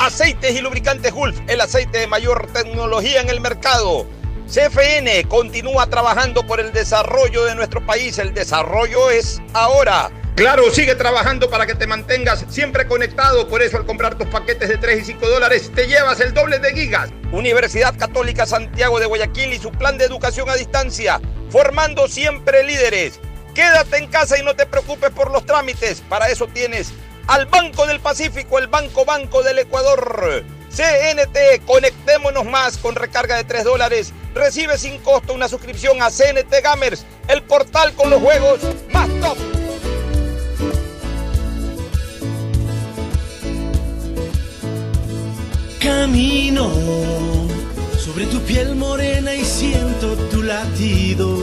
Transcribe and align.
Aceites 0.00 0.56
y 0.56 0.62
lubricantes 0.62 1.12
Gulf, 1.12 1.38
el 1.46 1.60
aceite 1.60 1.98
de 1.98 2.06
mayor 2.06 2.50
tecnología 2.54 3.20
en 3.20 3.28
el 3.28 3.38
mercado. 3.38 4.06
CFN 4.48 5.24
continúa 5.28 5.88
trabajando 5.88 6.46
por 6.46 6.58
el 6.58 6.72
desarrollo 6.72 7.44
de 7.44 7.54
nuestro 7.54 7.84
país. 7.84 8.18
El 8.18 8.32
desarrollo 8.32 9.10
es 9.10 9.42
ahora. 9.52 10.10
Claro, 10.36 10.70
sigue 10.70 10.94
trabajando 10.94 11.50
para 11.50 11.66
que 11.66 11.74
te 11.74 11.86
mantengas 11.86 12.46
siempre 12.48 12.86
conectado. 12.86 13.46
Por 13.46 13.60
eso 13.60 13.76
al 13.76 13.84
comprar 13.84 14.16
tus 14.16 14.26
paquetes 14.28 14.70
de 14.70 14.78
3 14.78 15.02
y 15.02 15.04
5 15.04 15.28
dólares 15.28 15.70
te 15.74 15.86
llevas 15.86 16.18
el 16.20 16.32
doble 16.32 16.60
de 16.60 16.72
gigas. 16.72 17.10
Universidad 17.30 17.94
Católica 17.98 18.46
Santiago 18.46 19.00
de 19.00 19.06
Guayaquil 19.06 19.52
y 19.52 19.58
su 19.58 19.70
plan 19.70 19.98
de 19.98 20.06
educación 20.06 20.48
a 20.48 20.54
distancia. 20.54 21.20
Formando 21.50 22.08
siempre 22.08 22.64
líderes. 22.64 23.20
Quédate 23.54 23.98
en 23.98 24.06
casa 24.06 24.38
y 24.38 24.42
no 24.42 24.56
te 24.56 24.64
preocupes 24.64 25.10
por 25.10 25.30
los 25.30 25.44
trámites. 25.44 26.00
Para 26.08 26.30
eso 26.30 26.46
tienes 26.46 26.94
al 27.26 27.46
Banco 27.46 27.86
del 27.86 28.00
Pacífico, 28.00 28.58
el 28.58 28.66
Banco 28.66 29.04
Banco 29.04 29.42
del 29.42 29.60
Ecuador. 29.60 30.44
CNT, 30.70 31.64
conectémonos 31.66 32.44
más 32.44 32.78
con 32.78 32.94
recarga 32.94 33.36
de 33.36 33.44
3 33.44 33.64
dólares. 33.64 34.12
Recibe 34.34 34.78
sin 34.78 34.98
costo 34.98 35.34
una 35.34 35.48
suscripción 35.48 36.00
a 36.02 36.10
CNT 36.10 36.62
Gamers, 36.62 37.04
el 37.28 37.42
portal 37.42 37.92
con 37.94 38.10
los 38.10 38.20
juegos 38.20 38.60
más 38.92 39.08
top. 39.20 39.38
Camino 45.80 46.70
sobre 47.98 48.26
tu 48.26 48.40
piel 48.42 48.74
morena 48.76 49.34
y 49.34 49.44
siento 49.44 50.14
tu 50.30 50.42
latido. 50.42 51.38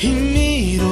Y 0.00 0.08
miro 0.08 0.91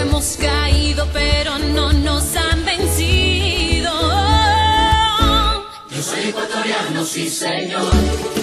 Hemos 0.00 0.36
caído, 0.36 1.06
pero 1.12 1.58
no 1.58 1.92
nos 1.92 2.36
han 2.36 2.64
vencido. 2.64 3.90
Yo 5.90 6.02
soy 6.02 6.28
ecuatoriano, 6.28 7.04
sí 7.04 7.28
señor, 7.28 7.92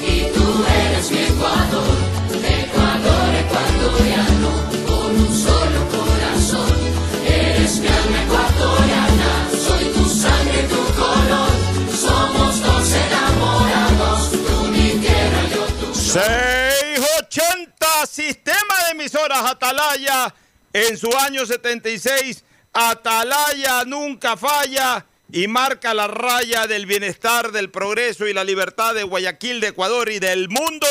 y 0.02 0.32
tú 0.34 0.66
eres 0.84 1.12
mi 1.12 1.20
Ecuador, 1.20 1.96
Ecuador 2.44 3.36
ecuatoriano, 3.44 4.50
con 4.86 5.16
un 5.16 5.34
solo 5.34 5.80
corazón. 5.96 6.78
Eres 7.26 7.80
mi 7.80 7.88
alma 7.88 8.24
ecuatoriana, 8.24 9.50
soy 9.66 9.86
tu 9.94 10.06
sangre, 10.10 10.64
tu 10.64 10.84
color, 11.02 11.52
somos 11.98 12.62
dos 12.62 12.92
enamorados, 12.92 14.32
tú 14.32 14.56
mi 14.72 14.90
tierra, 15.00 15.42
yo 15.54 15.66
tu 15.80 15.96
680 15.96 17.86
Sistema 18.08 18.76
de 18.86 18.92
emisoras 18.92 19.44
Atalaya 19.52 20.34
en 20.76 20.98
su 20.98 21.10
año 21.18 21.46
76. 21.46 22.44
Atalaya 22.74 23.86
nunca 23.86 24.36
falla 24.36 25.06
y 25.32 25.48
marca 25.48 25.94
la 25.94 26.08
raya 26.08 26.68
del 26.68 26.86
bienestar, 26.86 27.54
del 27.54 27.72
progreso 27.72 28.28
y 28.28 28.34
la 28.34 28.44
libertad 28.44 28.94
de 28.94 29.04
Guayaquil, 29.04 29.62
de 29.62 29.70
Ecuador 29.70 30.10
y 30.10 30.20
del 30.20 30.50
mundo. 30.50 30.86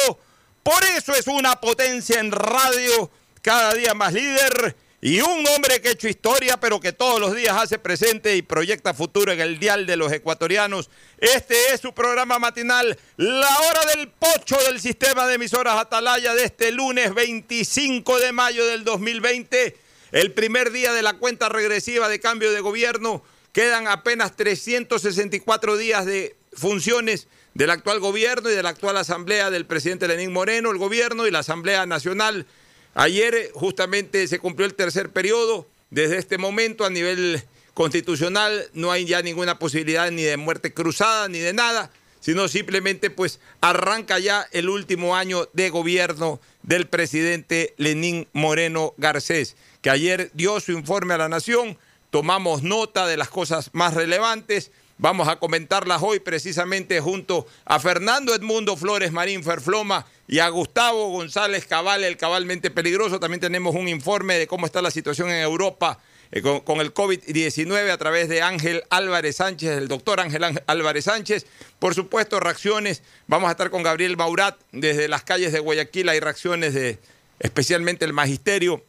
Por 0.62 0.82
eso 0.96 1.14
es 1.14 1.26
una 1.26 1.60
potencia 1.60 2.18
en 2.18 2.32
radio, 2.32 3.10
cada 3.42 3.74
día 3.74 3.92
más 3.92 4.14
líder 4.14 4.74
y 5.04 5.20
un 5.20 5.46
hombre 5.48 5.82
que 5.82 5.88
ha 5.88 5.92
hecho 5.92 6.08
historia, 6.08 6.58
pero 6.58 6.80
que 6.80 6.94
todos 6.94 7.20
los 7.20 7.36
días 7.36 7.54
hace 7.54 7.78
presente 7.78 8.36
y 8.36 8.40
proyecta 8.40 8.94
futuro 8.94 9.32
en 9.32 9.40
el 9.42 9.58
dial 9.58 9.84
de 9.84 9.96
los 9.98 10.10
ecuatorianos. 10.10 10.88
Este 11.18 11.74
es 11.74 11.82
su 11.82 11.92
programa 11.92 12.38
matinal, 12.38 12.98
La 13.18 13.58
Hora 13.58 13.84
del 13.94 14.08
Pocho 14.08 14.56
del 14.66 14.80
sistema 14.80 15.26
de 15.26 15.34
emisoras 15.34 15.76
Atalaya 15.76 16.34
de 16.34 16.44
este 16.44 16.72
lunes 16.72 17.12
25 17.12 18.18
de 18.18 18.32
mayo 18.32 18.64
del 18.64 18.82
2020, 18.84 19.76
el 20.12 20.32
primer 20.32 20.70
día 20.70 20.94
de 20.94 21.02
la 21.02 21.18
cuenta 21.18 21.50
regresiva 21.50 22.08
de 22.08 22.18
cambio 22.18 22.50
de 22.50 22.60
gobierno. 22.60 23.22
Quedan 23.52 23.88
apenas 23.88 24.34
364 24.36 25.76
días 25.76 26.06
de 26.06 26.34
funciones 26.54 27.28
del 27.52 27.68
actual 27.68 28.00
gobierno 28.00 28.48
y 28.48 28.54
de 28.54 28.62
la 28.62 28.70
actual 28.70 28.96
asamblea 28.96 29.50
del 29.50 29.66
presidente 29.66 30.08
Lenín 30.08 30.32
Moreno, 30.32 30.70
el 30.70 30.78
gobierno 30.78 31.26
y 31.26 31.30
la 31.30 31.40
Asamblea 31.40 31.84
Nacional. 31.84 32.46
Ayer 32.94 33.34
eh, 33.34 33.50
justamente 33.54 34.26
se 34.28 34.38
cumplió 34.38 34.66
el 34.66 34.74
tercer 34.74 35.10
periodo. 35.10 35.66
Desde 35.90 36.18
este 36.18 36.38
momento 36.38 36.84
a 36.84 36.90
nivel 36.90 37.42
constitucional 37.74 38.68
no 38.72 38.92
hay 38.92 39.04
ya 39.04 39.20
ninguna 39.20 39.58
posibilidad 39.58 40.10
ni 40.10 40.22
de 40.22 40.36
muerte 40.36 40.72
cruzada 40.72 41.28
ni 41.28 41.40
de 41.40 41.52
nada, 41.52 41.90
sino 42.20 42.48
simplemente 42.48 43.10
pues 43.10 43.40
arranca 43.60 44.18
ya 44.18 44.46
el 44.52 44.68
último 44.68 45.16
año 45.16 45.48
de 45.52 45.70
gobierno 45.70 46.40
del 46.62 46.86
presidente 46.86 47.74
Lenín 47.76 48.28
Moreno 48.32 48.94
Garcés, 48.96 49.56
que 49.82 49.90
ayer 49.90 50.30
dio 50.34 50.60
su 50.60 50.72
informe 50.72 51.14
a 51.14 51.18
la 51.18 51.28
nación, 51.28 51.76
tomamos 52.10 52.62
nota 52.62 53.06
de 53.06 53.16
las 53.16 53.28
cosas 53.28 53.70
más 53.72 53.94
relevantes. 53.94 54.70
Vamos 54.96 55.26
a 55.26 55.36
comentarlas 55.36 56.02
hoy 56.02 56.20
precisamente 56.20 57.00
junto 57.00 57.46
a 57.64 57.80
Fernando 57.80 58.32
Edmundo 58.32 58.76
Flores 58.76 59.10
Marín 59.10 59.42
Ferfloma 59.42 60.06
y 60.28 60.38
a 60.38 60.48
Gustavo 60.48 61.08
González 61.08 61.66
Cabal, 61.66 62.04
el 62.04 62.16
cabalmente 62.16 62.70
peligroso. 62.70 63.18
También 63.18 63.40
tenemos 63.40 63.74
un 63.74 63.88
informe 63.88 64.38
de 64.38 64.46
cómo 64.46 64.66
está 64.66 64.80
la 64.80 64.92
situación 64.92 65.30
en 65.30 65.42
Europa 65.42 65.98
eh, 66.30 66.42
con, 66.42 66.80
el 66.80 66.94
COVID-19 66.94 67.90
a 67.90 67.98
través 67.98 68.28
de 68.28 68.42
Ángel 68.42 68.84
Álvarez 68.88 69.36
Sánchez, 69.36 69.76
el 69.76 69.88
doctor 69.88 70.20
Ángel 70.20 70.44
Álvarez 70.66 71.06
Sánchez. 71.06 71.44
Por 71.80 71.96
supuesto, 71.96 72.38
reacciones. 72.38 73.02
Vamos 73.26 73.48
a 73.48 73.52
estar 73.52 73.70
con 73.70 73.82
Gabriel 73.82 74.16
Maurat 74.16 74.56
desde 74.70 75.08
las 75.08 75.24
calles 75.24 75.52
de 75.52 75.58
Guayaquil. 75.58 76.08
Hay 76.08 76.20
reacciones 76.20 76.72
de 76.72 77.00
especialmente 77.40 78.04
el 78.04 78.12
magisterio 78.12 78.84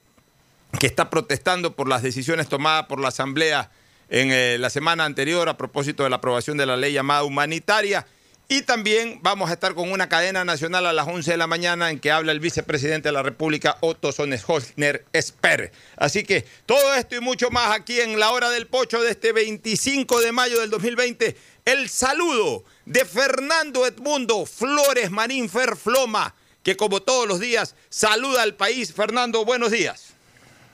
que 0.80 0.86
está 0.86 1.10
protestando 1.10 1.76
por 1.76 1.90
las 1.90 2.04
decisiones 2.04 2.48
tomadas 2.48 2.86
por 2.86 3.00
la 3.00 3.08
Asamblea 3.08 3.72
en 4.10 4.32
eh, 4.32 4.58
la 4.60 4.70
semana 4.70 5.06
anterior 5.06 5.50
a 5.50 5.58
propósito 5.58 6.04
de 6.04 6.10
la 6.10 6.18
aprobación 6.18 6.58
de 6.58 6.66
la 6.66 6.78
ley 6.78 6.94
llamada 6.94 7.24
humanitaria. 7.24 8.06
Y 8.48 8.62
también 8.62 9.20
vamos 9.24 9.50
a 9.50 9.54
estar 9.54 9.74
con 9.74 9.92
una 9.92 10.08
cadena 10.08 10.46
nacional 10.46 10.86
a 10.86 10.94
las 10.94 11.08
11 11.08 11.32
de 11.32 11.38
la 11.38 11.48
mañana 11.48 11.90
en 11.90 12.00
que 12.00 12.12
habla 12.12 12.32
el 12.32 12.40
vicepresidente 12.40 13.10
de 13.10 13.14
la 13.14 13.24
República, 13.24 13.78
Otto 13.82 14.12
Soneshosner 14.12 15.04
Esper. 15.14 15.72
Así 15.98 16.24
que 16.24 16.46
todo 16.68 16.94
esto 16.94 17.16
y 17.16 17.22
mucho 17.22 17.50
más 17.50 17.76
aquí 17.76 18.00
en 18.00 18.20
la 18.20 18.30
hora 18.30 18.52
del 18.52 18.68
pocho 18.68 19.02
de 19.02 19.10
este 19.10 19.32
25 19.32 20.22
de 20.22 20.32
mayo 20.32 20.60
del 20.60 20.70
2020. 20.70 21.36
El 21.66 21.90
saludo 21.90 22.64
de 22.86 23.04
Fernando 23.04 23.88
Edmundo 23.88 24.46
Flores 24.46 25.10
Marín 25.10 25.50
Ferfloma, 25.50 26.36
que 26.62 26.78
como 26.78 27.02
todos 27.02 27.28
los 27.28 27.40
días 27.40 27.74
saluda 27.90 28.44
al 28.44 28.54
país. 28.54 28.94
Fernando, 28.94 29.44
buenos 29.44 29.72
días. 29.72 30.15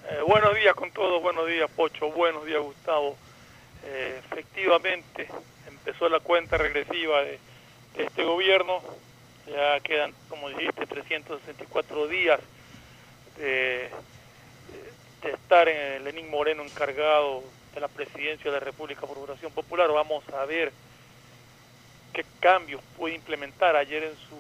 Eh, 0.10 0.22
buenos 0.28 0.56
días 0.56 0.74
con 0.74 0.90
todos, 0.92 1.22
buenos 1.22 1.48
días 1.48 1.70
Pocho, 1.70 2.12
buenos 2.12 2.44
días 2.46 2.60
Gustavo. 2.60 3.16
Eh, 3.84 4.20
efectivamente, 4.26 5.28
empezó 5.68 6.10
la 6.10 6.20
cuenta 6.20 6.58
regresiva 6.58 7.22
de, 7.22 7.40
este 7.98 8.24
gobierno, 8.24 8.82
ya 9.48 9.80
quedan, 9.82 10.14
como 10.28 10.50
dijiste, 10.50 10.88
364 10.88 12.08
días 12.08 12.40
de, 13.38 13.90
estar 15.24 15.70
en 15.70 16.04
Lenín 16.04 16.32
Moreno 16.32 16.64
encargado 16.64 17.44
de 17.76 17.82
la 17.82 17.88
presidencia 17.88 18.50
de 18.50 18.58
la 18.58 18.64
República 18.64 19.02
por 19.02 19.20
Votación 19.20 19.52
Popular. 19.52 19.92
Vamos 19.92 20.28
a 20.30 20.46
ver 20.46 20.72
qué 22.12 22.26
cambios 22.40 22.82
puede 22.98 23.14
implementar. 23.14 23.76
Ayer 23.76 24.04
en 24.04 24.16
su 24.16 24.36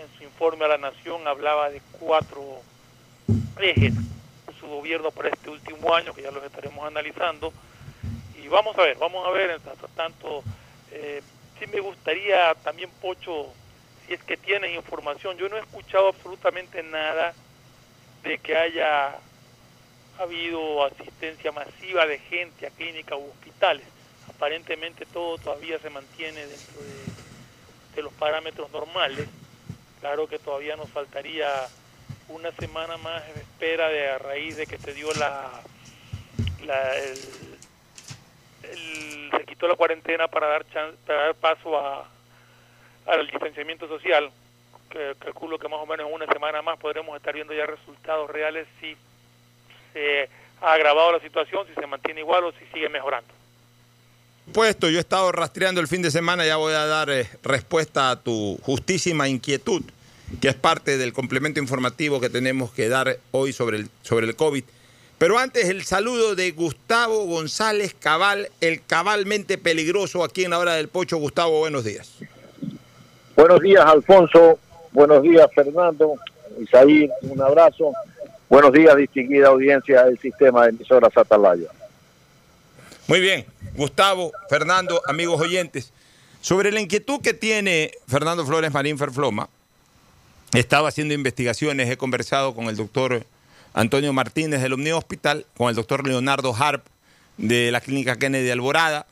en 0.00 0.08
su 0.16 0.24
informe 0.24 0.64
a 0.64 0.68
la 0.68 0.78
Nación 0.78 1.26
hablaba 1.26 1.68
de 1.68 1.82
cuatro 1.98 2.62
ejes 3.58 3.94
su 4.58 4.66
gobierno 4.66 5.10
para 5.10 5.28
este 5.28 5.50
último 5.50 5.94
año, 5.94 6.14
que 6.14 6.22
ya 6.22 6.30
los 6.30 6.44
estaremos 6.44 6.86
analizando. 6.86 7.52
Y 8.42 8.48
vamos 8.48 8.76
a 8.78 8.82
ver, 8.82 8.96
vamos 8.98 9.26
a 9.26 9.30
ver, 9.30 9.60
tanto, 9.60 9.88
tanto 9.94 10.44
eh, 10.90 11.22
sí 11.58 11.66
me 11.66 11.80
gustaría 11.80 12.54
también, 12.62 12.90
Pocho, 13.00 13.52
si 14.06 14.14
es 14.14 14.22
que 14.24 14.36
tienes 14.36 14.74
información, 14.74 15.36
yo 15.36 15.48
no 15.48 15.56
he 15.56 15.60
escuchado 15.60 16.08
absolutamente 16.08 16.82
nada 16.82 17.34
de 18.22 18.38
que 18.38 18.56
haya 18.56 19.16
habido 20.18 20.84
asistencia 20.84 21.52
masiva 21.52 22.06
de 22.06 22.18
gente 22.18 22.66
a 22.66 22.70
clínicas 22.70 23.18
u 23.18 23.30
hospitales. 23.30 23.86
Aparentemente 24.28 25.06
todo 25.06 25.38
todavía 25.38 25.78
se 25.78 25.90
mantiene 25.90 26.46
dentro 26.46 26.80
de 27.94 28.02
los 28.02 28.12
parámetros 28.14 28.70
normales 28.70 29.28
Claro 30.00 30.26
que 30.26 30.38
todavía 30.38 30.76
nos 30.76 30.88
faltaría 30.88 31.46
una 32.30 32.52
semana 32.52 32.96
más 32.96 33.22
en 33.28 33.40
espera 33.40 33.88
de 33.88 34.08
a 34.08 34.18
raíz 34.18 34.56
de 34.56 34.66
que 34.66 34.78
se 34.78 34.94
dio 34.94 35.12
la, 35.14 35.50
la 36.64 36.96
el, 36.96 37.18
se 39.30 39.44
quitó 39.46 39.68
la 39.68 39.76
cuarentena 39.76 40.28
para 40.28 40.46
dar 40.46 40.64
para 41.06 41.22
dar 41.22 41.34
paso 41.34 41.78
a 41.78 42.08
al 43.06 43.26
distanciamiento 43.26 43.88
social 43.88 44.30
que 44.90 45.14
calculo 45.18 45.58
que 45.58 45.68
más 45.68 45.80
o 45.80 45.86
menos 45.86 46.06
en 46.06 46.14
una 46.14 46.26
semana 46.26 46.62
más 46.62 46.78
podremos 46.78 47.16
estar 47.16 47.34
viendo 47.34 47.54
ya 47.54 47.66
resultados 47.66 48.28
reales 48.30 48.66
si 48.80 48.96
se 49.92 50.28
ha 50.60 50.72
agravado 50.72 51.12
la 51.12 51.20
situación, 51.20 51.66
si 51.68 51.74
se 51.74 51.86
mantiene 51.86 52.20
igual 52.20 52.44
o 52.44 52.52
si 52.52 52.64
sigue 52.72 52.88
mejorando. 52.88 53.32
Puesto, 54.52 54.90
yo 54.90 54.98
he 54.98 55.00
estado 55.00 55.30
rastreando 55.32 55.80
el 55.80 55.86
fin 55.86 56.02
de 56.02 56.10
semana, 56.10 56.44
ya 56.44 56.56
voy 56.56 56.74
a 56.74 56.84
dar 56.86 57.08
eh, 57.08 57.28
respuesta 57.42 58.10
a 58.10 58.20
tu 58.20 58.58
justísima 58.62 59.28
inquietud, 59.28 59.82
que 60.40 60.48
es 60.48 60.54
parte 60.54 60.98
del 60.98 61.12
complemento 61.12 61.60
informativo 61.60 62.20
que 62.20 62.30
tenemos 62.30 62.70
que 62.72 62.88
dar 62.88 63.18
hoy 63.32 63.52
sobre 63.52 63.78
el, 63.78 63.88
sobre 64.02 64.26
el 64.26 64.36
COVID. 64.36 64.64
Pero 65.18 65.38
antes 65.38 65.68
el 65.68 65.84
saludo 65.84 66.34
de 66.34 66.50
Gustavo 66.52 67.26
González 67.26 67.94
Cabal, 67.98 68.48
el 68.60 68.82
cabalmente 68.84 69.58
peligroso 69.58 70.24
aquí 70.24 70.44
en 70.44 70.50
la 70.50 70.58
hora 70.58 70.74
del 70.74 70.88
pocho. 70.88 71.18
Gustavo, 71.18 71.58
buenos 71.58 71.84
días. 71.84 72.14
Buenos 73.36 73.60
días, 73.60 73.84
Alfonso. 73.84 74.58
Buenos 74.92 75.22
días, 75.22 75.46
Fernando. 75.54 76.14
Isaí, 76.58 77.10
un 77.22 77.40
abrazo. 77.40 77.92
Buenos 78.48 78.72
días, 78.72 78.96
distinguida 78.96 79.48
audiencia 79.48 80.04
del 80.04 80.18
sistema 80.18 80.64
de 80.64 80.70
emisoras 80.70 81.16
Atalaya. 81.16 81.68
Muy 83.06 83.20
bien, 83.20 83.44
Gustavo, 83.74 84.32
Fernando, 84.48 85.02
amigos 85.06 85.40
oyentes. 85.40 85.92
Sobre 86.40 86.72
la 86.72 86.80
inquietud 86.80 87.20
que 87.20 87.34
tiene 87.34 87.92
Fernando 88.08 88.46
Flores 88.46 88.72
Marín 88.72 88.96
Ferfloma, 88.96 89.48
estaba 90.52 90.88
haciendo 90.88 91.14
investigaciones, 91.14 91.88
he 91.88 91.96
conversado 91.96 92.54
con 92.54 92.66
el 92.66 92.76
doctor 92.76 93.24
Antonio 93.72 94.12
Martínez 94.12 94.60
del 94.62 94.72
Omni 94.72 94.90
Hospital, 94.90 95.46
con 95.56 95.68
el 95.68 95.76
doctor 95.76 96.06
Leonardo 96.06 96.54
Harp 96.54 96.84
de 97.36 97.70
la 97.70 97.80
Clínica 97.80 98.16
Kennedy 98.16 98.50
Alborada 98.50 99.06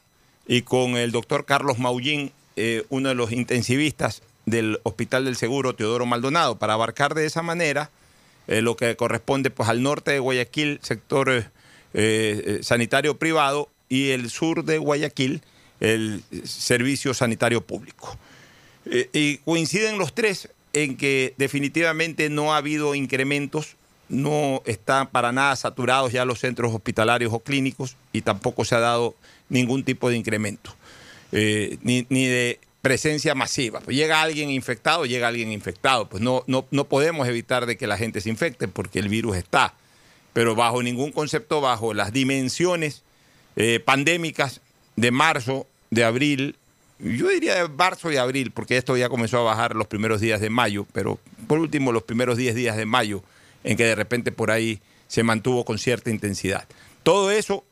y 0.47 0.63
con 0.63 0.97
el 0.97 1.13
doctor 1.13 1.45
Carlos 1.45 1.79
Maullín, 1.79 2.33
eh, 2.57 2.85
uno 2.89 3.11
de 3.11 3.15
los 3.15 3.31
intensivistas 3.31 4.23
del 4.47 4.81
Hospital 4.83 5.27
del 5.27 5.37
Seguro 5.37 5.75
Teodoro 5.75 6.07
Maldonado, 6.07 6.59
para 6.59 6.73
abarcar 6.73 7.15
de 7.15 7.27
esa 7.27 7.43
manera 7.43 7.91
eh, 8.49 8.61
lo 8.61 8.77
que 8.77 8.97
corresponde 8.97 9.51
pues, 9.51 9.69
al 9.69 9.83
norte 9.83 10.11
de 10.11 10.19
Guayaquil, 10.19 10.81
sector 10.83 11.51
eh, 11.95 12.59
sanitario 12.63 13.17
privado, 13.19 13.69
y 13.89 14.11
el 14.11 14.29
sur 14.29 14.65
de 14.65 14.79
Guayaquil, 14.79 15.43
el 15.81 16.23
servicio 16.45 17.15
sanitario 17.15 17.63
público. 17.63 18.19
Y 19.13 19.39
coinciden 19.39 19.99
los 19.99 20.15
tres 20.15 20.49
en 20.85 20.97
que 20.97 21.35
definitivamente 21.37 22.31
no 22.31 22.55
ha 22.55 22.59
habido 22.59 22.95
incrementos, 22.95 23.77
no 24.09 24.63
están 24.65 25.09
para 25.09 25.33
nada 25.33 25.55
saturados 25.57 26.13
ya 26.13 26.25
los 26.25 26.41
centros 26.41 26.75
hospitalarios 26.75 27.33
o 27.33 27.41
clínicos 27.41 27.97
y 28.13 28.23
tampoco 28.23 28.65
se 28.65 28.75
ha 28.75 28.81
dado 28.81 29.15
ningún 29.49 29.85
tipo 29.85 30.09
de 30.09 30.17
incremento, 30.17 30.75
eh, 31.33 31.79
ni, 31.83 32.03
de 32.03 32.61
presencia 32.81 33.35
masiva. 33.35 33.81
Pues 33.81 33.97
llega 33.97 34.23
alguien 34.23 34.51
infectado, 34.51 35.05
llega 35.05 35.29
alguien 35.29 35.53
infectado. 35.53 36.09
Pues 36.09 36.23
no, 36.23 36.45
no, 36.47 36.67
no 36.71 36.85
podemos 36.89 37.29
evitar 37.29 37.67
de 37.67 37.77
que 37.77 37.87
la 37.87 37.99
gente 37.99 38.21
se 38.21 38.31
infecte 38.31 38.69
porque 38.69 38.99
el 38.99 39.09
virus 39.09 39.37
está, 39.37 39.75
pero 40.33 40.55
bajo 40.55 40.83
ningún 40.83 41.13
concepto, 41.13 41.61
bajo 41.61 41.93
las 41.93 42.13
dimensiones 42.13 43.03
eh, 43.57 43.81
pandémicas 43.81 44.61
de 44.97 45.11
marzo, 45.11 45.67
de 45.91 46.05
abril, 46.05 46.57
yo 46.99 47.29
diría 47.29 47.55
de 47.55 47.69
marzo 47.69 48.11
y 48.11 48.17
abril, 48.17 48.51
porque 48.51 48.77
esto 48.77 48.97
ya 48.97 49.09
comenzó 49.09 49.39
a 49.39 49.43
bajar 49.43 49.77
los 49.77 49.87
primeros 49.87 50.21
días 50.21 50.41
de 50.41 50.51
mayo, 50.51 50.87
pero 50.93 51.19
por 51.47 51.59
último 51.59 51.93
los 51.93 52.03
primeros 52.03 52.37
10 52.37 52.55
días 52.55 52.77
de 52.77 52.87
mayo, 52.87 53.23
en 53.65 53.77
que 53.77 53.85
de 53.85 53.95
repente 53.95 54.33
por 54.33 54.51
ahí 54.51 54.81
se 55.07 55.23
mantuvo 55.23 55.65
con 55.65 55.79
cierta 55.79 56.11
intensidad. 56.11 56.67
Todo 57.03 57.31
eso 57.31 57.65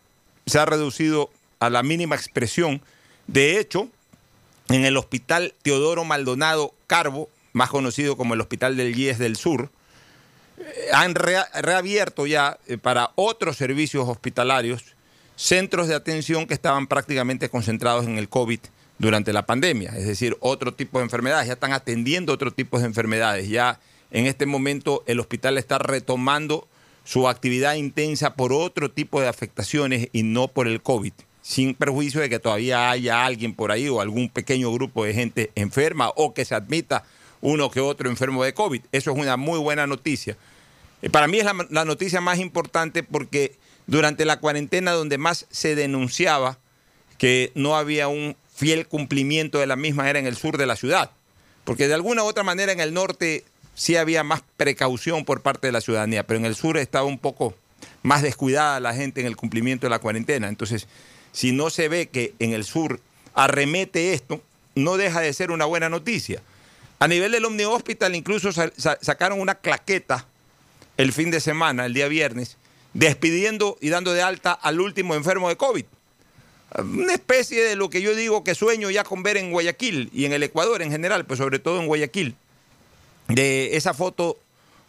se 0.46 0.58
ha 0.58 0.64
reducido 0.64 1.30
a 1.58 1.70
la 1.70 1.82
mínima 1.82 2.14
expresión. 2.14 2.82
De 3.26 3.58
hecho, 3.58 3.88
en 4.68 4.84
el 4.84 4.96
hospital 4.96 5.54
Teodoro 5.62 6.04
Maldonado 6.04 6.74
Carbo, 6.86 7.28
más 7.52 7.70
conocido 7.70 8.16
como 8.16 8.34
el 8.34 8.40
Hospital 8.40 8.76
del 8.76 8.96
IES 8.96 9.18
del 9.18 9.36
Sur, 9.36 9.70
eh, 10.58 10.88
han 10.92 11.14
reabierto 11.14 12.26
ya 12.26 12.58
eh, 12.66 12.78
para 12.78 13.10
otros 13.16 13.56
servicios 13.56 14.08
hospitalarios 14.08 14.84
centros 15.36 15.88
de 15.88 15.94
atención 15.94 16.46
que 16.46 16.54
estaban 16.54 16.86
prácticamente 16.86 17.50
concentrados 17.50 18.06
en 18.06 18.18
el 18.18 18.28
COVID 18.28 18.60
durante 18.98 19.32
la 19.32 19.44
pandemia, 19.44 19.90
es 19.96 20.06
decir, 20.06 20.36
otro 20.40 20.72
tipo 20.72 20.98
de 20.98 21.04
enfermedades, 21.04 21.46
ya 21.46 21.54
están 21.54 21.72
atendiendo 21.72 22.32
otro 22.32 22.50
tipo 22.50 22.78
de 22.78 22.86
enfermedades, 22.86 23.48
ya 23.48 23.78
en 24.10 24.26
este 24.26 24.46
momento 24.46 25.02
el 25.06 25.20
hospital 25.20 25.58
está 25.58 25.78
retomando 25.78 26.66
su 27.04 27.28
actividad 27.28 27.74
intensa 27.74 28.34
por 28.34 28.52
otro 28.52 28.90
tipo 28.90 29.20
de 29.20 29.28
afectaciones 29.28 30.08
y 30.12 30.22
no 30.22 30.48
por 30.48 30.66
el 30.66 30.82
COVID, 30.82 31.12
sin 31.42 31.74
perjuicio 31.74 32.20
de 32.20 32.30
que 32.30 32.38
todavía 32.38 32.90
haya 32.90 33.24
alguien 33.24 33.54
por 33.54 33.70
ahí 33.70 33.88
o 33.88 34.00
algún 34.00 34.28
pequeño 34.28 34.72
grupo 34.72 35.04
de 35.04 35.14
gente 35.14 35.50
enferma 35.54 36.10
o 36.16 36.34
que 36.34 36.44
se 36.44 36.54
admita 36.54 37.04
uno 37.42 37.70
que 37.70 37.80
otro 37.80 38.08
enfermo 38.08 38.42
de 38.42 38.54
COVID. 38.54 38.82
Eso 38.90 39.12
es 39.12 39.18
una 39.18 39.36
muy 39.36 39.58
buena 39.60 39.86
noticia. 39.86 40.36
Eh, 41.02 41.10
para 41.10 41.28
mí 41.28 41.38
es 41.38 41.44
la, 41.44 41.54
la 41.70 41.84
noticia 41.84 42.20
más 42.20 42.38
importante 42.38 43.02
porque 43.02 43.54
durante 43.86 44.24
la 44.24 44.40
cuarentena 44.40 44.92
donde 44.92 45.18
más 45.18 45.46
se 45.50 45.76
denunciaba 45.76 46.58
que 47.18 47.52
no 47.54 47.76
había 47.76 48.08
un 48.08 48.36
fiel 48.56 48.88
cumplimiento 48.88 49.58
de 49.58 49.66
la 49.66 49.76
misma 49.76 50.08
era 50.08 50.18
en 50.18 50.26
el 50.26 50.36
sur 50.36 50.56
de 50.56 50.66
la 50.66 50.76
ciudad. 50.76 51.10
Porque 51.64 51.88
de 51.88 51.94
alguna 51.94 52.24
u 52.24 52.26
otra 52.26 52.42
manera 52.42 52.72
en 52.72 52.80
el 52.80 52.94
norte 52.94 53.44
sí 53.74 53.96
había 53.96 54.24
más 54.24 54.42
precaución 54.56 55.24
por 55.24 55.42
parte 55.42 55.68
de 55.68 55.72
la 55.72 55.80
ciudadanía, 55.80 56.26
pero 56.26 56.40
en 56.40 56.46
el 56.46 56.56
sur 56.56 56.78
estaba 56.78 57.04
un 57.04 57.18
poco 57.18 57.54
más 58.02 58.22
descuidada 58.22 58.80
la 58.80 58.94
gente 58.94 59.20
en 59.20 59.26
el 59.26 59.36
cumplimiento 59.36 59.86
de 59.86 59.90
la 59.90 59.98
cuarentena. 59.98 60.48
Entonces, 60.48 60.88
si 61.32 61.52
no 61.52 61.68
se 61.70 61.88
ve 61.88 62.06
que 62.06 62.34
en 62.38 62.52
el 62.52 62.64
sur 62.64 63.00
arremete 63.34 64.14
esto, 64.14 64.40
no 64.74 64.96
deja 64.96 65.20
de 65.20 65.32
ser 65.32 65.50
una 65.50 65.66
buena 65.66 65.88
noticia. 65.88 66.42
A 66.98 67.08
nivel 67.08 67.32
del 67.32 67.44
Omni 67.44 67.64
Hospital 67.64 68.14
incluso 68.14 68.50
sacaron 68.52 69.40
una 69.40 69.56
claqueta 69.56 70.26
el 70.96 71.12
fin 71.12 71.30
de 71.30 71.40
semana, 71.40 71.84
el 71.84 71.92
día 71.92 72.08
viernes, 72.08 72.56
despidiendo 72.94 73.76
y 73.82 73.90
dando 73.90 74.14
de 74.14 74.22
alta 74.22 74.52
al 74.52 74.80
último 74.80 75.14
enfermo 75.14 75.50
de 75.50 75.56
COVID. 75.56 75.84
Una 76.78 77.14
especie 77.14 77.62
de 77.62 77.76
lo 77.76 77.90
que 77.90 78.02
yo 78.02 78.14
digo 78.14 78.44
que 78.44 78.54
sueño 78.54 78.90
ya 78.90 79.04
con 79.04 79.22
ver 79.22 79.36
en 79.36 79.50
Guayaquil 79.50 80.10
y 80.12 80.24
en 80.24 80.32
el 80.32 80.42
Ecuador 80.42 80.82
en 80.82 80.90
general, 80.90 81.24
pues 81.24 81.38
sobre 81.38 81.58
todo 81.58 81.80
en 81.80 81.86
Guayaquil, 81.86 82.34
de 83.28 83.76
esa 83.76 83.94
foto 83.94 84.38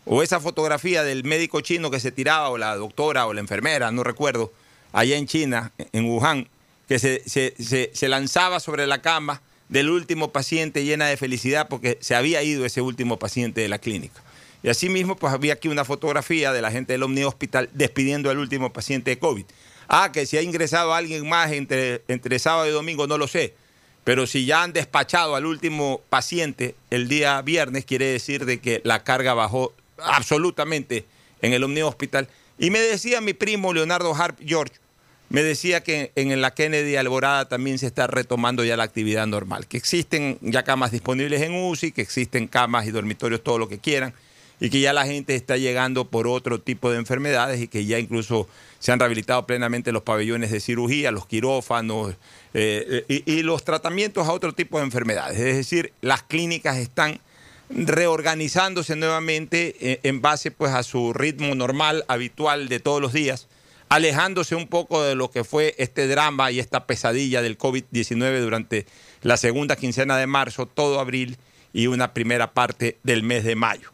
o 0.05 0.23
esa 0.23 0.39
fotografía 0.39 1.03
del 1.03 1.23
médico 1.23 1.61
chino 1.61 1.91
que 1.91 1.99
se 1.99 2.11
tiraba, 2.11 2.49
o 2.49 2.57
la 2.57 2.75
doctora 2.75 3.27
o 3.27 3.33
la 3.33 3.41
enfermera, 3.41 3.91
no 3.91 4.03
recuerdo, 4.03 4.51
allá 4.93 5.17
en 5.17 5.27
China, 5.27 5.71
en 5.91 6.05
Wuhan, 6.05 6.47
que 6.87 6.99
se, 6.99 7.23
se 7.27 8.07
lanzaba 8.07 8.59
sobre 8.59 8.87
la 8.87 9.01
cama 9.01 9.41
del 9.69 9.89
último 9.89 10.31
paciente 10.31 10.85
llena 10.85 11.07
de 11.07 11.17
felicidad 11.17 11.67
porque 11.67 11.97
se 11.99 12.15
había 12.15 12.41
ido 12.43 12.65
ese 12.65 12.81
último 12.81 13.19
paciente 13.19 13.61
de 13.61 13.69
la 13.69 13.79
clínica. 13.79 14.21
Y 14.63 14.69
asimismo, 14.69 15.15
pues 15.15 15.33
había 15.33 15.53
aquí 15.53 15.67
una 15.67 15.85
fotografía 15.85 16.51
de 16.51 16.61
la 16.61 16.71
gente 16.71 16.93
del 16.93 17.03
Omni 17.03 17.23
Hospital 17.23 17.69
despidiendo 17.73 18.29
al 18.29 18.39
último 18.39 18.73
paciente 18.73 19.11
de 19.11 19.19
COVID. 19.19 19.45
Ah, 19.87 20.11
que 20.11 20.25
si 20.25 20.37
ha 20.37 20.41
ingresado 20.41 20.93
alguien 20.93 21.27
más 21.27 21.51
entre, 21.51 22.01
entre 22.07 22.39
sábado 22.39 22.67
y 22.67 22.71
domingo, 22.71 23.07
no 23.07 23.17
lo 23.17 23.27
sé. 23.27 23.53
pero 24.03 24.25
si 24.25 24.45
ya 24.45 24.63
han 24.63 24.71
despachado 24.71 25.35
al 25.35 25.45
último 25.45 26.01
paciente 26.09 26.75
el 26.89 27.09
día 27.09 27.41
viernes, 27.41 27.83
quiere 27.83 28.05
decir 28.05 28.45
de 28.45 28.59
que 28.59 28.81
la 28.85 29.03
carga 29.03 29.33
bajó 29.33 29.73
absolutamente 29.97 31.05
en 31.41 31.53
el 31.53 31.63
Omni 31.63 31.81
Hospital. 31.81 32.29
Y 32.57 32.69
me 32.69 32.79
decía 32.79 33.21
mi 33.21 33.33
primo 33.33 33.73
Leonardo 33.73 34.15
Harp 34.15 34.39
George, 34.45 34.75
me 35.29 35.43
decía 35.43 35.83
que 35.83 36.13
en 36.15 36.39
la 36.39 36.53
Kennedy 36.53 36.95
Alborada 36.95 37.49
también 37.49 37.79
se 37.79 37.87
está 37.87 38.07
retomando 38.07 38.63
ya 38.63 38.77
la 38.77 38.83
actividad 38.83 39.27
normal, 39.27 39.67
que 39.67 39.75
existen 39.75 40.37
ya 40.41 40.63
camas 40.63 40.91
disponibles 40.91 41.41
en 41.41 41.53
UCI, 41.53 41.91
que 41.91 42.01
existen 42.01 42.47
camas 42.47 42.87
y 42.87 42.91
dormitorios, 42.91 43.43
todo 43.43 43.57
lo 43.57 43.67
que 43.67 43.79
quieran, 43.79 44.13
y 44.59 44.69
que 44.69 44.79
ya 44.79 44.93
la 44.93 45.05
gente 45.05 45.35
está 45.35 45.57
llegando 45.57 46.05
por 46.05 46.27
otro 46.27 46.59
tipo 46.59 46.91
de 46.91 46.97
enfermedades 46.97 47.61
y 47.61 47.67
que 47.67 47.85
ya 47.85 47.99
incluso 47.99 48.47
se 48.79 48.91
han 48.91 48.99
rehabilitado 48.99 49.45
plenamente 49.45 49.91
los 49.91 50.03
pabellones 50.03 50.51
de 50.51 50.59
cirugía, 50.59 51.11
los 51.11 51.27
quirófanos 51.27 52.15
eh, 52.53 53.23
y, 53.25 53.43
los 53.43 53.63
tratamientos 53.63 54.27
a 54.27 54.31
otro 54.31 54.53
tipo 54.53 54.79
de 54.79 54.85
enfermedades. 54.85 55.39
Es 55.39 55.55
decir, 55.55 55.93
las 56.01 56.23
clínicas 56.23 56.77
están 56.77 57.19
reorganizándose 57.69 58.95
nuevamente 58.95 59.75
eh, 59.79 59.99
en 60.03 60.21
base 60.21 60.51
pues 60.51 60.71
a 60.73 60.83
su 60.83 61.13
ritmo 61.13 61.53
normal, 61.53 62.05
habitual 62.07 62.69
de 62.69 62.79
todos 62.79 63.01
los 63.01 63.13
días, 63.13 63.47
alejándose 63.89 64.55
un 64.55 64.67
poco 64.67 65.03
de 65.03 65.15
lo 65.15 65.31
que 65.31 65.43
fue 65.43 65.75
este 65.77 66.07
drama 66.07 66.51
y 66.51 66.59
esta 66.59 66.85
pesadilla 66.87 67.41
del 67.41 67.57
COVID-19 67.57 68.41
durante 68.41 68.85
la 69.21 69.37
segunda 69.37 69.75
quincena 69.75 70.17
de 70.17 70.27
marzo, 70.27 70.65
todo 70.65 70.99
abril 70.99 71.37
y 71.73 71.87
una 71.87 72.13
primera 72.13 72.53
parte 72.53 72.97
del 73.03 73.23
mes 73.23 73.43
de 73.43 73.55
mayo. 73.55 73.91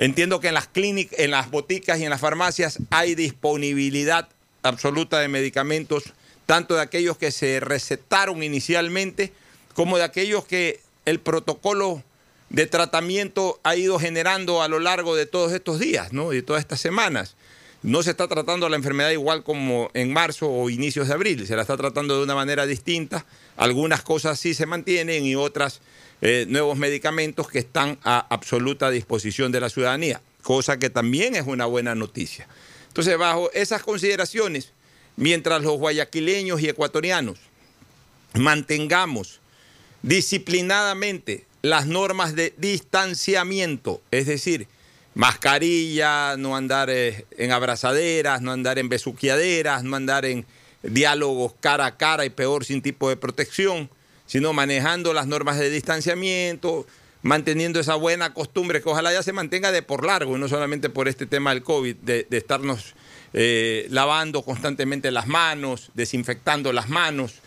Entiendo 0.00 0.40
que 0.40 0.48
en 0.48 0.54
las 0.54 0.66
clínicas, 0.66 1.18
en 1.18 1.30
las 1.30 1.50
boticas 1.50 2.00
y 2.00 2.04
en 2.04 2.10
las 2.10 2.22
farmacias 2.22 2.78
hay 2.88 3.14
disponibilidad 3.14 4.30
absoluta 4.62 5.20
de 5.20 5.28
medicamentos, 5.28 6.04
tanto 6.46 6.74
de 6.74 6.80
aquellos 6.80 7.18
que 7.18 7.30
se 7.30 7.60
recetaron 7.60 8.42
inicialmente 8.42 9.30
como 9.74 9.98
de 9.98 10.04
aquellos 10.04 10.46
que 10.46 10.80
el 11.04 11.20
protocolo 11.20 12.02
de 12.48 12.66
tratamiento 12.66 13.60
ha 13.62 13.76
ido 13.76 13.98
generando 13.98 14.62
a 14.62 14.68
lo 14.68 14.78
largo 14.78 15.14
de 15.14 15.26
todos 15.26 15.52
estos 15.52 15.78
días, 15.78 16.14
¿no? 16.14 16.30
de 16.30 16.40
todas 16.40 16.60
estas 16.60 16.80
semanas. 16.80 17.36
No 17.82 18.02
se 18.02 18.12
está 18.12 18.26
tratando 18.26 18.70
la 18.70 18.76
enfermedad 18.76 19.10
igual 19.10 19.44
como 19.44 19.90
en 19.92 20.14
marzo 20.14 20.50
o 20.50 20.70
inicios 20.70 21.08
de 21.08 21.14
abril, 21.14 21.46
se 21.46 21.56
la 21.56 21.62
está 21.62 21.76
tratando 21.76 22.16
de 22.16 22.24
una 22.24 22.34
manera 22.34 22.64
distinta. 22.64 23.26
Algunas 23.58 24.00
cosas 24.00 24.40
sí 24.40 24.54
se 24.54 24.64
mantienen 24.64 25.26
y 25.26 25.34
otras 25.34 25.82
eh, 26.22 26.46
nuevos 26.48 26.76
medicamentos 26.76 27.48
que 27.48 27.58
están 27.58 27.98
a 28.04 28.18
absoluta 28.18 28.90
disposición 28.90 29.52
de 29.52 29.60
la 29.60 29.70
ciudadanía, 29.70 30.20
cosa 30.42 30.78
que 30.78 30.90
también 30.90 31.34
es 31.34 31.46
una 31.46 31.66
buena 31.66 31.94
noticia. 31.94 32.46
Entonces, 32.88 33.16
bajo 33.16 33.50
esas 33.52 33.82
consideraciones, 33.82 34.72
mientras 35.16 35.62
los 35.62 35.78
guayaquileños 35.78 36.60
y 36.60 36.68
ecuatorianos 36.68 37.38
mantengamos 38.34 39.40
disciplinadamente 40.02 41.46
las 41.62 41.86
normas 41.86 42.34
de 42.34 42.54
distanciamiento, 42.56 44.00
es 44.10 44.26
decir, 44.26 44.66
mascarilla, 45.14 46.36
no 46.36 46.56
andar 46.56 46.90
eh, 46.90 47.26
en 47.36 47.52
abrazaderas, 47.52 48.40
no 48.40 48.52
andar 48.52 48.78
en 48.78 48.88
besuqueaderas, 48.88 49.84
no 49.84 49.96
andar 49.96 50.24
en 50.24 50.46
diálogos 50.82 51.54
cara 51.60 51.86
a 51.86 51.96
cara 51.96 52.24
y 52.24 52.30
peor 52.30 52.64
sin 52.64 52.80
tipo 52.80 53.08
de 53.08 53.16
protección, 53.16 53.90
sino 54.30 54.52
manejando 54.52 55.12
las 55.12 55.26
normas 55.26 55.58
de 55.58 55.70
distanciamiento, 55.70 56.86
manteniendo 57.22 57.80
esa 57.80 57.96
buena 57.96 58.32
costumbre 58.32 58.80
que 58.80 58.88
ojalá 58.88 59.12
ya 59.12 59.24
se 59.24 59.32
mantenga 59.32 59.72
de 59.72 59.82
por 59.82 60.06
largo, 60.06 60.36
y 60.36 60.38
no 60.38 60.46
solamente 60.46 60.88
por 60.88 61.08
este 61.08 61.26
tema 61.26 61.50
del 61.50 61.64
COVID, 61.64 61.96
de, 61.96 62.28
estarnos 62.30 62.94
eh, 63.32 63.88
lavando 63.90 64.42
constantemente 64.42 65.10
las 65.10 65.26
manos, 65.26 65.90
desinfectando 65.94 66.72
las 66.72 66.88
manos. 66.88 67.40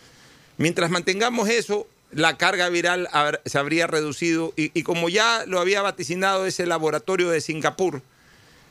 Mientras 0.57 0.91
mantengamos 0.91 1.47
eso, 1.47 1.87
la 2.11 2.35
carga 2.35 2.67
viral 2.67 3.07
se 3.45 3.57
habría 3.57 3.87
reducido 3.87 4.53
y, 4.57 4.77
y, 4.77 4.83
como 4.83 5.07
ya 5.07 5.45
lo 5.47 5.61
había 5.61 5.81
vaticinado 5.81 6.45
ese 6.45 6.65
laboratorio 6.65 7.29
de 7.29 7.39
Singapur, 7.39 8.01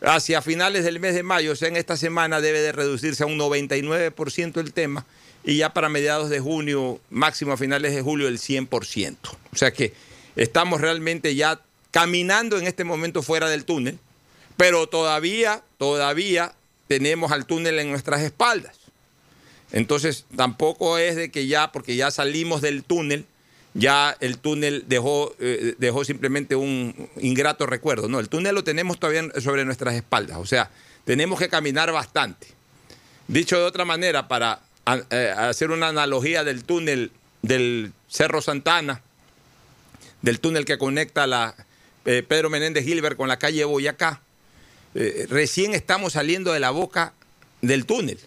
hacia 0.02 0.42
finales 0.42 0.84
del 0.84 1.00
mes 1.00 1.14
de 1.14 1.22
mayo, 1.22 1.52
o 1.52 1.56
sea, 1.56 1.68
en 1.68 1.76
esta 1.76 1.96
semana 1.96 2.42
debe 2.42 2.60
de 2.60 2.72
reducirse 2.72 3.22
a 3.22 3.26
un 3.26 3.38
99% 3.38 4.60
el 4.60 4.74
tema 4.74 5.06
y 5.44 5.56
ya 5.56 5.72
para 5.72 5.88
mediados 5.88 6.30
de 6.30 6.40
junio, 6.40 7.00
máximo 7.10 7.52
a 7.52 7.56
finales 7.56 7.94
de 7.94 8.02
julio, 8.02 8.28
el 8.28 8.38
100%. 8.38 9.16
O 9.52 9.56
sea 9.56 9.72
que 9.72 9.92
estamos 10.36 10.80
realmente 10.80 11.34
ya 11.34 11.60
caminando 11.90 12.58
en 12.58 12.66
este 12.66 12.84
momento 12.84 13.22
fuera 13.22 13.48
del 13.48 13.64
túnel, 13.64 13.98
pero 14.56 14.86
todavía, 14.88 15.62
todavía 15.78 16.54
tenemos 16.88 17.32
al 17.32 17.46
túnel 17.46 17.78
en 17.78 17.90
nuestras 17.90 18.22
espaldas. 18.22 18.76
Entonces 19.72 20.26
tampoco 20.36 20.98
es 20.98 21.16
de 21.16 21.30
que 21.30 21.46
ya, 21.46 21.72
porque 21.72 21.96
ya 21.96 22.10
salimos 22.10 22.60
del 22.60 22.84
túnel, 22.84 23.24
ya 23.74 24.16
el 24.20 24.38
túnel 24.38 24.84
dejó, 24.86 25.34
eh, 25.40 25.74
dejó 25.78 26.04
simplemente 26.04 26.54
un 26.54 27.08
ingrato 27.20 27.66
recuerdo. 27.66 28.08
No, 28.08 28.20
el 28.20 28.28
túnel 28.28 28.54
lo 28.54 28.64
tenemos 28.64 28.98
todavía 28.98 29.24
sobre 29.40 29.64
nuestras 29.64 29.94
espaldas. 29.94 30.36
O 30.36 30.46
sea, 30.46 30.70
tenemos 31.04 31.38
que 31.38 31.48
caminar 31.48 31.90
bastante. 31.90 32.48
Dicho 33.28 33.58
de 33.58 33.64
otra 33.64 33.86
manera, 33.86 34.28
para 34.28 34.60
eh, 34.84 35.34
hacer 35.36 35.70
una 35.70 35.88
analogía 35.88 36.42
del 36.42 36.64
túnel 36.64 37.12
del 37.42 37.92
Cerro 38.08 38.42
Santana, 38.42 39.00
del 40.22 40.40
túnel 40.40 40.64
que 40.64 40.76
conecta 40.76 41.26
la 41.28 41.54
eh, 42.04 42.24
Pedro 42.26 42.50
Menéndez 42.50 42.84
Gilbert 42.84 43.16
con 43.16 43.28
la 43.28 43.38
calle 43.38 43.64
Boyacá. 43.64 44.22
Eh, 44.94 45.26
recién 45.28 45.74
estamos 45.74 46.14
saliendo 46.14 46.52
de 46.52 46.58
la 46.58 46.70
boca 46.70 47.12
del 47.60 47.86
túnel. 47.86 48.18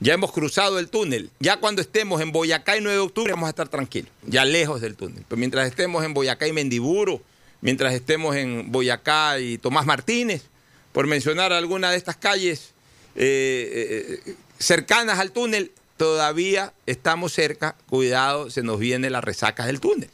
Ya 0.00 0.12
hemos 0.12 0.30
cruzado 0.30 0.78
el 0.78 0.90
túnel. 0.90 1.30
Ya 1.40 1.56
cuando 1.56 1.80
estemos 1.80 2.20
en 2.20 2.32
Boyacá 2.32 2.76
y 2.76 2.82
9 2.82 2.94
de 2.94 3.02
octubre 3.02 3.32
vamos 3.32 3.46
a 3.46 3.50
estar 3.50 3.68
tranquilos, 3.68 4.10
ya 4.26 4.44
lejos 4.44 4.82
del 4.82 4.94
túnel. 4.94 5.24
Pero 5.26 5.38
mientras 5.38 5.66
estemos 5.66 6.04
en 6.04 6.12
Boyacá 6.12 6.46
y 6.46 6.52
Mendiburo, 6.52 7.22
mientras 7.62 7.94
estemos 7.94 8.36
en 8.36 8.70
Boyacá 8.70 9.40
y 9.40 9.56
Tomás 9.56 9.86
Martínez, 9.86 10.44
por 10.92 11.06
mencionar 11.06 11.52
alguna 11.52 11.90
de 11.90 11.96
estas 11.96 12.16
calles 12.16 12.74
cercanas 14.58 15.18
al 15.18 15.32
túnel, 15.32 15.72
todavía 15.98 16.72
estamos 16.86 17.32
cerca, 17.32 17.76
cuidado, 17.90 18.48
se 18.48 18.62
nos 18.62 18.78
viene 18.78 19.10
la 19.10 19.20
resaca 19.20 19.66
del 19.66 19.80
túnel. 19.80 20.08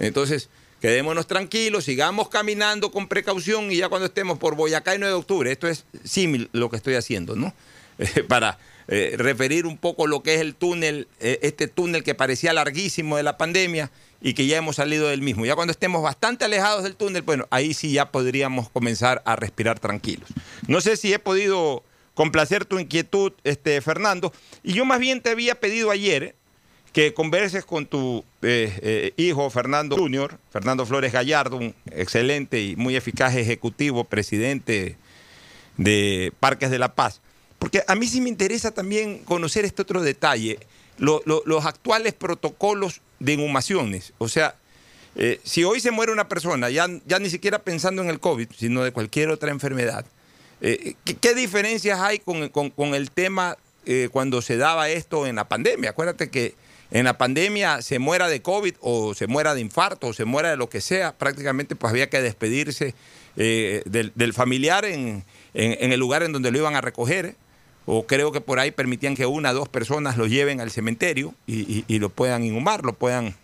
Entonces, 0.00 0.48
quedémonos 0.80 1.28
tranquilos, 1.28 1.84
sigamos 1.84 2.28
caminando 2.28 2.90
con 2.90 3.06
precaución 3.06 3.70
y 3.70 3.76
ya 3.76 3.88
cuando 3.88 4.06
estemos 4.06 4.38
por 4.38 4.56
Boyacá 4.56 4.96
y 4.96 4.98
9 4.98 5.12
de 5.12 5.18
octubre, 5.18 5.52
esto 5.52 5.68
es 5.68 5.84
símil 6.02 6.48
lo 6.52 6.70
que 6.70 6.76
estoy 6.76 6.94
haciendo, 6.94 7.36
¿no? 7.36 7.54
Para 8.28 8.58
eh, 8.88 9.14
referir 9.16 9.66
un 9.66 9.78
poco 9.78 10.06
lo 10.06 10.22
que 10.22 10.34
es 10.34 10.40
el 10.40 10.54
túnel, 10.54 11.06
eh, 11.20 11.38
este 11.42 11.68
túnel 11.68 12.02
que 12.02 12.14
parecía 12.14 12.52
larguísimo 12.52 13.16
de 13.16 13.22
la 13.22 13.36
pandemia 13.36 13.92
y 14.20 14.34
que 14.34 14.46
ya 14.46 14.56
hemos 14.56 14.76
salido 14.76 15.08
del 15.08 15.20
mismo. 15.20 15.44
Ya 15.44 15.54
cuando 15.54 15.72
estemos 15.72 16.02
bastante 16.02 16.46
alejados 16.46 16.82
del 16.84 16.96
túnel, 16.96 17.22
bueno, 17.22 17.46
ahí 17.50 17.74
sí 17.74 17.92
ya 17.92 18.10
podríamos 18.10 18.70
comenzar 18.70 19.22
a 19.24 19.36
respirar 19.36 19.78
tranquilos. 19.78 20.28
No 20.66 20.80
sé 20.80 20.96
si 20.96 21.12
he 21.12 21.18
podido 21.18 21.84
complacer 22.14 22.64
tu 22.64 22.78
inquietud, 22.78 23.32
este, 23.44 23.80
Fernando. 23.80 24.32
Y 24.62 24.72
yo 24.74 24.84
más 24.84 25.00
bien 25.00 25.20
te 25.20 25.30
había 25.30 25.58
pedido 25.58 25.90
ayer 25.90 26.34
que 26.92 27.14
converses 27.14 27.64
con 27.64 27.86
tu 27.86 28.24
eh, 28.42 28.78
eh, 28.82 29.12
hijo 29.16 29.48
Fernando 29.48 29.96
Junior, 29.96 30.38
Fernando 30.50 30.84
Flores 30.84 31.12
Gallardo, 31.12 31.56
un 31.56 31.74
excelente 31.90 32.60
y 32.60 32.76
muy 32.76 32.96
eficaz 32.96 33.34
ejecutivo, 33.34 34.04
presidente 34.04 34.96
de 35.78 36.32
Parques 36.38 36.70
de 36.70 36.78
la 36.78 36.94
Paz. 36.94 37.20
Porque 37.58 37.82
a 37.86 37.94
mí 37.94 38.06
sí 38.06 38.20
me 38.20 38.28
interesa 38.28 38.72
también 38.72 39.18
conocer 39.20 39.64
este 39.64 39.82
otro 39.82 40.02
detalle, 40.02 40.58
los 40.98 41.64
actuales 41.64 42.12
protocolos 42.12 43.00
de 43.20 43.34
inhumaciones. 43.34 44.12
O 44.18 44.28
sea, 44.28 44.56
eh, 45.14 45.40
si 45.44 45.64
hoy 45.64 45.80
se 45.80 45.92
muere 45.92 46.12
una 46.12 46.28
persona, 46.28 46.68
ya 46.68 46.88
ni 46.88 47.30
siquiera 47.30 47.60
pensando 47.60 48.02
en 48.02 48.10
el 48.10 48.20
COVID, 48.20 48.48
sino 48.56 48.82
de 48.82 48.92
cualquier 48.92 49.30
otra 49.30 49.50
enfermedad, 49.50 50.04
eh, 50.62 50.94
¿qué, 51.20 51.34
diferencias 51.34 52.00
hay 52.00 52.20
con, 52.20 52.94
el 52.94 53.10
tema 53.10 53.58
eh, 53.84 54.08
cuando 54.12 54.40
se 54.40 54.56
daba 54.56 54.88
esto 54.88 55.26
en 55.26 55.36
la 55.36 55.48
pandemia? 55.48 55.90
Acuérdate 55.90 56.30
que 56.30 56.54
en 56.92 57.04
la 57.04 57.18
pandemia 57.18 57.82
se 57.82 57.98
muera 57.98 58.28
de 58.28 58.42
COVID 58.42 58.74
o 58.80 59.14
se 59.14 59.26
muera 59.26 59.54
de 59.54 59.60
infarto 59.60 60.08
o 60.08 60.12
se 60.12 60.24
muera 60.24 60.50
de 60.50 60.56
lo 60.56 60.68
que 60.68 60.80
sea, 60.80 61.16
prácticamente 61.18 61.74
pues 61.74 61.90
había 61.90 62.08
que 62.08 62.22
despedirse 62.22 62.94
eh, 63.36 63.82
del, 63.86 64.34
familiar 64.34 64.84
en, 64.84 65.24
el 65.54 65.98
lugar 65.98 66.22
en 66.22 66.32
donde 66.32 66.50
lo 66.50 66.58
iban 66.58 66.76
a 66.76 66.80
recoger. 66.80 67.34
O 67.84 68.06
creo 68.06 68.30
que 68.30 68.40
por 68.40 68.60
ahí 68.60 68.70
permitían 68.70 69.16
que 69.16 69.26
una 69.26 69.50
o 69.50 69.54
dos 69.54 69.68
personas 69.68 70.16
lo 70.16 70.26
lleven 70.26 70.60
al 70.60 70.70
cementerio 70.70 71.34
y, 71.48 71.98
lo 71.98 72.10
puedan 72.10 72.44
inhumar, 72.44 72.84
lo 72.84 72.92
puedan, 72.92 73.34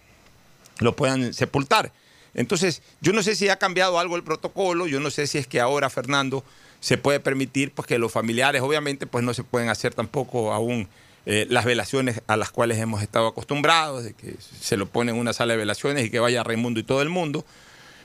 lo 0.79 0.95
puedan 0.95 1.35
sepultar. 1.35 1.91
Entonces, 2.35 2.83
yo 3.01 3.13
no 3.13 3.25
sé 3.25 3.35
si 3.35 3.49
ha 3.49 3.57
cambiado 3.57 3.99
algo 3.99 4.15
el 4.15 4.23
protocolo, 4.23 4.87
yo 4.87 5.01
no 5.01 5.11
sé 5.11 5.27
si 5.27 5.39
es 5.39 5.49
que 5.49 5.59
ahora, 5.59 5.91
Fernando, 5.91 6.45
se 6.81 6.99
puede 6.99 7.21
permitir 7.21 7.73
pues, 7.73 7.87
que 7.87 7.99
los 7.99 8.13
familiares, 8.13 8.63
obviamente, 8.63 9.07
pues 9.07 9.25
no 9.25 9.35
se 9.35 9.45
pueden 9.45 9.69
hacer 9.69 9.95
tampoco 9.95 10.53
aún 10.53 10.89
eh, 11.27 11.47
las 11.51 11.65
velaciones 11.65 12.23
a 12.27 12.37
las 12.37 12.51
cuales 12.51 12.79
hemos 12.79 13.03
estado 13.03 13.27
acostumbrados, 13.27 14.05
de 14.05 14.15
que 14.15 14.37
se 14.61 14.77
lo 14.77 14.87
pone 14.87 15.13
en 15.13 15.19
una 15.19 15.33
sala 15.33 15.55
de 15.55 15.59
velaciones 15.59 16.07
y 16.07 16.11
que 16.11 16.21
vaya 16.21 16.43
Raimundo 16.43 16.81
y 16.81 16.85
todo 16.85 17.03
el 17.03 17.09
mundo. 17.09 17.45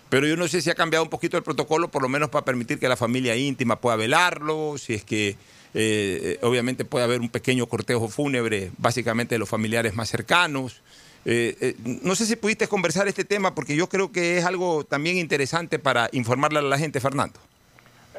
Pero 0.10 0.28
yo 0.28 0.36
no 0.36 0.48
sé 0.48 0.62
si 0.62 0.70
ha 0.70 0.76
cambiado 0.76 1.04
un 1.04 1.10
poquito 1.10 1.38
el 1.38 1.44
protocolo, 1.44 1.88
por 1.90 2.02
lo 2.02 2.10
menos 2.10 2.30
para 2.30 2.46
permitir 2.46 2.80
que 2.80 2.88
la 2.88 2.98
familia 2.98 3.36
íntima 3.36 3.80
pueda 3.80 3.96
velarlo, 3.96 4.76
si 4.78 4.94
es 4.94 5.04
que 5.04 5.38
eh, 5.74 6.38
obviamente 6.42 6.86
puede 6.86 7.06
haber 7.06 7.22
un 7.22 7.30
pequeño 7.30 7.66
cortejo 7.68 8.10
fúnebre, 8.10 8.72
básicamente 8.78 9.36
de 9.36 9.40
los 9.40 9.50
familiares 9.50 9.96
más 9.96 10.10
cercanos. 10.10 10.82
Eh, 11.26 11.76
no 12.04 12.16
sé 12.16 12.26
si 12.26 12.36
pudiste 12.36 12.68
conversar 12.68 13.08
este 13.08 13.24
tema 13.24 13.56
porque 13.56 13.76
yo 13.76 13.88
creo 13.88 14.12
que 14.12 14.38
es 14.38 14.46
algo 14.46 14.84
también 14.84 15.18
interesante 15.18 15.80
para 15.80 16.10
informarle 16.12 16.60
a 16.60 16.64
la 16.64 16.78
gente, 16.78 17.00
Fernando. 17.00 17.40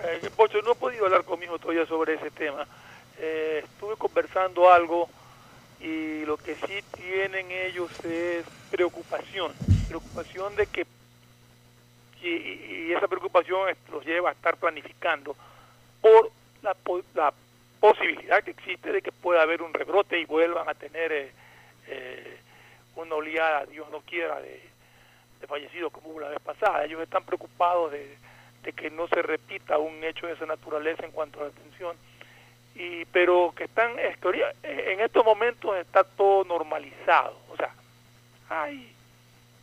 Eh, 0.07 0.31
Pocho, 0.37 0.61
no 0.63 0.73
he 0.73 0.75
podido 0.75 1.07
hablar 1.07 1.25
con 1.25 1.39
mi 1.39 1.47
hijo 1.47 1.59
todavía 1.59 1.87
sobre 1.87 2.15
ese 2.15 2.31
tema. 2.31 2.67
Eh, 3.19 3.63
estuve 3.65 3.97
conversando 3.97 4.71
algo 4.71 5.09
y 5.81 6.25
lo 6.25 6.37
que 6.37 6.55
sí 6.57 6.83
tienen 6.97 7.51
ellos 7.51 7.91
es 8.05 8.45
preocupación, 8.71 9.53
preocupación 9.89 10.55
de 10.57 10.67
que 10.67 10.87
y, 12.23 12.29
y 12.29 12.93
esa 12.93 13.07
preocupación 13.07 13.69
los 13.93 14.05
lleva 14.05 14.31
a 14.31 14.33
estar 14.33 14.57
planificando 14.57 15.37
por 16.01 16.31
la, 16.63 16.75
po- 16.75 17.03
la 17.15 17.33
posibilidad 17.81 18.43
que 18.43 18.53
existe 18.53 18.93
de 18.93 19.03
que 19.03 19.13
pueda 19.13 19.43
haber 19.43 19.61
un 19.63 19.75
rebrote 19.75 20.19
y 20.19 20.25
vuelvan 20.25 20.69
a 20.69 20.75
tener 20.75 21.13
eh, 21.13 21.33
eh, 21.89 22.39
una 22.97 23.15
oleada, 23.17 23.67
Dios 23.67 23.89
no 23.91 24.01
quiera, 24.01 24.41
de, 24.41 24.63
de 25.41 25.47
fallecidos 25.47 25.93
como 25.93 26.19
la 26.19 26.29
vez 26.31 26.41
pasada. 26.41 26.85
Ellos 26.85 27.03
están 27.03 27.25
preocupados 27.25 27.93
de, 27.93 28.17
de 28.65 28.73
que 28.73 28.91
no 28.91 29.07
se 29.09 29.23
repita 29.23 29.79
un 29.79 30.03
hecho 30.03 30.27
de 30.27 30.33
esa 30.33 30.47
naturaleza 30.47 31.05
en 31.05 31.13
cuanto 31.13 31.41
a 31.41 31.45
la 31.45 31.49
atención. 31.51 31.97
Y, 32.75 33.05
pero 33.07 33.53
que 33.57 33.65
están, 33.65 33.99
es 33.99 34.17
que 34.19 34.27
ahorita- 34.27 34.53
en 34.63 35.01
estos 35.01 35.25
momentos 35.25 35.77
está 35.77 36.03
todo 36.05 36.45
normalizado. 36.45 37.39
O 37.51 37.57
sea, 37.57 37.73
hay 38.49 38.91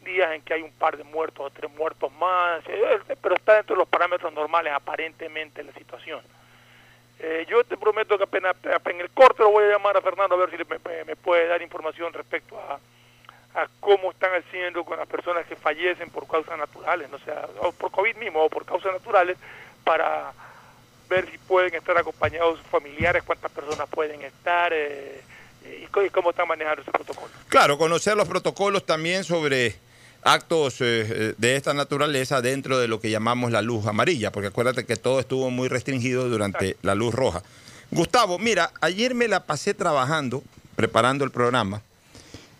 días 0.05 0.31
en 0.31 0.41
que 0.43 0.53
hay 0.53 0.61
un 0.61 0.71
par 0.71 0.97
de 0.97 1.03
muertos 1.03 1.45
o 1.45 1.49
tres 1.49 1.69
muertos 1.71 2.11
más, 2.13 2.63
eh, 2.67 2.99
pero 3.21 3.35
está 3.35 3.55
dentro 3.55 3.75
de 3.75 3.79
los 3.79 3.87
parámetros 3.89 4.31
normales 4.33 4.73
aparentemente 4.73 5.63
la 5.63 5.73
situación. 5.73 6.21
Eh, 7.19 7.45
yo 7.49 7.63
te 7.63 7.77
prometo 7.77 8.17
que 8.17 8.23
apenas, 8.23 8.55
en 8.85 9.01
el 9.01 9.11
corte 9.11 9.43
lo 9.43 9.51
voy 9.51 9.65
a 9.65 9.69
llamar 9.73 9.95
a 9.97 10.01
Fernando 10.01 10.35
a 10.35 10.45
ver 10.45 10.49
si 10.51 10.57
me- 10.57 11.03
me 11.05 11.15
puede 11.15 11.45
dar 11.47 11.61
información 11.61 12.13
respecto 12.13 12.57
a, 12.59 12.79
a 13.53 13.67
cómo 13.79 14.11
están 14.11 14.31
haciendo 14.33 14.83
con 14.83 14.97
las 14.97 15.07
personas 15.07 15.45
que 15.45 15.55
fallecen 15.55 16.09
por 16.09 16.27
causas 16.27 16.57
naturales, 16.57 17.09
no 17.09 17.19
sea, 17.19 17.47
o 17.59 17.71
por 17.71 17.91
COVID 17.91 18.15
mismo 18.15 18.43
o 18.43 18.49
por 18.49 18.65
causas 18.65 18.93
naturales, 18.93 19.37
para 19.83 20.31
ver 21.09 21.29
si 21.29 21.37
pueden 21.37 21.73
estar 21.75 21.97
acompañados 21.97 22.59
sus 22.59 22.67
familiares, 22.67 23.23
cuántas 23.23 23.51
personas 23.51 23.89
pueden 23.89 24.21
estar 24.21 24.71
eh, 24.73 25.21
y 25.65 26.09
cómo 26.09 26.29
están 26.29 26.47
manejando 26.47 26.81
ese 26.81 26.91
protocolo. 26.91 27.31
Claro, 27.49 27.77
conocer 27.77 28.15
los 28.15 28.27
protocolos 28.27 28.85
también 28.85 29.23
sobre 29.25 29.75
actos 30.23 30.79
eh, 30.81 31.05
eh, 31.09 31.33
de 31.37 31.55
esta 31.55 31.73
naturaleza 31.73 32.41
dentro 32.41 32.79
de 32.79 32.87
lo 32.87 32.99
que 32.99 33.09
llamamos 33.09 33.51
la 33.51 33.61
luz 33.61 33.85
amarilla, 33.87 34.31
porque 34.31 34.47
acuérdate 34.47 34.85
que 34.85 34.95
todo 34.95 35.19
estuvo 35.19 35.49
muy 35.49 35.67
restringido 35.67 36.29
durante 36.29 36.77
la 36.81 36.95
luz 36.95 37.13
roja. 37.13 37.43
Gustavo, 37.89 38.39
mira, 38.39 38.71
ayer 38.79 39.13
me 39.13 39.27
la 39.27 39.45
pasé 39.45 39.73
trabajando, 39.73 40.43
preparando 40.77 41.25
el 41.25 41.31
programa, 41.31 41.81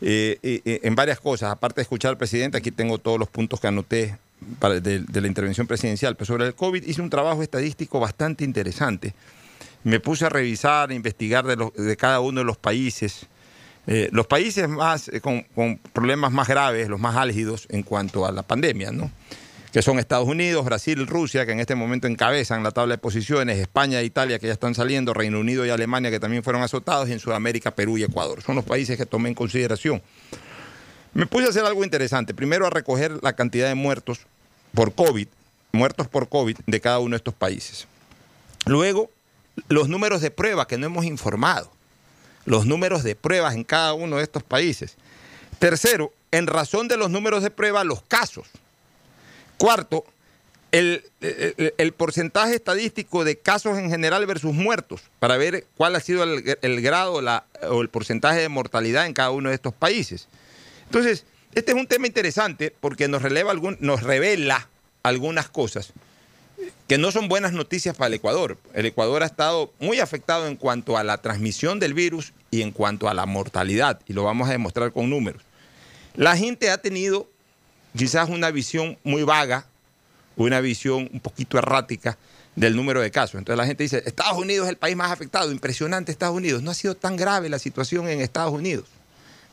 eh, 0.02 0.40
eh, 0.42 0.62
eh, 0.66 0.80
en 0.84 0.96
varias 0.96 1.20
cosas. 1.20 1.52
Aparte 1.52 1.76
de 1.78 1.84
escuchar 1.84 2.10
al 2.10 2.18
presidente, 2.18 2.58
aquí 2.58 2.72
tengo 2.72 2.98
todos 2.98 3.20
los 3.20 3.30
puntos 3.30 3.60
que 3.60 3.68
anoté 3.68 4.18
de, 4.60 5.22
la 5.22 5.28
intervención 5.28 5.68
presidencial. 5.68 6.16
Pero 6.16 6.26
sobre 6.26 6.48
el 6.48 6.56
COVID 6.56 6.84
hice 6.84 7.02
un 7.02 7.10
trabajo 7.10 7.44
estadístico 7.44 8.00
bastante 8.00 8.44
interesante. 8.44 9.14
Me 9.84 10.00
puse 10.00 10.26
a 10.26 10.30
revisar, 10.30 10.90
a 10.90 10.94
investigar 10.94 11.46
de, 11.46 11.98
cada 11.98 12.20
uno 12.20 12.40
de 12.40 12.46
los 12.46 12.58
países. 12.58 13.28
Los 14.12 14.28
países 14.28 14.70
más 14.70 15.10
con 15.22 15.80
problemas 15.92 16.32
más 16.32 16.48
graves, 16.48 16.88
los 16.88 17.00
más 17.00 17.16
álgidos 17.16 17.68
en 17.70 17.82
cuanto 17.82 18.26
a 18.26 18.32
la 18.32 18.44
pandemia, 18.44 18.92
¿no? 18.92 19.12
Que 19.72 19.82
son 19.82 20.00
Estados 20.00 20.28
Unidos, 20.28 20.66
Brasil, 20.66 21.08
Rusia, 21.08 21.46
que 21.46 21.54
en 21.54 21.60
este 21.62 21.76
momento 21.76 22.08
encabezan 22.08 22.62
la 22.62 22.72
tabla 22.72 22.96
de 22.96 22.98
posiciones, 22.98 23.58
España 23.58 24.02
e 24.02 24.06
Italia, 24.06 24.38
que 24.38 24.48
ya 24.48 24.54
están 24.54 24.76
saliendo, 24.76 25.14
Reino 25.14 25.40
Unido 25.40 25.66
y 25.66 25.70
Alemania, 25.70 26.12
que 26.12 26.20
también 26.20 26.44
fueron 26.44 26.62
azotados, 26.62 27.08
y 27.08 27.14
en 27.14 27.20
Sudamérica, 27.20 27.72
Perú 27.72 27.98
y 27.98 28.04
Ecuador. 28.04 28.42
Son 28.42 28.56
los 28.56 28.66
países 28.66 28.98
que 28.98 29.06
tomé 29.06 29.30
en 29.30 29.36
consideración. 29.36 30.02
Me 31.14 31.26
puse 31.26 31.46
a 31.46 31.50
hacer 31.50 31.66
algo 31.66 31.84
interesante. 31.84 32.34
Primero 32.34 32.66
a 32.68 32.70
recoger 32.70 33.20
la 33.22 33.34
cantidad 33.34 33.68
de 33.68 33.76
muertos 33.76 34.20
por 34.74 34.94
COVID, 34.94 35.28
muertos 35.72 36.08
por 36.08 36.28
COVID 36.28 36.58
de 36.66 36.82
cada 36.82 37.00
uno 37.00 37.12
de 37.12 37.18
estos 37.18 37.34
países. 37.34 37.88
Luego, 38.66 39.10
los 39.70 39.88
números 39.88 40.22
de 40.22 40.32
pruebas 40.32 40.68
que 40.68 40.78
no 40.78 40.86
hemos 40.86 41.06
informado. 41.06 41.72
Los 42.46 42.66
números 42.66 43.04
de 43.04 43.16
pruebas 43.16 43.56
en 43.56 43.64
cada 43.64 43.94
uno 43.94 44.18
de 44.18 44.24
estos 44.24 44.44
países. 44.44 44.96
Tercero, 45.60 46.12
en 46.32 46.48
razón 46.48 46.88
de 46.88 46.98
los 46.98 47.10
números 47.10 47.44
de 47.44 47.52
pruebas, 47.52 47.86
los 47.86 48.02
casos. 48.02 48.48
Cuarto, 49.62 50.06
el, 50.72 51.94
porcentaje 51.98 52.56
estadístico 52.56 53.24
de 53.24 53.38
casos 53.38 53.78
en 53.78 53.90
general 53.90 54.26
versus 54.26 54.54
muertos, 54.54 55.02
para 55.20 55.38
ver 55.38 55.66
cuál 55.76 55.96
ha 55.96 56.00
sido 56.00 56.24
el, 56.24 56.82
grado 56.82 57.22
o 57.70 57.82
el 57.82 57.90
porcentaje 57.90 58.40
de 58.40 58.50
mortalidad 58.50 59.06
en 59.06 59.14
cada 59.14 59.32
uno 59.32 59.50
de 59.50 59.56
estos 59.56 59.74
países. 59.74 60.28
Entonces, 60.86 61.26
este 61.54 61.72
es 61.72 61.78
un 61.78 61.88
tema 61.88 62.08
interesante 62.08 62.74
porque 62.80 63.08
nos, 63.08 63.22
releva 63.22 63.54
nos 63.80 64.04
revela 64.04 64.68
algunas 65.04 65.50
cosas 65.50 65.94
que 66.88 66.98
no 66.98 67.12
son 67.12 67.28
buenas 67.28 67.54
noticias 67.54 67.96
para 67.96 68.08
el 68.08 68.16
Ecuador. 68.16 68.58
El 68.74 68.86
Ecuador 68.86 69.24
ha 69.24 69.26
estado 69.26 69.72
muy 69.80 70.00
afectado 70.00 70.48
en 70.48 70.56
cuanto 70.56 70.98
a 70.98 71.04
la 71.04 71.22
transmisión 71.22 71.80
del 71.80 71.94
virus 71.94 72.34
y 72.52 72.62
en 72.62 72.72
cuanto 72.72 73.10
a 73.10 73.14
la 73.14 73.26
mortalidad, 73.26 74.00
y 74.08 74.14
lo 74.14 74.24
vamos 74.24 74.50
a 74.50 74.52
demostrar 74.52 74.92
con 74.92 75.10
números. 75.10 75.42
La 76.16 76.36
gente 76.36 76.70
ha 76.70 76.78
tenido 76.78 77.31
quizás 77.96 78.30
una 78.30 78.52
visión 78.52 78.98
muy 79.04 79.24
vaga, 79.24 79.66
una 80.36 80.60
visión 80.62 81.10
un 81.12 81.20
poquito 81.20 81.58
errática 81.58 82.18
del 82.56 82.76
número 82.76 83.02
de 83.02 83.12
casos. 83.12 83.36
Entonces 83.36 83.58
la 83.58 83.66
gente 83.66 83.84
dice, 83.84 84.04
Estados 84.06 84.38
Unidos 84.38 84.66
es 84.66 84.72
el 84.72 84.78
país 84.78 84.96
más 84.96 85.12
afectado, 85.12 85.52
impresionante 85.52 86.12
Estados 86.12 86.36
Unidos. 86.36 86.62
No 86.62 86.72
ha 86.72 86.74
sido 86.76 86.96
tan 86.96 87.16
grave 87.16 87.50
la 87.50 87.60
situación 87.60 88.08
en 88.08 88.22
Estados 88.22 88.54
Unidos 88.54 88.86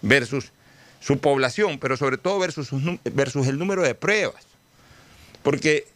versus 0.02 0.52
su 1.00 1.18
población, 1.18 1.78
pero 1.78 1.96
sobre 1.96 2.18
todo 2.18 2.38
versus, 2.38 2.72
el 2.72 3.58
número 3.58 3.82
de 3.82 3.94
pruebas. 3.94 4.44
Porque 5.42 5.86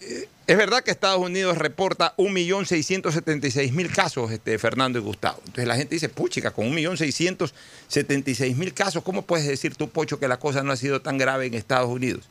eh, 0.00 0.28
es 0.50 0.56
verdad 0.56 0.82
que 0.82 0.90
Estados 0.90 1.20
Unidos 1.20 1.58
reporta 1.58 2.16
1.676.000 2.16 3.94
casos, 3.94 4.32
este, 4.32 4.58
Fernando 4.58 4.98
y 4.98 5.02
Gustavo. 5.02 5.38
Entonces 5.46 5.68
la 5.68 5.76
gente 5.76 5.94
dice, 5.94 6.08
puchica, 6.08 6.50
con 6.50 6.72
1.676.000 6.72 8.74
casos, 8.74 9.04
¿cómo 9.04 9.22
puedes 9.22 9.46
decir 9.46 9.76
tú, 9.76 9.90
Pocho, 9.90 10.18
que 10.18 10.26
la 10.26 10.40
cosa 10.40 10.64
no 10.64 10.72
ha 10.72 10.76
sido 10.76 11.02
tan 11.02 11.18
grave 11.18 11.46
en 11.46 11.54
Estados 11.54 11.88
Unidos? 11.88 12.28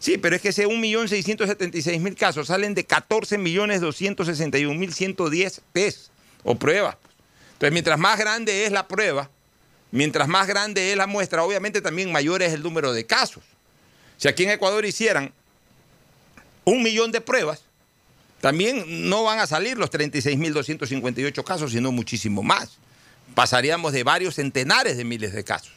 Sí, 0.00 0.18
pero 0.18 0.34
es 0.34 0.42
que 0.42 0.48
ese 0.48 0.66
1.676.000 0.66 2.16
casos 2.16 2.48
salen 2.48 2.74
de 2.74 2.88
14.261.110 2.88 5.60
test 5.72 6.08
o 6.42 6.56
pruebas. 6.56 6.96
Entonces, 7.52 7.72
mientras 7.72 8.00
más 8.00 8.18
grande 8.18 8.64
es 8.64 8.72
la 8.72 8.88
prueba, 8.88 9.30
mientras 9.92 10.26
más 10.26 10.48
grande 10.48 10.90
es 10.90 10.96
la 10.96 11.06
muestra, 11.06 11.44
obviamente 11.44 11.80
también 11.80 12.10
mayor 12.10 12.42
es 12.42 12.52
el 12.52 12.64
número 12.64 12.92
de 12.92 13.06
casos. 13.06 13.44
Si 14.16 14.26
aquí 14.26 14.42
en 14.42 14.50
Ecuador 14.50 14.84
hicieran 14.84 15.32
un 16.70 16.82
millón 16.82 17.12
de 17.12 17.20
pruebas, 17.20 17.60
también 18.40 19.10
no 19.10 19.24
van 19.24 19.38
a 19.38 19.46
salir 19.46 19.76
los 19.76 19.90
36.258 19.90 21.44
casos, 21.44 21.72
sino 21.72 21.92
muchísimo 21.92 22.42
más. 22.42 22.78
Pasaríamos 23.34 23.92
de 23.92 24.02
varios 24.02 24.36
centenares 24.36 24.96
de 24.96 25.04
miles 25.04 25.34
de 25.34 25.44
casos. 25.44 25.74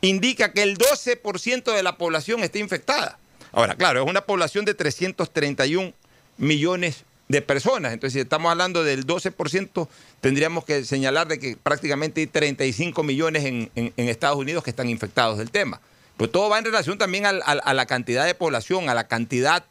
indica 0.00 0.52
que 0.52 0.62
el 0.62 0.78
12% 0.78 1.74
de 1.74 1.82
la 1.82 1.96
población 1.96 2.42
está 2.42 2.58
infectada. 2.58 3.18
Ahora, 3.52 3.74
claro, 3.74 4.02
es 4.02 4.08
una 4.08 4.22
población 4.22 4.64
de 4.64 4.74
331 4.74 5.92
millones 6.36 7.04
de 7.28 7.42
personas. 7.42 7.92
Entonces, 7.92 8.14
si 8.14 8.20
estamos 8.20 8.50
hablando 8.50 8.84
del 8.84 9.06
12%, 9.06 9.88
tendríamos 10.20 10.64
que 10.64 10.84
señalar 10.84 11.28
de 11.28 11.38
que 11.38 11.56
prácticamente 11.56 12.20
hay 12.20 12.26
35 12.26 13.02
millones 13.02 13.44
en, 13.44 13.92
Estados 13.96 14.38
Unidos 14.38 14.64
que 14.64 14.70
están 14.70 14.88
infectados 14.88 15.38
del 15.38 15.50
tema. 15.50 15.80
Pues 16.16 16.32
todo 16.32 16.48
va 16.48 16.58
en 16.58 16.64
relación 16.64 16.98
también 16.98 17.26
a 17.26 17.74
la 17.74 17.86
cantidad 17.86 18.26
de 18.26 18.34
población, 18.34 18.88
a 18.88 18.94
la 18.94 19.06
cantidad 19.06 19.64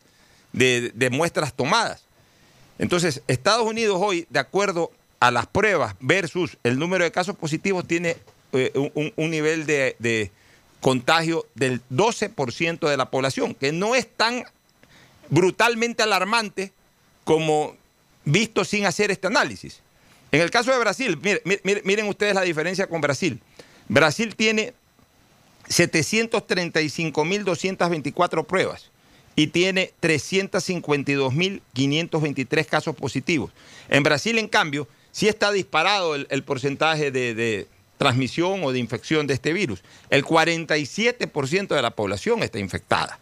de 0.53 1.09
muestras 1.11 1.53
tomadas. 1.53 2.07
Entonces, 2.79 3.21
Estados 3.27 3.65
Unidos 3.65 3.97
hoy, 3.99 4.27
de 4.29 4.39
acuerdo 4.39 4.91
a 5.19 5.31
las 5.31 5.47
pruebas 5.47 5.95
versus 5.99 6.57
el 6.63 6.77
número 6.77 7.03
de 7.03 7.11
casos 7.11 7.35
positivos, 7.35 7.87
tiene 7.87 8.17
eh, 8.53 8.71
un- 8.75 9.31
nivel 9.31 9.65
de, 9.65 10.31
contagio 10.79 11.47
del 11.55 11.81
12% 11.89 12.87
de 12.87 12.97
la 12.97 13.09
población, 13.09 13.55
que 13.55 13.71
no 13.71 13.95
es 13.95 14.07
tan 14.15 14.43
brutalmente 15.29 16.03
alarmante 16.03 16.71
como 17.23 17.75
visto 18.25 18.63
sin 18.63 18.85
hacer 18.85 19.09
este 19.11 19.25
análisis. 19.27 19.81
En 20.31 20.41
el 20.41 20.51
caso 20.51 20.71
de 20.71 20.77
Brasil, 20.77 21.17
mire- 21.21 21.41
mire- 21.63 21.81
miren 21.83 22.07
ustedes 22.07 22.35
la 22.35 22.41
diferencia 22.41 22.87
con 22.87 23.01
Brasil. 23.01 23.41
Brasil 23.89 24.35
tiene 24.35 24.73
735.224 25.69 28.45
pruebas 28.45 28.89
y 29.35 29.47
tiene 29.47 29.91
352.523 30.01 32.65
casos 32.65 32.95
positivos. 32.95 33.51
En 33.89 34.03
Brasil, 34.03 34.37
en 34.37 34.47
cambio, 34.47 34.87
sí 35.11 35.27
está 35.27 35.51
disparado 35.51 36.15
el, 36.15 36.43
porcentaje 36.43 37.11
de 37.11 37.67
transmisión 37.97 38.63
o 38.63 38.71
de 38.71 38.79
infección 38.79 39.27
de 39.27 39.33
este 39.33 39.51
virus. 39.53 39.83
El 40.09 40.23
47% 40.23 41.75
de 41.75 41.81
la 41.81 41.91
población 41.91 42.41
está 42.43 42.59
infectada. 42.59 43.19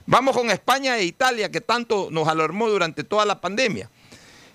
Vamos 0.07 0.35
con 0.35 0.51
España 0.51 0.97
e 0.97 1.05
Italia, 1.05 1.51
que 1.51 1.61
tanto 1.61 2.09
nos 2.11 2.27
alarmó 2.27 2.71
durante 2.71 3.05
toda 3.05 3.27
la 3.27 3.43
pandemia. 3.43 3.91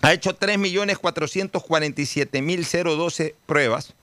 ha 0.00 0.12
hecho 0.12 0.38
3.447.012 0.38 3.34
pruebas 3.46 3.94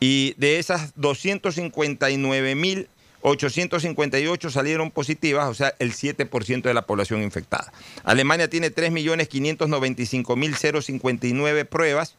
y 0.00 0.32
de 0.36 0.58
esas 0.58 0.96
259.000 0.96 2.88
858 3.22 4.50
salieron 4.50 4.90
positivas, 4.90 5.48
o 5.48 5.54
sea, 5.54 5.72
el 5.78 5.92
7% 5.92 6.62
de 6.62 6.74
la 6.74 6.82
población 6.82 7.22
infectada. 7.22 7.72
Alemania 8.04 8.48
tiene 8.48 8.74
3.595.059 8.74 11.66
pruebas 11.66 12.16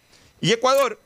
Y 0.41 0.52
Ecuador 0.52 1.00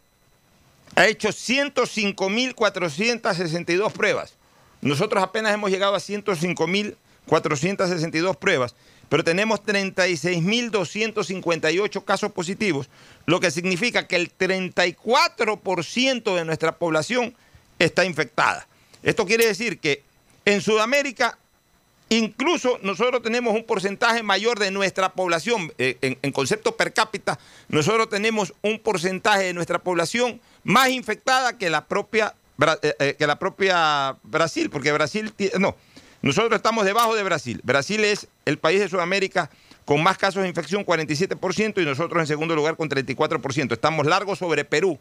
ha 0.95 1.07
hecho 1.07 1.29
105.462 1.29 3.91
pruebas. 3.91 4.33
Nosotros 4.81 5.23
apenas 5.23 5.53
hemos 5.53 5.71
llegado 5.71 5.95
a 5.95 5.99
105.462 5.99 8.37
pruebas, 8.37 8.75
pero 9.09 9.23
tenemos 9.23 9.61
36.258 9.63 12.05
casos 12.05 12.31
positivos, 12.31 12.89
lo 13.25 13.39
que 13.39 13.49
significa 13.51 14.07
que 14.07 14.15
el 14.15 14.31
34% 14.37 16.35
de 16.35 16.45
nuestra 16.45 16.77
población 16.77 17.35
está 17.79 18.05
infectada. 18.05 18.67
Esto 19.03 19.25
quiere 19.25 19.47
decir 19.47 19.79
que 19.79 20.03
en 20.45 20.61
Sudamérica 20.61 21.38
Incluso 22.09 22.79
nosotros 22.81 23.21
tenemos 23.21 23.53
un 23.53 23.63
porcentaje 23.63 24.23
mayor 24.23 24.57
de 24.57 24.71
nuestra 24.71 25.13
población, 25.13 25.71
eh, 25.77 26.17
en, 26.21 26.31
concepto 26.31 26.75
per 26.75 26.91
cápita, 26.91 27.37
nosotros 27.67 28.09
tenemos 28.09 28.53
un 28.63 28.79
porcentaje 28.79 29.43
de 29.43 29.53
nuestra 29.53 29.77
población 29.77 30.41
más 30.63 30.89
infectada 30.89 31.57
que 31.57 31.69
la 31.69 31.85
propia, 31.85 32.33
eh, 32.81 32.95
eh, 32.99 33.15
que 33.17 33.27
la 33.27 33.37
propia 33.37 34.17
Brasil, 34.23 34.71
porque 34.71 34.91
Brasil, 34.91 35.31
no, 35.59 35.75
nosotros 36.23 36.55
estamos 36.55 36.83
debajo 36.83 37.15
de 37.15 37.21
Brasil. 37.21 37.61
Brasil 37.63 38.03
es 38.03 38.27
el 38.45 38.57
país 38.57 38.79
de 38.79 38.89
Sudamérica 38.89 39.51
con 39.85 40.01
más 40.01 40.17
casos 40.17 40.41
de 40.41 40.49
infección, 40.49 40.85
47%, 40.85 41.81
y 41.81 41.85
nosotros 41.85 42.19
en 42.19 42.27
segundo 42.27 42.55
lugar 42.55 42.75
con 42.75 42.89
34%. 42.89 43.71
Estamos 43.71 44.07
largos 44.07 44.39
sobre 44.39 44.65
Perú, 44.65 44.99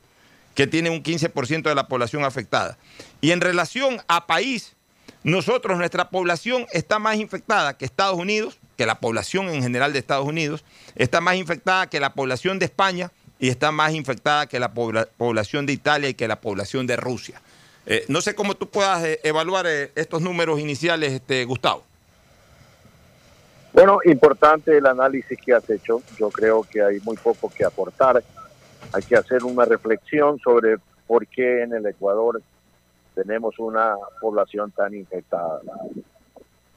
que 0.55 0.67
tiene 0.67 0.91
un 0.91 1.03
15% 1.03 1.63
de 1.63 1.75
la 1.75 1.89
población 1.89 2.25
afectada. 2.25 2.77
Y 3.21 3.31
en 3.31 3.41
relación 3.41 4.03
a 4.09 4.27
país, 4.27 4.77
nosotros, 5.23 5.79
nuestra 5.79 6.11
población 6.11 6.67
está 6.73 6.99
más 6.99 7.17
infectada 7.17 7.77
que 7.77 7.85
Estados 7.85 8.17
Unidos, 8.17 8.59
que 8.77 8.87
la 8.87 9.01
población 9.01 9.49
en 9.49 9.63
general 9.63 9.93
de 9.93 9.99
Estados 9.99 10.27
Unidos, 10.27 10.65
está 10.95 11.21
más 11.21 11.37
infectada 11.37 11.89
que 11.89 12.01
la 12.01 12.15
población 12.15 12.59
de 12.59 12.67
España 12.67 13.11
y 13.39 13.49
está 13.49 13.73
más 13.73 13.93
infectada 13.93 14.47
que 14.47 14.59
la 14.59 14.73
población 14.73 15.67
de 15.67 15.73
Italia 15.73 16.09
y 16.09 16.15
que 16.15 16.29
la 16.29 16.41
población 16.41 16.87
de 16.87 16.97
Rusia. 16.97 17.41
Eh, 17.87 18.05
no 18.09 18.21
sé 18.21 18.35
cómo 18.35 18.55
tú 18.55 18.69
puedas 18.69 19.03
eh, 19.05 19.21
evaluar 19.23 19.67
eh, 19.67 19.91
estos 19.95 20.21
números 20.21 20.61
iniciales, 20.61 21.13
este, 21.13 21.45
Gustavo. 21.45 21.85
Bueno, 23.73 24.01
importante 24.05 24.77
el 24.77 24.87
análisis 24.87 25.39
que 25.45 25.53
has 25.53 25.69
hecho. 25.71 26.03
Yo 26.19 26.31
creo 26.31 26.65
que 26.65 26.83
hay 26.83 27.01
muy 27.01 27.17
poco 27.17 27.51
que 27.51 27.65
aportar. 27.65 28.23
Hay 28.93 29.03
que 29.03 29.17
hacer 29.17 29.45
una 29.45 29.65
reflexión 29.65 30.39
sobre 30.41 30.77
por 31.07 31.27
qué 31.27 31.63
en 31.63 31.75
el 31.75 31.87
Ecuador 31.87 32.43
tenemos 33.19 33.59
una 33.59 33.97
población 34.21 34.71
tan 34.71 34.95
infectada. 34.95 35.61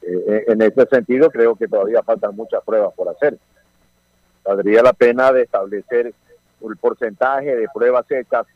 Eh, 0.02 0.44
en 0.48 0.60
ese 0.60 0.86
sentido, 0.86 1.30
creo 1.30 1.54
que 1.54 1.68
todavía 1.68 2.02
faltan 2.02 2.34
muchas 2.34 2.64
pruebas 2.64 2.92
por 2.94 3.08
hacer. 3.08 3.38
Valdría 4.44 4.82
la 4.82 4.92
pena 4.92 5.30
de 5.30 5.42
establecer 5.42 6.12
el 6.60 6.76
porcentaje 6.78 7.54
de 7.54 7.68
pruebas 7.72 8.10
hechas 8.10 8.46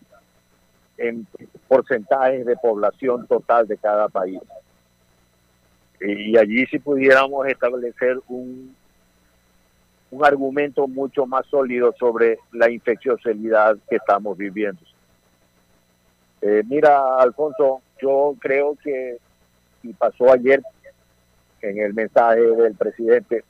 en 0.98 1.26
porcentajes 1.68 2.44
de 2.44 2.56
población 2.56 3.26
total 3.28 3.68
de 3.68 3.76
cada 3.76 4.08
país. 4.08 4.40
Y 6.00 6.36
allí 6.36 6.66
si 6.66 6.80
pudiéramos 6.80 7.46
establecer 7.46 8.18
un, 8.26 8.74
un 10.10 10.24
argumento 10.24 10.88
mucho 10.88 11.24
más 11.24 11.46
sólido 11.46 11.94
sobre 11.98 12.38
la 12.52 12.68
infecciosidad 12.68 13.76
que 13.88 13.96
estamos 13.96 14.36
viviendo. 14.36 14.80
Eh, 16.42 16.62
mira, 16.68 17.18
Alfonso, 17.18 17.80
yo 18.00 18.34
creo 18.38 18.76
que, 18.82 19.18
y 19.82 19.92
pasó 19.94 20.32
ayer 20.32 20.62
en 21.62 21.78
el 21.80 21.94
mensaje 21.94 22.40
del 22.40 22.74
presidente, 22.74 23.44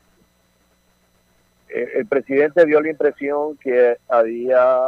el, 1.69 2.07
presidente 2.07 2.65
dio 2.65 2.81
la 2.81 2.91
impresión 2.91 3.57
que 3.57 3.97
había... 4.09 4.79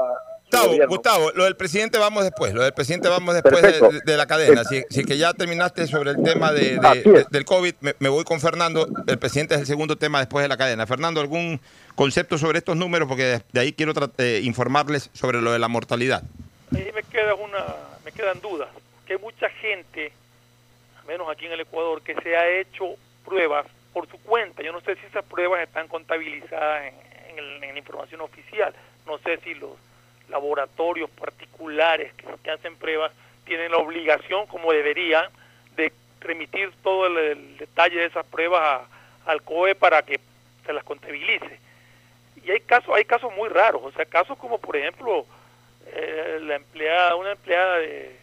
Gustavo, 0.51 0.89
Gustavo, 0.89 1.31
lo 1.33 1.45
del 1.45 1.57
presidente 1.57 1.99
vamos 1.99 2.25
después, 2.25 2.55
lo 2.55 2.63
del 2.63 2.73
presidente 2.73 3.11
vamos 3.11 3.35
después 3.35 3.61
de, 4.07 4.17
la 4.17 4.27
cadena. 4.27 4.65
Si, 4.65 4.83
si, 4.89 5.05
que 5.05 5.19
ya 5.19 5.35
terminaste 5.35 5.87
sobre 5.87 6.13
el 6.13 6.23
tema 6.23 6.53
de, 6.53 6.81
del 7.31 7.45
COVID, 7.45 7.75
me, 7.99 8.09
voy 8.09 8.25
con 8.25 8.41
Fernando. 8.41 8.89
El 9.07 9.19
presidente 9.19 9.57
es 9.57 9.61
el 9.61 9.67
segundo 9.67 9.97
tema 9.97 10.21
después 10.21 10.43
de 10.43 10.49
la 10.49 10.57
cadena. 10.57 10.87
Fernando, 10.87 11.21
¿algún 11.21 11.61
concepto 11.95 12.39
sobre 12.39 12.59
estos 12.59 12.79
números? 12.79 13.09
Porque 13.09 13.43
de, 13.53 13.61
ahí 13.61 13.75
quiero 13.75 13.93
eh, 14.17 14.41
informarles 14.43 15.11
sobre 15.13 15.43
lo 15.43 15.53
de 15.53 15.59
la 15.59 15.69
mortalidad. 15.69 16.23
Ahí 16.75 16.91
me 16.95 17.03
queda 17.03 17.35
una 17.35 17.59
quedan 18.19 18.41
dudas, 18.41 18.69
que 19.07 19.13
hay 19.13 19.19
mucha 19.21 19.49
gente, 19.49 20.13
al 20.99 21.07
menos 21.07 21.29
aquí 21.31 21.47
en 21.47 21.53
el 21.53 21.61
Ecuador, 21.61 22.03
que 22.03 22.17
se 22.17 22.37
ha 22.37 22.49
hecho 22.49 22.97
pruebas 23.25 23.65
por 23.93 24.09
su 24.09 24.21
cuenta. 24.23 24.61
Yo 24.61 24.73
no 24.73 24.81
sé 24.81 24.97
si 24.97 25.07
esas 25.07 25.25
pruebas 25.25 25.63
están 25.63 25.87
contabilizadas 25.87 26.93
en, 27.29 27.61
la 27.61 27.79
información 27.79 28.21
oficial. 28.21 28.75
No 29.07 29.19
sé 29.19 29.37
si 29.45 29.55
los 29.55 29.71
laboratorios 30.29 31.09
particulares 31.11 32.13
que, 32.43 32.51
hacen 32.51 32.75
pruebas 32.75 33.13
tienen 33.45 33.71
la 33.71 33.79
obligación, 33.79 34.49
como 34.49 34.73
deberían, 34.73 35.27
de 35.77 35.93
remitir 36.21 36.73
todo 36.83 37.07
el, 37.07 37.57
detalle 37.57 38.01
de 38.01 38.07
esas 38.07 38.27
pruebas 38.27 38.83
al 39.27 39.43
COE 39.43 39.77
para 39.77 40.03
que 40.03 40.19
se 40.67 40.73
las 40.73 40.83
contabilice. 40.83 41.61
y 42.45 42.51
hay 42.51 42.61
casos, 42.61 42.97
hay 42.97 43.05
casos 43.05 43.33
muy 43.37 43.49
raros, 43.49 43.83
o 43.85 43.93
sea, 43.93 44.05
casos 44.07 44.37
como 44.39 44.59
por 44.59 44.77
ejemplo 44.77 45.25
eh, 45.93 46.39
la 46.43 46.57
empleada, 46.57 47.17
una 47.17 47.33
empleada 47.33 47.79
de, 47.79 48.17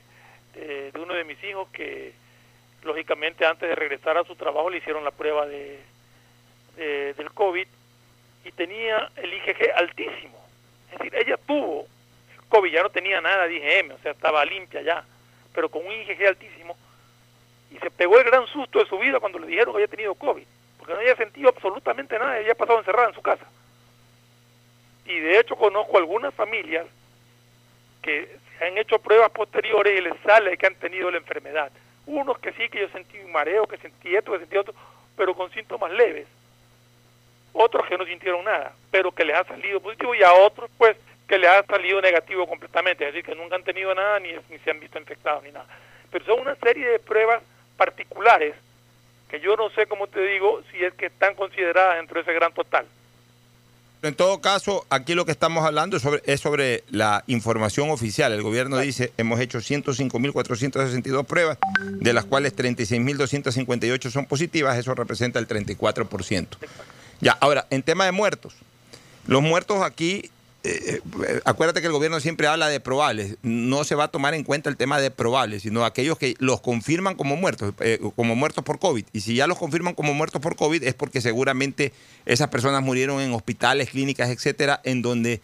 de, 0.54 0.92
uno 1.00 1.14
de 1.14 1.24
mis 1.24 1.44
hijos 1.44 1.68
que 1.70 2.14
lógicamente 2.84 3.46
antes 3.46 3.68
de 3.68 3.76
regresar 3.76 4.18
a 4.18 4.24
su 4.24 4.36
trabajo 4.36 4.70
le 4.70 4.78
hicieron 4.78 5.04
la 5.04 5.12
prueba 5.12 5.46
de, 5.48 5.80
del 6.76 7.32
COVID 7.32 7.68
y 8.46 8.52
tenía 8.52 9.10
el 9.16 9.34
IgG 9.34 9.72
altísimo. 9.76 10.46
Es 10.92 11.00
decir, 11.00 11.16
ella 11.16 11.38
tuvo 11.38 11.88
COVID, 12.50 12.72
ya 12.72 12.84
no 12.84 12.90
tenía 12.90 13.22
nada 13.22 13.48
de 13.48 13.56
IgM, 13.56 13.92
o 13.92 13.98
sea, 14.00 14.12
estaba 14.12 14.46
limpia 14.46 14.82
ya, 14.82 15.04
pero 15.54 15.70
con 15.70 15.86
un 15.86 15.92
IgG 15.92 16.28
altísimo 16.28 16.78
y 17.76 17.78
se 17.80 17.92
pegó 17.92 18.18
el 18.18 18.24
gran 18.24 18.48
susto 18.48 18.80
de 18.80 18.86
su 18.86 18.98
vida 18.98 19.20
cuando 19.20 19.40
le 19.40 19.48
dijeron 19.48 19.74
que 19.74 19.78
había 19.78 19.88
tenido 19.88 20.16
COVID, 20.16 20.46
porque 20.78 20.94
no 20.94 21.00
había 21.00 21.16
sentido 21.16 21.50
absolutamente 21.50 22.18
nada, 22.18 22.36
había 22.36 22.56
pasado 22.56 22.80
encerrada 22.80 23.10
en 23.10 23.16
su 23.16 23.22
casa. 23.22 23.46
Y 25.06 25.20
de 25.20 25.40
hecho 25.40 25.56
conozco 25.56 25.98
algunas 25.98 26.34
familias 26.34 26.86
que 28.06 28.38
se 28.60 28.66
han 28.66 28.78
hecho 28.78 29.00
pruebas 29.00 29.32
posteriores 29.32 29.98
y 29.98 30.04
les 30.04 30.14
sale 30.22 30.58
que 30.58 30.68
han 30.68 30.76
tenido 30.76 31.10
la 31.10 31.18
enfermedad. 31.18 31.72
Unos 32.06 32.38
que 32.38 32.54
sí, 32.54 32.70
que 32.70 32.82
yo 32.82 32.90
sentí 32.90 33.18
un 33.18 33.32
mareo, 33.32 33.66
que 33.66 33.78
sentí 33.78 34.16
esto, 34.16 34.32
que 34.32 34.40
sentí 34.40 34.58
otro, 34.58 34.76
pero 35.18 35.34
con 35.34 35.52
síntomas 35.52 35.92
leves. 35.92 36.28
Otros 37.52 37.88
que 37.88 37.98
no 37.98 38.06
sintieron 38.06 38.46
nada, 38.46 38.74
pero 38.92 39.12
que 39.12 39.26
les 39.26 39.36
ha 39.36 39.44
salido 39.44 39.80
positivo 39.80 40.14
y 40.14 40.22
a 40.22 40.32
otros 40.34 40.70
pues 40.78 40.96
que 41.28 41.40
les 41.40 41.50
ha 41.50 41.64
salido 41.64 42.00
negativo 42.00 42.46
completamente, 42.46 43.08
es 43.08 43.14
decir, 43.14 43.26
que 43.26 43.36
nunca 43.36 43.56
han 43.56 43.64
tenido 43.64 43.96
nada 43.96 44.20
ni, 44.20 44.34
ni 44.50 44.60
se 44.60 44.70
han 44.70 44.80
visto 44.80 45.00
infectados 45.00 45.44
ni 45.44 45.52
nada. 45.52 45.66
Pero 46.12 46.26
son 46.26 46.42
una 46.42 46.56
serie 46.56 46.88
de 46.88 47.00
pruebas 47.00 47.42
particulares 47.76 48.54
que 49.30 49.40
yo 49.40 49.56
no 49.56 49.72
sé, 49.72 49.88
cómo 49.88 50.06
te 50.06 50.22
digo, 50.22 50.62
si 50.72 50.84
es 50.84 50.94
que 50.94 51.08
están 51.08 51.34
consideradas 51.34 51.96
dentro 51.96 52.16
de 52.16 52.22
ese 52.22 52.34
gran 52.34 52.54
total. 52.54 52.86
En 54.06 54.14
todo 54.14 54.40
caso, 54.40 54.86
aquí 54.92 55.16
lo 55.16 55.26
que 55.26 55.32
estamos 55.32 55.66
hablando 55.66 55.98
es 55.98 56.04
sobre, 56.04 56.22
es 56.26 56.40
sobre 56.40 56.84
la 56.92 57.24
información 57.26 57.90
oficial. 57.90 58.32
El 58.34 58.44
gobierno 58.44 58.78
dice, 58.78 59.12
hemos 59.18 59.40
hecho 59.40 59.58
105.462 59.58 61.26
pruebas, 61.26 61.58
de 61.82 62.14
las 62.14 62.26
cuales 62.26 62.56
36.258 62.56 64.12
son 64.12 64.28
positivas, 64.28 64.78
eso 64.78 64.94
representa 64.94 65.40
el 65.40 65.48
34%. 65.48 66.48
Ya, 67.20 67.32
ahora, 67.32 67.66
en 67.72 67.82
tema 67.82 68.06
de 68.06 68.12
muertos, 68.12 68.54
los 69.26 69.42
muertos 69.42 69.82
aquí 69.82 70.30
eh, 70.68 71.02
eh, 71.28 71.42
acuérdate 71.46 71.80
que 71.80 71.88
el 71.88 71.94
gobierno 71.94 72.20
siempre 72.20 72.48
habla 72.48 72.68
de 72.68 72.80
probables. 72.80 73.38
No 73.44 73.84
se 73.84 73.94
va 73.94 74.06
a 74.06 74.08
tomar 74.08 74.34
en 74.34 74.44
cuenta 74.44 74.70
el 74.70 74.78
tema 74.78 75.00
de 75.00 75.12
probables, 75.12 75.62
sino 75.62 75.86
aquellos 75.86 76.18
que 76.18 76.34
los 76.40 76.60
confirman 76.60 77.16
como 77.16 77.36
muertos, 77.36 77.74
eh, 77.82 78.00
como 78.16 78.36
muertos 78.36 78.64
por 78.64 78.80
COVID. 78.80 79.06
Y 79.14 79.22
si 79.22 79.36
ya 79.36 79.46
los 79.46 79.60
confirman 79.60 79.94
como 79.94 80.14
muertos 80.16 80.42
por 80.42 80.56
COVID 80.56 80.84
es 80.84 80.96
porque 80.96 81.22
seguramente 81.22 81.94
esas 82.26 82.50
personas 82.50 82.82
murieron 82.82 83.22
en 83.22 83.34
hospitales, 83.34 83.92
clínicas, 83.92 84.30
etcétera, 84.30 84.82
en 84.84 85.02
donde 85.02 85.42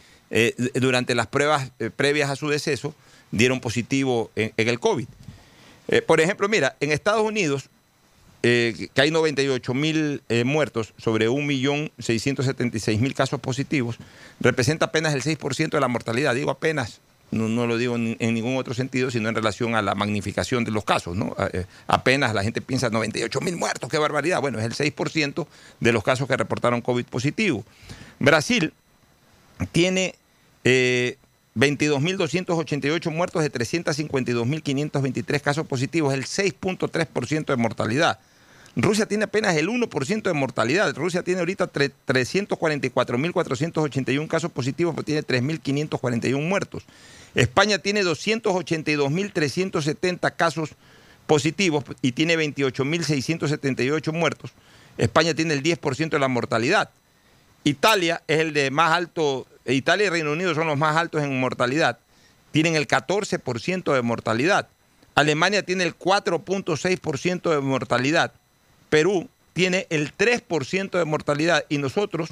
durante 0.75 1.13
las 1.13 1.27
pruebas 1.27 1.71
previas 1.97 2.29
a 2.29 2.37
su 2.37 2.47
deceso 2.47 2.95
dieron 3.31 3.59
positivo 3.59 4.31
en 4.37 4.53
el 4.55 4.79
COVID. 4.79 5.05
por 6.07 6.21
ejemplo, 6.21 6.47
mira, 6.47 6.77
en 6.79 6.93
Estados 6.93 7.23
Unidos 7.23 7.69
eh, 8.43 8.89
que 8.93 9.01
hay 9.01 9.11
98 9.11 9.73
mil 9.75 10.23
eh, 10.27 10.43
muertos 10.43 10.95
sobre 10.97 11.29
1.676.000 11.29 13.13
casos 13.13 13.39
positivos, 13.39 13.97
representa 14.39 14.87
apenas 14.87 15.13
el 15.13 15.21
6% 15.21 15.69
de 15.69 15.79
la 15.79 15.87
mortalidad. 15.87 16.33
Digo 16.33 16.49
apenas, 16.49 17.01
no, 17.29 17.67
lo 17.67 17.77
digo 17.77 17.95
en, 17.95 18.17
ningún 18.19 18.57
otro 18.57 18.73
sentido, 18.73 19.11
sino 19.11 19.29
en 19.29 19.35
relación 19.35 19.75
a 19.75 19.83
la 19.83 19.93
magnificación 19.93 20.63
de 20.63 20.71
los 20.71 20.83
casos. 20.83 21.15
¿no? 21.15 21.35
Eh, 21.53 21.65
apenas 21.85 22.33
la 22.33 22.41
gente 22.41 22.61
piensa 22.61 22.89
98 22.89 23.41
mil 23.41 23.57
muertos, 23.57 23.91
qué 23.91 23.99
barbaridad. 23.99 24.41
Bueno, 24.41 24.57
es 24.57 24.65
el 24.65 24.73
6% 24.73 25.45
de 25.79 25.91
los 25.91 26.03
casos 26.03 26.27
que 26.27 26.35
reportaron 26.35 26.81
COVID 26.81 27.05
positivo. 27.05 27.63
Brasil 28.19 28.73
tiene 29.71 30.15
22.288 30.63 33.11
muertos 33.11 33.43
de 33.43 33.51
352.523 33.51 35.41
casos 35.41 35.67
positivos, 35.67 36.15
el 36.15 36.25
6.3% 36.25 37.45
de 37.45 37.55
mortalidad. 37.55 38.19
Rusia 38.75 39.05
tiene 39.05 39.25
apenas 39.25 39.55
el 39.57 39.67
1% 39.67 40.21
de 40.21 40.33
mortalidad. 40.33 40.95
Rusia 40.95 41.23
tiene 41.23 41.41
ahorita 41.41 41.73
344.481 41.73 44.27
casos 44.27 44.49
positivos, 44.51 44.95
pero 44.95 45.03
tiene 45.03 45.23
3.541 45.23 46.47
muertos. 46.47 46.83
España 47.35 47.79
tiene 47.79 48.03
282.370 48.03 50.35
casos 50.35 50.75
positivos 51.27 51.83
y 52.01 52.13
tiene 52.13 52.37
28.678 52.37 54.13
muertos. 54.13 54.51
España 54.97 55.33
tiene 55.33 55.53
el 55.53 55.61
10% 55.63 56.09
de 56.09 56.19
la 56.19 56.29
mortalidad. 56.29 56.89
Italia 57.63 58.23
es 58.27 58.39
el 58.39 58.53
de 58.53 58.71
más 58.71 58.91
alto, 58.91 59.45
Italia 59.65 60.07
y 60.07 60.09
Reino 60.09 60.31
Unido 60.31 60.55
son 60.55 60.65
los 60.67 60.77
más 60.77 60.95
altos 60.95 61.21
en 61.23 61.37
mortalidad. 61.39 61.99
Tienen 62.51 62.75
el 62.75 62.87
14% 62.87 63.93
de 63.93 64.01
mortalidad. 64.01 64.69
Alemania 65.15 65.63
tiene 65.63 65.83
el 65.83 65.97
4.6% 65.97 67.49
de 67.49 67.59
mortalidad. 67.59 68.31
Perú 68.91 69.27
tiene 69.53 69.87
el 69.89 70.15
3% 70.15 70.91
de 70.91 71.05
mortalidad 71.05 71.65
y 71.69 71.77
nosotros 71.77 72.31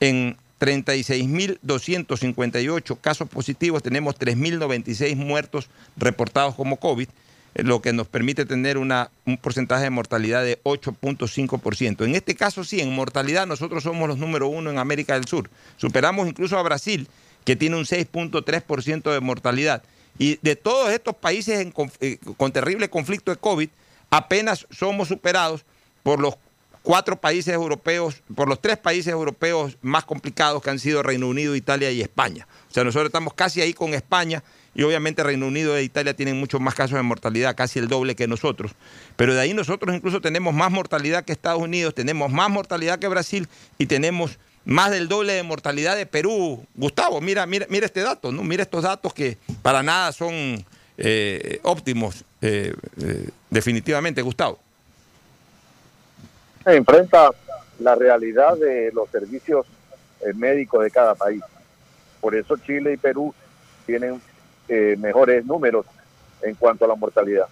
en 0.00 0.36
36.258 0.60 2.98
casos 3.00 3.26
positivos 3.28 3.82
tenemos 3.82 4.18
3.096 4.18 5.16
muertos 5.16 5.70
reportados 5.96 6.54
como 6.56 6.76
COVID, 6.76 7.08
lo 7.54 7.80
que 7.80 7.94
nos 7.94 8.06
permite 8.06 8.44
tener 8.44 8.76
una, 8.76 9.10
un 9.24 9.38
porcentaje 9.38 9.84
de 9.84 9.90
mortalidad 9.90 10.44
de 10.44 10.62
8.5%. 10.62 12.04
En 12.04 12.14
este 12.14 12.34
caso 12.34 12.64
sí, 12.64 12.82
en 12.82 12.94
mortalidad 12.94 13.46
nosotros 13.46 13.82
somos 13.82 14.06
los 14.06 14.18
número 14.18 14.48
uno 14.48 14.70
en 14.70 14.76
América 14.76 15.14
del 15.14 15.26
Sur. 15.26 15.48
Superamos 15.78 16.28
incluso 16.28 16.58
a 16.58 16.62
Brasil, 16.62 17.08
que 17.46 17.56
tiene 17.56 17.76
un 17.76 17.84
6.3% 17.84 19.10
de 19.10 19.20
mortalidad. 19.20 19.82
Y 20.18 20.38
de 20.42 20.54
todos 20.54 20.90
estos 20.90 21.16
países 21.16 21.66
eh, 22.00 22.18
con 22.36 22.52
terrible 22.52 22.90
conflicto 22.90 23.30
de 23.30 23.38
COVID, 23.38 23.70
apenas 24.10 24.66
somos 24.70 25.08
superados 25.08 25.64
por 26.04 26.20
los 26.20 26.36
cuatro 26.84 27.16
países 27.16 27.52
europeos, 27.52 28.22
por 28.36 28.46
los 28.46 28.60
tres 28.60 28.76
países 28.76 29.10
europeos 29.10 29.78
más 29.80 30.04
complicados 30.04 30.62
que 30.62 30.70
han 30.70 30.78
sido 30.78 31.02
Reino 31.02 31.26
Unido, 31.26 31.56
Italia 31.56 31.90
y 31.90 32.02
España. 32.02 32.46
O 32.70 32.74
sea, 32.74 32.84
nosotros 32.84 33.06
estamos 33.06 33.32
casi 33.34 33.62
ahí 33.62 33.72
con 33.72 33.94
España 33.94 34.44
y 34.74 34.82
obviamente 34.82 35.22
Reino 35.22 35.46
Unido 35.46 35.76
e 35.76 35.82
Italia 35.82 36.14
tienen 36.14 36.38
muchos 36.38 36.60
más 36.60 36.74
casos 36.74 36.96
de 36.96 37.02
mortalidad, 37.02 37.56
casi 37.56 37.78
el 37.78 37.88
doble 37.88 38.14
que 38.14 38.28
nosotros. 38.28 38.72
Pero 39.16 39.34
de 39.34 39.40
ahí 39.40 39.54
nosotros 39.54 39.96
incluso 39.96 40.20
tenemos 40.20 40.52
más 40.52 40.70
mortalidad 40.70 41.24
que 41.24 41.32
Estados 41.32 41.62
Unidos, 41.62 41.94
tenemos 41.94 42.30
más 42.30 42.50
mortalidad 42.50 42.98
que 42.98 43.08
Brasil 43.08 43.48
y 43.78 43.86
tenemos 43.86 44.38
más 44.66 44.90
del 44.90 45.08
doble 45.08 45.32
de 45.32 45.42
mortalidad 45.42 45.96
de 45.96 46.04
Perú. 46.04 46.66
Gustavo, 46.74 47.22
mira, 47.22 47.46
mira, 47.46 47.66
mira 47.70 47.86
este 47.86 48.02
dato, 48.02 48.30
¿no? 48.30 48.44
Mira 48.44 48.62
estos 48.62 48.82
datos 48.82 49.14
que 49.14 49.38
para 49.62 49.82
nada 49.82 50.12
son 50.12 50.62
eh, 50.98 51.60
óptimos, 51.62 52.24
eh, 52.42 52.74
eh, 53.00 53.28
definitivamente, 53.48 54.20
Gustavo 54.20 54.63
enfrenta 56.66 57.30
la 57.78 57.94
realidad 57.94 58.56
de 58.56 58.90
los 58.92 59.10
servicios 59.10 59.66
eh, 60.20 60.32
médicos 60.34 60.82
de 60.84 60.90
cada 60.90 61.14
país. 61.14 61.42
Por 62.20 62.34
eso 62.34 62.56
Chile 62.56 62.94
y 62.94 62.96
Perú 62.96 63.34
tienen 63.86 64.20
eh, 64.68 64.96
mejores 64.98 65.44
números 65.44 65.86
en 66.42 66.54
cuanto 66.54 66.84
a 66.84 66.88
la 66.88 66.94
mortalidad. 66.94 67.46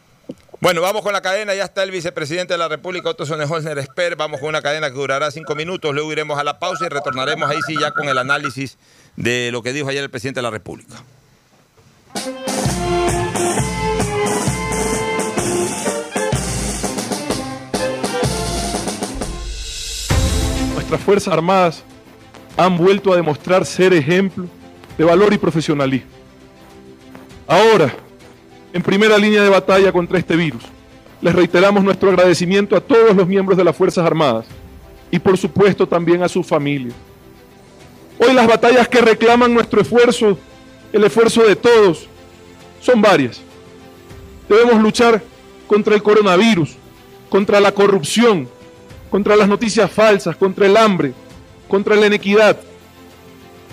Bueno, 0.60 0.80
vamos 0.80 1.02
con 1.02 1.12
la 1.12 1.20
cadena. 1.20 1.54
Ya 1.54 1.64
está 1.64 1.82
el 1.82 1.90
vicepresidente 1.90 2.54
de 2.54 2.58
la 2.58 2.68
República, 2.68 3.10
Otto 3.10 3.26
Sonneholzner 3.26 3.78
Esper. 3.78 4.14
Vamos 4.14 4.38
con 4.40 4.48
una 4.48 4.62
cadena 4.62 4.90
que 4.90 4.94
durará 4.94 5.30
cinco 5.30 5.56
minutos. 5.56 5.92
Luego 5.92 6.12
iremos 6.12 6.38
a 6.38 6.44
la 6.44 6.58
pausa 6.60 6.86
y 6.86 6.88
retornaremos 6.88 7.50
ahí 7.50 7.58
sí 7.66 7.74
ya 7.78 7.90
con 7.90 8.08
el 8.08 8.16
análisis 8.16 8.78
de 9.16 9.50
lo 9.50 9.62
que 9.62 9.72
dijo 9.72 9.88
ayer 9.88 10.04
el 10.04 10.10
presidente 10.10 10.38
de 10.38 10.42
la 10.42 10.50
República. 10.50 10.94
Las 20.92 21.00
Fuerzas 21.00 21.32
Armadas 21.32 21.82
han 22.54 22.76
vuelto 22.76 23.14
a 23.14 23.16
demostrar 23.16 23.64
ser 23.64 23.94
ejemplo 23.94 24.44
de 24.98 25.04
valor 25.04 25.32
y 25.32 25.38
profesionalismo. 25.38 26.10
Ahora, 27.46 27.94
en 28.74 28.82
primera 28.82 29.16
línea 29.16 29.42
de 29.42 29.48
batalla 29.48 29.90
contra 29.90 30.18
este 30.18 30.36
virus, 30.36 30.62
les 31.22 31.34
reiteramos 31.34 31.82
nuestro 31.82 32.10
agradecimiento 32.10 32.76
a 32.76 32.82
todos 32.82 33.16
los 33.16 33.26
miembros 33.26 33.56
de 33.56 33.64
las 33.64 33.74
Fuerzas 33.74 34.04
Armadas 34.04 34.44
y 35.10 35.18
por 35.18 35.38
supuesto 35.38 35.88
también 35.88 36.22
a 36.22 36.28
sus 36.28 36.46
familias. 36.46 36.94
Hoy 38.18 38.34
las 38.34 38.46
batallas 38.46 38.86
que 38.86 39.00
reclaman 39.00 39.54
nuestro 39.54 39.80
esfuerzo, 39.80 40.36
el 40.92 41.04
esfuerzo 41.04 41.42
de 41.44 41.56
todos, 41.56 42.06
son 42.82 43.00
varias. 43.00 43.40
Debemos 44.46 44.82
luchar 44.82 45.22
contra 45.66 45.94
el 45.94 46.02
coronavirus, 46.02 46.76
contra 47.30 47.60
la 47.60 47.72
corrupción, 47.72 48.46
contra 49.12 49.36
las 49.36 49.46
noticias 49.46 49.90
falsas, 49.90 50.34
contra 50.36 50.64
el 50.64 50.74
hambre, 50.74 51.12
contra 51.68 51.94
la 51.94 52.06
inequidad 52.06 52.56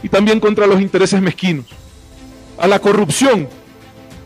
y 0.04 0.10
también 0.10 0.38
contra 0.38 0.68
los 0.68 0.82
intereses 0.82 1.22
mezquinos. 1.22 1.66
A 2.58 2.68
la 2.68 2.78
corrupción, 2.80 3.48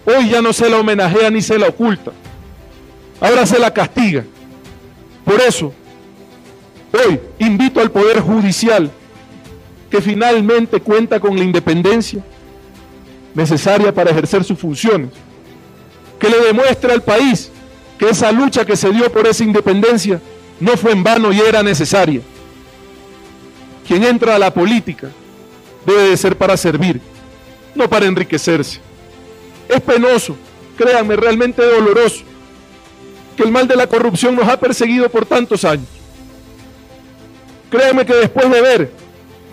hoy 0.06 0.30
ya 0.32 0.42
no 0.42 0.52
se 0.54 0.68
la 0.68 0.80
homenajea 0.80 1.30
ni 1.30 1.44
se 1.44 1.60
la 1.60 1.68
oculta, 1.68 2.12
ahora 3.22 3.46
se 3.46 3.60
la 3.60 3.72
castiga. 3.72 4.26
Por 5.24 5.40
eso, 5.40 5.72
hoy 6.92 7.20
invito 7.38 7.80
al 7.80 7.92
Poder 7.92 8.20
Judicial 8.20 8.90
que 9.92 10.02
finalmente 10.02 10.80
cuenta 10.80 11.20
con 11.20 11.38
la 11.38 11.44
independencia 11.44 12.24
necesaria 13.36 13.94
para 13.94 14.10
ejercer 14.10 14.44
sus 14.44 14.58
funciones, 14.58 15.10
que 16.18 16.28
le 16.28 16.40
demuestre 16.40 16.92
al 16.92 17.04
país 17.04 17.52
que 18.00 18.10
esa 18.10 18.32
lucha 18.32 18.66
que 18.66 18.76
se 18.76 18.90
dio 18.90 19.12
por 19.12 19.28
esa 19.28 19.44
independencia 19.44 20.20
no 20.60 20.78
fue 20.78 20.92
en 20.92 21.04
vano 21.04 21.32
y 21.32 21.40
era 21.40 21.64
necesaria. 21.64 22.22
Quien 23.88 24.04
entra 24.04 24.36
a 24.36 24.40
la 24.40 24.54
política 24.54 25.10
debe 25.86 26.10
de 26.10 26.18
ser 26.18 26.38
para 26.38 26.56
servir, 26.56 27.02
no 27.76 27.90
para 27.90 28.06
enriquecerse. 28.06 28.80
Es 29.68 29.82
penoso, 29.82 30.36
créanme, 30.78 31.16
realmente 31.16 31.62
doloroso, 31.64 32.24
que 33.36 33.44
el 33.44 33.52
mal 33.52 33.68
de 33.68 33.76
la 33.76 33.88
corrupción 33.88 34.36
nos 34.36 34.48
ha 34.48 34.60
perseguido 34.60 35.10
por 35.10 35.26
tantos 35.26 35.66
años. 35.66 35.88
Créanme 37.70 38.06
que 38.06 38.14
después 38.14 38.50
de 38.50 38.62
ver 38.62 38.92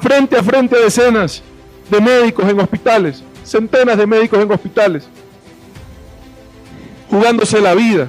frente 0.00 0.36
a 0.36 0.42
frente 0.42 0.78
decenas 0.78 1.42
de 1.90 2.00
médicos 2.00 2.48
en 2.48 2.60
hospitales, 2.60 3.22
centenas 3.44 3.96
de 3.96 4.06
médicos 4.06 4.38
en 4.40 4.52
hospitales, 4.52 5.08
jugándose 7.08 7.60
la 7.60 7.74
vida, 7.74 8.08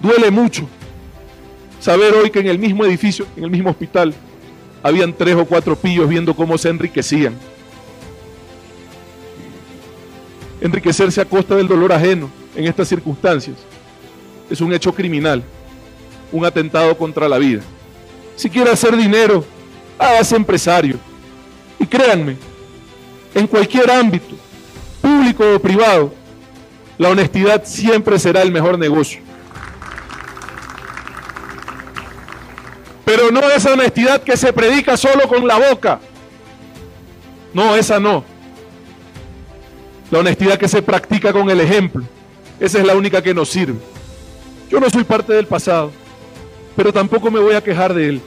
duele 0.00 0.30
mucho 0.30 0.66
saber 1.86 2.14
hoy 2.14 2.30
que 2.30 2.40
en 2.40 2.48
el 2.48 2.58
mismo 2.58 2.84
edificio, 2.84 3.28
en 3.36 3.44
el 3.44 3.50
mismo 3.50 3.70
hospital, 3.70 4.12
habían 4.82 5.12
tres 5.12 5.36
o 5.36 5.44
cuatro 5.44 5.76
pillos 5.76 6.08
viendo 6.08 6.34
cómo 6.34 6.58
se 6.58 6.68
enriquecían. 6.68 7.32
Enriquecerse 10.60 11.20
a 11.20 11.24
costa 11.24 11.54
del 11.54 11.68
dolor 11.68 11.92
ajeno 11.92 12.28
en 12.56 12.64
estas 12.64 12.88
circunstancias 12.88 13.56
es 14.50 14.60
un 14.60 14.74
hecho 14.74 14.92
criminal, 14.92 15.44
un 16.32 16.44
atentado 16.44 16.98
contra 16.98 17.28
la 17.28 17.38
vida. 17.38 17.62
Si 18.34 18.50
quiere 18.50 18.72
hacer 18.72 18.96
dinero, 18.96 19.44
hágase 19.96 20.34
empresario. 20.34 20.96
Y 21.78 21.86
créanme, 21.86 22.36
en 23.32 23.46
cualquier 23.46 23.88
ámbito, 23.92 24.34
público 25.00 25.44
o 25.54 25.60
privado, 25.60 26.12
la 26.98 27.10
honestidad 27.10 27.62
siempre 27.64 28.18
será 28.18 28.42
el 28.42 28.50
mejor 28.50 28.76
negocio. 28.76 29.25
Pero 33.06 33.30
no 33.30 33.40
esa 33.48 33.72
honestidad 33.72 34.20
que 34.20 34.36
se 34.36 34.52
predica 34.52 34.96
solo 34.96 35.28
con 35.28 35.46
la 35.46 35.70
boca. 35.70 36.00
No, 37.54 37.76
esa 37.76 38.00
no. 38.00 38.24
La 40.10 40.18
honestidad 40.18 40.58
que 40.58 40.66
se 40.66 40.82
practica 40.82 41.32
con 41.32 41.48
el 41.48 41.60
ejemplo. 41.60 42.02
Esa 42.58 42.80
es 42.80 42.84
la 42.84 42.96
única 42.96 43.22
que 43.22 43.32
nos 43.32 43.48
sirve. 43.48 43.78
Yo 44.68 44.80
no 44.80 44.90
soy 44.90 45.04
parte 45.04 45.32
del 45.32 45.46
pasado, 45.46 45.92
pero 46.74 46.92
tampoco 46.92 47.30
me 47.30 47.38
voy 47.38 47.54
a 47.54 47.62
quejar 47.62 47.94
de 47.94 48.08
él. 48.08 48.20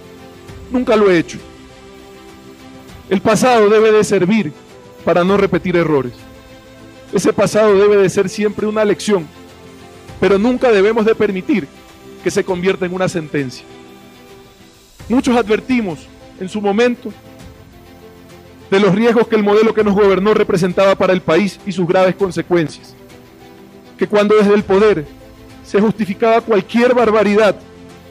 Nunca 0.72 0.96
lo 0.96 1.12
he 1.12 1.20
hecho. 1.20 1.40
El 3.10 3.20
pasado 3.20 3.70
debe 3.70 3.92
de 3.92 4.06
servir 4.06 4.54
para 5.04 5.26
no 5.26 5.36
repetir 5.36 5.76
errores. 5.76 6.14
Ese 7.12 7.34
pasado 7.34 7.76
debe 7.76 7.98
de 7.98 8.10
ser 8.10 8.30
siempre 8.30 8.66
una 8.66 8.86
lección, 8.86 9.28
pero 10.22 10.40
nunca 10.40 10.72
debemos 10.72 11.04
de 11.04 11.16
permitir 11.16 11.68
que 12.24 12.32
se 12.32 12.46
convierta 12.46 12.86
en 12.86 12.94
una 12.94 13.10
sentencia. 13.10 13.66
Muchos 15.10 15.36
advertimos 15.36 16.08
en 16.40 16.48
su 16.48 16.62
momento 16.62 17.12
de 18.70 18.80
los 18.80 18.94
riesgos 18.94 19.28
que 19.28 19.36
el 19.36 19.44
modelo 19.44 19.74
que 19.74 19.84
nos 19.84 19.96
gobernó 19.96 20.36
representaba 20.36 20.94
para 20.94 21.14
el 21.14 21.22
país 21.22 21.60
y 21.66 21.72
sus 21.72 21.88
graves 21.88 22.16
consecuencias. 22.16 22.94
Que 23.98 24.08
cuando 24.08 24.36
desde 24.36 24.54
el 24.54 24.64
poder 24.64 25.06
se 25.64 25.82
justificaba 25.82 26.42
cualquier 26.42 26.94
barbaridad 26.94 27.56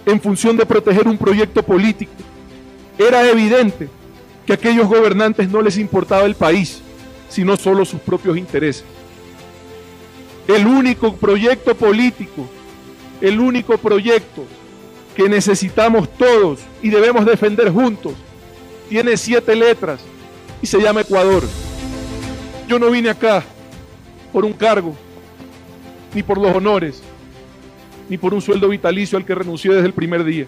en 0.06 0.20
función 0.20 0.56
de 0.56 0.66
proteger 0.66 1.06
un 1.06 1.16
proyecto 1.16 1.62
político. 1.62 2.12
Era 2.98 3.28
evidente 3.30 3.88
que 4.44 4.52
a 4.52 4.56
aquellos 4.56 4.88
gobernantes 4.88 5.48
no 5.48 5.62
les 5.62 5.78
importaba 5.78 6.24
el 6.24 6.34
país, 6.34 6.80
sino 7.28 7.56
solo 7.56 7.84
sus 7.84 8.00
propios 8.00 8.37
intereses. 8.37 8.84
El 10.48 10.66
único 10.66 11.14
proyecto 11.14 11.76
político, 11.76 12.48
el 13.20 13.38
único 13.38 13.76
proyecto 13.78 14.44
que 15.18 15.28
necesitamos 15.28 16.09
todos 16.16 16.61
y 16.81 16.90
debemos 16.90 17.26
defender 17.26 17.72
juntos, 17.72 18.12
tiene 18.88 19.16
siete 19.16 19.57
letras 19.57 19.98
y 20.62 20.66
se 20.68 20.81
llama 20.81 21.00
Ecuador. 21.00 21.42
Yo 22.68 22.78
no 22.78 22.88
vine 22.88 23.11
acá 23.11 23.42
por 24.33 24.44
un 24.44 24.52
cargo, 24.52 24.94
ni 26.14 26.22
por 26.22 26.38
los 26.38 26.54
honores, 26.54 27.02
ni 28.09 28.16
por 28.16 28.33
un 28.33 28.40
sueldo 28.40 28.68
vitalicio 28.68 29.18
al 29.18 29.24
que 29.24 29.35
renuncié 29.35 29.72
desde 29.72 29.88
el 29.88 29.92
primer 29.92 30.22
día. 30.22 30.46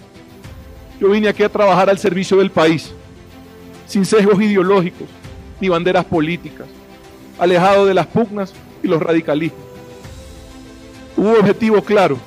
Yo 1.00 1.11
vine 1.11 1.26
aquí 1.26 1.42
a 1.42 1.48
trabajar 1.48 1.90
al 1.90 1.98
servicio 1.98 2.37
del 2.37 2.52
país, 2.52 2.92
sin 3.88 4.06
sesgos 4.06 4.40
ideológicos 4.40 5.09
ni 5.61 5.68
banderas 5.68 6.04
políticas, 6.04 6.68
alejado 7.40 7.87
de 7.87 7.94
las 7.94 8.06
pugnas 8.06 8.52
y 8.85 8.87
los 8.87 9.02
radicalismos. 9.02 9.59
Hubo 11.16 11.28
un 11.28 11.37
objetivo 11.38 11.83
claro, 11.83 12.18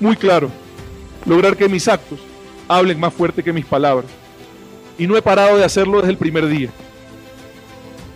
muy 0.00 0.16
claro, 0.16 0.50
lograr 1.26 1.56
que 1.56 1.68
mis 1.68 1.88
actos 1.88 2.20
hablen 2.68 2.98
más 2.98 3.12
fuerte 3.12 3.42
que 3.42 3.52
mis 3.52 3.64
palabras. 3.64 4.10
Y 4.98 5.06
no 5.06 5.16
he 5.16 5.22
parado 5.22 5.56
de 5.56 5.64
hacerlo 5.64 5.98
desde 5.98 6.12
el 6.12 6.18
primer 6.18 6.46
día. 6.46 6.70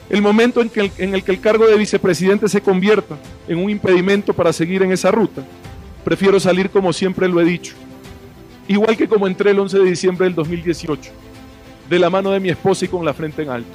El 0.08 0.22
momento 0.22 0.62
en, 0.62 0.70
que 0.70 0.90
en 0.98 1.14
el 1.14 1.22
que 1.22 1.32
el 1.32 1.40
cargo 1.40 1.66
de 1.66 1.76
vicepresidente 1.76 2.48
se 2.48 2.62
convierta 2.62 3.18
en 3.46 3.58
un 3.58 3.70
impedimento 3.70 4.32
para 4.32 4.52
seguir 4.52 4.82
en 4.82 4.92
esa 4.92 5.10
ruta, 5.10 5.42
prefiero 6.04 6.40
salir 6.40 6.70
como 6.70 6.92
siempre 6.92 7.28
lo 7.28 7.40
he 7.40 7.44
dicho. 7.44 7.74
Igual 8.68 8.96
que 8.96 9.08
como 9.08 9.26
entré 9.26 9.50
el 9.50 9.58
11 9.58 9.78
de 9.78 9.84
diciembre 9.84 10.24
del 10.26 10.34
2018, 10.34 11.10
de 11.88 11.98
la 11.98 12.10
mano 12.10 12.30
de 12.30 12.40
mi 12.40 12.50
esposa 12.50 12.84
y 12.84 12.88
con 12.88 13.04
la 13.04 13.14
frente 13.14 13.42
en 13.42 13.50
alto. 13.50 13.70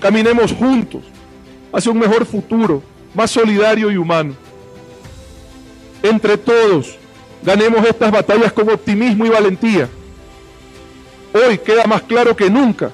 Caminemos 0.00 0.52
juntos 0.52 1.02
hacia 1.72 1.92
un 1.92 1.98
mejor 1.98 2.24
futuro, 2.24 2.82
más 3.14 3.30
solidario 3.30 3.90
y 3.90 3.96
humano. 3.96 4.34
Entre 6.02 6.36
todos, 6.38 6.96
ganemos 7.42 7.84
estas 7.86 8.10
batallas 8.10 8.52
con 8.52 8.68
optimismo 8.70 9.26
y 9.26 9.30
valentía. 9.30 9.88
Hoy 11.32 11.58
queda 11.58 11.84
más 11.84 12.02
claro 12.02 12.34
que 12.34 12.48
nunca 12.48 12.90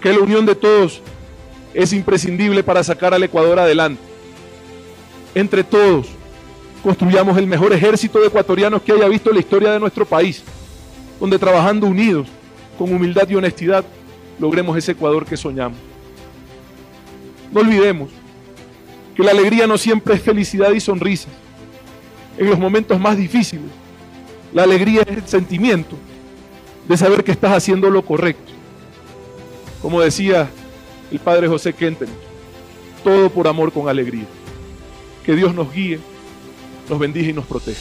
que 0.00 0.12
la 0.12 0.20
unión 0.20 0.46
de 0.46 0.54
todos 0.54 1.02
es 1.74 1.92
imprescindible 1.92 2.62
para 2.62 2.82
sacar 2.82 3.14
al 3.14 3.22
Ecuador 3.22 3.58
adelante. 3.58 4.02
Entre 5.34 5.62
todos, 5.62 6.08
construyamos 6.82 7.36
el 7.38 7.46
mejor 7.46 7.72
ejército 7.72 8.18
de 8.18 8.28
ecuatorianos 8.28 8.82
que 8.82 8.92
haya 8.92 9.06
visto 9.06 9.32
la 9.32 9.40
historia 9.40 9.72
de 9.72 9.78
nuestro 9.78 10.04
país, 10.04 10.42
donde 11.20 11.38
trabajando 11.38 11.86
unidos, 11.86 12.28
con 12.78 12.92
humildad 12.92 13.28
y 13.28 13.36
honestidad, 13.36 13.84
logremos 14.38 14.76
ese 14.76 14.92
Ecuador 14.92 15.26
que 15.26 15.36
soñamos. 15.36 15.78
No 17.52 17.60
olvidemos 17.60 18.10
que 19.14 19.22
la 19.22 19.32
alegría 19.32 19.66
no 19.66 19.76
siempre 19.76 20.14
es 20.14 20.22
felicidad 20.22 20.72
y 20.72 20.80
sonrisa. 20.80 21.28
En 22.40 22.48
los 22.48 22.58
momentos 22.58 22.98
más 22.98 23.18
difíciles, 23.18 23.66
la 24.54 24.62
alegría 24.62 25.02
es 25.02 25.18
el 25.18 25.28
sentimiento 25.28 25.94
de 26.88 26.96
saber 26.96 27.22
que 27.22 27.32
estás 27.32 27.52
haciendo 27.52 27.90
lo 27.90 28.02
correcto. 28.02 28.50
Como 29.82 30.00
decía 30.00 30.48
el 31.10 31.18
Padre 31.18 31.48
José 31.48 31.74
Kenten. 31.74 32.08
Todo 33.04 33.28
por 33.28 33.46
amor 33.46 33.70
con 33.74 33.90
alegría. 33.90 34.24
Que 35.22 35.36
Dios 35.36 35.54
nos 35.54 35.70
guíe, 35.70 36.00
nos 36.88 36.98
bendiga 36.98 37.28
y 37.28 37.34
nos 37.34 37.44
proteja. 37.44 37.78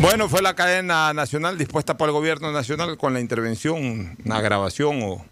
Bueno, 0.00 0.30
fue 0.30 0.40
la 0.40 0.54
cadena 0.54 1.12
nacional 1.12 1.58
dispuesta 1.58 1.98
por 1.98 2.08
el 2.08 2.14
gobierno 2.14 2.52
nacional 2.52 2.96
con 2.96 3.12
la 3.12 3.20
intervención, 3.20 4.16
una 4.24 4.40
grabación 4.40 5.02
o 5.02 5.26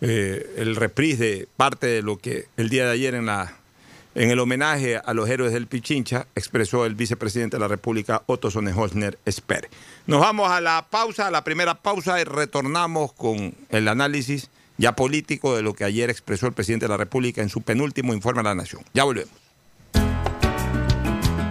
eh, 0.00 0.54
el 0.58 0.76
reprise 0.76 1.24
de 1.24 1.48
parte 1.56 1.88
de 1.88 2.02
lo 2.02 2.18
que 2.18 2.46
el 2.56 2.68
día 2.68 2.84
de 2.84 2.92
ayer 2.92 3.16
en 3.16 3.26
la 3.26 3.61
en 4.14 4.30
el 4.30 4.38
homenaje 4.38 5.00
a 5.04 5.14
los 5.14 5.28
héroes 5.28 5.52
del 5.52 5.66
Pichincha, 5.66 6.26
expresó 6.34 6.84
el 6.84 6.94
vicepresidente 6.94 7.56
de 7.56 7.60
la 7.60 7.68
República, 7.68 8.22
Otto 8.26 8.50
Sonnenholzner 8.50 9.18
Esper. 9.24 9.68
Nos 10.06 10.20
vamos 10.20 10.50
a 10.50 10.60
la 10.60 10.86
pausa, 10.90 11.28
a 11.28 11.30
la 11.30 11.44
primera 11.44 11.74
pausa, 11.74 12.20
y 12.20 12.24
retornamos 12.24 13.12
con 13.12 13.54
el 13.70 13.88
análisis 13.88 14.50
ya 14.78 14.96
político 14.96 15.56
de 15.56 15.62
lo 15.62 15.74
que 15.74 15.84
ayer 15.84 16.10
expresó 16.10 16.46
el 16.46 16.52
presidente 16.52 16.86
de 16.86 16.90
la 16.90 16.96
República 16.96 17.42
en 17.42 17.48
su 17.48 17.62
penúltimo 17.62 18.14
informe 18.14 18.40
a 18.40 18.44
la 18.44 18.54
Nación. 18.54 18.82
Ya 18.94 19.04
volvemos. 19.04 19.32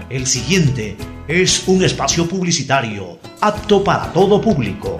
El 0.10 0.28
siguiente 0.28 0.98
es 1.28 1.68
un 1.68 1.84
espacio 1.84 2.28
publicitario 2.28 3.18
apto 3.40 3.82
para 3.84 4.12
todo 4.12 4.42
público. 4.42 5.00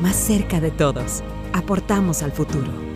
más 0.00 0.16
cerca 0.16 0.60
de 0.60 0.70
todos. 0.70 1.22
Aportamos 1.52 2.22
al 2.22 2.32
futuro. 2.32 2.95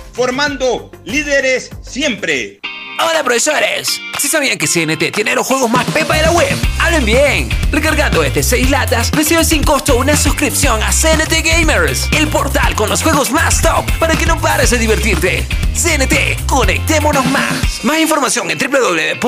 formando 0.13 0.91
líderes 1.05 1.69
siempre. 1.81 2.59
Hola 2.99 3.23
profesores, 3.23 3.99
si 4.19 4.27
sabían 4.27 4.59
que 4.59 4.67
CNT 4.67 5.11
tiene 5.11 5.33
los 5.33 5.47
juegos 5.47 5.71
más 5.71 5.85
pepa 5.85 6.15
de 6.15 6.21
la 6.21 6.31
web, 6.31 6.55
hablen 6.79 7.03
bien. 7.03 7.49
Recargando 7.71 8.21
este 8.23 8.43
6 8.43 8.69
latas, 8.69 9.09
recibe 9.11 9.43
sin 9.43 9.63
costo 9.63 9.97
una 9.97 10.15
suscripción 10.15 10.83
a 10.83 10.91
CNT 10.91 11.43
Gamers, 11.43 12.07
el 12.11 12.27
portal 12.27 12.75
con 12.75 12.89
los 12.89 13.01
juegos 13.01 13.31
más 13.31 13.59
top 13.61 13.89
para 13.97 14.15
que 14.15 14.27
no 14.27 14.39
pares 14.39 14.69
de 14.69 14.77
divertirte. 14.77 15.47
CNT, 15.73 16.45
conectémonos 16.45 17.25
más. 17.27 17.83
Más 17.83 17.99
información 17.99 18.51
en 18.51 18.59
www.cnt.com.es. 18.59 19.21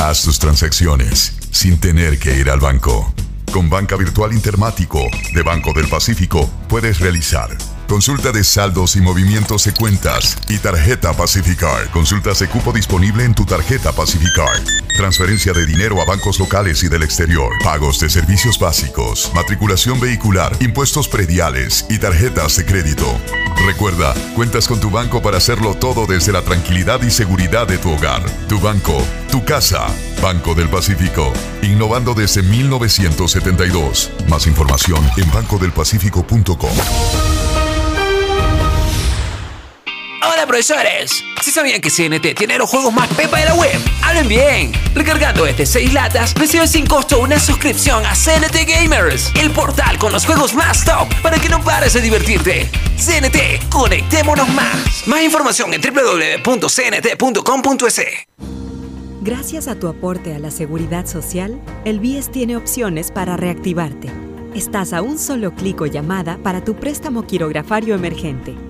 Haz 0.00 0.22
tus 0.22 0.38
transacciones 0.38 1.32
sin 1.50 1.80
tener 1.80 2.18
que 2.18 2.36
ir 2.36 2.50
al 2.50 2.60
banco. 2.60 3.12
Con 3.52 3.68
Banca 3.68 3.96
Virtual 3.96 4.32
Intermático 4.32 5.00
de 5.34 5.42
Banco 5.42 5.72
del 5.72 5.88
Pacífico 5.88 6.48
puedes 6.68 7.00
realizar 7.00 7.50
consulta 7.90 8.30
de 8.30 8.44
saldos 8.44 8.94
y 8.94 9.00
movimientos 9.00 9.64
de 9.64 9.74
cuentas 9.74 10.38
y 10.48 10.58
tarjeta 10.58 11.12
Pacificar. 11.12 11.90
Consultas 11.90 12.38
de 12.38 12.46
cupo 12.46 12.72
disponible 12.72 13.24
en 13.24 13.34
tu 13.34 13.44
tarjeta 13.44 13.90
Pacificar. 13.90 14.62
Transferencia 14.96 15.52
de 15.52 15.66
dinero 15.66 16.00
a 16.00 16.04
bancos 16.04 16.38
locales 16.38 16.84
y 16.84 16.88
del 16.88 17.02
exterior. 17.02 17.52
Pagos 17.64 17.98
de 17.98 18.08
servicios 18.08 18.60
básicos, 18.60 19.32
matriculación 19.34 19.98
vehicular, 19.98 20.56
impuestos 20.60 21.08
prediales 21.08 21.84
y 21.90 21.98
tarjetas 21.98 22.56
de 22.58 22.64
crédito. 22.64 23.06
Recuerda, 23.66 24.14
cuentas 24.36 24.68
con 24.68 24.78
tu 24.78 24.90
banco 24.90 25.20
para 25.20 25.38
hacerlo 25.38 25.74
todo 25.74 26.06
desde 26.06 26.30
la 26.30 26.42
tranquilidad 26.42 27.02
y 27.02 27.10
seguridad 27.10 27.66
de 27.66 27.78
tu 27.78 27.90
hogar. 27.90 28.22
Tu 28.48 28.60
banco, 28.60 29.04
tu 29.32 29.44
casa. 29.44 29.88
Banco 30.22 30.54
del 30.54 30.68
Pacífico. 30.68 31.32
Innovando 31.62 32.14
desde 32.14 32.44
1972. 32.44 34.12
Más 34.28 34.46
información 34.46 35.04
en 35.16 35.28
bancodelpacifico.com. 35.32 37.59
Profesores, 40.46 41.22
si 41.42 41.50
sabían 41.50 41.80
que 41.80 41.90
CNT 41.90 42.34
tiene 42.36 42.56
los 42.58 42.68
juegos 42.68 42.92
más 42.92 43.08
pepa 43.14 43.38
de 43.38 43.44
la 43.44 43.54
web, 43.54 43.78
hablen 44.02 44.26
bien. 44.26 44.72
Recargando 44.94 45.46
este 45.46 45.66
6 45.66 45.92
latas, 45.92 46.34
recibe 46.34 46.66
sin 46.66 46.86
costo 46.86 47.20
una 47.20 47.38
suscripción 47.38 48.04
a 48.06 48.14
CNT 48.14 48.66
Gamers, 48.66 49.30
el 49.36 49.50
portal 49.50 49.98
con 49.98 50.12
los 50.12 50.24
juegos 50.26 50.54
más 50.54 50.84
top 50.84 51.08
para 51.22 51.38
que 51.38 51.48
no 51.48 51.62
pares 51.62 51.92
de 51.92 52.00
divertirte. 52.00 52.68
CNT, 52.96 53.68
conectémonos 53.70 54.48
más. 54.48 55.06
Más 55.06 55.22
información 55.22 55.72
en 55.74 55.82
www.cnt.com.es. 55.82 56.66
Gracias 59.22 59.68
a 59.68 59.74
tu 59.74 59.88
aporte 59.88 60.34
a 60.34 60.38
la 60.38 60.50
seguridad 60.50 61.06
social, 61.06 61.60
el 61.84 62.00
BIES 62.00 62.30
tiene 62.30 62.56
opciones 62.56 63.10
para 63.10 63.36
reactivarte. 63.36 64.10
Estás 64.54 64.94
a 64.94 65.02
un 65.02 65.18
solo 65.18 65.54
clic 65.54 65.80
o 65.82 65.86
llamada 65.86 66.38
para 66.42 66.64
tu 66.64 66.74
préstamo 66.76 67.26
quirografario 67.26 67.94
emergente 67.94 68.69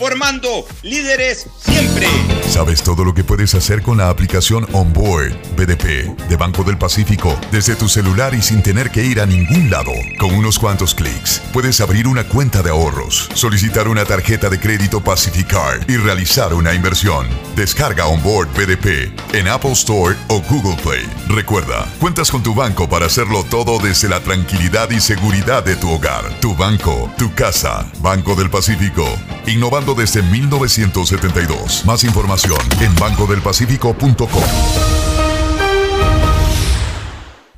formando 0.00 0.64
líderes 0.82 1.46
siempre. 1.58 2.06
¿Sabes 2.48 2.82
todo 2.82 3.04
lo 3.04 3.12
que 3.12 3.22
puedes 3.22 3.54
hacer 3.54 3.82
con 3.82 3.98
la 3.98 4.08
aplicación 4.08 4.66
Onboard 4.72 5.34
BDP 5.56 6.16
de 6.26 6.36
Banco 6.36 6.64
del 6.64 6.78
Pacífico 6.78 7.38
desde 7.52 7.76
tu 7.76 7.86
celular 7.86 8.34
y 8.34 8.40
sin 8.40 8.62
tener 8.62 8.90
que 8.90 9.04
ir 9.04 9.20
a 9.20 9.26
ningún 9.26 9.70
lado? 9.70 9.92
Con 10.18 10.34
unos 10.34 10.58
cuantos 10.58 10.94
clics 10.94 11.42
puedes 11.52 11.82
abrir 11.82 12.08
una 12.08 12.24
cuenta 12.24 12.62
de 12.62 12.70
ahorros, 12.70 13.28
solicitar 13.34 13.88
una 13.88 14.06
tarjeta 14.06 14.48
de 14.48 14.58
crédito 14.58 15.02
Pacificar 15.04 15.80
y 15.86 15.98
realizar 15.98 16.54
una 16.54 16.72
inversión. 16.72 17.26
Descarga 17.54 18.06
Onboard 18.06 18.48
BDP 18.54 19.12
en 19.34 19.48
Apple 19.48 19.72
Store 19.72 20.16
o 20.28 20.40
Google 20.48 20.80
Play. 20.82 21.06
Recuerda, 21.28 21.86
cuentas 22.00 22.30
con 22.30 22.42
tu 22.42 22.54
banco 22.54 22.88
para 22.88 23.04
hacerlo 23.04 23.44
todo 23.44 23.78
desde 23.78 24.08
la 24.08 24.20
tranquilidad 24.20 24.90
y 24.90 25.00
seguridad 25.00 25.62
de 25.62 25.76
tu 25.76 25.90
hogar. 25.90 26.40
Tu 26.40 26.56
banco, 26.56 27.12
tu 27.18 27.34
casa, 27.34 27.86
Banco 28.00 28.34
del 28.34 28.48
Pacífico, 28.48 29.06
innovando 29.46 29.89
desde 29.94 30.22
1972. 30.22 31.84
Más 31.84 32.04
información 32.04 32.58
en 32.80 32.94
bancodelpacifico.com. 32.96 34.42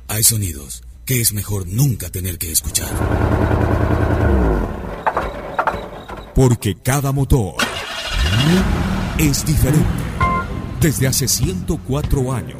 Hay 0.07 0.23
sonidos 0.23 0.83
que 1.05 1.21
es 1.21 1.33
mejor 1.33 1.67
nunca 1.67 2.09
tener 2.09 2.37
que 2.37 2.51
escuchar. 2.51 2.89
Porque 6.35 6.75
cada 6.75 7.11
motor 7.11 7.55
es 9.17 9.45
diferente. 9.45 9.87
Desde 10.79 11.07
hace 11.07 11.27
104 11.27 12.33
años, 12.33 12.59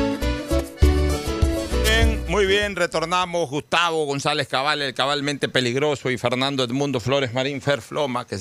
Muy 2.41 2.47
bien, 2.47 2.75
retornamos 2.75 3.51
Gustavo 3.51 4.03
González 4.05 4.47
Cabal, 4.47 4.81
el 4.81 4.95
cabalmente 4.95 5.47
peligroso, 5.47 6.09
y 6.09 6.17
Fernando 6.17 6.63
Edmundo 6.63 6.99
Flores 6.99 7.35
Marín 7.35 7.61
Ferfloma, 7.61 8.25
que 8.25 8.39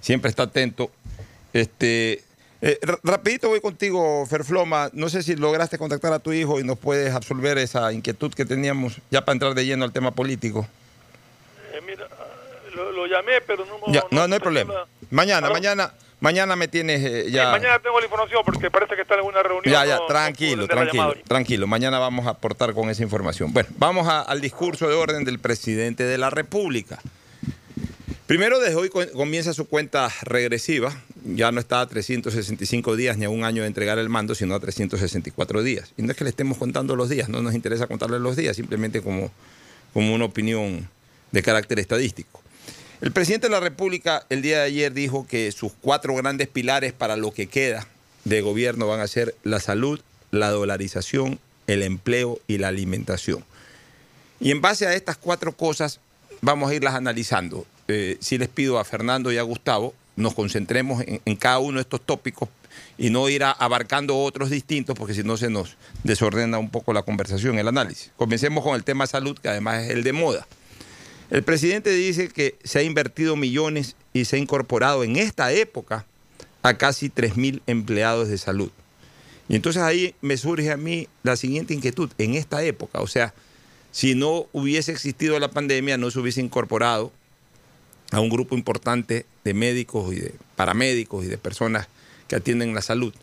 siempre 0.00 0.30
está 0.30 0.44
atento. 0.44 0.90
Este, 1.52 2.24
eh, 2.62 2.78
ra- 2.80 2.98
rapidito 3.02 3.50
voy 3.50 3.60
contigo, 3.60 4.24
Ferfloma. 4.24 4.88
No 4.94 5.10
sé 5.10 5.22
si 5.22 5.36
lograste 5.36 5.76
contactar 5.76 6.14
a 6.14 6.20
tu 6.20 6.32
hijo 6.32 6.58
y 6.58 6.64
nos 6.64 6.78
puedes 6.78 7.12
absolver 7.14 7.58
esa 7.58 7.92
inquietud 7.92 8.32
que 8.32 8.46
teníamos 8.46 8.94
ya 9.10 9.22
para 9.26 9.34
entrar 9.34 9.52
de 9.54 9.66
lleno 9.66 9.84
al 9.84 9.92
tema 9.92 10.12
político. 10.12 10.66
Eh, 11.74 11.82
mira, 11.86 12.08
lo, 12.74 12.92
lo 12.92 13.06
llamé, 13.06 13.42
pero 13.46 13.66
no, 13.66 13.92
Ya, 13.92 14.04
no, 14.10 14.26
no 14.26 14.32
hay 14.36 14.40
problema. 14.40 14.72
Mañana, 15.10 15.50
mañana, 15.50 15.92
mañana 16.24 16.56
me 16.56 16.66
tienes 16.66 17.04
eh, 17.04 17.30
ya. 17.30 17.50
Mañana 17.50 17.78
tengo 17.78 17.98
la 18.00 18.06
información 18.06 18.42
porque 18.44 18.70
parece 18.70 18.96
que 18.96 19.02
está 19.02 19.14
en 19.14 19.20
alguna 19.20 19.42
reunión. 19.42 19.72
Ya, 19.72 19.84
ya, 19.86 19.96
no- 19.98 20.06
tranquilo, 20.06 20.66
tranquilo, 20.66 21.14
tranquilo. 21.28 21.66
Mañana 21.66 21.98
vamos 21.98 22.26
a 22.26 22.30
aportar 22.30 22.74
con 22.74 22.90
esa 22.90 23.02
información. 23.02 23.52
Bueno, 23.52 23.68
vamos 23.78 24.08
a- 24.08 24.22
al 24.22 24.40
discurso 24.40 24.88
de 24.88 24.94
orden 24.94 25.24
del 25.24 25.38
presidente 25.38 26.02
de 26.04 26.18
la 26.18 26.30
República. 26.30 26.98
Primero, 28.26 28.58
desde 28.58 28.76
hoy 28.76 28.88
co- 28.88 29.06
comienza 29.12 29.52
su 29.52 29.68
cuenta 29.68 30.10
regresiva. 30.22 30.92
Ya 31.26 31.52
no 31.52 31.60
está 31.60 31.80
a 31.82 31.86
365 31.86 32.96
días 32.96 33.18
ni 33.18 33.26
a 33.26 33.30
un 33.30 33.44
año 33.44 33.62
de 33.62 33.68
entregar 33.68 33.98
el 33.98 34.08
mando, 34.08 34.34
sino 34.34 34.54
a 34.54 34.60
364 34.60 35.62
días. 35.62 35.92
Y 35.98 36.02
no 36.02 36.10
es 36.12 36.16
que 36.16 36.24
le 36.24 36.30
estemos 36.30 36.56
contando 36.58 36.96
los 36.96 37.08
días, 37.10 37.28
no 37.28 37.42
nos 37.42 37.54
interesa 37.54 37.86
contarle 37.86 38.18
los 38.18 38.34
días, 38.36 38.56
simplemente 38.56 39.02
como, 39.02 39.30
como 39.92 40.14
una 40.14 40.24
opinión 40.24 40.88
de 41.32 41.42
carácter 41.42 41.78
estadístico. 41.78 42.40
El 43.00 43.12
presidente 43.12 43.48
de 43.48 43.52
la 43.52 43.60
República 43.60 44.24
el 44.30 44.40
día 44.40 44.58
de 44.58 44.64
ayer 44.64 44.92
dijo 44.92 45.26
que 45.26 45.50
sus 45.52 45.72
cuatro 45.80 46.14
grandes 46.14 46.48
pilares 46.48 46.92
para 46.92 47.16
lo 47.16 47.32
que 47.32 47.48
queda 47.48 47.86
de 48.24 48.40
gobierno 48.40 48.86
van 48.86 49.00
a 49.00 49.06
ser 49.06 49.34
la 49.42 49.60
salud, 49.60 50.00
la 50.30 50.50
dolarización, 50.50 51.40
el 51.66 51.82
empleo 51.82 52.40
y 52.46 52.58
la 52.58 52.68
alimentación. 52.68 53.44
Y 54.40 54.50
en 54.50 54.60
base 54.60 54.86
a 54.86 54.94
estas 54.94 55.16
cuatro 55.16 55.56
cosas 55.56 56.00
vamos 56.40 56.70
a 56.70 56.74
irlas 56.74 56.94
analizando. 56.94 57.66
Eh, 57.88 58.16
si 58.20 58.38
les 58.38 58.48
pido 58.48 58.78
a 58.78 58.84
Fernando 58.84 59.32
y 59.32 59.38
a 59.38 59.42
Gustavo 59.42 59.94
nos 60.16 60.34
concentremos 60.34 61.02
en, 61.06 61.36
cada 61.36 61.58
uno 61.58 61.78
de 61.78 61.82
estos 61.82 62.00
tópicos 62.00 62.48
y 62.96 63.10
no 63.10 63.28
ir 63.28 63.42
abarcando 63.42 64.16
otros 64.16 64.48
distintos 64.48 64.96
porque 64.96 65.12
si 65.12 65.24
no 65.24 65.36
se 65.36 65.50
nos 65.50 65.76
desordena 66.04 66.58
un 66.58 66.70
poco 66.70 66.92
la 66.92 67.02
conversación, 67.02 67.58
el 67.58 67.66
análisis. 67.66 68.12
Comencemos 68.16 68.62
con 68.62 68.76
el 68.76 68.84
tema 68.84 69.08
salud, 69.08 69.36
que 69.36 69.48
además 69.48 69.82
es 69.82 69.90
el 69.90 70.04
de 70.04 70.12
moda. 70.12 70.46
El 71.30 71.42
presidente 71.42 71.90
dice 71.90 72.28
que 72.28 72.56
se 72.64 72.78
ha 72.78 72.82
invertido 72.82 73.36
millones 73.36 73.96
y 74.12 74.24
se 74.26 74.36
ha 74.36 74.38
incorporado 74.38 75.04
en 75.04 75.16
esta 75.16 75.52
época 75.52 76.06
a 76.62 76.74
casi 76.76 77.08
3.000 77.10 77.62
empleados 77.66 78.28
de 78.28 78.38
salud. 78.38 78.70
Y 79.48 79.56
entonces 79.56 79.82
ahí 79.82 80.14
me 80.20 80.36
surge 80.36 80.70
a 80.70 80.76
mí 80.76 81.08
la 81.22 81.36
siguiente 81.36 81.74
inquietud. 81.74 82.10
En 82.18 82.34
esta 82.34 82.62
época, 82.62 83.00
o 83.00 83.06
sea, 83.06 83.34
si 83.92 84.14
no 84.14 84.46
hubiese 84.52 84.92
existido 84.92 85.38
la 85.38 85.50
pandemia, 85.50 85.98
no 85.98 86.10
se 86.10 86.18
hubiese 86.18 86.40
incorporado 86.40 87.12
a 88.10 88.20
un 88.20 88.28
grupo 88.28 88.54
importante 88.54 89.26
de 89.44 89.54
médicos 89.54 90.12
y 90.12 90.20
de 90.20 90.34
paramédicos 90.56 91.24
y 91.24 91.28
de 91.28 91.38
personas 91.38 91.88
que 92.28 92.36
atienden 92.36 92.74
la 92.74 92.82
salud, 92.82 93.14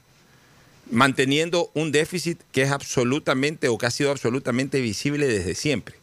manteniendo 0.90 1.72
un 1.74 1.92
déficit 1.92 2.40
que 2.52 2.64
es 2.64 2.72
absolutamente 2.72 3.68
o 3.68 3.78
que 3.78 3.86
ha 3.86 3.92
sido 3.92 4.12
absolutamente 4.12 4.82
visible 4.82 5.28
desde 5.28 5.56
siempre. 5.56 5.96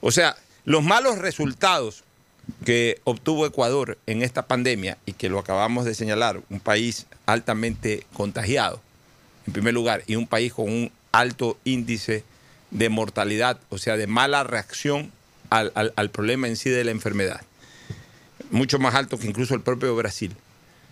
O 0.00 0.10
sea, 0.10 0.36
los 0.64 0.82
malos 0.82 1.18
resultados 1.18 2.04
que 2.64 3.00
obtuvo 3.04 3.46
Ecuador 3.46 3.98
en 4.06 4.22
esta 4.22 4.46
pandemia 4.46 4.98
y 5.06 5.12
que 5.12 5.28
lo 5.28 5.38
acabamos 5.38 5.84
de 5.84 5.94
señalar, 5.94 6.40
un 6.50 6.60
país 6.60 7.06
altamente 7.26 8.04
contagiado, 8.12 8.80
en 9.46 9.52
primer 9.52 9.74
lugar, 9.74 10.02
y 10.06 10.16
un 10.16 10.26
país 10.26 10.52
con 10.52 10.68
un 10.68 10.92
alto 11.12 11.56
índice 11.64 12.24
de 12.70 12.88
mortalidad, 12.88 13.58
o 13.68 13.78
sea, 13.78 13.96
de 13.96 14.06
mala 14.06 14.44
reacción 14.44 15.12
al, 15.50 15.72
al- 15.74 16.10
problema 16.10 16.48
en 16.48 16.56
sí 16.56 16.70
de 16.70 16.84
la 16.84 16.90
enfermedad, 16.90 17.42
mucho 18.50 18.78
más 18.78 18.94
alto 18.94 19.18
que 19.18 19.26
incluso 19.26 19.54
el 19.54 19.60
propio 19.60 19.94
Brasil, 19.94 20.34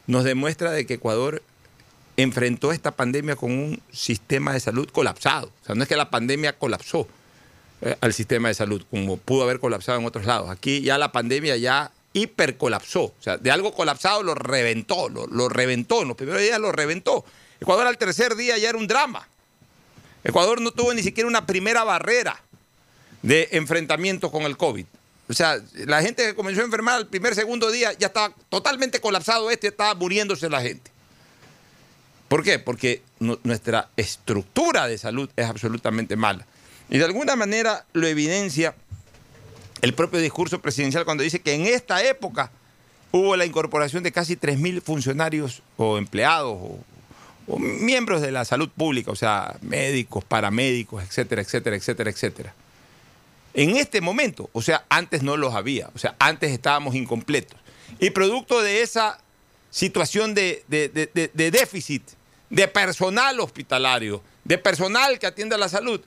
nos 0.07 0.25
demuestra 0.25 0.71
de 0.73 0.87
que 0.87 0.95
Ecuador 0.95 1.43
enfrentó 2.17 2.73
esta 2.73 2.91
pandemia 2.91 3.37
con 3.37 3.51
un 3.53 3.81
sistema 3.93 4.53
de 4.53 4.61
salud 4.61 4.89
colapsado. 4.91 5.51
O 5.63 5.67
sea, 5.67 5.75
no 5.75 5.83
es 5.83 5.89
que 5.89 5.97
la 5.97 6.11
pandemia 6.11 6.59
colapsó 6.59 7.09
eh, 7.83 7.97
al 8.01 8.13
sistema 8.13 8.49
de 8.49 8.55
salud, 8.55 8.83
como 8.91 9.17
pudo 9.17 9.45
haber 9.45 9.61
colapsado 9.61 9.99
en 9.99 10.07
otros 10.07 10.27
lados. 10.27 10.51
Aquí 10.51 10.81
ya 10.83 10.99
la 10.99 11.13
pandemia 11.13 11.57
ya 11.57 11.91
hipercolapsó. 12.13 13.03
O 13.05 13.15
sea, 13.21 13.37
de 13.39 13.51
algo 13.51 13.73
colapsado 13.75 14.23
lo 14.23 14.35
reventó, 14.35 15.09
lo, 15.09 15.27
lo 15.27 15.49
reventó. 15.49 16.03
En 16.03 16.09
los 16.09 16.17
primeros 16.17 16.43
días 16.43 16.59
lo 16.61 16.73
reventó. 16.73 17.25
Ecuador 17.61 17.87
al 17.87 17.99
tercer 17.99 18.35
día 18.37 18.59
ya 18.59 18.71
era 18.71 18.79
un 18.79 18.87
drama. 18.87 19.27
Ecuador 20.25 20.61
no 20.61 20.71
tuvo 20.73 20.93
ni 20.93 21.03
siquiera 21.03 21.29
una 21.29 21.47
primera 21.47 21.85
barrera 21.85 22.41
de 23.23 23.49
enfrentamiento 23.53 24.31
con 24.31 24.43
el 24.43 24.57
COVID. 24.57 24.85
O 25.29 25.33
sea, 25.33 25.61
la 25.75 26.03
gente 26.03 26.25
que 26.25 26.35
comenzó 26.35 26.61
a 26.63 26.65
enfermar 26.65 26.97
al 26.97 27.07
primer, 27.07 27.35
segundo 27.35 27.71
día 27.71 27.93
ya 27.93 28.09
estaba 28.09 28.35
totalmente 28.49 29.01
colapsado 29.01 29.51
este, 29.51 29.69
estaba 29.69 29.95
muriéndose 29.95 30.51
la 30.51 30.61
gente. 30.61 30.91
¿Por 32.29 32.43
qué? 32.43 32.59
Porque 32.59 33.03
nu- 33.21 33.39
nuestra 33.45 33.89
estructura 33.97 34.87
de 34.89 34.99
salud 34.99 35.31
es 35.37 35.47
absolutamente 35.47 36.17
mala. 36.17 36.47
Y 36.91 36.99
de 36.99 37.05
alguna 37.05 37.37
manera 37.37 37.87
lo 37.93 38.07
evidencia 38.07 38.75
el 39.81 39.95
propio 39.95 40.21
discurso 40.21 40.61
presidencial 40.61 41.05
cuando 41.05 41.23
dice 41.23 41.41
que 41.41 41.55
en 41.55 41.67
esta 41.67 42.03
época 42.05 42.51
hubo 43.13 43.37
la 43.37 43.47
incorporación 43.47 44.03
de 44.03 44.13
casi 44.13 44.37
3.000 44.37 44.83
funcionarios 44.83 45.63
o 45.77 45.97
empleados 45.99 46.57
o, 47.47 47.59
miembros 47.59 48.21
de 48.23 48.31
la 48.31 48.45
salud 48.45 48.69
pública, 48.69 49.11
o 49.11 49.17
sea, 49.17 49.57
médicos, 49.63 50.23
paramédicos, 50.25 51.03
etcétera, 51.03 51.43
etcétera, 51.43 51.75
etcétera, 51.77 52.11
etcétera. 52.11 52.55
En 53.55 53.77
este 53.77 54.01
momento, 54.01 54.49
o 54.53 54.63
sea, 54.63 54.85
antes 54.89 55.23
no 55.25 55.37
los 55.37 55.55
había, 55.55 55.91
o 55.95 55.99
sea, 55.99 56.15
antes 56.21 56.53
estábamos 56.53 56.95
incompletos. 56.95 57.59
Y 57.99 58.11
producto 58.11 58.63
de 58.63 58.83
esa 58.83 59.19
situación 59.71 60.33
de, 60.35 60.63
de- 60.69 60.89
de- 60.89 61.31
de- 61.35 61.51
déficit 61.51 62.03
de 62.51 62.69
personal 62.69 63.41
hospitalario, 63.41 64.23
de 64.45 64.57
personal 64.59 65.19
que 65.19 65.27
atiende 65.27 65.57
a 65.57 65.59
la 65.59 65.69
salud, 65.69 66.01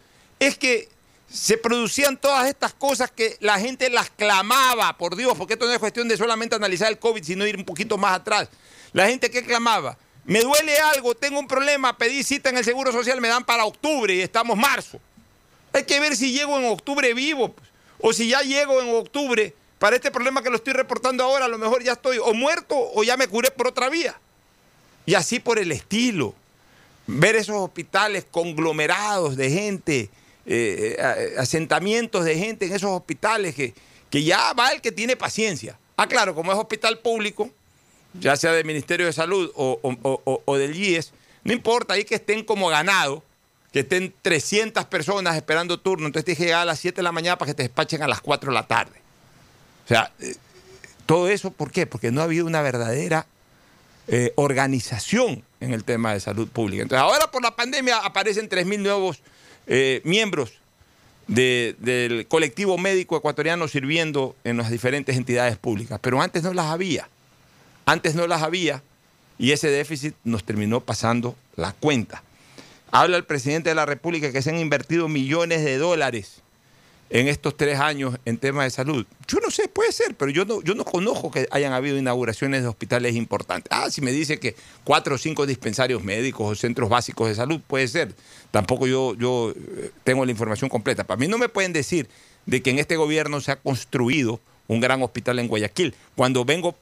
es 0.47 0.57
que 0.57 0.89
se 1.31 1.57
producían 1.57 2.17
todas 2.17 2.47
estas 2.47 2.73
cosas 2.73 3.09
que 3.09 3.37
la 3.39 3.59
gente 3.59 3.89
las 3.89 4.09
clamaba, 4.11 4.97
por 4.97 5.15
Dios, 5.15 5.33
porque 5.37 5.53
esto 5.53 5.65
no 5.65 5.73
es 5.73 5.79
cuestión 5.79 6.07
de 6.07 6.15
solamente 6.15 6.55
analizar 6.55 6.89
el 6.89 6.99
COVID, 6.99 7.23
sino 7.23 7.47
ir 7.47 7.57
un 7.57 7.65
poquito 7.65 7.97
más 7.97 8.13
atrás. 8.13 8.49
La 8.91 9.07
gente 9.07 9.31
que 9.31 9.43
clamaba, 9.43 9.97
me 10.25 10.41
duele 10.41 10.77
algo, 10.77 11.15
tengo 11.15 11.39
un 11.39 11.47
problema, 11.47 11.97
pedí 11.97 12.23
cita 12.23 12.49
en 12.49 12.57
el 12.57 12.63
Seguro 12.63 12.91
Social, 12.91 13.19
me 13.19 13.27
dan 13.27 13.43
para 13.43 13.65
octubre 13.65 14.13
y 14.13 14.21
estamos 14.21 14.57
marzo. 14.57 14.99
Hay 15.73 15.85
que 15.85 15.99
ver 15.99 16.15
si 16.15 16.31
llego 16.31 16.57
en 16.59 16.65
octubre 16.65 17.13
vivo, 17.13 17.51
pues, 17.51 17.67
o 17.99 18.13
si 18.13 18.29
ya 18.29 18.41
llego 18.41 18.79
en 18.81 18.95
octubre 18.95 19.55
para 19.79 19.95
este 19.95 20.11
problema 20.11 20.43
que 20.43 20.49
lo 20.49 20.57
estoy 20.57 20.73
reportando 20.73 21.23
ahora, 21.23 21.45
a 21.45 21.47
lo 21.47 21.57
mejor 21.57 21.83
ya 21.83 21.93
estoy 21.93 22.19
o 22.19 22.33
muerto 22.33 22.75
o 22.77 23.03
ya 23.03 23.17
me 23.17 23.27
curé 23.27 23.49
por 23.49 23.67
otra 23.67 23.89
vía. 23.89 24.17
Y 25.05 25.15
así 25.15 25.39
por 25.39 25.59
el 25.59 25.71
estilo. 25.71 26.35
Ver 27.07 27.35
esos 27.35 27.57
hospitales 27.57 28.25
conglomerados 28.29 29.35
de 29.35 29.49
gente, 29.49 30.09
eh, 30.45 30.97
eh, 30.99 31.35
asentamientos 31.37 32.25
de 32.25 32.37
gente 32.37 32.65
en 32.65 32.73
esos 32.73 32.89
hospitales 32.89 33.55
que, 33.55 33.73
que 34.09 34.23
ya 34.23 34.51
va 34.51 34.73
el 34.73 34.81
que 34.81 34.91
tiene 34.91 35.15
paciencia. 35.15 35.77
Ah, 35.95 36.05
claro, 36.07 36.35
como 36.35 36.51
es 36.51 36.57
hospital 36.57 36.99
público, 36.99 37.49
ya 38.19 38.35
sea 38.35 38.51
del 38.51 38.65
Ministerio 38.65 39.05
de 39.05 39.13
Salud 39.13 39.51
o, 39.55 40.57
del 40.57 40.75
IES, 40.75 41.13
no 41.45 41.53
importa 41.53 41.93
ahí 41.93 42.03
que 42.03 42.15
estén 42.15 42.43
como 42.43 42.67
ganado, 42.67 43.23
que 43.71 43.79
estén 43.81 44.13
300 44.21 44.83
personas 44.85 45.35
esperando 45.37 45.79
turno, 45.79 46.07
entonces 46.07 46.25
tienes 46.25 46.45
que 46.45 46.53
a 46.53 46.65
las 46.65 46.79
7 46.79 46.97
de 46.97 47.03
la 47.03 47.13
mañana 47.13 47.37
para 47.37 47.51
que 47.51 47.55
te 47.55 47.63
despachen 47.63 48.03
a 48.03 48.07
las 48.07 48.19
4 48.19 48.51
de 48.51 48.53
la 48.53 48.67
tarde. 48.67 48.99
O 49.85 49.87
sea, 49.87 50.11
eh, 50.19 50.35
todo 51.05 51.29
eso, 51.29 51.51
¿por 51.51 51.71
qué? 51.71 51.85
Porque 51.85 52.11
no 52.11 52.19
ha 52.19 52.25
habido 52.25 52.45
una 52.45 52.61
verdadera 52.61 53.27
organización 54.35 55.41
en 55.61 55.73
el 55.73 55.85
tema 55.85 56.11
de 56.11 56.19
salud 56.19 56.49
pública. 56.49 56.83
Entonces, 56.83 57.01
ahora 57.01 57.31
por 57.31 57.41
la 57.41 57.55
pandemia 57.55 57.99
aparecen 57.99 58.49
3.000 58.49 58.79
nuevos 58.79 59.21
eh, 59.67 60.01
miembros 60.03 60.53
de- 61.27 61.75
del 61.79 62.27
colectivo 62.27 62.77
médico 62.77 63.17
ecuatoriano 63.17 63.67
sirviendo 63.67 64.35
en 64.43 64.57
las 64.57 64.69
diferentes 64.69 65.15
entidades 65.17 65.57
públicas, 65.57 65.99
pero 66.01 66.21
antes 66.21 66.43
no 66.43 66.53
las 66.53 66.67
había. 66.67 67.07
Antes 67.85 68.15
no 68.15 68.27
las 68.27 68.41
había 68.43 68.83
y 69.39 69.51
ese 69.51 69.69
déficit 69.69 70.13
nos 70.23 70.43
terminó 70.43 70.81
pasando 70.81 71.35
la 71.55 71.71
cuenta. 71.73 72.21
Habla 72.91 73.17
el 73.17 73.23
presidente 73.25 73.69
de 73.69 73.75
la 73.75 73.85
República 73.87 74.31
que 74.31 74.41
se 74.43 74.51
han 74.51 74.59
invertido 74.59 75.07
millones 75.07 75.63
de 75.65 75.77
dólares 75.77 76.42
en 77.13 77.27
estos 77.27 77.55
tres 77.55 77.79
años 77.79 78.15
en 78.25 78.39
temas 78.39 78.65
de 78.65 78.71
salud. 78.71 79.05
Yo 79.27 79.37
no 79.39 79.51
sé, 79.51 79.67
puede 79.67 79.91
ser, 79.91 80.15
pero 80.15 80.31
yo 80.31 80.45
no, 80.45 80.83
conozco 80.83 81.29
que 81.29 81.47
hayan 81.51 81.71
habido 81.71 81.95
inauguraciones 81.95 82.63
de 82.63 82.67
hospitales 82.67 83.15
importantes. 83.15 83.71
Ah, 83.71 83.91
si 83.91 84.01
me 84.01 84.11
dice 84.11 84.39
que 84.39 84.55
cuatro 84.83 85.13
o 85.13 85.17
cinco 85.19 85.45
dispensarios 85.45 86.03
médicos 86.03 86.51
o 86.51 86.55
centros 86.55 86.89
básicos 86.89 87.29
de 87.29 87.35
salud, 87.35 87.61
puede 87.67 87.87
ser. 87.87 88.15
Tampoco 88.49 88.87
yo, 88.87 89.13
yo 89.13 89.51
eh, 89.51 89.91
tengo 90.03 90.25
la 90.25 90.31
información 90.31 90.71
completa. 90.71 91.03
Para 91.03 91.19
mí 91.19 91.27
no 91.27 91.37
me 91.37 91.49
pueden 91.49 91.71
decir 91.71 92.09
de 92.47 92.63
que 92.63 92.71
en 92.71 92.79
este 92.79 92.95
gobierno 92.95 93.41
se 93.41 93.51
ha 93.51 93.57
construido 93.57 94.39
un 94.67 94.79
gran 94.79 95.03
hospital 95.03 95.37
en 95.37 95.47
Guayaquil. 95.47 95.93
Cuando 96.15 96.45
vengo 96.45 96.75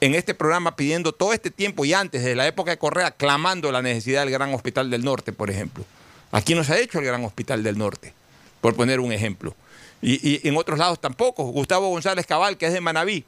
en 0.00 0.14
este 0.14 0.32
programa 0.32 0.74
pidiendo 0.74 1.12
todo 1.12 1.34
este 1.34 1.50
tiempo 1.50 1.84
y 1.84 1.92
antes, 1.92 2.22
desde 2.22 2.34
la 2.34 2.46
época 2.46 2.70
de 2.70 2.78
Correa, 2.78 3.10
clamando 3.10 3.70
la 3.70 3.82
necesidad 3.82 4.22
del 4.22 4.30
Gran 4.30 4.54
Hospital 4.54 4.90
del 4.90 5.04
Norte, 5.04 5.34
por 5.34 5.50
ejemplo. 5.50 5.84
Aquí 6.32 6.54
no 6.54 6.64
se 6.64 6.72
ha 6.72 6.78
hecho 6.78 6.98
el 6.98 7.04
Gran 7.04 7.22
Hospital 7.26 7.62
del 7.62 7.76
Norte, 7.76 8.14
por 8.62 8.74
poner 8.74 9.00
un 9.00 9.12
ejemplo. 9.12 9.54
Y, 10.02 10.46
en 10.46 10.56
otros 10.56 10.78
lados 10.78 11.00
tampoco. 11.00 11.44
Gustavo 11.44 11.88
González 11.88 12.26
Cabal, 12.26 12.56
que 12.56 12.66
es 12.66 12.72
de 12.72 12.80
Manabí, 12.80 13.24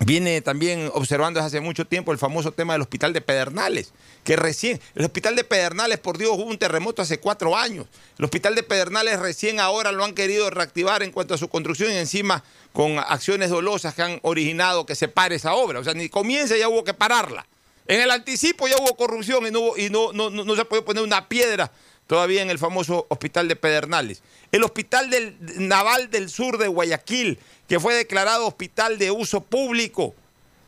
viene 0.00 0.40
también 0.40 0.90
observando 0.94 1.38
desde 1.38 1.58
hace 1.58 1.60
mucho 1.60 1.86
tiempo 1.86 2.12
el 2.12 2.18
famoso 2.18 2.52
tema 2.52 2.72
del 2.72 2.82
hospital 2.82 3.12
de 3.12 3.20
Pedernales, 3.20 3.92
que 4.24 4.36
recién, 4.36 4.80
el 4.94 5.04
hospital 5.04 5.36
de 5.36 5.44
Pedernales, 5.44 5.98
por 5.98 6.18
Dios, 6.18 6.32
hubo 6.34 6.44
un 6.44 6.58
terremoto 6.58 7.02
hace 7.02 7.20
cuatro 7.20 7.56
años. 7.56 7.86
El 8.18 8.24
hospital 8.24 8.54
de 8.54 8.62
Pedernales 8.62 9.18
recién 9.20 9.60
ahora 9.60 9.92
lo 9.92 10.04
han 10.04 10.14
querido 10.14 10.50
reactivar 10.50 11.02
en 11.02 11.12
cuanto 11.12 11.34
a 11.34 11.38
su 11.38 11.48
construcción 11.48 11.92
y 11.92 11.96
encima 11.96 12.42
con 12.72 12.98
acciones 12.98 13.50
dolosas 13.50 13.94
que 13.94 14.02
han 14.02 14.18
originado 14.22 14.86
que 14.86 14.94
se 14.94 15.08
pare 15.08 15.36
esa 15.36 15.54
obra. 15.54 15.80
O 15.80 15.84
sea, 15.84 15.94
ni 15.94 16.08
comienza 16.08 16.56
ya 16.56 16.68
hubo 16.68 16.84
que 16.84 16.94
pararla. 16.94 17.46
En 17.86 18.00
el 18.00 18.10
anticipo 18.10 18.68
ya 18.68 18.76
hubo 18.76 18.96
corrupción 18.96 19.46
y 19.46 19.50
no, 19.50 19.76
y 19.76 19.90
no, 19.90 20.12
no, 20.12 20.30
no, 20.30 20.44
no 20.44 20.56
se 20.56 20.64
poner 20.64 21.02
una 21.02 21.28
piedra 21.28 21.70
todavía 22.06 22.42
en 22.42 22.50
el 22.50 22.58
famoso 22.58 23.06
hospital 23.08 23.48
de 23.48 23.56
Pedernales. 23.56 24.22
El 24.50 24.64
hospital 24.64 25.08
del 25.10 25.36
naval 25.56 26.10
del 26.10 26.28
sur 26.28 26.58
de 26.58 26.68
Guayaquil, 26.68 27.38
que 27.68 27.80
fue 27.80 27.94
declarado 27.94 28.46
hospital 28.46 28.98
de 28.98 29.10
uso 29.10 29.40
público. 29.40 30.14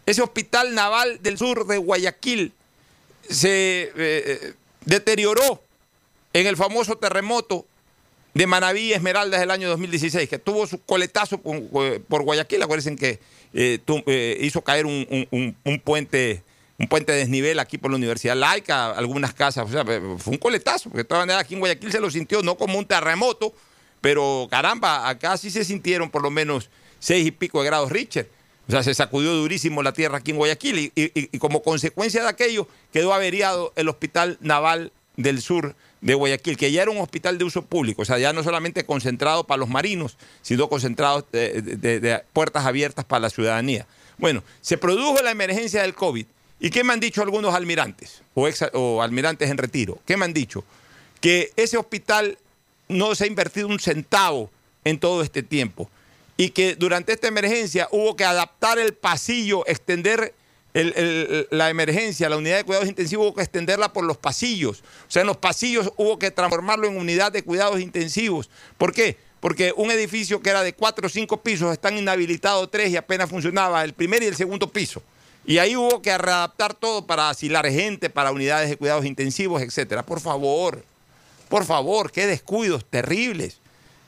Ese 0.07 0.23
hospital 0.23 0.75
naval 0.75 1.23
del 1.23 1.37
sur 1.39 1.67
de 1.67 1.77
Guayaquil 1.79 2.53
se 3.29 3.93
eh, 3.97 4.55
deterioró 4.85 5.63
en 6.33 6.47
el 6.47 6.57
famoso 6.57 6.97
terremoto 6.97 7.67
de 8.35 8.47
Manaví 8.47 8.81
y 8.89 8.93
Esmeraldas 8.93 9.41
del 9.41 9.51
año 9.51 9.69
2016, 9.69 10.29
que 10.29 10.39
tuvo 10.39 10.67
su 10.67 10.81
coletazo 10.83 11.39
con- 11.39 11.69
eh, 11.77 12.01
por 12.09 12.23
Guayaquil. 12.23 12.63
Acuérdense 12.63 12.97
que 12.97 13.21
eh, 13.55 13.79
eh, 14.07 14.39
hizo 14.41 14.63
caer 14.63 14.87
un 14.87 15.81
puente 15.85 16.43
un 16.79 16.89
puente 16.89 17.13
de 17.13 17.19
desnivel 17.19 17.59
aquí 17.59 17.79
por 17.79 17.91
la 17.91 17.97
Universidad 17.97 18.37
Laica, 18.37 18.91
algunas 18.91 19.33
casas. 19.33 19.67
O 19.67 19.73
sea, 19.73 19.85
fue 19.85 20.33
un 20.33 20.39
coletazo, 20.39 20.85
porque 20.91 20.99
de 20.99 21.05
todas 21.05 21.23
maneras 21.23 21.43
aquí 21.43 21.55
en 21.55 21.61
Guayaquil 21.61 21.93
se 21.93 22.01
lo 22.01 22.11
sintió 22.11 22.43
no 22.43 22.57
como 22.57 22.79
un 22.79 22.87
terremoto, 22.87 23.55
pero 24.01 24.49
caramba, 24.51 25.09
acá 25.09 25.37
sí 25.37 25.51
se 25.51 25.65
sintieron 25.65 26.11
por 26.11 26.23
lo 26.23 26.31
menos 26.31 26.71
seis 26.99 27.27
y 27.27 27.31
pico 27.31 27.61
de 27.61 27.67
grados 27.67 27.91
Richter. 27.91 28.29
O 28.67 28.71
sea, 28.71 28.83
se 28.83 28.95
sacudió 28.95 29.33
durísimo 29.35 29.83
la 29.83 29.93
tierra 29.93 30.19
aquí 30.19 30.31
en 30.31 30.39
Guayaquil 30.39 30.93
y, 30.95 31.39
como 31.39 31.63
consecuencia 31.63 32.23
de 32.23 32.29
aquello 32.29 32.67
quedó 32.93 33.13
averiado 33.13 33.73
el 33.77 33.89
Hospital 33.89 34.39
Naval 34.41 34.91
del 35.17 35.43
Sur 35.43 35.77
de 36.01 36.15
Guayaquil, 36.15 36.57
que 36.57 36.73
ya 36.73 36.83
era 36.83 36.91
un 36.91 36.99
hospital 36.99 37.39
de 37.39 37.45
uso 37.45 37.67
público, 37.67 38.03
o 38.03 38.05
sea, 38.05 38.19
ya 38.19 38.33
no 38.33 38.43
solamente 38.43 38.85
concentrado 38.85 39.47
para 39.47 39.59
los 39.59 39.69
marinos, 39.69 40.17
sino 40.43 40.69
concentrado 40.69 41.27
de 41.31 42.23
puertas 42.33 42.67
abiertas 42.67 43.05
para 43.05 43.21
la 43.21 43.31
ciudadanía. 43.31 43.87
Bueno, 44.17 44.43
se 44.61 44.79
produjo 44.79 45.23
la 45.23 45.31
emergencia 45.31 45.83
del 45.83 45.95
COVID. 45.95 46.27
¿Y 46.61 46.71
qué 46.71 46.85
me 46.85 46.93
han 46.93 47.01
dicho 47.01 47.23
algunos 47.23 47.55
almirantes 47.55 48.23
o, 48.35 48.49
ex- 48.49 48.63
almirantes 49.03 49.51
en 49.51 49.59
retiro? 49.59 49.99
¿Qué 50.07 50.17
me 50.17 50.25
han 50.25 50.33
dicho? 50.33 50.65
Que 51.21 51.53
ese 51.57 51.77
hospital 51.77 52.39
no 52.89 53.15
se 53.15 53.25
ha 53.25 53.27
invertido 53.27 53.67
un 53.69 53.81
centavo 53.81 54.51
en 54.85 54.99
todo 54.99 55.23
este 55.23 55.43
tiempo 55.43 55.91
y 56.37 56.51
que 56.51 56.75
durante 56.75 57.13
esta 57.13 57.29
emergencia 57.29 57.89
hubo 57.91 58.17
que 58.17 58.25
adaptar 58.25 58.79
el 58.79 58.95
pasillo, 58.95 59.67
extender 59.67 60.35
la 61.51 61.71
emergencia, 61.71 62.29
la 62.29 62.37
unidad 62.37 62.57
de 62.57 62.65
cuidados 62.65 62.89
intensivos, 62.89 63.27
hubo 63.29 63.35
que 63.37 63.43
extenderla 63.43 63.93
por 63.93 64.05
los 64.05 64.17
pasillos. 64.17 64.83
O 65.07 65.11
sea, 65.11 65.21
en 65.21 65.29
los 65.29 65.37
pasillos 65.37 65.93
hubo 65.97 66.19
que 66.19 66.33
transformarlo 66.33 66.89
en 66.89 66.97
unidad 66.97 67.31
de 67.31 67.45
cuidados 67.45 67.81
intensivos. 67.81 68.51
¿Por 68.77 68.93
qué? 68.93 69.17
Porque 69.39 69.73
un 69.77 69.91
edificio 69.93 70.43
que 70.43 70.51
era 70.51 70.63
de 70.63 70.73
cuatro 70.73 71.07
o 71.07 71.11
cinco 71.11 71.43
pisos 71.43 71.73
están 71.73 71.97
inhabilitados 71.97 72.71
tres 72.71 72.91
y 72.91 72.97
apenas 72.97 73.31
funcionaba 73.31 73.85
el 73.85 73.93
primer 73.93 74.23
y 74.23 74.27
el 74.27 74.35
segundo 74.35 74.69
piso. 74.71 75.03
Y 75.47 75.59
ahí 75.59 75.77
hubo 75.77 76.01
que 76.01 76.17
readaptar 76.17 76.75
todo 76.75 77.07
para 77.07 77.29
asilar 77.29 77.69
gente, 77.69 78.09
para 78.09 78.33
unidades 78.33 78.71
de 78.71 78.77
cuidados 78.77 79.05
intensivos, 79.05 79.61
etcétera. 79.61 80.03
Por 80.05 80.21
favor, 80.21 80.83
por 81.49 81.65
favor, 81.65 82.11
qué 82.11 82.27
descuidos 82.27 82.85
terribles 82.87 83.59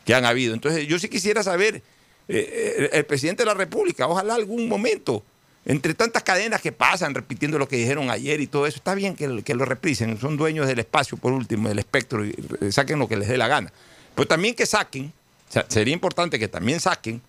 que 0.06 0.14
han 0.14 0.24
habido. 0.24 0.54
Entonces, 0.54 0.86
yo 0.86 0.98
sí 0.98 1.08
quisiera 1.08 1.42
saber, 1.42 1.76
eh, 1.76 1.82
eh, 2.28 2.90
el 2.92 3.04
presidente 3.04 3.42
de 3.42 3.46
la 3.46 3.54
República, 3.54 4.08
ojalá 4.08 4.34
algún 4.34 4.66
momento, 4.66 5.22
entre 5.66 5.92
tantas 5.92 6.22
cadenas 6.22 6.62
que 6.62 6.72
pasan 6.72 7.14
repitiendo 7.14 7.58
lo 7.58 7.68
que 7.68 7.76
dijeron 7.76 8.08
ayer 8.08 8.40
y 8.40 8.46
todo 8.46 8.66
eso, 8.66 8.76
está 8.76 8.94
bien 8.94 9.14
que, 9.14 9.42
que 9.42 9.54
lo 9.54 9.66
reprisen, 9.66 10.18
son 10.18 10.38
dueños 10.38 10.66
del 10.66 10.78
espacio, 10.78 11.18
por 11.18 11.32
último, 11.32 11.68
del 11.68 11.80
espectro, 11.80 12.24
y 12.24 12.34
eh, 12.60 12.72
saquen 12.72 12.98
lo 12.98 13.08
que 13.08 13.16
les 13.16 13.28
dé 13.28 13.36
la 13.36 13.48
gana. 13.48 13.72
Pero 14.14 14.26
también 14.26 14.54
que 14.54 14.64
saquen, 14.64 15.12
o 15.50 15.52
sea, 15.52 15.66
sería 15.68 15.92
importante 15.92 16.38
que 16.38 16.48
también 16.48 16.80
saquen 16.80 17.20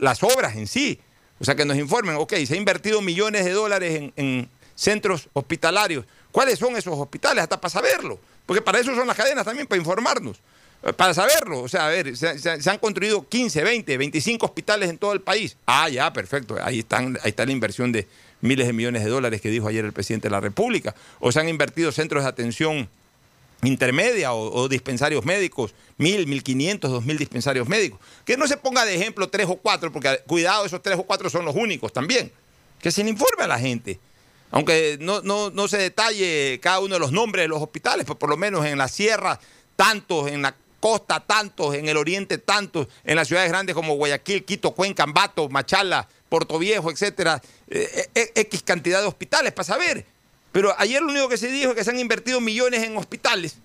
las 0.00 0.22
obras 0.22 0.56
en 0.56 0.66
sí. 0.68 0.98
O 1.42 1.44
sea, 1.44 1.56
que 1.56 1.64
nos 1.64 1.76
informen, 1.76 2.14
ok, 2.14 2.34
se 2.46 2.54
ha 2.54 2.56
invertido 2.56 3.02
millones 3.02 3.44
de 3.44 3.50
dólares 3.50 3.96
en, 3.96 4.12
en 4.14 4.48
centros 4.76 5.28
hospitalarios. 5.32 6.04
¿Cuáles 6.30 6.56
son 6.56 6.76
esos 6.76 6.96
hospitales? 6.96 7.42
Hasta 7.42 7.60
para 7.60 7.68
saberlo. 7.68 8.20
Porque 8.46 8.62
para 8.62 8.78
eso 8.78 8.94
son 8.94 9.08
las 9.08 9.16
cadenas 9.16 9.44
también, 9.44 9.66
para 9.66 9.80
informarnos. 9.80 10.38
Eh, 10.84 10.92
Para 10.92 11.12
saberlo. 11.14 11.60
O 11.60 11.68
sea, 11.68 11.88
a 11.88 11.90
ver, 11.90 12.16
se 12.16 12.70
han 12.70 12.78
construido 12.78 13.28
15, 13.28 13.60
20, 13.64 13.98
25 13.98 14.46
hospitales 14.46 14.88
en 14.88 14.98
todo 14.98 15.14
el 15.14 15.20
país. 15.20 15.56
Ah, 15.66 15.88
ya, 15.88 16.12
perfecto. 16.12 16.56
Ahí, 16.62 16.78
están, 16.78 17.18
ahí 17.24 17.30
está 17.30 17.44
la 17.44 17.50
inversión 17.50 17.90
de 17.90 18.06
miles 18.40 18.68
de 18.68 18.72
millones 18.72 19.02
de 19.02 19.10
dólares 19.10 19.40
que 19.40 19.50
dijo 19.50 19.66
ayer 19.66 19.84
el 19.84 19.92
presidente 19.92 20.28
de 20.28 20.32
la 20.32 20.40
República. 20.40 20.94
O 21.18 21.32
se 21.32 21.40
han 21.40 21.48
invertido 21.48 21.90
centros 21.90 22.22
de 22.22 22.28
atención 22.28 22.88
intermedia 23.62 24.32
o, 24.34 24.68
dispensarios 24.68 25.24
médicos, 25.24 25.74
mil, 25.96 26.26
mil 26.26 26.42
quinientos, 26.42 26.90
dos 26.90 27.04
mil 27.04 27.16
dispensarios 27.16 27.68
médicos. 27.68 28.00
Que 28.24 28.36
no 28.36 28.46
se 28.46 28.56
ponga 28.56 28.84
de 28.84 28.94
ejemplo 28.94 29.28
tres 29.28 29.46
o 29.48 29.56
cuatro, 29.56 29.92
porque 29.92 30.20
cuidado, 30.26 30.66
esos 30.66 30.82
tres 30.82 30.98
o 30.98 31.04
cuatro 31.04 31.30
son 31.30 31.44
los 31.44 31.54
únicos 31.54 31.92
también. 31.92 32.32
Que 32.80 32.90
se 32.90 33.04
le 33.04 33.10
informe 33.10 33.44
a 33.44 33.46
la 33.46 33.58
gente. 33.58 34.00
Aunque 34.50 34.98
no, 35.00 35.22
no, 35.22 35.50
no 35.50 35.68
se 35.68 35.78
detalle 35.78 36.58
cada 36.60 36.80
uno 36.80 36.94
de 36.94 37.00
los 37.00 37.12
nombres 37.12 37.44
de 37.44 37.48
los 37.48 37.62
hospitales, 37.62 38.04
pues 38.04 38.18
por 38.18 38.28
lo 38.28 38.36
menos 38.36 38.66
en 38.66 38.76
la 38.76 38.88
sierra, 38.88 39.38
tantos, 39.76 40.28
en 40.30 40.42
la 40.42 40.54
costa, 40.80 41.20
tantos, 41.20 41.74
en 41.76 41.88
el 41.88 41.96
oriente, 41.96 42.38
tantos, 42.38 42.88
en 43.04 43.14
las 43.16 43.28
ciudades 43.28 43.48
grandes 43.48 43.74
como 43.74 43.94
Guayaquil, 43.94 44.44
Quito, 44.44 44.72
Cuenca, 44.72 45.04
Ambato, 45.04 45.48
Machala, 45.48 46.08
Puerto 46.28 46.58
Viejo, 46.58 46.90
etcétera, 46.90 47.40
eh, 47.68 48.08
eh, 48.14 48.32
X 48.34 48.62
cantidad 48.64 49.00
de 49.00 49.06
hospitales 49.06 49.52
para 49.52 49.64
saber. 49.64 50.04
Pero 50.52 50.74
ayer 50.78 51.02
lo 51.02 51.08
único 51.08 51.28
que 51.28 51.38
se 51.38 51.48
dijo 51.50 51.70
es 51.70 51.76
que 51.76 51.84
se 51.84 51.90
han 51.90 51.98
invertido 51.98 52.40
millones 52.40 52.82
en 52.82 52.96
hospitales. 52.96 53.56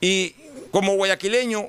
Y 0.00 0.34
como 0.70 0.96
guayaquileño, 0.96 1.68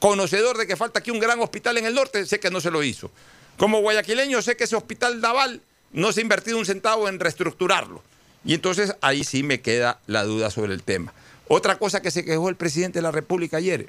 conocedor 0.00 0.56
de 0.56 0.66
que 0.66 0.76
falta 0.76 1.00
aquí 1.00 1.10
un 1.10 1.20
gran 1.20 1.38
hospital 1.40 1.78
en 1.78 1.86
el 1.86 1.94
norte, 1.94 2.24
sé 2.26 2.40
que 2.40 2.50
no 2.50 2.60
se 2.60 2.70
lo 2.70 2.82
hizo. 2.82 3.10
Como 3.58 3.80
guayaquileño, 3.80 4.42
sé 4.42 4.56
que 4.56 4.64
ese 4.64 4.76
hospital 4.76 5.20
naval 5.20 5.60
no 5.92 6.12
se 6.12 6.20
ha 6.20 6.22
invertido 6.22 6.58
un 6.58 6.66
centavo 6.66 7.08
en 7.08 7.20
reestructurarlo. 7.20 8.02
Y 8.44 8.54
entonces 8.54 8.94
ahí 9.00 9.24
sí 9.24 9.42
me 9.42 9.60
queda 9.60 10.00
la 10.06 10.24
duda 10.24 10.50
sobre 10.50 10.72
el 10.72 10.82
tema. 10.82 11.12
Otra 11.48 11.78
cosa 11.78 12.02
que 12.02 12.10
se 12.10 12.24
quejó 12.24 12.48
el 12.48 12.56
presidente 12.56 12.98
de 12.98 13.02
la 13.02 13.12
República 13.12 13.58
ayer, 13.58 13.88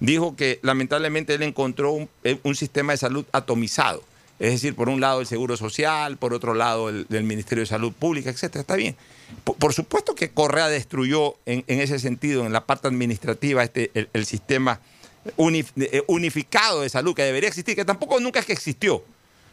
dijo 0.00 0.36
que 0.36 0.58
lamentablemente 0.62 1.34
él 1.34 1.42
encontró 1.42 1.92
un, 1.92 2.08
eh, 2.24 2.38
sistema 2.54 2.92
de 2.92 2.98
salud 2.98 3.24
atomizado. 3.32 4.02
Es 4.38 4.52
decir, 4.52 4.74
por 4.74 4.88
un 4.88 5.00
lado 5.00 5.20
el 5.20 5.26
Seguro 5.26 5.56
Social, 5.56 6.18
por 6.18 6.34
otro 6.34 6.54
lado 6.54 6.88
el 6.88 7.06
del 7.08 7.24
Ministerio 7.24 7.62
de 7.62 7.66
Salud 7.66 7.92
Pública, 7.92 8.30
etcétera. 8.30 8.60
Está 8.60 8.76
bien. 8.76 8.96
Por, 9.44 9.72
supuesto 9.74 10.14
que 10.14 10.30
Correa 10.30 10.68
destruyó 10.68 11.36
en, 11.46 11.64
ese 11.66 11.98
sentido, 11.98 12.46
en 12.46 12.52
la 12.52 12.66
parte 12.66 12.88
administrativa, 12.88 13.62
este, 13.62 13.90
el, 14.12 14.26
sistema 14.26 14.80
eh, 15.36 16.02
unificado 16.06 16.82
de 16.82 16.88
salud 16.88 17.14
que 17.14 17.22
debería 17.22 17.48
existir, 17.48 17.74
que 17.74 17.84
tampoco 17.84 18.20
nunca 18.20 18.40
es 18.40 18.46
que 18.46 18.52
existió. 18.52 19.04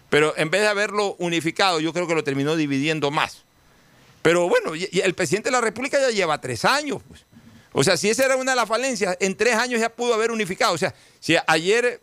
Pero 0.09 0.33
en 0.37 0.51
vez 0.51 0.61
de 0.61 0.67
haberlo 0.67 1.15
unificado, 1.17 1.79
yo 1.79 1.93
creo 1.93 2.07
que 2.07 2.15
lo 2.15 2.23
terminó 2.23 2.55
dividiendo 2.55 3.09
más. 3.09 3.43
Pero 4.21 4.47
bueno, 4.47 4.75
y- 4.75 4.89
el 5.03 5.13
presidente 5.15 5.49
de 5.49 5.53
la 5.53 5.61
República 5.61 5.99
ya 5.99 6.09
lleva 6.09 6.39
tres 6.39 6.65
años. 6.65 7.01
pues. 7.07 7.25
O 7.71 7.83
sea, 7.83 7.97
si 7.97 8.09
esa 8.09 8.25
era 8.25 8.35
una 8.35 8.51
de 8.51 8.55
las 8.55 8.69
falencias, 8.69 9.17
en 9.19 9.35
tres 9.35 9.55
años 9.55 9.81
ya 9.81 9.89
pudo 9.89 10.13
haber 10.13 10.31
unificado. 10.31 10.73
O 10.73 10.77
sea, 10.77 10.93
si 11.19 11.35
ayer 11.47 11.99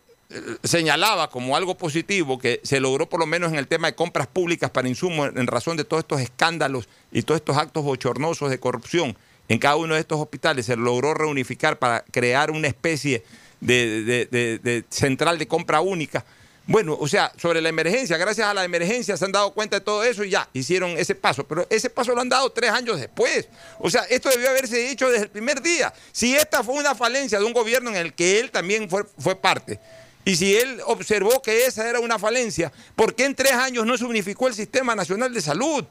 señalaba 0.63 1.29
como 1.31 1.57
algo 1.57 1.77
positivo 1.77 2.39
que 2.39 2.61
se 2.63 2.81
logró 2.81 3.09
por 3.09 3.21
lo 3.21 3.27
menos 3.27 3.53
en 3.53 3.59
el 3.59 3.67
tema 3.67 3.89
de 3.89 3.95
compras 3.95 4.27
públicas 4.27 4.71
para 4.71 4.89
insumos 4.89 5.31
en 5.35 5.47
razón 5.47 5.77
de 5.77 5.85
todos 5.85 6.03
estos 6.03 6.21
escándalos 6.21 6.89
y 7.11 7.23
todos 7.23 7.41
estos 7.41 7.57
actos 7.57 7.85
bochornosos 7.85 8.51
de 8.51 8.61
corrupción 8.61 9.17
en 9.51 9.59
cada 9.59 9.75
uno 9.75 9.95
de 9.95 10.01
estos 10.01 10.21
hospitales, 10.21 10.67
se 10.67 10.77
logró 10.77 11.13
reunificar 11.13 11.77
para 11.77 12.05
crear 12.13 12.53
una 12.53 12.69
especie 12.69 13.25
de, 13.61 14.85
central 14.91 15.39
de 15.39 15.49
compra 15.49 15.81
única. 15.81 16.25
Bueno, 16.69 16.97
o 17.01 17.09
sea, 17.09 17.33
sobre 17.37 17.61
la 17.61 17.69
emergencia, 17.69 18.17
gracias 18.17 18.47
a 18.47 18.55
la 18.55 18.63
emergencia 18.63 19.17
se 19.17 19.25
han 19.25 19.33
dado 19.33 19.53
cuenta 19.53 19.81
de 19.81 19.85
todo 19.85 20.05
eso 20.05 20.23
y 20.23 20.31
ya 20.31 20.49
hicieron 20.53 20.91
ese 20.91 21.17
paso. 21.17 21.49
Pero 21.49 21.67
ese 21.69 21.91
paso 21.91 22.15
lo 22.15 22.21
han 22.21 22.29
dado 22.29 22.49
tres 22.51 22.71
años 22.71 23.01
después. 23.01 23.49
O 23.81 23.91
sea, 23.91 24.03
esto 24.03 24.31
debió 24.31 24.51
haberse 24.51 24.89
hecho 24.89 25.11
desde 25.11 25.25
el 25.25 25.31
primer 25.31 25.61
día. 25.61 25.93
Si 26.13 26.33
esta 26.37 26.63
fue 26.63 26.77
una 26.77 26.95
falencia 26.95 27.41
de 27.41 27.45
un 27.45 27.53
gobierno 27.53 27.91
en 27.91 27.97
el 27.97 28.15
que 28.15 28.39
él 28.39 28.53
también 28.53 28.89
fue 28.89 29.35
parte, 29.35 29.81
y 30.25 30.37
si 30.37 30.57
él 30.57 30.81
observó 30.87 31.41
que 31.43 31.65
esa 31.65 31.89
era 31.89 32.01
una 32.01 32.19
falencia, 32.19 32.73
¿por 32.95 33.15
qué 33.15 33.25
en 33.25 33.35
tres 33.35 33.53
años 33.53 33.87
no 33.87 33.97
se 33.97 34.05
unificó 34.05 34.49
el 34.49 34.55
Sistema 34.55 34.95
Nacional 34.95 35.33
de 35.33 35.41
Salud? 35.41 35.85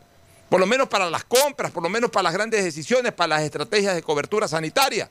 Por 0.49 0.59
lo 0.59 0.65
menos 0.65 0.87
para 0.87 1.09
las 1.09 1.23
compras, 1.23 1.71
por 1.71 1.83
lo 1.83 1.89
menos 1.89 2.09
para 2.09 2.23
las 2.23 2.33
grandes 2.33 2.63
decisiones, 2.63 3.11
para 3.13 3.29
las 3.29 3.43
estrategias 3.43 3.95
de 3.95 4.03
cobertura 4.03 4.47
sanitaria. 4.47 5.09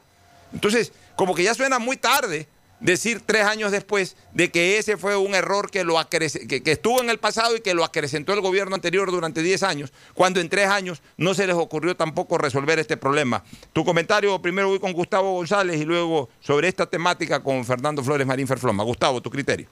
Entonces, 0.53 0.93
como 1.17 1.35
que 1.35 1.43
ya 1.43 1.55
suena 1.55 1.79
muy 1.79 1.97
tarde 1.97 2.49
decir 2.81 3.23
tres 3.25 3.45
años 3.45 3.73
después 3.73 4.17
de 4.33 4.51
que 4.51 4.79
ese 4.79 4.97
fue 4.97 5.17
un 5.17 5.35
error 5.35 5.71
que, 5.71 5.85
lo 5.85 5.97
que, 6.09 6.63
que 6.63 6.73
estuvo 6.73 7.01
en 7.03 7.11
el 7.11 7.19
pasado 7.19 7.57
y 7.57 7.61
que 7.61 7.75
lo 7.75 7.85
acrecentó 7.85 8.33
el 8.33 8.41
gobierno 8.41 8.75
anterior 8.75 9.11
durante 9.11 9.43
10 9.43 9.63
años, 9.63 9.93
cuando 10.15 10.41
en 10.41 10.49
tres 10.49 10.69
años 10.69 11.03
no 11.17 11.35
se 11.35 11.47
les 11.47 11.57
ocurrió 11.57 11.97
tampoco 11.97 12.39
resolver 12.39 12.79
este 12.79 12.97
problema. 12.97 13.43
Tu 13.73 13.85
comentario, 13.85 14.41
primero 14.41 14.69
voy 14.69 14.79
con 14.79 14.93
Gustavo 14.93 15.35
González 15.35 15.81
y 15.81 15.85
luego 15.85 16.29
sobre 16.41 16.69
esta 16.69 16.87
temática 16.87 17.43
con 17.43 17.65
Fernando 17.65 18.03
Flores 18.03 18.27
Marín 18.27 18.47
Ferfloma. 18.47 18.85
Gustavo, 18.85 19.21
tu 19.21 19.31
criterio. 19.31 19.67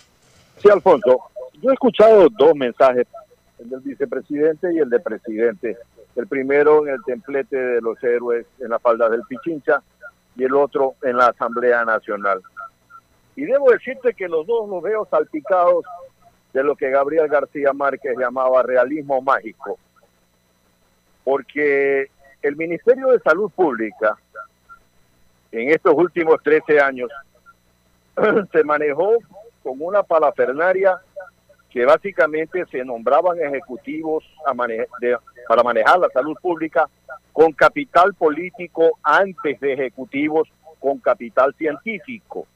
Sí, 0.63 0.69
Alfonso, 0.71 1.21
yo 1.63 1.71
he 1.71 1.73
escuchado 1.73 2.29
dos 2.31 2.55
mensajes, 2.55 3.07
el 3.59 3.71
del 3.71 3.81
vicepresidente 3.81 4.73
y 4.75 4.79
el 4.79 4.91
del 4.91 5.03
presidente. 5.03 5.77
El 6.15 6.27
primero 6.27 6.87
en 6.87 6.95
el 6.95 7.03
templete 7.05 7.57
de 7.57 7.81
los 7.81 8.03
héroes 8.03 8.47
en 8.59 8.71
la 8.71 8.79
falda 8.79 9.09
del 9.09 9.23
Pichincha 9.29 9.83
y 10.35 10.45
el 10.45 10.55
otro 10.55 10.95
en 11.03 11.17
la 11.17 11.29
Asamblea 11.29 11.85
Nacional. 11.85 12.41
Y 13.37 13.45
debo 13.45 13.70
decirte 13.70 14.14
que 14.14 14.28
los 14.28 14.47
dos 14.47 14.68
los 14.68 14.82
veo 14.82 15.07
salpicados 15.11 15.84
de 16.53 16.62
lo 16.64 16.74
que 16.74 16.91
Gabriel 16.91 17.28
García 17.28 17.72
Márquez 17.72 18.16
llamaba 18.18 18.62
realismo 18.62 19.20
mágico. 19.20 19.78
Porque 21.24 22.07
el 22.43 22.57
Ministerio 22.57 23.09
de 23.09 23.20
Salud 23.20 23.51
Pública 23.51 24.16
en 25.53 25.70
estos 25.70 25.95
últimos 25.95 26.43
13 26.43 26.80
años 26.80 27.11
se 28.53 28.64
manejó 28.64 29.18
con 29.62 29.74
una 29.80 30.03
palafernaria 30.03 30.99
que 31.70 31.84
básicamente 31.84 32.64
se 32.70 32.84
nombraban 32.84 33.39
ejecutivos 33.41 34.24
a 34.47 34.55
mane- 34.55 34.87
de- 35.01 35.18
para 35.49 35.62
manejar 35.62 35.99
la 35.99 36.09
salud 36.11 36.37
pública 36.41 36.89
con 37.32 37.53
capital 37.53 38.14
político 38.14 38.99
antes 39.03 39.61
de 39.61 39.72
ejecutivos 39.74 40.49
con 40.80 40.99
capital 40.99 41.55
científico. 41.59 42.47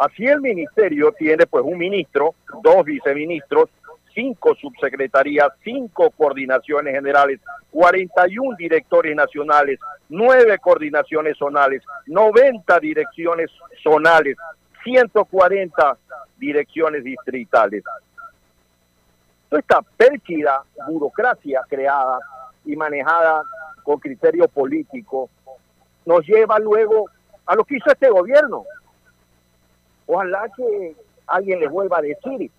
Así 0.00 0.24
el 0.24 0.40
ministerio 0.40 1.12
tiene 1.12 1.44
pues 1.44 1.62
un 1.62 1.76
ministro, 1.76 2.34
dos 2.62 2.86
viceministros, 2.86 3.68
cinco 4.14 4.54
subsecretarías, 4.54 5.48
cinco 5.62 6.10
coordinaciones 6.12 6.94
generales, 6.94 7.38
41 7.70 8.56
directores 8.56 9.14
nacionales, 9.14 9.78
nueve 10.08 10.58
coordinaciones 10.58 11.36
zonales, 11.36 11.82
90 12.06 12.80
direcciones 12.80 13.50
zonales, 13.82 14.38
140 14.84 15.98
direcciones 16.38 17.04
distritales. 17.04 17.84
Toda 19.50 19.60
esta 19.60 19.82
pérfida 19.98 20.62
burocracia 20.88 21.60
creada 21.68 22.20
y 22.64 22.74
manejada 22.74 23.42
con 23.82 23.98
criterio 23.98 24.48
político 24.48 25.28
nos 26.06 26.26
lleva 26.26 26.58
luego 26.58 27.10
a 27.44 27.54
lo 27.54 27.64
que 27.64 27.76
hizo 27.76 27.90
este 27.92 28.08
gobierno. 28.08 28.64
Ojalá 30.12 30.50
que 30.56 30.96
alguien 31.28 31.60
les 31.60 31.70
vuelva 31.70 31.98
a 31.98 32.02
decir 32.02 32.50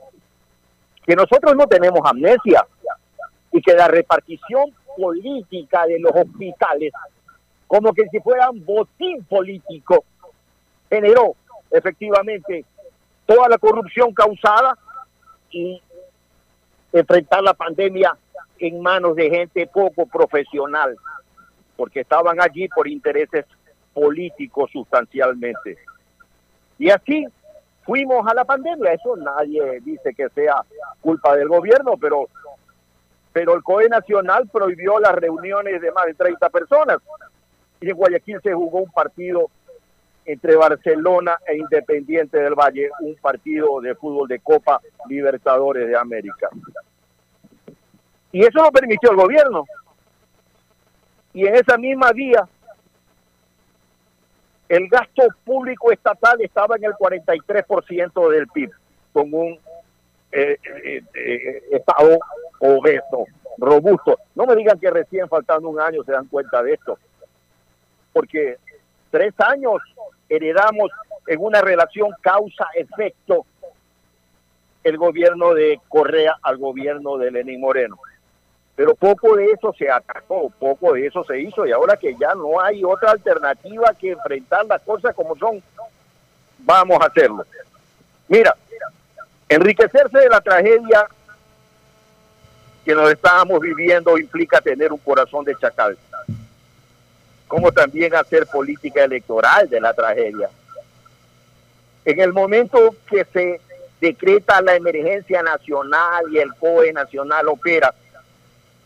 que 1.05 1.15
nosotros 1.17 1.53
no 1.53 1.67
tenemos 1.67 1.99
amnesia 2.05 2.65
y 3.51 3.61
que 3.61 3.73
la 3.73 3.89
repartición 3.89 4.73
política 4.95 5.85
de 5.85 5.99
los 5.99 6.13
hospitales, 6.15 6.93
como 7.67 7.91
que 7.91 8.07
si 8.07 8.21
fueran 8.21 8.63
botín 8.63 9.25
político, 9.25 10.05
generó 10.89 11.35
efectivamente 11.69 12.63
toda 13.25 13.49
la 13.49 13.57
corrupción 13.57 14.13
causada 14.13 14.77
y 15.49 15.81
enfrentar 16.93 17.43
la 17.43 17.53
pandemia 17.53 18.17
en 18.59 18.81
manos 18.81 19.17
de 19.17 19.29
gente 19.29 19.67
poco 19.67 20.05
profesional, 20.05 20.95
porque 21.75 21.99
estaban 21.99 22.39
allí 22.39 22.69
por 22.69 22.87
intereses 22.87 23.45
políticos 23.93 24.69
sustancialmente. 24.71 25.77
Y 26.79 26.89
así 26.89 27.27
fuimos 27.85 28.25
a 28.27 28.33
la 28.33 28.45
pandemia. 28.45 28.93
Eso 28.93 29.15
nadie 29.15 29.79
dice 29.81 30.13
que 30.13 30.29
sea 30.29 30.63
culpa 31.01 31.35
del 31.35 31.47
gobierno, 31.47 31.95
pero, 31.99 32.27
pero 33.33 33.55
el 33.55 33.63
COE 33.63 33.89
Nacional 33.89 34.47
prohibió 34.51 34.99
las 34.99 35.13
reuniones 35.13 35.81
de 35.81 35.91
más 35.91 36.05
de 36.05 36.13
30 36.13 36.49
personas. 36.49 36.97
Y 37.79 37.89
en 37.89 37.95
Guayaquil 37.95 38.39
se 38.41 38.53
jugó 38.53 38.79
un 38.79 38.91
partido 38.91 39.49
entre 40.25 40.55
Barcelona 40.55 41.37
e 41.47 41.57
Independiente 41.57 42.37
del 42.37 42.53
Valle, 42.53 42.89
un 43.01 43.15
partido 43.15 43.81
de 43.81 43.95
fútbol 43.95 44.27
de 44.27 44.39
Copa 44.39 44.79
Libertadores 45.09 45.87
de 45.87 45.97
América. 45.97 46.49
Y 48.31 48.41
eso 48.41 48.61
lo 48.63 48.71
permitió 48.71 49.11
el 49.11 49.17
gobierno. 49.17 49.65
Y 51.33 51.45
en 51.47 51.55
esa 51.55 51.77
misma 51.77 52.11
vía, 52.11 52.47
el 54.71 54.87
gasto 54.87 55.23
público 55.43 55.91
estatal 55.91 56.39
estaba 56.39 56.77
en 56.77 56.85
el 56.85 56.93
43% 56.93 58.29
del 58.29 58.47
PIB, 58.47 58.71
con 59.11 59.33
un 59.33 59.59
eh, 60.31 60.57
eh, 60.63 61.03
eh, 61.13 61.63
Estado 61.71 62.17
obeso, 62.59 63.25
robusto. 63.57 64.17
No 64.33 64.45
me 64.45 64.55
digan 64.55 64.79
que 64.79 64.89
recién 64.89 65.27
faltando 65.27 65.67
un 65.67 65.81
año 65.81 66.05
se 66.05 66.13
dan 66.13 66.25
cuenta 66.27 66.63
de 66.63 66.75
esto, 66.75 66.97
porque 68.13 68.59
tres 69.09 69.33
años 69.39 69.81
heredamos 70.29 70.89
en 71.27 71.43
una 71.43 71.59
relación 71.59 72.11
causa-efecto 72.21 73.45
el 74.85 74.97
gobierno 74.97 75.53
de 75.53 75.81
Correa 75.89 76.37
al 76.41 76.57
gobierno 76.57 77.17
de 77.17 77.29
Lenín 77.29 77.59
Moreno. 77.59 77.99
Pero 78.81 78.95
poco 78.95 79.35
de 79.35 79.45
eso 79.51 79.71
se 79.77 79.87
atacó, 79.91 80.51
poco 80.57 80.93
de 80.93 81.05
eso 81.05 81.23
se 81.23 81.39
hizo 81.39 81.67
y 81.67 81.71
ahora 81.71 81.95
que 81.95 82.15
ya 82.19 82.33
no 82.33 82.59
hay 82.59 82.83
otra 82.83 83.11
alternativa 83.11 83.93
que 83.93 84.13
enfrentar 84.13 84.65
las 84.65 84.81
cosas 84.81 85.13
como 85.13 85.35
son, 85.35 85.61
vamos 86.57 86.99
a 86.99 87.05
hacerlo. 87.05 87.45
Mira, 88.27 88.57
enriquecerse 89.47 90.17
de 90.17 90.29
la 90.29 90.41
tragedia 90.41 91.05
que 92.83 92.95
nos 92.95 93.11
estábamos 93.11 93.59
viviendo 93.59 94.17
implica 94.17 94.59
tener 94.59 94.91
un 94.91 94.97
corazón 94.97 95.45
de 95.45 95.55
chacal, 95.57 95.95
como 97.47 97.71
también 97.71 98.15
hacer 98.15 98.47
política 98.47 99.03
electoral 99.03 99.69
de 99.69 99.79
la 99.79 99.93
tragedia. 99.93 100.49
En 102.03 102.19
el 102.19 102.33
momento 102.33 102.95
que 103.07 103.25
se 103.25 103.61
decreta 103.99 104.59
la 104.59 104.75
emergencia 104.75 105.43
nacional 105.43 106.25
y 106.31 106.39
el 106.39 106.55
COE 106.55 106.91
nacional 106.93 107.47
opera, 107.47 107.93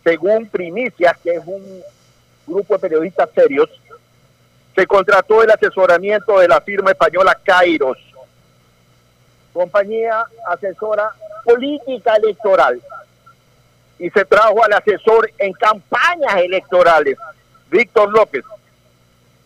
según 0.06 0.47
Primicias, 0.47 1.18
que 1.18 1.32
es 1.32 1.43
un 1.45 1.82
grupo 2.45 2.76
de 2.76 2.80
periodistas 2.80 3.28
serios, 3.34 3.70
se 4.76 4.86
contrató 4.86 5.41
el 5.41 5.49
asesoramiento 5.49 6.39
de 6.39 6.47
la 6.47 6.62
firma 6.62 6.91
española 6.91 7.36
Kairos, 7.43 7.97
compañía 9.51 10.24
asesora 10.47 11.12
política 11.43 12.16
electoral, 12.18 12.80
y 13.97 14.10
se 14.12 14.26
trajo 14.26 14.64
al 14.64 14.74
asesor 14.74 15.32
en 15.39 15.53
campañas 15.53 16.36
electorales, 16.36 17.18
Víctor 17.72 18.12
López. 18.12 18.43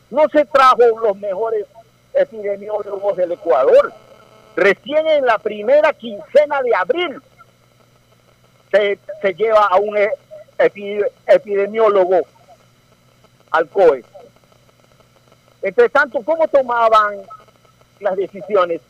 No 0.10 0.28
se 0.28 0.44
trajo 0.44 0.82
los 1.02 1.16
mejores 1.18 1.68
epidemiólogos 2.14 3.16
del 3.16 3.32
Ecuador. 3.32 3.94
Recién 4.58 5.08
en 5.08 5.26
la 5.26 5.38
primera 5.38 5.94
quincena 5.94 6.62
de 6.64 6.76
abril 6.76 7.22
se, 8.72 9.34
lleva 9.36 9.66
a 9.66 9.78
un 9.78 9.96
epidemiólogo 10.60 12.22
al 13.52 13.68
COE. 13.70 14.04
Entre 15.62 15.90
tanto, 15.90 16.22
¿cómo 16.24 16.48
tomaban 16.48 17.18
las 18.00 18.16
decisiones? 18.16 18.82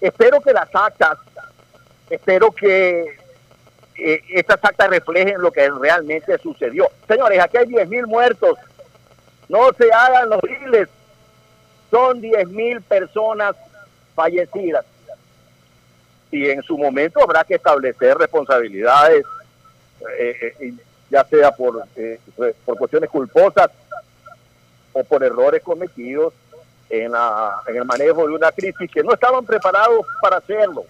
Espero 0.00 0.40
que 0.40 0.52
las 0.52 0.68
actas, 0.74 1.18
espero 2.10 2.50
que 2.50 3.16
eh, 3.96 4.22
estas 4.30 4.58
actas 4.62 4.88
reflejen 4.88 5.40
lo 5.40 5.52
que 5.52 5.70
realmente 5.70 6.36
sucedió. 6.38 6.88
Señores, 7.06 7.40
aquí 7.40 7.56
hay 7.56 7.66
10 7.66 7.88
mil 7.88 8.06
muertos. 8.06 8.58
No 9.48 9.72
se 9.78 9.92
hagan 9.92 10.30
los 10.30 10.40
giles. 10.40 10.88
Son 11.90 12.20
10 12.20 12.48
mil 12.48 12.82
personas 12.82 13.54
fallecidas. 14.14 14.84
Y 16.30 16.50
en 16.50 16.62
su 16.62 16.76
momento 16.76 17.22
habrá 17.22 17.44
que 17.44 17.54
establecer 17.54 18.16
responsabilidades, 18.16 19.24
ya 21.10 21.24
sea 21.24 21.52
por, 21.52 21.84
eh, 21.96 22.18
por 22.64 22.76
cuestiones 22.76 23.10
culposas 23.10 23.70
o 24.92 25.04
por 25.04 25.22
errores 25.22 25.62
cometidos 25.62 26.32
en, 26.88 27.12
la, 27.12 27.62
en 27.66 27.76
el 27.76 27.84
manejo 27.84 28.26
de 28.26 28.34
una 28.34 28.52
crisis 28.52 28.90
que 28.90 29.02
no 29.02 29.12
estaban 29.14 29.44
preparados 29.44 30.06
para 30.20 30.38
hacerlo. 30.38 30.84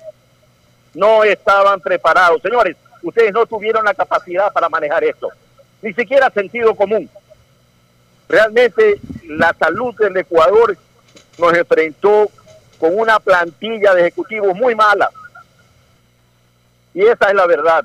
No 0.95 1.25
estaban 1.25 1.81
preparados. 1.81 2.41
Señores, 2.43 2.77
ustedes 3.03 3.33
no 3.33 3.47
tuvieron 3.47 3.85
la 3.85 3.95
capacidad 3.95 4.53
para 4.53 4.69
manejar 4.69 5.05
esto, 5.05 5.29
ni 5.83 5.93
siquiera 5.93 6.31
sentido 6.31 6.75
común. 6.75 7.09
Realmente 8.29 9.01
la 9.27 9.55
salud 9.59 9.95
del 9.97 10.17
Ecuador 10.17 10.77
nos 11.39 11.55
enfrentó 11.55 12.31
con 12.79 12.99
una 12.99 13.19
plantilla 13.19 13.95
de 13.95 14.03
ejecutivos 14.03 14.55
muy 14.55 14.75
mala. 14.75 15.11
Y 16.93 17.03
esa 17.03 17.29
es 17.29 17.35
la 17.35 17.47
verdad. 17.47 17.85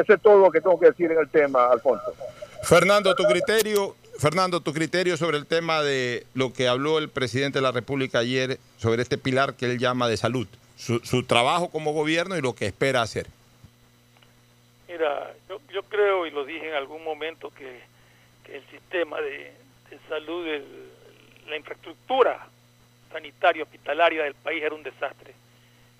Eso 0.00 0.14
es 0.14 0.22
todo 0.22 0.38
lo 0.38 0.50
que 0.50 0.60
tengo 0.60 0.78
que 0.78 0.86
decir 0.86 1.10
en 1.12 1.18
el 1.18 1.28
tema, 1.28 1.66
Alfonso. 1.70 2.14
Fernando, 2.62 3.14
tu 3.14 3.24
criterio, 3.24 3.96
Fernando, 4.18 4.60
tu 4.60 4.72
criterio 4.72 5.16
sobre 5.16 5.36
el 5.38 5.46
tema 5.46 5.82
de 5.82 6.26
lo 6.34 6.52
que 6.52 6.68
habló 6.68 6.98
el 6.98 7.08
presidente 7.08 7.58
de 7.58 7.62
la 7.62 7.72
República 7.72 8.18
ayer 8.18 8.58
sobre 8.78 9.02
este 9.02 9.18
pilar 9.18 9.54
que 9.54 9.66
él 9.66 9.78
llama 9.78 10.08
de 10.08 10.16
salud, 10.16 10.46
su, 10.76 10.98
su 11.00 11.24
trabajo 11.24 11.70
como 11.70 11.92
gobierno 11.92 12.36
y 12.36 12.42
lo 12.42 12.54
que 12.54 12.66
espera 12.66 13.02
hacer. 13.02 13.26
Mira, 14.88 15.32
yo, 15.48 15.60
yo 15.72 15.82
creo 15.84 16.26
y 16.26 16.30
lo 16.30 16.44
dije 16.44 16.68
en 16.68 16.74
algún 16.74 17.04
momento 17.04 17.50
que, 17.56 17.80
que 18.44 18.56
el 18.56 18.66
sistema 18.70 19.20
de, 19.20 19.52
de 19.90 19.98
salud, 20.08 20.46
el- 20.46 20.90
la 21.48 21.56
infraestructura 21.56 22.46
sanitaria 23.10 23.64
hospitalaria 23.64 24.22
del 24.22 24.34
país 24.34 24.62
era 24.62 24.74
un 24.74 24.82
desastre. 24.84 25.34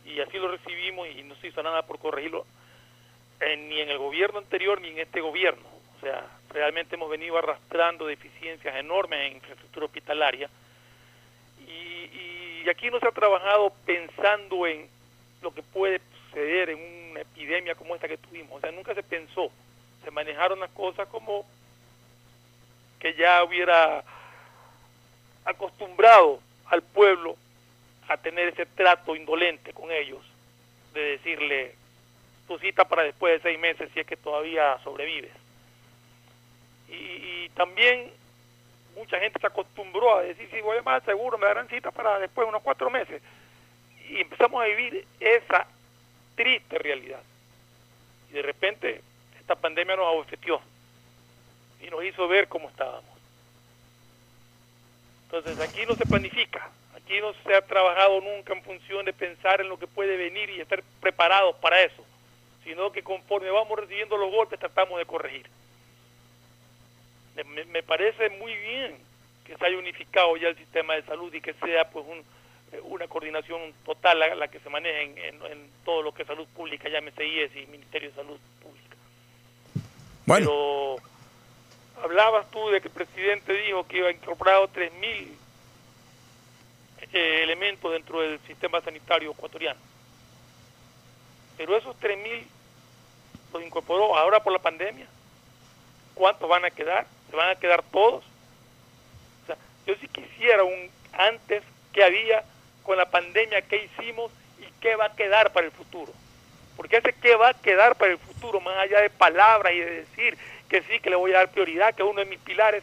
Y 0.06 0.20
así 0.20 0.38
lo 0.38 0.48
recibimos 0.48 1.08
y 1.08 1.22
no 1.24 1.34
se 1.36 1.48
hizo 1.48 1.60
nada 1.62 1.82
por 1.82 1.98
corregirlo 1.98 2.46
en- 3.40 3.68
ni 3.68 3.80
en 3.80 3.90
el 3.90 3.98
gobierno 3.98 4.38
anterior 4.38 4.80
ni 4.80 4.88
en 4.88 4.98
este 5.00 5.20
gobierno. 5.20 5.62
O 5.96 6.00
sea, 6.00 6.26
realmente 6.50 6.94
hemos 6.94 7.10
venido 7.10 7.36
arrastrando 7.38 8.06
deficiencias 8.06 8.74
enormes 8.76 9.20
en 9.26 9.36
infraestructura 9.36 9.86
hospitalaria. 9.86 10.48
Y, 11.66 12.62
y 12.64 12.68
aquí 12.68 12.90
no 12.90 12.98
se 13.00 13.06
ha 13.06 13.12
trabajado 13.12 13.72
pensando 13.84 14.66
en 14.66 14.88
lo 15.42 15.52
que 15.52 15.62
puede 15.62 16.00
suceder 16.26 16.70
en 16.70 17.10
una 17.10 17.20
epidemia 17.20 17.74
como 17.74 17.94
esta 17.94 18.08
que 18.08 18.18
tuvimos. 18.18 18.52
O 18.56 18.60
sea, 18.60 18.72
nunca 18.72 18.94
se 18.94 19.02
pensó. 19.02 19.50
Se 20.04 20.10
manejaron 20.10 20.60
las 20.60 20.70
cosas 20.70 21.08
como 21.08 21.46
que 22.98 23.14
ya 23.14 23.42
hubiera 23.44 24.02
acostumbrado 25.44 26.40
al 26.66 26.82
pueblo 26.82 27.36
a 28.08 28.16
tener 28.16 28.48
ese 28.48 28.66
trato 28.66 29.16
indolente 29.16 29.72
con 29.72 29.90
ellos, 29.90 30.20
de 30.92 31.00
decirle 31.00 31.74
tu 32.50 32.58
cita 32.58 32.84
para 32.84 33.04
después 33.04 33.34
de 33.34 33.48
seis 33.48 33.60
meses 33.60 33.88
si 33.94 34.00
es 34.00 34.06
que 34.08 34.16
todavía 34.16 34.76
sobrevives. 34.82 35.30
Y, 36.88 37.48
también 37.50 38.10
mucha 38.96 39.20
gente 39.20 39.38
se 39.38 39.46
acostumbró 39.46 40.16
a 40.16 40.22
decir, 40.22 40.48
si 40.50 40.60
voy 40.60 40.78
a 40.78 40.82
más 40.82 41.04
seguro 41.04 41.38
me 41.38 41.46
darán 41.46 41.68
cita 41.68 41.92
para 41.92 42.18
después 42.18 42.44
de 42.44 42.48
unos 42.48 42.62
cuatro 42.62 42.90
meses. 42.90 43.22
Y 44.08 44.22
empezamos 44.22 44.60
a 44.60 44.66
vivir 44.66 45.06
esa 45.20 45.68
triste 46.34 46.76
realidad. 46.78 47.20
Y 48.30 48.32
de 48.32 48.42
repente 48.42 49.00
esta 49.38 49.54
pandemia 49.54 49.94
nos 49.94 50.08
abofeteó 50.08 50.60
y 51.80 51.88
nos 51.88 52.02
hizo 52.02 52.26
ver 52.26 52.48
cómo 52.48 52.68
estábamos. 52.68 53.16
Entonces 55.26 55.60
aquí 55.60 55.86
no 55.86 55.94
se 55.94 56.04
planifica, 56.04 56.68
aquí 56.96 57.20
no 57.20 57.32
se 57.44 57.54
ha 57.54 57.62
trabajado 57.62 58.20
nunca 58.20 58.54
en 58.54 58.64
función 58.64 59.04
de 59.04 59.12
pensar 59.12 59.60
en 59.60 59.68
lo 59.68 59.78
que 59.78 59.86
puede 59.86 60.16
venir 60.16 60.50
y 60.50 60.60
estar 60.60 60.82
preparados 61.00 61.54
para 61.56 61.80
eso, 61.82 62.04
sino 62.64 62.92
que 62.92 63.02
conforme 63.02 63.50
vamos 63.50 63.78
recibiendo 63.78 64.16
los 64.16 64.30
golpes 64.30 64.58
tratamos 64.58 64.98
de 64.98 65.06
corregir. 65.06 65.46
Me- 67.66 67.82
parece 67.82 68.28
muy 68.30 68.54
bien 68.54 68.96
que 69.44 69.56
se 69.56 69.64
haya 69.66 69.78
unificado 69.78 70.36
ya 70.36 70.48
el 70.48 70.56
sistema 70.56 70.94
de 70.94 71.02
salud 71.04 71.32
y 71.32 71.40
que 71.40 71.54
sea 71.54 71.88
pues 71.90 72.04
un, 72.06 72.18
eh, 72.72 72.80
una 72.82 73.08
coordinación 73.08 73.72
total 73.84 74.18
la, 74.18 74.34
la 74.34 74.48
que 74.48 74.60
se 74.60 74.68
maneje 74.68 75.02
en, 75.02 75.18
en- 75.18 75.46
en 75.52 75.70
todo 75.84 76.02
lo 76.02 76.12
que 76.12 76.22
es 76.22 76.28
salud 76.28 76.46
pública, 76.48 76.88
llámese 76.88 77.26
IES 77.26 77.56
y 77.56 77.66
Ministerio 77.66 78.10
de 78.10 78.14
Salud 78.16 78.38
Pública. 78.62 78.96
Bueno. 80.26 80.46
Pero 80.46 80.96
hablabas 82.04 82.50
tú 82.50 82.68
de 82.70 82.80
que 82.80 82.88
el 82.88 82.94
presidente 82.94 83.52
dijo 83.54 83.86
que 83.86 83.98
iba 83.98 84.08
a 84.08 84.12
incorporar 84.12 84.60
3.000 84.68 85.28
eh, 87.12 87.40
elementos 87.42 87.90
dentro 87.92 88.20
del 88.20 88.38
sistema 88.40 88.80
sanitario 88.82 89.32
ecuatoriano. 89.32 89.80
Pero 91.60 91.76
esos 91.76 91.94
3.000 92.00 92.42
los 93.52 93.62
incorporó 93.62 94.16
ahora 94.16 94.42
por 94.42 94.50
la 94.50 94.60
pandemia. 94.60 95.06
¿Cuántos 96.14 96.48
van 96.48 96.64
a 96.64 96.70
quedar? 96.70 97.06
¿Se 97.28 97.36
van 97.36 97.50
a 97.50 97.60
quedar 97.60 97.82
todos? 97.82 98.24
O 99.42 99.46
sea, 99.46 99.58
yo 99.86 99.94
sí 100.00 100.08
quisiera 100.08 100.64
un 100.64 100.88
antes 101.12 101.62
que 101.92 102.02
había 102.02 102.44
con 102.82 102.96
la 102.96 103.10
pandemia 103.10 103.60
que 103.60 103.84
hicimos 103.84 104.32
y 104.58 104.72
qué 104.80 104.96
va 104.96 105.04
a 105.04 105.14
quedar 105.14 105.52
para 105.52 105.66
el 105.66 105.72
futuro. 105.72 106.14
Porque 106.78 106.96
ese 106.96 107.12
qué 107.12 107.36
va 107.36 107.50
a 107.50 107.60
quedar 107.60 107.94
para 107.96 108.12
el 108.12 108.18
futuro, 108.18 108.62
más 108.62 108.78
allá 108.78 109.02
de 109.02 109.10
palabras 109.10 109.74
y 109.74 109.80
de 109.80 109.90
decir 109.90 110.38
que 110.66 110.80
sí, 110.84 110.98
que 111.00 111.10
le 111.10 111.16
voy 111.16 111.34
a 111.34 111.40
dar 111.40 111.50
prioridad, 111.50 111.94
que 111.94 112.02
uno 112.02 112.20
de 112.20 112.26
mis 112.26 112.40
pilares, 112.40 112.82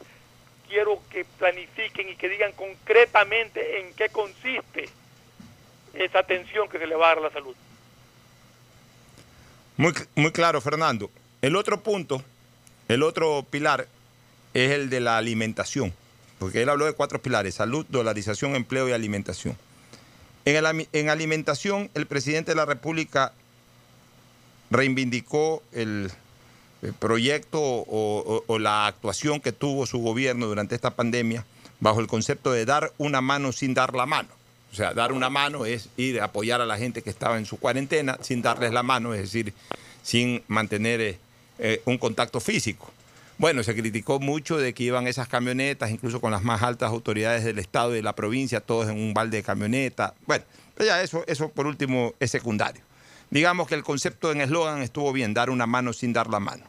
quiero 0.67 1.01
que 1.09 1.25
planifiquen 1.25 2.09
y 2.09 2.15
que 2.15 2.29
digan 2.29 2.51
concretamente 2.51 3.79
en 3.79 3.95
qué 3.95 4.09
consiste 4.09 4.87
esa 5.95 6.19
atención 6.19 6.69
que 6.69 6.77
se 6.77 6.85
le 6.85 6.95
va 6.95 7.05
a 7.05 7.09
dar 7.15 7.17
a 7.17 7.21
la 7.21 7.31
salud. 7.31 7.55
Muy, 9.77 9.93
muy 10.15 10.31
claro, 10.31 10.59
Fernando. 10.59 11.11
El 11.41 11.55
otro 11.55 11.81
punto, 11.83 12.23
el 12.87 13.03
otro 13.03 13.45
pilar 13.49 13.87
es 14.53 14.71
el 14.71 14.89
de 14.89 14.99
la 14.99 15.17
alimentación, 15.17 15.93
porque 16.39 16.63
él 16.63 16.69
habló 16.69 16.85
de 16.85 16.93
cuatro 16.93 17.21
pilares, 17.21 17.55
salud, 17.55 17.85
dolarización, 17.89 18.55
empleo 18.55 18.89
y 18.89 18.91
alimentación. 18.91 19.55
En, 20.45 21.09
alimentación, 21.09 21.91
el 21.93 22.07
presidente 22.07 22.51
de 22.51 22.55
la 22.55 22.65
República 22.65 23.33
reivindicó 24.71 25.61
el, 25.73 26.11
proyecto 26.99 27.59
o 27.59 28.59
la 28.59 28.87
actuación 28.87 29.41
que 29.41 29.51
tuvo 29.51 29.85
su 29.85 29.99
gobierno 29.99 30.45
durante 30.45 30.75
esta 30.75 30.91
pandemia 30.91 31.45
bajo 31.79 31.99
el 31.99 32.07
concepto 32.07 32.51
de 32.51 32.65
dar 32.65 32.93
una 32.97 33.19
mano 33.19 33.51
sin 33.51 33.73
dar 33.73 33.93
la 33.93 34.05
mano. 34.05 34.29
O 34.71 34.75
sea, 34.75 34.93
dar 34.93 35.11
una 35.11 35.29
mano 35.29 35.65
es 35.65 35.89
ir 35.97 36.21
a 36.21 36.25
apoyar 36.25 36.61
a 36.61 36.65
la 36.65 36.77
gente 36.77 37.01
que 37.01 37.09
estaba 37.09 37.37
en 37.37 37.45
su 37.45 37.57
cuarentena 37.57 38.17
sin 38.21 38.41
darles 38.41 38.71
la 38.71 38.83
mano, 38.83 39.13
es 39.13 39.21
decir, 39.21 39.53
sin 40.03 40.43
mantener 40.47 41.01
eh, 41.01 41.19
eh, 41.59 41.81
un 41.85 41.97
contacto 41.97 42.39
físico. 42.39 42.91
Bueno, 43.39 43.61
se 43.63 43.75
criticó 43.75 44.19
mucho 44.19 44.57
de 44.57 44.73
que 44.73 44.83
iban 44.83 45.07
esas 45.07 45.27
camionetas, 45.27 45.91
incluso 45.91 46.19
con 46.19 46.31
las 46.31 46.43
más 46.43 46.63
altas 46.63 46.89
autoridades 46.89 47.43
del 47.43 47.59
Estado 47.59 47.91
y 47.93 47.97
de 47.97 48.01
la 48.01 48.13
provincia, 48.13 48.61
todos 48.61 48.89
en 48.89 48.97
un 48.97 49.13
balde 49.13 49.37
de 49.37 49.43
camioneta. 49.43 50.15
Bueno, 50.25 50.43
pero 50.75 50.87
ya 50.87 51.01
eso, 51.03 51.23
eso 51.27 51.49
por 51.49 51.67
último 51.67 52.15
es 52.19 52.31
secundario. 52.31 52.81
Digamos 53.29 53.67
que 53.67 53.75
el 53.75 53.83
concepto 53.83 54.31
en 54.31 54.41
eslogan 54.41 54.81
estuvo 54.81 55.13
bien, 55.13 55.33
dar 55.33 55.49
una 55.49 55.67
mano 55.67 55.93
sin 55.93 56.13
dar 56.13 56.29
la 56.29 56.39
mano. 56.39 56.63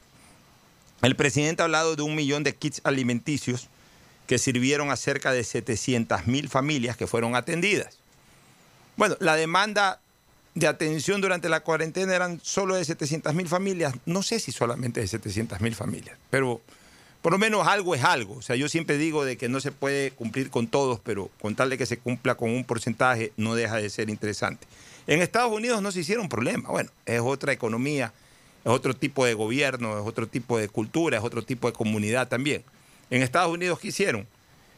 El 1.00 1.14
presidente 1.14 1.62
ha 1.62 1.66
hablado 1.66 1.94
de 1.96 2.02
un 2.02 2.14
millón 2.14 2.42
de 2.42 2.54
kits 2.54 2.80
alimenticios 2.84 3.68
que 4.28 4.38
sirvieron 4.38 4.90
a 4.90 4.96
cerca 4.96 5.32
de 5.32 5.42
700 5.42 6.26
mil 6.26 6.48
familias 6.48 6.96
que 6.96 7.06
fueron 7.06 7.34
atendidas. 7.34 7.98
Bueno, 8.96 9.16
la 9.20 9.34
demanda 9.36 10.00
de 10.54 10.66
atención 10.66 11.20
durante 11.20 11.48
la 11.48 11.60
cuarentena 11.60 12.14
eran 12.14 12.38
solo 12.42 12.76
de 12.76 12.84
700 12.84 13.34
mil 13.34 13.48
familias. 13.48 13.94
No 14.04 14.22
sé 14.22 14.38
si 14.38 14.52
solamente 14.52 15.00
de 15.00 15.08
700 15.08 15.60
mil 15.62 15.74
familias, 15.74 16.18
pero 16.28 16.60
por 17.22 17.32
lo 17.32 17.38
menos 17.38 17.66
algo 17.66 17.94
es 17.94 18.04
algo. 18.04 18.34
O 18.34 18.42
sea, 18.42 18.54
yo 18.54 18.68
siempre 18.68 18.98
digo 18.98 19.24
de 19.24 19.38
que 19.38 19.48
no 19.48 19.60
se 19.60 19.72
puede 19.72 20.10
cumplir 20.10 20.50
con 20.50 20.66
todos, 20.66 21.00
pero 21.00 21.30
con 21.40 21.56
tal 21.56 21.70
de 21.70 21.78
que 21.78 21.86
se 21.86 21.98
cumpla 21.98 22.34
con 22.34 22.50
un 22.50 22.64
porcentaje, 22.64 23.32
no 23.38 23.54
deja 23.54 23.76
de 23.76 23.88
ser 23.88 24.10
interesante. 24.10 24.66
En 25.06 25.22
Estados 25.22 25.52
Unidos 25.52 25.80
no 25.80 25.90
se 25.90 26.00
hicieron 26.00 26.28
problema. 26.28 26.68
Bueno, 26.68 26.90
es 27.06 27.20
otra 27.20 27.52
economía, 27.52 28.12
es 28.62 28.70
otro 28.70 28.94
tipo 28.94 29.24
de 29.24 29.32
gobierno, 29.32 29.98
es 29.98 30.06
otro 30.06 30.26
tipo 30.26 30.58
de 30.58 30.68
cultura, 30.68 31.16
es 31.16 31.24
otro 31.24 31.42
tipo 31.42 31.66
de 31.66 31.72
comunidad 31.72 32.28
también. 32.28 32.62
En 33.10 33.22
Estados 33.22 33.52
Unidos, 33.52 33.78
¿qué 33.80 33.88
hicieron? 33.88 34.26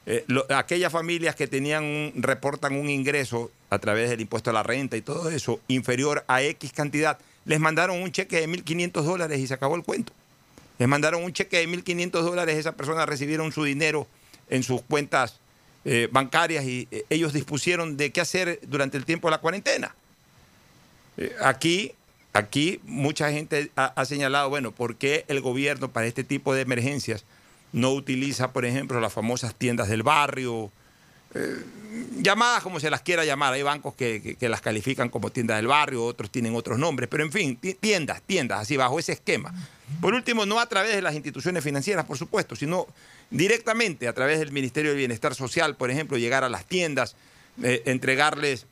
Eh, 0.07 0.25
aquellas 0.57 0.91
familias 0.93 1.35
que 1.37 1.47
tenían 1.47 1.85
un- 1.85 2.13
reportan 2.17 2.75
un 2.75 2.89
ingreso 2.89 3.51
a 3.69 3.79
través 3.79 4.09
del 4.11 4.21
impuesto 4.21 4.51
a 4.51 4.53
la 4.53 4.63
renta 4.63 4.97
y 4.97 5.03
todo 5.03 5.31
eso 5.31 5.61
inferior 5.69 6.25
a 6.27 6.43
X 6.43 6.73
cantidad, 6.73 7.19
les 7.45 7.61
mandaron 7.61 8.01
un 8.03 8.11
cheque 8.11 8.41
de 8.41 8.49
1.500 8.49 9.05
dólares 9.05 9.39
y 9.41 9.47
se 9.47 9.55
acabó 9.55 9.77
el 9.77 9.83
cuento. 9.83 10.13
Les 10.79 10.89
mandaron 10.89 11.23
un 11.23 11.33
cheque 11.33 11.59
de 11.59 11.69
1.500 11.69 12.23
dólares, 12.23 12.57
esas 12.57 12.75
personas 12.75 13.07
recibieron 13.09 13.53
su 13.53 13.65
dinero 13.65 14.07
en 14.49 14.63
sus 14.63 14.81
cuentas 14.83 15.39
eh, 15.85 16.09
bancarias 16.11 16.65
y 16.65 16.89
eh, 16.91 17.05
ellos 17.11 17.33
dispusieron 17.33 17.97
de 17.97 18.11
qué 18.11 18.21
hacer 18.21 18.61
durante 18.67 18.97
el 18.97 19.05
tiempo 19.05 19.29
de 19.29 19.33
la 19.33 19.39
cuarentena. 19.39 19.95
Aquí 21.43 21.93
aquí 22.33 22.81
mucha 22.85 23.31
gente 23.33 23.71
ha 23.77 24.05
señalado, 24.05 24.49
bueno, 24.49 24.73
¿por 24.73 24.97
qué 24.97 25.25
el 25.29 25.41
gobierno 25.41 25.91
para 25.91 26.07
este 26.07 26.25
tipo 26.25 26.55
de 26.55 26.63
emergencias 26.63 27.25
no 27.73 27.93
utiliza, 27.93 28.53
por 28.53 28.65
ejemplo, 28.65 29.01
las 29.01 29.13
famosas 29.13 29.55
tiendas 29.55 29.89
del 29.89 30.03
barrio? 30.03 30.71
eh, 31.35 31.65
llamadas 32.21 32.61
como 32.63 32.81
se 32.81 32.91
las 32.91 33.03
quiera 33.03 33.25
llamar. 33.25 33.53
Hay 33.53 33.63
bancos 33.63 33.95
que, 33.95 34.37
las 34.41 34.61
califican 34.61 35.09
como 35.09 35.31
tiendas 35.31 35.59
del 35.59 35.69
barrio, 35.69 36.05
otros 36.05 36.29
tienen 36.31 36.57
otros 36.57 36.77
nombres, 36.79 37.09
pero 37.09 37.23
en 37.23 37.31
fin, 37.31 37.57
ti- 37.57 37.75
tiendas, 37.75 38.21
tiendas, 38.23 38.61
así 38.61 38.77
bajo 38.77 38.99
ese 38.99 39.13
esquema. 39.13 39.55
Por 40.01 40.15
último, 40.15 40.45
no 40.47 40.59
a 40.59 40.67
través 40.67 40.95
de 40.95 41.03
las 41.03 41.15
instituciones 41.15 41.63
financieras, 41.63 42.05
por 42.05 42.19
supuesto, 42.19 42.57
sino 42.57 42.87
directamente 43.31 44.09
a 44.09 44.13
través 44.13 44.41
del 44.41 44.51
Ministerio 44.51 44.91
del 44.91 44.99
Bienestar 44.99 45.35
Social, 45.37 45.77
por 45.77 45.91
ejemplo, 45.93 46.19
llegar 46.19 46.43
a 46.43 46.49
las 46.49 46.65
tiendas, 46.65 47.15
eh, 47.63 47.83
entregarles 47.87 48.67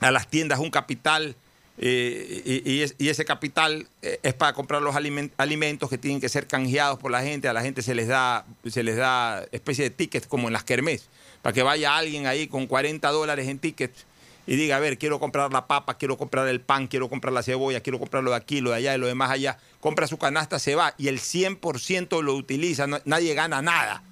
a 0.00 0.12
las 0.12 0.28
tiendas 0.28 0.60
un 0.60 0.70
capital 0.70 1.34
y, 1.78 2.62
y 2.70 2.82
es- 2.82 2.94
y 2.98 3.08
ese 3.08 3.24
capital 3.24 3.86
eh, 4.02 4.18
es 4.22 4.34
para 4.34 4.52
comprar 4.52 4.82
los 4.82 4.94
alimen- 4.94 5.30
alimentos 5.38 5.88
que 5.90 5.98
tienen 5.98 6.20
que 6.20 6.28
ser 6.28 6.46
canjeados 6.46 6.98
por 6.98 7.10
la 7.10 7.22
gente. 7.22 7.48
A 7.48 7.52
la 7.52 7.62
gente 7.62 7.82
se 7.82 7.94
les 7.94 8.08
da, 8.08 8.44
se 8.68 8.82
les 8.82 8.96
da 8.96 9.46
especie 9.52 9.84
de 9.84 9.90
tickets 9.90 10.26
como 10.26 10.48
en 10.48 10.52
las 10.52 10.64
kermés, 10.64 11.08
para 11.40 11.52
que 11.52 11.62
vaya 11.62 11.96
alguien 11.96 12.26
ahí 12.26 12.46
con 12.46 12.66
40 12.66 13.08
dólares 13.10 13.48
en 13.48 13.58
tickets 13.58 14.04
y 14.46 14.56
diga, 14.56 14.76
a 14.76 14.80
ver, 14.80 14.98
quiero 14.98 15.18
comprar 15.20 15.52
la 15.52 15.66
papa, 15.66 15.96
quiero 15.96 16.18
comprar 16.18 16.46
el 16.48 16.60
pan, 16.60 16.88
quiero 16.88 17.08
comprar 17.08 17.32
la 17.32 17.42
cebolla, 17.42 17.80
quiero 17.80 17.98
comprar 17.98 18.22
lo 18.24 18.30
de 18.32 18.36
aquí, 18.36 18.60
lo 18.60 18.70
de 18.70 18.76
allá 18.76 18.94
y 18.94 18.98
lo 18.98 19.06
demás 19.06 19.30
allá. 19.30 19.58
Compra 19.80 20.06
su 20.06 20.18
canasta, 20.18 20.58
se 20.58 20.74
va 20.74 20.94
y 20.98 21.08
el 21.08 21.20
100% 21.20 22.22
lo 22.22 22.34
utiliza, 22.34 22.86
nadie 23.04 23.34
gana 23.34 23.62
nada. 23.62 24.02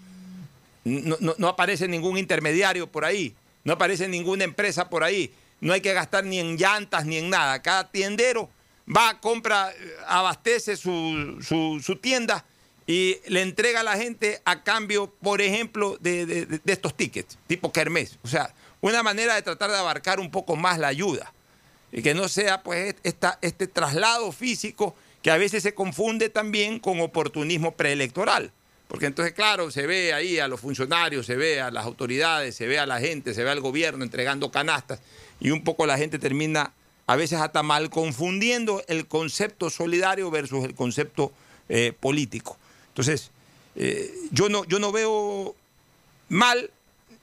No, 0.85 1.17
no- 1.21 1.35
no 1.37 1.49
aparece 1.49 1.89
ningún 1.89 2.17
intermediario 2.17 2.87
por 2.87 3.05
ahí, 3.05 3.35
no 3.65 3.75
aparece 3.75 4.09
ninguna 4.09 4.45
empresa 4.45 4.89
por 4.89 5.05
ahí, 5.05 5.31
no 5.61 5.73
hay 5.73 5.81
que 5.81 5.93
gastar 5.93 6.25
ni 6.25 6.39
en 6.39 6.57
llantas 6.57 7.05
ni 7.07 7.17
en 7.19 7.31
nada. 7.31 7.61
Cada 7.63 7.91
tiendero 7.91 8.51
va, 8.89 9.21
compra, 9.21 9.71
eh, 9.71 9.95
abastece 10.07 10.77
su, 10.77 11.39
su- 11.43 11.97
tienda 11.97 12.45
y 12.87 13.17
le 13.29 13.43
entrega 13.43 13.81
a 13.81 13.85
la 13.85 13.97
gente 13.97 14.41
a 14.45 14.63
cambio, 14.63 15.13
por 15.23 15.41
ejemplo, 15.41 15.97
de, 16.01 16.27
de- 16.27 16.61
estos 16.73 16.97
tickets, 16.97 17.39
tipo 17.47 17.73
Kermés. 17.73 18.19
O 18.23 18.29
sea, 18.29 18.53
una 18.81 19.03
manera 19.03 19.35
de 19.35 19.43
tratar 19.43 19.71
de 19.71 19.77
abarcar 19.77 20.19
un 20.19 20.31
poco 20.31 20.57
más 20.57 20.79
la 20.79 20.89
ayuda 20.89 21.33
y 21.93 22.03
que 22.03 22.15
no 22.15 22.29
sea 22.29 22.63
pues 22.63 22.95
esta, 23.03 23.39
este 23.43 23.67
traslado 23.67 24.33
físico 24.33 24.95
que 25.23 25.31
a 25.31 25.37
veces 25.37 25.63
se 25.63 25.75
confunde 25.75 26.31
también 26.31 26.79
con 26.79 27.01
oportunismo 27.01 27.77
preelectoral. 27.77 28.53
Porque 28.89 29.07
entonces, 29.07 29.35
claro, 29.35 29.71
se 29.71 29.87
ve 29.87 30.13
ahí 30.13 30.41
a 30.41 30.49
los 30.49 30.61
funcionarios, 30.61 31.27
se 31.27 31.37
ve 31.37 31.61
a 31.61 31.71
las 31.71 31.85
autoridades, 31.85 32.57
se 32.57 32.67
ve 32.67 32.79
a 32.81 32.87
la 32.87 32.99
gente, 32.99 33.35
se 33.35 33.45
ve 33.45 33.51
al 33.51 33.61
gobierno 33.61 34.03
entregando 34.03 34.51
canastas 34.51 35.01
y 35.41 35.51
un 35.51 35.65
poco 35.65 35.87
la 35.87 35.99
gente 35.99 36.19
termina 36.19 36.73
a 37.07 37.17
veces 37.17 37.41
hasta 37.41 37.63
mal 37.63 37.91
confundiendo 37.91 38.83
el 38.87 39.07
concepto 39.07 39.71
solidario 39.71 40.31
versus 40.31 40.65
el 40.65 40.75
concepto 40.75 41.33
eh, 41.69 41.93
político. 41.99 42.57
Entonces, 42.89 43.31
eh, 43.75 44.13
yo, 44.31 44.49
no, 44.49 44.65
yo 44.65 44.79
no 44.79 44.93
veo 44.93 45.57
mal 46.29 46.71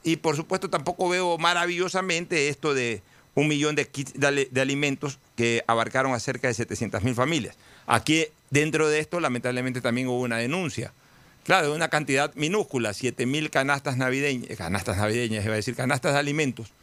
y 0.04 0.18
por 0.18 0.36
supuesto 0.36 0.70
tampoco 0.70 1.10
veo 1.10 1.38
maravillosamente 1.38 2.50
esto 2.50 2.74
de 2.74 3.02
un 3.36 3.48
millón 3.48 3.76
de 3.76 3.88
de, 4.16 4.50
de 4.52 4.62
alimentos 4.62 5.20
que 5.36 5.64
abarcaron 5.68 6.14
a 6.14 6.20
cerca 6.20 6.48
de 6.48 6.54
700 6.54 7.04
mil 7.04 7.16
familias. 7.16 7.56
Aquí 7.86 8.26
dentro 8.50 8.90
de 8.90 9.00
esto 9.00 9.20
lamentablemente 9.20 9.82
también 9.82 10.08
hubo 10.08 10.22
una 10.22 10.38
denuncia. 10.38 10.94
Claro, 11.44 11.70
de 11.70 11.76
una 11.76 11.88
cantidad 11.88 12.34
minúscula, 12.36 12.94
7 12.94 13.26
mil 13.26 13.50
canastas 13.50 13.96
navideñas, 13.96 14.58
canastas 14.58 14.98
navideñas, 14.98 15.46
iba 15.46 15.54
a 15.54 15.56
decir, 15.56 15.76
canastas 15.76 16.12
de 16.14 16.20
alimentos, 16.20 16.74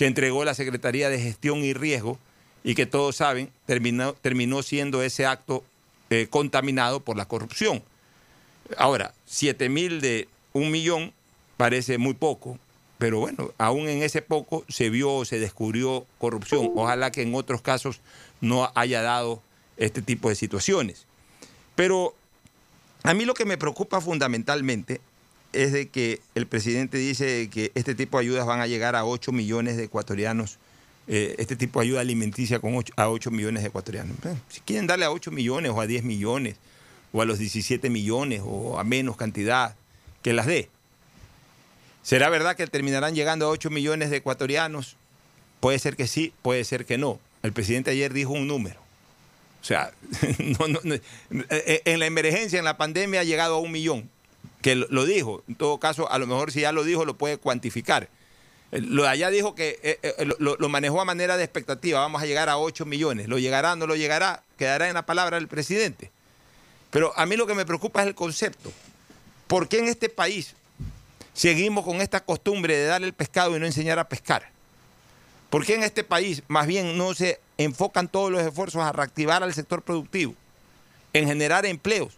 que 0.00 0.06
entregó 0.06 0.46
la 0.46 0.54
Secretaría 0.54 1.10
de 1.10 1.20
Gestión 1.20 1.58
y 1.58 1.74
Riesgo 1.74 2.18
y 2.64 2.74
que 2.74 2.86
todos 2.86 3.16
saben 3.16 3.50
terminó, 3.66 4.14
terminó 4.14 4.62
siendo 4.62 5.02
ese 5.02 5.26
acto 5.26 5.62
eh, 6.08 6.26
contaminado 6.30 7.00
por 7.00 7.18
la 7.18 7.26
corrupción. 7.26 7.82
Ahora, 8.78 9.12
7 9.26 9.68
mil 9.68 10.00
de 10.00 10.26
un 10.54 10.70
millón 10.70 11.12
parece 11.58 11.98
muy 11.98 12.14
poco, 12.14 12.58
pero 12.96 13.20
bueno, 13.20 13.52
aún 13.58 13.90
en 13.90 14.02
ese 14.02 14.22
poco 14.22 14.64
se 14.70 14.88
vio, 14.88 15.26
se 15.26 15.38
descubrió 15.38 16.06
corrupción. 16.16 16.72
Ojalá 16.76 17.12
que 17.12 17.20
en 17.20 17.34
otros 17.34 17.60
casos 17.60 18.00
no 18.40 18.72
haya 18.74 19.02
dado 19.02 19.42
este 19.76 20.00
tipo 20.00 20.30
de 20.30 20.34
situaciones. 20.34 21.04
Pero 21.74 22.14
a 23.02 23.12
mí 23.12 23.26
lo 23.26 23.34
que 23.34 23.44
me 23.44 23.58
preocupa 23.58 24.00
fundamentalmente 24.00 25.02
es 25.52 25.72
de 25.72 25.88
que 25.88 26.20
el 26.34 26.46
presidente 26.46 26.98
dice 26.98 27.48
que 27.50 27.72
este 27.74 27.94
tipo 27.94 28.18
de 28.18 28.24
ayudas 28.24 28.46
van 28.46 28.60
a 28.60 28.66
llegar 28.66 28.96
a 28.96 29.04
8 29.04 29.32
millones 29.32 29.76
de 29.76 29.84
ecuatorianos, 29.84 30.58
eh, 31.08 31.34
este 31.38 31.56
tipo 31.56 31.80
de 31.80 31.86
ayuda 31.86 32.00
alimenticia 32.00 32.60
con 32.60 32.82
a 32.96 33.08
8 33.08 33.30
millones 33.30 33.62
de 33.62 33.68
ecuatorianos. 33.68 34.16
Eh, 34.24 34.34
Si 34.48 34.60
quieren 34.60 34.86
darle 34.86 35.04
a 35.04 35.10
8 35.10 35.30
millones 35.30 35.72
o 35.74 35.80
a 35.80 35.86
10 35.86 36.04
millones 36.04 36.56
o 37.12 37.22
a 37.22 37.24
los 37.24 37.38
17 37.38 37.90
millones 37.90 38.42
o 38.44 38.78
a 38.78 38.84
menos 38.84 39.16
cantidad, 39.16 39.74
que 40.22 40.32
las 40.32 40.46
dé. 40.46 40.68
¿Será 42.02 42.28
verdad 42.28 42.56
que 42.56 42.66
terminarán 42.66 43.14
llegando 43.14 43.46
a 43.46 43.48
8 43.50 43.70
millones 43.70 44.10
de 44.10 44.18
ecuatorianos? 44.18 44.96
Puede 45.60 45.78
ser 45.78 45.96
que 45.96 46.06
sí, 46.06 46.32
puede 46.42 46.64
ser 46.64 46.86
que 46.86 46.98
no. 46.98 47.18
El 47.42 47.52
presidente 47.52 47.90
ayer 47.90 48.12
dijo 48.12 48.32
un 48.32 48.46
número. 48.46 48.80
O 49.60 49.64
sea, 49.64 49.92
no. 50.38 50.66
Eh, 51.50 51.82
en 51.84 51.98
la 51.98 52.06
emergencia, 52.06 52.58
en 52.58 52.64
la 52.64 52.78
pandemia, 52.78 53.20
ha 53.20 53.24
llegado 53.24 53.56
a 53.56 53.58
un 53.58 53.72
millón. 53.72 54.08
Que 54.62 54.74
lo, 54.74 55.04
dijo. 55.06 55.42
En 55.48 55.54
todo 55.54 55.78
caso, 55.78 56.10
a 56.10 56.18
lo 56.18 56.26
mejor 56.26 56.52
si 56.52 56.60
ya 56.60 56.72
lo 56.72 56.84
dijo, 56.84 57.04
lo 57.04 57.16
puede 57.16 57.38
cuantificar. 57.38 58.08
Eh, 58.72 58.80
Lo 58.80 59.02
de 59.04 59.08
allá 59.08 59.30
dijo 59.30 59.54
que 59.54 59.78
eh, 59.82 59.98
eh, 60.02 60.24
lo- 60.26 60.36
lo, 60.38 60.56
lo 60.58 60.68
manejó 60.68 61.00
a 61.00 61.04
manera 61.04 61.36
de 61.36 61.44
expectativa. 61.44 62.00
Vamos 62.00 62.22
a 62.22 62.26
llegar 62.26 62.48
a 62.48 62.58
8 62.58 62.84
millones. 62.84 63.28
¿Lo 63.28 63.38
llegará 63.38 63.74
no 63.76 63.86
lo 63.86 63.96
llegará? 63.96 64.42
Quedará 64.58 64.88
en 64.88 64.94
la 64.94 65.06
palabra 65.06 65.38
del 65.38 65.48
presidente. 65.48 66.10
Pero 66.90 67.12
a 67.18 67.24
mí 67.26 67.36
lo 67.36 67.46
que 67.46 67.54
me 67.54 67.64
preocupa 67.64 68.02
es 68.02 68.08
el 68.08 68.14
concepto. 68.14 68.70
¿Por 69.46 69.66
qué 69.68 69.78
en 69.78 69.88
este 69.88 70.08
país 70.08 70.54
seguimos 71.32 71.84
con 71.84 72.00
esta 72.00 72.20
costumbre 72.24 72.76
de 72.76 72.84
darle 72.84 73.06
el 73.06 73.14
pescado 73.14 73.56
y 73.56 73.60
no 73.60 73.66
enseñar 73.66 73.98
a 73.98 74.08
pescar? 74.08 74.50
¿Por 75.48 75.64
qué 75.64 75.74
en 75.74 75.82
este 75.82 76.04
país 76.04 76.42
más 76.48 76.66
bien 76.66 76.96
no 76.98 77.14
se 77.14 77.40
enfocan 77.58 78.08
todos 78.08 78.30
los 78.30 78.42
esfuerzos 78.42 78.82
a 78.82 78.92
reactivar 78.92 79.42
al 79.42 79.52
sector 79.54 79.82
productivo, 79.82 80.34
en 81.12 81.26
generar 81.26 81.66
empleos? 81.66 82.12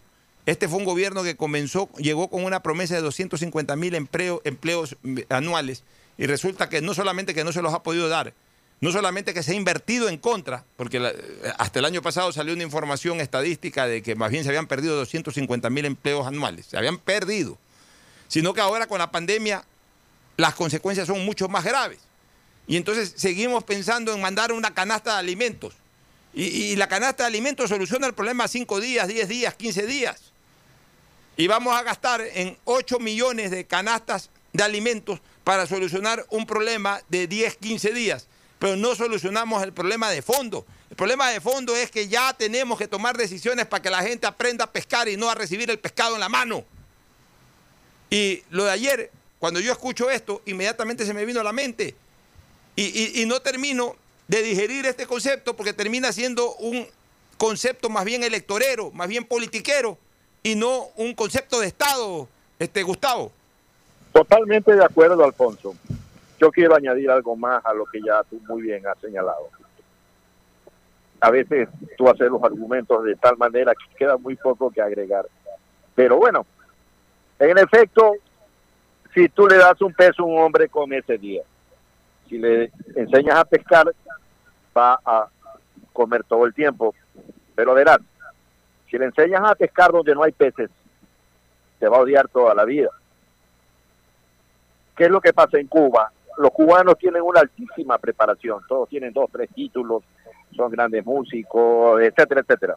Este 0.45 0.67
fue 0.67 0.79
un 0.79 0.85
gobierno 0.85 1.23
que 1.23 1.35
comenzó, 1.37 1.89
llegó 1.97 2.29
con 2.29 2.43
una 2.43 2.61
promesa 2.61 2.95
de 2.95 3.01
250 3.01 3.75
mil 3.77 3.95
empleos 3.95 4.97
mm, 5.03 5.19
anuales 5.29 5.83
y 6.17 6.25
resulta 6.27 6.67
que 6.69 6.81
no 6.81 6.93
solamente 6.93 7.33
que 7.33 7.43
no 7.43 7.53
se 7.53 7.61
los 7.61 7.73
ha 7.73 7.81
podido 7.83 8.09
dar, 8.09 8.33
no 8.81 8.91
solamente 8.91 9.33
que 9.33 9.41
se 9.41 9.53
ha 9.53 9.55
invertido 9.55 10.09
en 10.09 10.17
contra, 10.17 10.65
porque 10.75 10.99
la- 10.99 11.13
hasta 11.57 11.79
el 11.79 11.85
año 11.85 12.01
pasado 12.01 12.31
salió 12.33 12.53
una 12.53 12.63
información 12.63 13.21
estadística 13.21 13.87
de 13.87 14.03
que 14.03 14.15
más 14.15 14.31
bien 14.31 14.43
se 14.43 14.49
habían 14.49 14.67
perdido 14.67 14.97
250 14.97 15.69
mil 15.69 15.85
empleos 15.85 16.27
anuales, 16.27 16.65
se 16.65 16.77
habían 16.77 16.97
perdido, 16.97 17.57
sino 18.27 18.53
que 18.53 18.59
ahora 18.59 18.87
con 18.87 18.99
la 18.99 19.11
pandemia 19.11 19.63
las 20.35 20.55
consecuencias 20.55 21.07
son 21.07 21.23
mucho 21.25 21.47
más 21.47 21.63
graves. 21.63 21.99
Y 22.67 22.75
entonces 22.77 23.13
seguimos 23.15 23.63
pensando 23.63 24.13
en 24.13 24.21
mandar 24.21 24.51
una 24.51 24.73
canasta 24.73 25.13
de 25.13 25.19
alimentos. 25.19 25.73
Y, 26.33 26.75
la 26.77 26.87
canasta 26.87 27.23
de 27.23 27.27
alimentos 27.27 27.69
soluciona 27.69 28.07
el 28.07 28.13
problema 28.15 28.47
5 28.47 28.79
días, 28.79 29.07
10 29.07 29.27
días, 29.29 29.53
15 29.53 29.85
días. 29.85 30.32
Y 31.35 31.47
vamos 31.47 31.75
a 31.75 31.83
gastar 31.83 32.21
en 32.21 32.57
8 32.65 32.99
millones 32.99 33.51
de 33.51 33.65
canastas 33.65 34.29
de 34.53 34.63
alimentos 34.63 35.19
para 35.43 35.65
solucionar 35.65 36.25
un 36.29 36.45
problema 36.45 37.01
de 37.09 37.27
10, 37.27 37.57
15 37.57 37.91
días. 37.93 38.27
Pero 38.59 38.75
no 38.75 38.95
solucionamos 38.95 39.63
el 39.63 39.73
problema 39.73 40.09
de 40.11 40.21
fondo. 40.21 40.65
El 40.89 40.95
problema 40.95 41.29
de 41.31 41.41
fondo 41.41 41.75
es 41.75 41.89
que 41.89 42.07
ya 42.07 42.33
tenemos 42.33 42.77
que 42.77 42.87
tomar 42.87 43.17
decisiones 43.17 43.65
para 43.65 43.81
que 43.81 43.89
la 43.89 44.03
gente 44.03 44.27
aprenda 44.27 44.65
a 44.65 44.71
pescar 44.71 45.09
y 45.09 45.17
no 45.17 45.29
a 45.29 45.35
recibir 45.35 45.69
el 45.71 45.79
pescado 45.79 46.13
en 46.13 46.19
la 46.21 46.29
mano. 46.29 46.63
Y 48.09 48.43
lo 48.51 48.65
de 48.65 48.71
ayer, 48.71 49.11
cuando 49.39 49.59
yo 49.59 49.71
escucho 49.71 50.09
esto, 50.11 50.41
inmediatamente 50.45 51.05
se 51.05 51.13
me 51.15 51.25
vino 51.25 51.41
a 51.41 51.43
la 51.43 51.51
mente. 51.51 51.95
Y, 52.75 53.21
y- 53.21 53.25
no 53.25 53.39
termino 53.41 53.95
de 54.27 54.41
digerir 54.43 54.85
este 54.85 55.05
concepto 55.07 55.55
porque 55.55 55.73
termina 55.73 56.11
siendo 56.13 56.53
un 56.55 56.87
concepto 57.37 57.89
más 57.89 58.05
bien 58.05 58.23
electorero, 58.23 58.91
más 58.91 59.07
bien 59.07 59.25
politiquero, 59.25 59.97
y 60.43 60.55
no 60.55 60.89
un 60.97 61.13
concepto 61.13 61.61
de 61.61 61.67
Estado, 61.67 62.27
este 62.59 62.83
Gustavo. 62.83 63.31
Totalmente 64.11 64.75
de 64.75 64.83
acuerdo, 64.83 65.23
Alfonso. 65.23 65.73
Yo 66.39 66.51
quiero 66.51 66.75
añadir 66.75 67.09
algo 67.09 67.35
más 67.35 67.65
a 67.65 67.73
lo 67.73 67.85
que 67.85 67.99
ya 68.05 68.21
tú 68.29 68.39
muy 68.47 68.61
bien 68.61 68.85
has 68.85 68.99
señalado. 68.99 69.49
A 71.21 71.31
veces 71.31 71.69
tú 71.97 72.09
haces 72.09 72.29
los 72.29 72.43
argumentos 72.43 73.03
de 73.05 73.15
tal 73.15 73.37
manera 73.37 73.73
que 73.73 73.95
queda 73.95 74.17
muy 74.17 74.35
poco 74.35 74.69
que 74.69 74.81
agregar. 74.81 75.25
Pero 75.95 76.17
bueno, 76.17 76.45
en 77.39 77.57
efecto, 77.57 78.13
si 79.13 79.29
tú 79.29 79.47
le 79.47 79.55
das 79.55 79.81
un 79.81 79.93
peso 79.93 80.23
a 80.23 80.25
un 80.25 80.39
hombre 80.39 80.67
con 80.67 80.91
ese 80.91 81.17
día, 81.17 81.43
si 82.27 82.37
le 82.37 82.71
enseñas 82.95 83.37
a 83.37 83.45
pescar, 83.45 83.87
va 84.77 84.99
a 85.05 85.29
comer 85.93 86.23
todo 86.25 86.45
el 86.45 86.53
tiempo. 86.53 86.93
Pero 87.55 87.73
verás, 87.73 87.99
si 88.93 88.99
le 88.99 89.05
enseñas 89.05 89.41
a 89.43 89.55
pescar 89.55 89.91
donde 89.91 90.13
no 90.13 90.21
hay 90.21 90.31
peces, 90.31 90.69
te 91.79 91.87
va 91.87 91.97
a 91.97 92.01
odiar 92.01 92.27
toda 92.27 92.53
la 92.53 92.63
vida. 92.63 92.91
¿Qué 94.95 95.05
es 95.05 95.09
lo 95.09 95.19
que 95.19 95.33
pasa 95.33 95.57
en 95.57 95.65
Cuba 95.65 96.11
los 96.37 96.51
cubanos 96.51 96.97
tienen 96.97 97.21
una 97.21 97.41
altísima 97.41 97.97
preparación, 97.97 98.61
todos 98.67 98.89
tienen 98.89 99.13
dos, 99.13 99.29
tres 99.31 99.49
títulos, 99.53 100.03
son 100.55 100.71
grandes 100.71 101.05
músicos, 101.05 102.01
etcétera, 102.01 102.41
etcétera. 102.41 102.75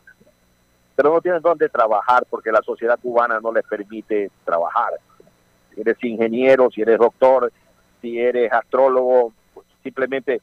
Pero 0.95 1.13
no 1.13 1.21
tienen 1.21 1.43
dónde 1.43 1.69
trabajar 1.69 2.25
porque 2.29 2.53
la 2.53 2.63
sociedad 2.63 2.99
cubana 3.01 3.39
no 3.41 3.53
les 3.53 3.65
permite 3.65 4.31
trabajar. 4.45 4.95
Si 5.75 5.81
eres 5.81 6.03
ingeniero, 6.03 6.71
si 6.71 6.83
eres 6.83 6.99
doctor, 6.99 7.53
si 8.01 8.19
eres 8.19 8.53
astrólogo, 8.53 9.33
pues 9.53 9.67
simplemente 9.83 10.41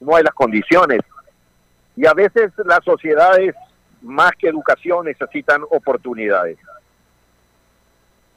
no 0.00 0.16
hay 0.16 0.24
las 0.24 0.34
condiciones. 0.34 1.00
Y 1.96 2.06
a 2.06 2.14
veces 2.14 2.52
las 2.64 2.82
sociedades, 2.84 3.54
más 4.02 4.32
que 4.32 4.48
educación, 4.48 5.06
necesitan 5.06 5.62
oportunidades. 5.70 6.58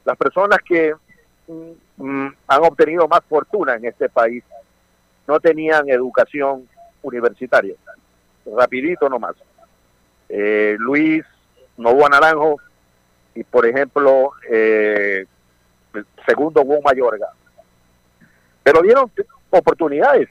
Las 0.03 0.17
personas 0.17 0.59
que 0.63 0.93
mm, 1.47 2.27
han 2.47 2.63
obtenido 2.63 3.07
más 3.07 3.21
fortuna 3.27 3.75
en 3.75 3.85
este 3.85 4.09
país 4.09 4.43
no 5.27 5.39
tenían 5.39 5.89
educación 5.89 6.67
universitaria. 7.01 7.75
Rapidito 8.45 9.09
nomás. 9.09 9.35
Eh, 10.29 10.75
Luis 10.79 11.23
Novoa 11.77 12.09
Naranjo 12.09 12.59
y, 13.33 13.43
por 13.43 13.65
ejemplo, 13.65 14.31
eh, 14.49 15.25
el 15.93 16.05
segundo 16.25 16.63
Juan 16.63 16.81
Mayorga. 16.83 17.27
Pero 18.63 18.81
dieron 18.81 19.11
oportunidades 19.49 20.29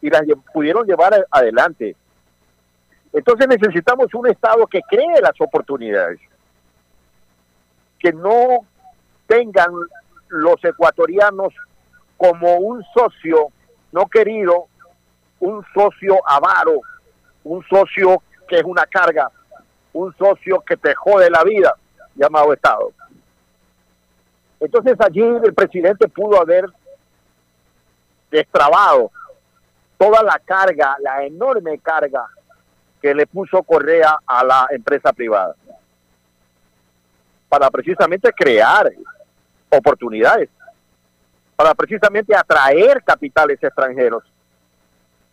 y 0.00 0.10
las 0.10 0.22
pudieron 0.52 0.86
llevar 0.86 1.26
adelante. 1.30 1.96
Entonces 3.14 3.46
necesitamos 3.46 4.12
un 4.12 4.26
Estado 4.26 4.66
que 4.66 4.80
cree 4.82 5.20
las 5.22 5.40
oportunidades, 5.40 6.18
que 8.00 8.12
no 8.12 8.66
tengan 9.28 9.70
los 10.28 10.62
ecuatorianos 10.64 11.54
como 12.16 12.56
un 12.56 12.82
socio 12.92 13.48
no 13.92 14.06
querido, 14.06 14.66
un 15.38 15.64
socio 15.72 16.18
avaro, 16.28 16.80
un 17.44 17.64
socio 17.68 18.20
que 18.48 18.56
es 18.56 18.64
una 18.64 18.84
carga, 18.84 19.30
un 19.92 20.12
socio 20.16 20.60
que 20.62 20.76
te 20.76 20.92
jode 20.96 21.30
la 21.30 21.44
vida, 21.44 21.72
llamado 22.16 22.52
Estado. 22.52 22.90
Entonces 24.58 24.96
allí 24.98 25.22
el 25.22 25.54
presidente 25.54 26.08
pudo 26.08 26.40
haber 26.40 26.64
destrabado 28.32 29.12
toda 29.98 30.24
la 30.24 30.40
carga, 30.44 30.96
la 31.00 31.24
enorme 31.24 31.78
carga 31.78 32.26
que 33.04 33.14
le 33.14 33.26
puso 33.26 33.62
Correa 33.62 34.16
a 34.26 34.42
la 34.42 34.66
empresa 34.70 35.12
privada 35.12 35.54
para 37.50 37.68
precisamente 37.68 38.32
crear 38.32 38.90
oportunidades, 39.68 40.48
para 41.54 41.74
precisamente 41.74 42.34
atraer 42.34 43.04
capitales 43.04 43.62
extranjeros. 43.62 44.24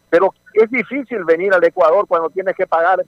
Pero 0.09 0.34
es 0.53 0.69
difícil 0.69 1.24
venir 1.24 1.53
al 1.53 1.63
Ecuador 1.63 2.05
cuando 2.09 2.30
tienes 2.30 2.57
que 2.57 2.67
pagar 2.67 3.05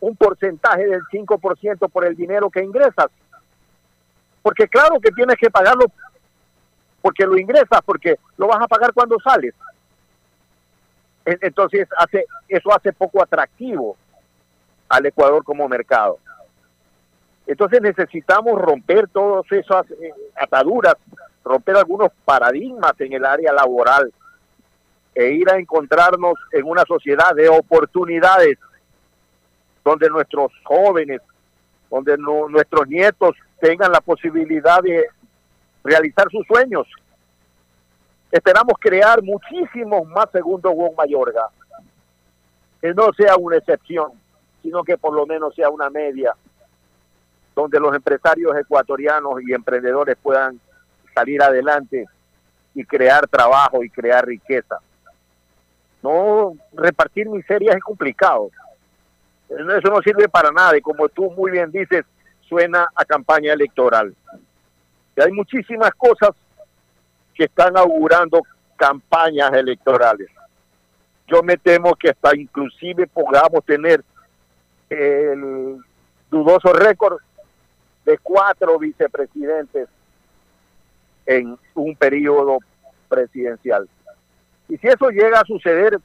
un 0.00 0.16
porcentaje 0.16 0.86
del 0.86 1.02
5% 1.02 1.90
por 1.90 2.06
el 2.06 2.16
dinero 2.16 2.48
que 2.48 2.64
ingresas. 2.64 3.08
Porque 4.40 4.66
claro 4.66 4.98
que 4.98 5.10
tienes 5.10 5.36
que 5.36 5.50
pagarlo 5.50 5.92
porque 7.02 7.26
lo 7.26 7.36
ingresas, 7.36 7.82
porque 7.84 8.16
lo 8.38 8.46
vas 8.46 8.62
a 8.62 8.66
pagar 8.66 8.94
cuando 8.94 9.18
sales. 9.20 9.52
Entonces 11.24 11.88
hace 11.96 12.26
eso 12.48 12.74
hace 12.74 12.92
poco 12.92 13.22
atractivo 13.22 13.96
al 14.88 15.06
Ecuador 15.06 15.42
como 15.42 15.68
mercado. 15.68 16.18
Entonces 17.46 17.80
necesitamos 17.80 18.60
romper 18.60 19.08
todas 19.08 19.50
esas 19.52 19.90
eh, 19.92 20.12
ataduras, 20.36 20.94
romper 21.44 21.76
algunos 21.76 22.10
paradigmas 22.24 22.92
en 22.98 23.12
el 23.12 23.24
área 23.24 23.52
laboral 23.52 24.12
e 25.14 25.30
ir 25.30 25.50
a 25.50 25.58
encontrarnos 25.58 26.34
en 26.52 26.64
una 26.64 26.84
sociedad 26.84 27.34
de 27.34 27.48
oportunidades 27.48 28.58
donde 29.84 30.08
nuestros 30.08 30.52
jóvenes, 30.64 31.20
donde 31.90 32.16
nuestros 32.16 32.88
nietos 32.88 33.36
tengan 33.60 33.92
la 33.92 34.00
posibilidad 34.00 34.82
de 34.82 35.06
realizar 35.84 36.26
sus 36.30 36.46
sueños 36.46 36.86
Esperamos 38.34 38.74
crear 38.80 39.22
muchísimos 39.22 40.08
más 40.08 40.28
segundos 40.32 40.72
Juan 40.74 40.90
Mayorga. 40.98 41.46
Que 42.80 42.92
no 42.92 43.12
sea 43.12 43.36
una 43.36 43.58
excepción, 43.58 44.10
sino 44.60 44.82
que 44.82 44.98
por 44.98 45.14
lo 45.14 45.24
menos 45.24 45.54
sea 45.54 45.70
una 45.70 45.88
media, 45.88 46.34
donde 47.54 47.78
los 47.78 47.94
empresarios 47.94 48.56
ecuatorianos 48.56 49.34
y 49.40 49.52
emprendedores 49.52 50.16
puedan 50.20 50.58
salir 51.14 51.40
adelante 51.44 52.06
y 52.74 52.84
crear 52.84 53.28
trabajo 53.28 53.84
y 53.84 53.88
crear 53.88 54.26
riqueza. 54.26 54.80
No 56.02 56.54
repartir 56.72 57.28
miserias 57.28 57.76
es 57.76 57.84
complicado. 57.84 58.50
Eso 59.48 59.90
no 59.90 60.02
sirve 60.02 60.28
para 60.28 60.50
nada 60.50 60.76
y 60.76 60.80
como 60.80 61.08
tú 61.08 61.30
muy 61.30 61.52
bien 61.52 61.70
dices, 61.70 62.04
suena 62.40 62.88
a 62.96 63.04
campaña 63.04 63.52
electoral. 63.52 64.12
Y 65.16 65.20
hay 65.22 65.30
muchísimas 65.30 65.92
cosas 65.92 66.30
que 67.34 67.44
están 67.44 67.76
augurando 67.76 68.42
campañas 68.76 69.52
electorales. 69.52 70.28
Yo 71.26 71.42
me 71.42 71.56
temo 71.56 71.94
que 71.94 72.10
hasta 72.10 72.36
inclusive 72.36 73.06
podamos 73.06 73.64
tener 73.64 74.04
el 74.90 75.78
dudoso 76.30 76.72
récord 76.72 77.18
de 78.04 78.18
cuatro 78.18 78.78
vicepresidentes 78.78 79.88
en 81.26 81.58
un 81.74 81.96
periodo 81.96 82.58
presidencial. 83.08 83.88
Y 84.68 84.76
si 84.76 84.86
eso 84.88 85.08
llega 85.08 85.40
a 85.40 85.46
suceder, 85.46 85.98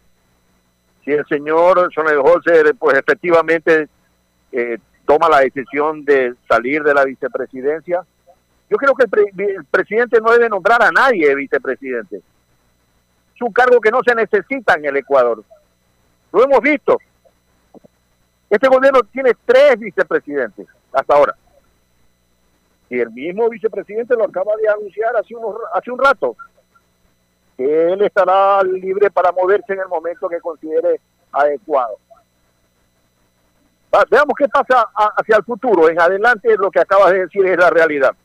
si 1.03 1.11
el 1.11 1.25
señor 1.27 1.89
Holzer 1.95 2.75
pues 2.77 2.97
efectivamente 2.97 3.87
eh, 4.51 4.77
toma 5.05 5.29
la 5.29 5.39
decisión 5.39 6.05
de 6.05 6.35
salir 6.47 6.83
de 6.83 6.93
la 6.93 7.03
vicepresidencia, 7.03 8.03
yo 8.69 8.77
creo 8.77 8.93
que 8.93 9.03
el, 9.03 9.65
presidente 9.65 10.21
no 10.21 10.31
debe 10.31 10.47
nombrar 10.47 10.81
a 10.83 10.91
nadie 10.91 11.33
vicepresidente. 11.33 12.17
Es 13.35 13.41
un 13.41 13.51
cargo 13.51 13.81
que 13.81 13.89
no 13.89 14.01
se 14.03 14.13
necesita 14.13 14.75
en 14.75 14.85
el 14.85 14.97
Ecuador. 14.97 15.43
Lo 16.31 16.43
hemos 16.43 16.59
visto. 16.61 16.97
Este 18.49 18.67
gobierno 18.67 19.01
tiene 19.11 19.31
tres 19.45 19.79
vicepresidentes 19.79 20.67
hasta 20.93 21.15
ahora. 21.15 21.35
Y 22.89 22.99
el 22.99 23.11
mismo 23.11 23.49
vicepresidente 23.49 24.15
lo 24.15 24.25
acaba 24.25 24.55
de 24.61 24.69
anunciar 24.69 25.15
hace, 25.15 25.35
unos, 25.35 25.55
hace 25.73 25.91
un 25.91 25.99
rato, 25.99 26.35
que 27.57 27.93
él 27.93 28.01
estará 28.03 28.61
libre 28.63 29.09
para 29.09 29.31
moverse 29.31 29.73
en 29.73 29.79
el 29.79 29.87
momento 29.87 30.29
que 30.29 30.39
considere 30.39 30.99
adecuado. 31.31 31.97
veamos 34.09 34.33
qué 34.37 34.47
pasa 34.47 34.89
hacia 35.17 35.37
el 35.37 35.43
futuro. 35.43 35.89
En 35.89 35.99
adelante 35.99 36.55
lo 36.57 36.69
que 36.69 36.79
acabas 36.79 37.11
de 37.11 37.21
decir 37.21 37.45
es 37.45 37.57
la 37.57 37.69
realidad 37.69 38.15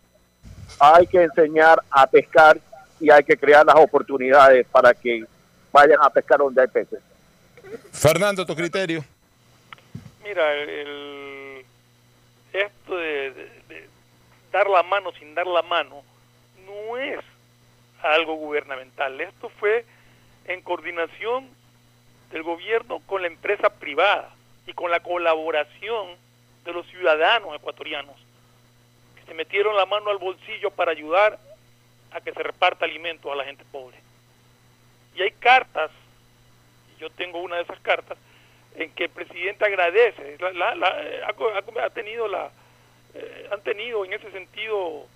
hay 0.79 1.07
que 1.07 1.23
enseñar 1.23 1.81
a 1.91 2.07
pescar 2.07 2.59
y 3.01 3.11
hay 3.11 3.25
que 3.25 3.37
crear 3.37 3.65
las 3.65 3.77
oportunidades 3.77 4.67
para 4.69 4.95
que 4.95 5.25
vayan 5.73 5.99
a 6.01 6.11
pescar 6.11 6.39
donde 6.39 6.63
hay 6.63 6.69
peces. 6.69 7.01
Fernando, 7.93 8.47
tu 8.47 8.55
criterio. 8.55 9.05
Mira, 10.23 10.55
el, 10.55 11.65
esto 12.53 12.97
de, 12.97 13.89
dar 14.53 14.69
la 14.69 14.83
mano 14.83 15.13
sin 15.19 15.35
dar 15.35 15.47
la 15.47 15.63
mano 15.63 16.03
no 16.67 16.97
es 16.97 17.21
algo 18.03 18.35
gubernamental. 18.37 19.21
Esto 19.21 19.51
fue 19.59 19.85
en 20.47 20.63
coordinación 20.63 21.49
del 22.31 22.43
gobierno 22.43 23.01
con 23.07 23.23
la 23.23 23.29
empresa 23.29 23.71
privada 23.71 24.31
y 24.67 24.73
con 24.73 24.91
la 24.91 25.01
colaboración 25.01 26.17
de 26.65 26.73
los 26.73 26.87
ciudadanos 26.87 27.55
ecuatorianos 27.55 28.24
se 29.27 29.35
metieron 29.35 29.77
la 29.77 29.87
mano 29.87 30.11
al 30.11 30.19
bolsillo 30.19 30.71
para 30.71 30.93
ayudar 30.93 31.39
a 32.13 32.21
que 32.21 32.33
se 32.33 32.43
reparta 32.43 32.85
alimentos 32.85 33.31
a 33.31 33.37
la 33.37 33.45
gente 33.45 33.65
pobre. 33.71 33.97
Y 35.17 35.23
hay 35.23 35.31
cartas, 35.33 35.91
yo 36.99 37.11
tengo 37.11 37.41
una 37.41 37.57
de 37.57 37.63
esas 37.63 37.81
cartas, 37.81 38.19
en 38.77 38.91
que 38.93 39.05
el 39.05 39.11
presidente 39.11 39.65
agradece, 39.65 40.37
ha, 40.37 41.91
tenido 41.91 42.29
la, 42.29 42.51
eh, 43.15 43.49
han 43.53 43.61
tenido 43.63 44.05
en 44.05 44.13
ese 44.13 44.31
sentido 44.33 45.07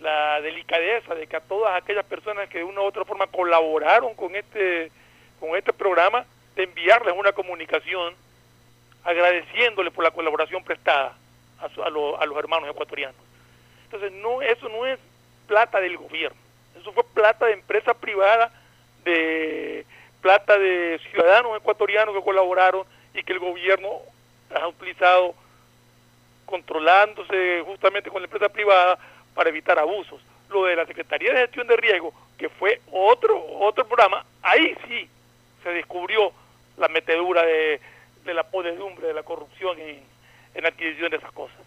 la 0.00 0.40
delicadeza 0.40 1.14
de 1.14 1.26
que 1.26 1.36
a 1.36 1.40
todas 1.40 1.80
aquellas 1.80 2.04
personas 2.04 2.48
que 2.48 2.58
de 2.58 2.64
una 2.64 2.82
u 2.82 2.84
otra 2.84 3.04
forma 3.04 3.26
colaboraron 3.26 4.14
con 4.14 4.34
este, 4.36 4.90
con 5.40 5.56
este 5.56 5.72
programa, 5.72 6.24
de 6.54 6.64
enviarles 6.64 7.14
una 7.16 7.32
comunicación 7.32 8.14
agradeciéndole 9.02 9.90
por 9.90 10.04
la 10.04 10.12
colaboración 10.12 10.62
prestada 10.62 11.16
a, 11.60 11.66
a 11.66 12.26
los 12.26 12.38
hermanos 12.38 12.70
ecuatorianos. 12.70 13.23
Entonces, 13.94 14.20
no, 14.20 14.42
eso 14.42 14.68
no 14.68 14.84
es 14.86 14.98
plata 15.46 15.80
del 15.80 15.96
gobierno, 15.96 16.36
eso 16.76 16.92
fue 16.92 17.04
plata 17.14 17.46
de 17.46 17.52
empresa 17.52 17.94
privada, 17.94 18.50
de 19.04 19.86
plata 20.20 20.58
de 20.58 21.00
ciudadanos 21.12 21.56
ecuatorianos 21.56 22.12
que 22.12 22.24
colaboraron 22.24 22.84
y 23.14 23.22
que 23.22 23.32
el 23.34 23.38
gobierno 23.38 24.00
ha 24.52 24.66
utilizado 24.66 25.36
controlándose 26.44 27.62
justamente 27.66 28.10
con 28.10 28.20
la 28.20 28.26
empresa 28.26 28.48
privada 28.48 28.98
para 29.32 29.50
evitar 29.50 29.78
abusos. 29.78 30.20
Lo 30.50 30.64
de 30.64 30.74
la 30.74 30.86
Secretaría 30.86 31.32
de 31.32 31.42
Gestión 31.42 31.68
de 31.68 31.76
Riesgo, 31.76 32.12
que 32.36 32.48
fue 32.48 32.80
otro, 32.90 33.40
otro 33.60 33.86
programa, 33.86 34.26
ahí 34.42 34.74
sí 34.88 35.08
se 35.62 35.70
descubrió 35.70 36.32
la 36.78 36.88
metedura 36.88 37.44
de, 37.44 37.80
la 38.24 38.42
podedumbre, 38.42 39.06
de 39.06 39.14
la 39.14 39.22
corrupción 39.22 39.78
en, 39.78 40.02
en 40.54 40.66
adquisición 40.66 41.12
de 41.12 41.18
esas 41.18 41.30
cosas. 41.30 41.58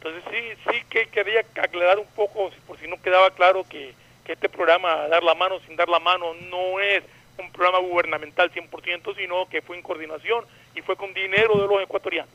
Entonces 0.00 0.22
sí, 0.30 0.70
sí 0.70 0.84
que 0.88 1.06
quería 1.08 1.40
aclarar 1.40 1.98
un 1.98 2.06
poco, 2.14 2.50
por 2.66 2.78
si 2.78 2.86
no 2.86 3.00
quedaba 3.02 3.30
claro, 3.32 3.64
que, 3.68 3.94
que 4.24 4.32
este 4.32 4.48
programa 4.48 5.08
Dar 5.08 5.22
la 5.22 5.34
Mano 5.34 5.58
sin 5.66 5.76
dar 5.76 5.88
la 5.88 5.98
mano 5.98 6.34
no 6.50 6.80
es 6.80 7.02
un 7.38 7.50
programa 7.52 7.78
gubernamental 7.78 8.50
100%, 8.52 9.16
sino 9.16 9.48
que 9.48 9.62
fue 9.62 9.76
en 9.76 9.82
coordinación 9.82 10.44
y 10.74 10.82
fue 10.82 10.96
con 10.96 11.12
dinero 11.14 11.60
de 11.60 11.66
los 11.66 11.82
ecuatorianos. 11.82 12.30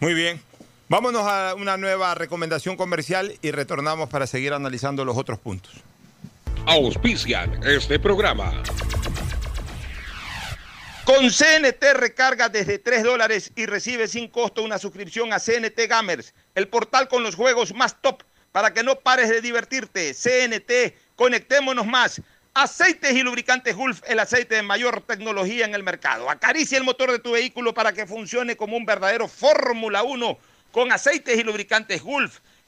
Muy 0.00 0.14
bien. 0.14 0.40
Vámonos 0.88 1.22
a 1.22 1.54
una 1.54 1.76
nueva 1.76 2.14
recomendación 2.14 2.76
comercial 2.76 3.34
y 3.42 3.50
retornamos 3.52 4.08
para 4.08 4.26
seguir 4.26 4.52
analizando 4.52 5.04
los 5.04 5.16
otros 5.16 5.38
puntos. 5.38 5.72
Auspician 6.66 7.60
este 7.64 7.98
programa. 7.98 8.62
Con 11.04 11.30
CNT 11.30 11.82
recarga 11.94 12.48
desde 12.48 12.78
3 12.78 13.02
dólares 13.02 13.52
y 13.56 13.66
recibe 13.66 14.06
sin 14.06 14.28
costo 14.28 14.62
una 14.62 14.78
suscripción 14.78 15.32
a 15.32 15.40
CNT 15.40 15.88
Gamers, 15.88 16.34
el 16.54 16.68
portal 16.68 17.08
con 17.08 17.22
los 17.22 17.34
juegos 17.34 17.74
más 17.74 18.00
top 18.00 18.22
para 18.52 18.72
que 18.72 18.82
no 18.82 18.96
pares 19.00 19.28
de 19.28 19.40
divertirte. 19.40 20.12
CNT, 20.14 20.94
conectémonos 21.16 21.86
más. 21.86 22.20
Aceites 22.52 23.12
y 23.12 23.22
lubricantes 23.22 23.76
Gulf, 23.76 24.02
el 24.08 24.18
aceite 24.18 24.56
de 24.56 24.62
mayor 24.62 25.02
tecnología 25.02 25.64
en 25.64 25.74
el 25.74 25.82
mercado. 25.82 26.28
Acaricia 26.28 26.76
el 26.76 26.84
motor 26.84 27.10
de 27.10 27.18
tu 27.18 27.32
vehículo 27.32 27.72
para 27.72 27.92
que 27.92 28.06
funcione 28.06 28.56
como 28.56 28.76
un 28.76 28.84
verdadero 28.84 29.26
Fórmula 29.26 30.02
1 30.02 30.38
con 30.70 30.92
aceites 30.92 31.38
y 31.38 31.42
lubricantes 31.42 32.02
Gulf. 32.02 32.40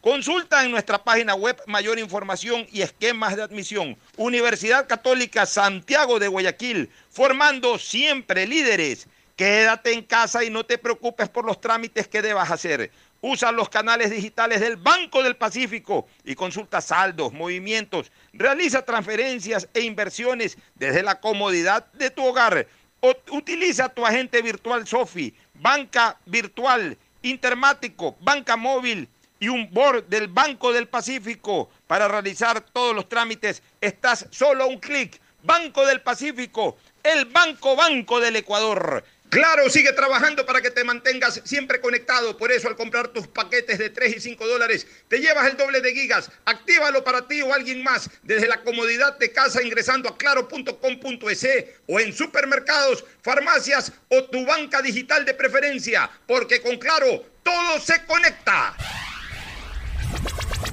Consulta 0.00 0.64
en 0.64 0.70
nuestra 0.70 1.04
página 1.04 1.34
web 1.34 1.60
mayor 1.66 1.98
información 1.98 2.66
y 2.72 2.80
esquemas 2.80 3.36
de 3.36 3.42
admisión. 3.42 3.98
Universidad 4.16 4.88
Católica 4.88 5.44
Santiago 5.44 6.18
de 6.18 6.26
Guayaquil, 6.26 6.88
formando 7.10 7.78
siempre 7.78 8.46
líderes. 8.46 9.08
Quédate 9.36 9.92
en 9.92 10.02
casa 10.02 10.42
y 10.42 10.48
no 10.48 10.64
te 10.64 10.78
preocupes 10.78 11.28
por 11.28 11.44
los 11.44 11.60
trámites 11.60 12.08
que 12.08 12.22
debas 12.22 12.50
hacer. 12.50 12.90
Usa 13.20 13.52
los 13.52 13.68
canales 13.68 14.10
digitales 14.10 14.60
del 14.60 14.78
Banco 14.78 15.22
del 15.22 15.36
Pacífico 15.36 16.08
y 16.24 16.34
consulta 16.34 16.80
saldos, 16.80 17.34
movimientos, 17.34 18.10
realiza 18.32 18.86
transferencias 18.86 19.68
e 19.74 19.82
inversiones 19.82 20.56
desde 20.76 21.02
la 21.02 21.20
comodidad 21.20 21.92
de 21.92 22.08
tu 22.08 22.24
hogar. 22.24 22.66
O 23.00 23.14
utiliza 23.32 23.90
tu 23.90 24.06
agente 24.06 24.40
virtual 24.40 24.86
Sofi, 24.86 25.34
banca 25.52 26.18
virtual, 26.24 26.96
intermático, 27.20 28.16
banca 28.22 28.56
móvil 28.56 29.06
y 29.40 29.48
un 29.48 29.68
board 29.72 30.04
del 30.04 30.28
Banco 30.28 30.72
del 30.72 30.86
Pacífico 30.86 31.70
para 31.88 32.06
realizar 32.06 32.60
todos 32.60 32.94
los 32.94 33.08
trámites. 33.08 33.62
Estás 33.80 34.26
solo 34.30 34.64
a 34.64 34.66
un 34.66 34.78
clic. 34.78 35.20
Banco 35.42 35.86
del 35.86 36.02
Pacífico, 36.02 36.76
el 37.02 37.24
Banco 37.24 37.74
Banco 37.74 38.20
del 38.20 38.36
Ecuador. 38.36 39.02
Claro, 39.30 39.70
sigue 39.70 39.92
trabajando 39.92 40.44
para 40.44 40.60
que 40.60 40.72
te 40.72 40.82
mantengas 40.82 41.40
siempre 41.44 41.80
conectado. 41.80 42.36
Por 42.36 42.50
eso, 42.50 42.66
al 42.66 42.74
comprar 42.74 43.08
tus 43.08 43.28
paquetes 43.28 43.78
de 43.78 43.88
3 43.88 44.16
y 44.16 44.20
5 44.20 44.46
dólares, 44.46 44.88
te 45.06 45.20
llevas 45.20 45.48
el 45.48 45.56
doble 45.56 45.80
de 45.80 45.92
gigas. 45.94 46.30
Actívalo 46.44 47.04
para 47.04 47.28
ti 47.28 47.40
o 47.40 47.54
alguien 47.54 47.82
más 47.84 48.10
desde 48.24 48.48
la 48.48 48.60
comodidad 48.62 49.16
de 49.18 49.30
casa 49.30 49.62
ingresando 49.62 50.08
a 50.08 50.18
claro.com.es 50.18 51.46
o 51.86 52.00
en 52.00 52.12
supermercados, 52.12 53.04
farmacias 53.22 53.92
o 54.08 54.24
tu 54.24 54.44
banca 54.44 54.82
digital 54.82 55.24
de 55.24 55.34
preferencia. 55.34 56.10
Porque 56.26 56.60
con 56.60 56.76
Claro, 56.78 57.24
todo 57.44 57.78
se 57.78 58.04
conecta. 58.06 58.74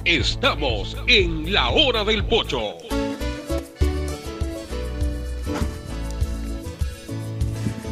Estamos 0.08 0.96
en 1.06 1.52
la 1.52 1.68
hora 1.68 2.02
del 2.02 2.24
pocho. 2.24 2.78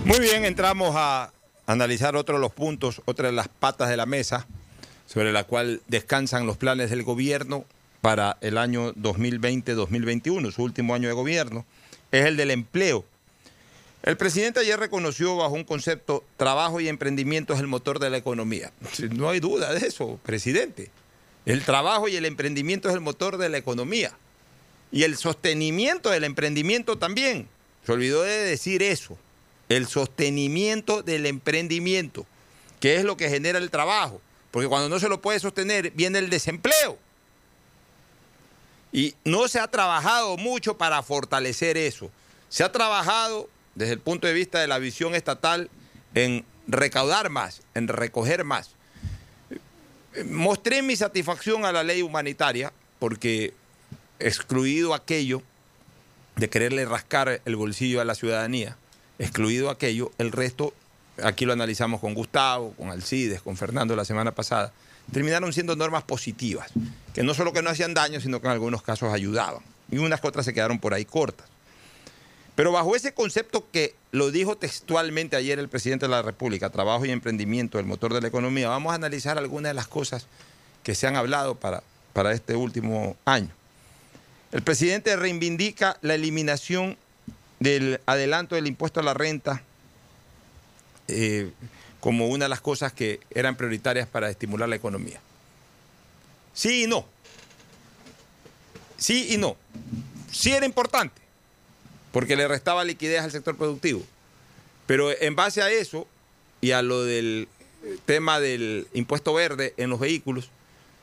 Muy 0.07 0.21
bien, 0.21 0.47
entramos 0.47 0.95
a 0.97 1.31
analizar 1.67 2.17
otro 2.17 2.37
de 2.37 2.41
los 2.41 2.53
puntos, 2.53 3.03
otra 3.05 3.27
de 3.27 3.35
las 3.35 3.49
patas 3.49 3.91
de 3.91 3.99
la 3.99 4.07
mesa 4.07 4.47
sobre 5.05 5.31
la 5.31 5.45
cual 5.45 5.83
descansan 5.89 6.47
los 6.47 6.57
planes 6.57 6.89
del 6.89 7.03
gobierno 7.03 7.67
para 8.01 8.39
el 8.41 8.57
año 8.57 8.95
2020-2021, 8.95 10.53
su 10.53 10.63
último 10.63 10.95
año 10.95 11.09
de 11.09 11.15
gobierno, 11.15 11.67
es 12.13 12.25
el 12.25 12.39
del 12.39 12.51
empleo. 12.51 13.05
El 14.03 14.17
presidente 14.17 14.61
ayer 14.61 14.81
reconoció 14.81 15.37
bajo 15.37 15.53
un 15.53 15.65
concepto, 15.65 16.25
trabajo 16.39 16.81
y 16.81 16.89
emprendimiento 16.89 17.53
es 17.53 17.61
el 17.61 17.67
motor 17.67 17.99
de 17.99 18.09
la 18.09 18.17
economía. 18.17 18.73
No 19.11 19.29
hay 19.29 19.41
duda 19.41 19.75
de 19.75 19.87
eso, 19.87 20.19
presidente. 20.23 20.91
El 21.47 21.65
trabajo 21.65 22.09
y 22.09 22.17
el 22.17 22.25
emprendimiento 22.25 22.89
es 22.89 22.95
el 22.95 23.01
motor 23.01 23.39
de 23.39 23.49
la 23.49 23.57
economía. 23.57 24.13
Y 24.91 25.05
el 25.05 25.17
sostenimiento 25.17 26.11
del 26.11 26.25
emprendimiento 26.25 26.99
también. 26.99 27.49
Se 27.87 27.93
olvidó 27.93 28.23
de 28.23 28.37
decir 28.37 28.83
eso. 28.83 29.17
El 29.69 29.87
sostenimiento 29.87 31.03
del 31.03 31.25
emprendimiento, 31.25 32.27
que 32.81 32.97
es 32.97 33.05
lo 33.05 33.17
que 33.17 33.31
genera 33.31 33.59
el 33.59 33.71
trabajo. 33.71 34.21
Porque 34.51 34.69
cuando 34.69 34.89
no 34.89 34.99
se 34.99 35.09
lo 35.09 35.21
puede 35.21 35.39
sostener, 35.39 35.93
viene 35.93 36.19
el 36.19 36.31
desempleo. 36.31 36.99
Y 38.93 39.15
no 39.25 39.47
se 39.47 39.61
ha 39.61 39.69
trabajado 39.69 40.37
mucho 40.37 40.77
para 40.77 41.03
fortalecer 41.03 41.77
eso. 41.77 42.11
Se 42.49 42.65
ha 42.65 42.73
trabajado 42.73 43.49
desde 43.77 43.93
el 43.93 44.01
punto 44.01 44.27
de 44.27 44.33
vista 44.33 44.59
de 44.59 44.67
la 44.67 44.79
visión 44.79 45.15
estatal 45.15 45.71
en 46.15 46.45
recaudar 46.67 47.31
más, 47.31 47.63
en 47.75 47.87
recoger 47.87 48.43
más. 48.43 48.76
Mostré 50.25 50.83
mi 50.83 50.97
satisfacción 50.97 51.65
a 51.65 51.73
la 51.73 51.83
ley 51.83 52.03
humanitaria 52.03 52.73
porque 52.99 53.53
excluido 54.19 54.95
aquello 54.95 55.43
de 56.37 56.49
quererle 56.49 56.85
rascar 56.85 57.41
el 57.45 57.57
bolsillo 57.57 58.01
a 58.01 58.05
la 58.05 58.15
ciudadanía, 58.15 58.77
excluido 59.19 59.71
aquello, 59.71 60.13
el 60.19 60.33
resto, 60.33 60.75
aquí 61.23 61.45
lo 61.45 61.53
analizamos 61.53 62.01
con 62.01 62.15
Gustavo, 62.15 62.73
con 62.73 62.91
Alcides, 62.91 63.43
con 63.43 63.57
Fernando 63.57 63.97
la 63.97 64.05
semana 64.05 64.33
pasada, 64.33 64.73
terminaron 65.13 65.53
siendo 65.53 65.77
normas 65.77 66.03
positivas, 66.03 66.71
que 67.15 67.23
no 67.23 67.33
solo 67.35 67.53
que 67.53 67.63
no 67.63 67.71
hacían 67.71 67.95
daño, 67.95 68.21
sino 68.21 68.41
que 68.41 68.47
en 68.47 68.53
algunos 68.53 68.83
casos 68.83 69.13
ayudaban. 69.13 69.63
Y 69.91 69.99
unas 69.99 70.23
otras 70.25 70.45
se 70.45 70.53
quedaron 70.53 70.79
por 70.79 70.95
ahí 70.95 71.05
cortas. 71.05 71.49
Pero 72.57 72.73
bajo 72.73 72.97
ese 72.97 73.13
concepto 73.13 73.71
que 73.71 73.95
lo 74.13 74.31
dijo 74.31 74.57
textualmente 74.57 75.37
ayer 75.37 75.59
el 75.59 75.69
presidente 75.69 76.07
de 76.07 76.11
la 76.11 76.23
República, 76.23 76.71
trabajo 76.71 77.05
y 77.05 77.11
emprendimiento, 77.11 77.79
el 77.79 77.85
motor 77.85 78.15
de 78.15 78.23
la 78.23 78.29
economía, 78.29 78.71
vamos 78.71 78.93
a 78.93 78.95
analizar 78.95 79.37
algunas 79.37 79.71
de 79.71 79.75
las 79.75 79.87
cosas 79.87 80.27
que 80.83 80.95
se 80.95 81.07
han 81.07 81.17
hablado 81.17 81.55
para, 81.57 81.83
para 82.15 82.33
este 82.33 82.57
último 82.57 83.15
año. 83.27 83.51
El 84.53 84.63
presidente 84.63 85.15
reivindica 85.17 85.99
la 86.01 86.15
eliminación 86.15 86.97
del 87.61 88.01
adelanto 88.07 88.55
del 88.55 88.67
impuesto 88.67 89.01
a 89.01 89.03
la 89.03 89.13
renta 89.13 89.63
eh, 91.09 91.53
como 92.01 92.29
una 92.29 92.47
de 92.47 92.49
las 92.49 92.63
cosas 92.63 92.91
que 92.91 93.21
eran 93.33 93.57
prioritarias 93.57 94.09
para 94.09 94.31
estimular 94.31 94.67
la 94.67 94.77
economía. 94.77 95.21
Sí 96.55 96.85
y 96.85 96.87
no. 96.87 97.05
Sí 98.97 99.35
y 99.35 99.37
no. 99.37 99.59
Sí 100.33 100.53
era 100.53 100.65
importante 100.65 101.26
porque 102.17 102.35
le 102.35 102.49
restaba 102.49 102.83
liquidez 102.83 103.21
al 103.21 103.31
sector 103.31 103.59
productivo. 103.59 104.03
Pero 104.87 105.11
en 105.21 105.37
base 105.37 105.61
a 105.61 105.71
eso 105.71 106.07
y 106.63 106.71
a 106.71 106.81
lo 106.81 107.05
del 107.05 107.47
tema 108.07 108.41
del 108.41 108.89
impuesto 108.95 109.35
verde 109.35 109.75
en 109.77 109.91
los 109.91 110.01
vehículos, 110.01 110.49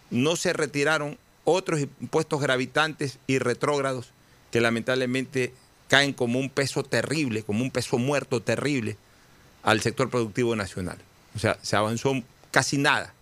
no 0.09 0.35
se 0.35 0.53
retiraron 0.53 1.19
otros 1.43 1.81
impuestos 1.81 2.41
gravitantes 2.41 3.19
y 3.27 3.37
retrógrados 3.37 4.09
que 4.49 4.59
lamentablemente 4.59 5.53
caen 5.87 6.13
como 6.13 6.39
un 6.39 6.49
peso 6.49 6.81
terrible, 6.81 7.43
como 7.43 7.61
un 7.61 7.69
peso 7.69 7.99
muerto 7.99 8.41
terrible 8.41 8.97
al 9.61 9.81
sector 9.81 10.09
productivo 10.09 10.55
nacional. 10.55 10.97
O 11.35 11.39
sea, 11.39 11.59
se 11.61 11.75
avanzó 11.75 12.23
casi 12.49 12.79
nada 12.79 13.13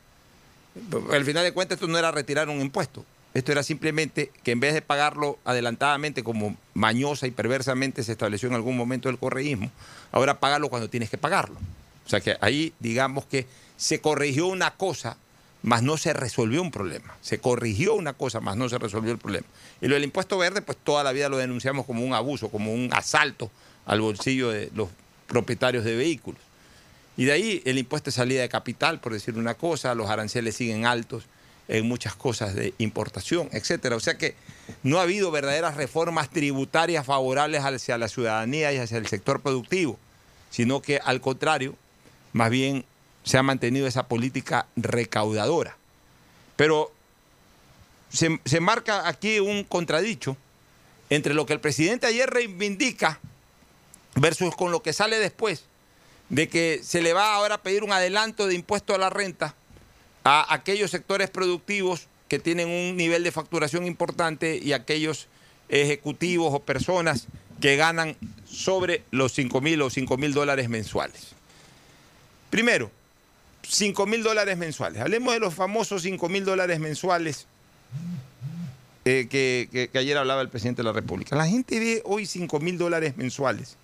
Al 1.11 1.25
final 1.25 1.43
de 1.43 1.51
cuentas, 1.51 1.75
esto 1.75 1.89
no 1.89 1.97
era 1.97 2.11
retirar 2.11 2.47
un 2.47 2.61
impuesto. 2.61 3.03
Esto 3.33 3.51
era 3.53 3.63
simplemente 3.63 4.31
que 4.43 4.51
en 4.51 4.59
vez 4.59 4.73
de 4.73 4.81
pagarlo 4.81 5.39
adelantadamente, 5.45 6.23
como 6.23 6.57
mañosa 6.73 7.27
y 7.27 7.31
perversamente 7.31 8.03
se 8.03 8.11
estableció 8.11 8.49
en 8.49 8.55
algún 8.55 8.75
momento 8.75 9.09
el 9.09 9.17
correísmo, 9.17 9.71
ahora 10.11 10.39
pagarlo 10.39 10.69
cuando 10.69 10.89
tienes 10.89 11.09
que 11.09 11.17
pagarlo. 11.17 11.55
O 12.05 12.09
sea 12.09 12.19
que 12.19 12.35
ahí, 12.41 12.73
digamos 12.79 13.25
que 13.25 13.47
se 13.77 14.01
corrigió 14.01 14.47
una 14.47 14.71
cosa, 14.71 15.15
más 15.63 15.81
no 15.81 15.95
se 15.95 16.11
resolvió 16.11 16.61
un 16.61 16.71
problema. 16.71 17.15
Se 17.21 17.39
corrigió 17.39 17.93
una 17.93 18.13
cosa, 18.13 18.41
más 18.41 18.57
no 18.57 18.67
se 18.67 18.77
resolvió 18.77 19.11
el 19.11 19.17
problema. 19.17 19.47
Y 19.79 19.87
lo 19.87 19.95
del 19.95 20.03
impuesto 20.03 20.37
verde, 20.37 20.61
pues 20.61 20.77
toda 20.83 21.03
la 21.03 21.13
vida 21.13 21.29
lo 21.29 21.37
denunciamos 21.37 21.85
como 21.85 22.03
un 22.03 22.13
abuso, 22.13 22.49
como 22.49 22.73
un 22.73 22.89
asalto 22.91 23.49
al 23.85 24.01
bolsillo 24.01 24.49
de 24.49 24.69
los 24.75 24.89
propietarios 25.27 25.85
de 25.85 25.95
vehículos. 25.95 26.41
Y 27.15 27.25
de 27.25 27.31
ahí 27.31 27.61
el 27.65 27.77
impuesto 27.77 28.09
de 28.09 28.15
salida 28.15 28.41
de 28.41 28.49
capital, 28.49 28.99
por 28.99 29.13
decir 29.13 29.37
una 29.37 29.53
cosa, 29.53 29.95
los 29.95 30.09
aranceles 30.09 30.55
siguen 30.55 30.85
altos 30.85 31.23
en 31.67 31.87
muchas 31.87 32.15
cosas 32.15 32.55
de 32.55 32.73
importación, 32.77 33.49
etcétera. 33.51 33.95
O 33.95 33.99
sea 33.99 34.17
que 34.17 34.35
no 34.83 34.99
ha 34.99 35.03
habido 35.03 35.31
verdaderas 35.31 35.75
reformas 35.75 36.29
tributarias 36.29 37.05
favorables 37.05 37.63
hacia 37.63 37.97
la 37.97 38.07
ciudadanía 38.07 38.73
y 38.73 38.77
hacia 38.77 38.97
el 38.97 39.07
sector 39.07 39.41
productivo, 39.41 39.97
sino 40.49 40.81
que 40.81 40.99
al 41.03 41.21
contrario, 41.21 41.75
más 42.33 42.49
bien 42.49 42.85
se 43.23 43.37
ha 43.37 43.43
mantenido 43.43 43.87
esa 43.87 44.07
política 44.07 44.67
recaudadora. 44.75 45.77
Pero 46.55 46.91
se, 48.11 48.59
marca 48.59 49.07
aquí 49.07 49.39
un 49.39 49.63
contradicho 49.63 50.35
entre 51.09 51.33
lo 51.33 51.45
que 51.45 51.53
el 51.53 51.59
presidente 51.59 52.07
ayer 52.07 52.29
reivindica 52.29 53.19
versus 54.15 54.55
con 54.55 54.71
lo 54.71 54.81
que 54.81 54.93
sale 54.93 55.19
después, 55.19 55.65
de 56.29 56.49
que 56.49 56.81
se 56.83 57.01
le 57.01 57.13
va 57.13 57.33
ahora 57.33 57.55
a 57.55 57.61
pedir 57.61 57.83
un 57.83 57.91
adelanto 57.91 58.47
de 58.47 58.55
impuesto 58.55 58.93
a 58.93 58.97
la 58.97 59.09
renta 59.09 59.55
a 60.23 60.53
aquellos 60.53 60.91
sectores 60.91 61.29
productivos 61.29 62.07
que 62.27 62.39
tienen 62.39 62.69
un 62.69 62.95
nivel 62.95 63.23
de 63.23 63.31
facturación 63.31 63.85
importante 63.85 64.57
y 64.61 64.73
aquellos 64.73 65.27
ejecutivos 65.69 66.53
o 66.53 66.59
personas 66.59 67.27
que 67.59 67.75
ganan 67.75 68.15
sobre 68.45 69.03
los 69.11 69.33
5 69.33 69.61
mil 69.61 69.81
o 69.81 69.89
5 69.89 70.17
mil 70.17 70.33
dólares 70.33 70.69
mensuales. 70.69 71.29
Primero, 72.49 72.91
5 73.67 74.05
mil 74.05 74.23
dólares 74.23 74.57
mensuales. 74.57 75.01
Hablemos 75.01 75.33
de 75.33 75.39
los 75.39 75.53
famosos 75.53 76.01
5 76.01 76.29
mil 76.29 76.43
dólares 76.43 76.79
mensuales 76.79 77.47
eh, 79.05 79.27
que, 79.29 79.89
ayer 79.93 80.17
hablaba 80.17 80.41
el 80.41 80.49
presidente 80.49 80.81
de 80.81 80.87
la 80.87 80.93
República. 80.93 81.35
La 81.35 81.47
gente 81.47 81.79
ve 81.79 82.01
hoy 82.05 82.25
5 82.25 82.59
mil 82.59 82.77
dólares 82.77 83.17
mensuales 83.17 83.77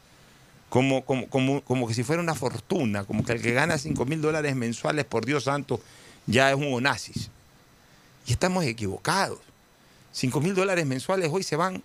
como, 0.70 1.06
como, 1.06 1.28
como, 1.28 1.62
como 1.62 1.88
que 1.88 1.94
si 1.94 2.04
fuera 2.04 2.22
una 2.22 2.36
fortuna, 2.36 3.06
como 3.06 3.24
que 3.24 3.34
el 3.34 3.42
que 3.42 3.54
gana 3.54 3.78
5 3.78 4.06
mil 4.06 4.22
dólares 4.22 4.56
mensuales, 4.56 5.06
por 5.06 5.26
Dios 5.26 5.46
santo, 5.46 5.80
ya 6.28 6.52
es 6.52 6.56
un 6.56 6.74
onasis. 6.74 7.30
Y 8.26 8.34
estamos 8.34 8.64
equivocados. 8.66 9.40
5 10.12 10.42
mil 10.42 10.54
dólares 10.54 10.86
mensuales 10.86 11.30
hoy 11.32 11.44
se 11.44 11.56
van 11.56 11.82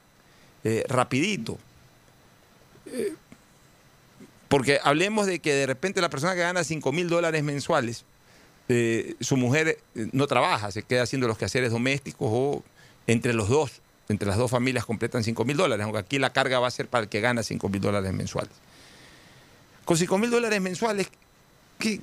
eh, 0.64 0.84
rapidito. 0.88 1.58
Eh, 2.86 3.14
porque 4.48 4.80
hablemos 4.84 5.26
de 5.26 5.38
que 5.38 5.54
de 5.54 5.64
repente 5.64 6.02
la 6.02 6.10
persona 6.10 6.34
que 6.34 6.40
gana 6.40 6.62
5 6.62 6.92
mil 6.92 7.08
dólares 7.08 7.42
mensuales, 7.42 8.04
eh, 8.68 9.14
su 9.20 9.38
mujer 9.38 9.78
eh, 9.94 10.08
no 10.12 10.26
trabaja, 10.26 10.70
se 10.70 10.82
queda 10.82 11.02
haciendo 11.02 11.26
los 11.26 11.38
quehaceres 11.38 11.72
domésticos 11.72 12.28
o 12.30 12.62
entre 13.06 13.32
los 13.32 13.48
dos, 13.48 13.80
entre 14.08 14.28
las 14.28 14.36
dos 14.36 14.50
familias 14.50 14.84
completan 14.84 15.24
5 15.24 15.44
mil 15.44 15.56
dólares, 15.56 15.82
aunque 15.84 15.98
aquí 15.98 16.18
la 16.18 16.34
carga 16.34 16.60
va 16.60 16.68
a 16.68 16.70
ser 16.70 16.86
para 16.86 17.04
el 17.04 17.08
que 17.08 17.20
gana 17.20 17.42
5 17.42 17.68
mil 17.70 17.80
dólares 17.80 18.12
mensuales. 18.12 18.52
Con 19.84 19.96
5 19.96 20.18
mil 20.18 20.30
dólares 20.30 20.60
mensuales, 20.60 21.08
¿qué, 21.78 22.00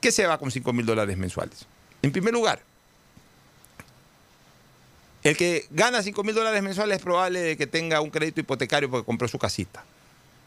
qué- 0.00 0.12
se 0.12 0.26
va 0.26 0.38
con 0.38 0.50
5 0.50 0.72
mil 0.72 0.86
dólares 0.86 1.16
mensuales? 1.16 1.66
En 2.02 2.12
primer 2.12 2.32
lugar, 2.32 2.60
el 5.24 5.36
que 5.36 5.66
gana 5.70 6.02
5 6.02 6.22
mil 6.22 6.34
dólares 6.34 6.62
mensuales 6.62 6.98
es 6.98 7.02
probable 7.02 7.56
que 7.56 7.66
tenga 7.66 8.00
un 8.00 8.10
crédito 8.10 8.40
hipotecario 8.40 8.90
porque 8.90 9.04
compró 9.04 9.28
su 9.28 9.38
casita. 9.38 9.84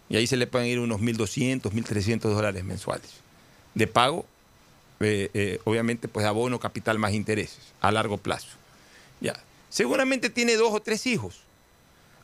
Y 0.09 0.15
ahí 0.17 0.27
se 0.27 0.37
le 0.37 0.47
pueden 0.47 0.67
ir 0.67 0.79
unos 0.79 0.99
1.200, 1.01 1.71
1.300 1.71 2.19
dólares 2.33 2.63
mensuales. 2.63 3.09
De 3.75 3.87
pago, 3.87 4.25
eh, 4.99 5.29
eh, 5.33 5.59
obviamente, 5.65 6.07
pues 6.07 6.25
abono, 6.25 6.59
capital 6.59 6.99
más 6.99 7.13
intereses 7.13 7.59
a 7.81 7.91
largo 7.91 8.17
plazo. 8.17 8.47
Ya. 9.19 9.35
Seguramente 9.69 10.29
tiene 10.29 10.55
dos 10.55 10.73
o 10.73 10.81
tres 10.81 11.05
hijos, 11.05 11.41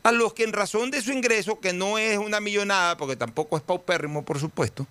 a 0.02 0.12
los 0.12 0.34
que 0.34 0.44
en 0.44 0.52
razón 0.52 0.90
de 0.90 1.00
su 1.02 1.12
ingreso, 1.12 1.60
que 1.60 1.72
no 1.72 1.98
es 1.98 2.18
una 2.18 2.40
millonada, 2.40 2.96
porque 2.96 3.16
tampoco 3.16 3.56
es 3.56 3.62
paupérrimo, 3.62 4.24
por 4.24 4.38
supuesto, 4.38 4.86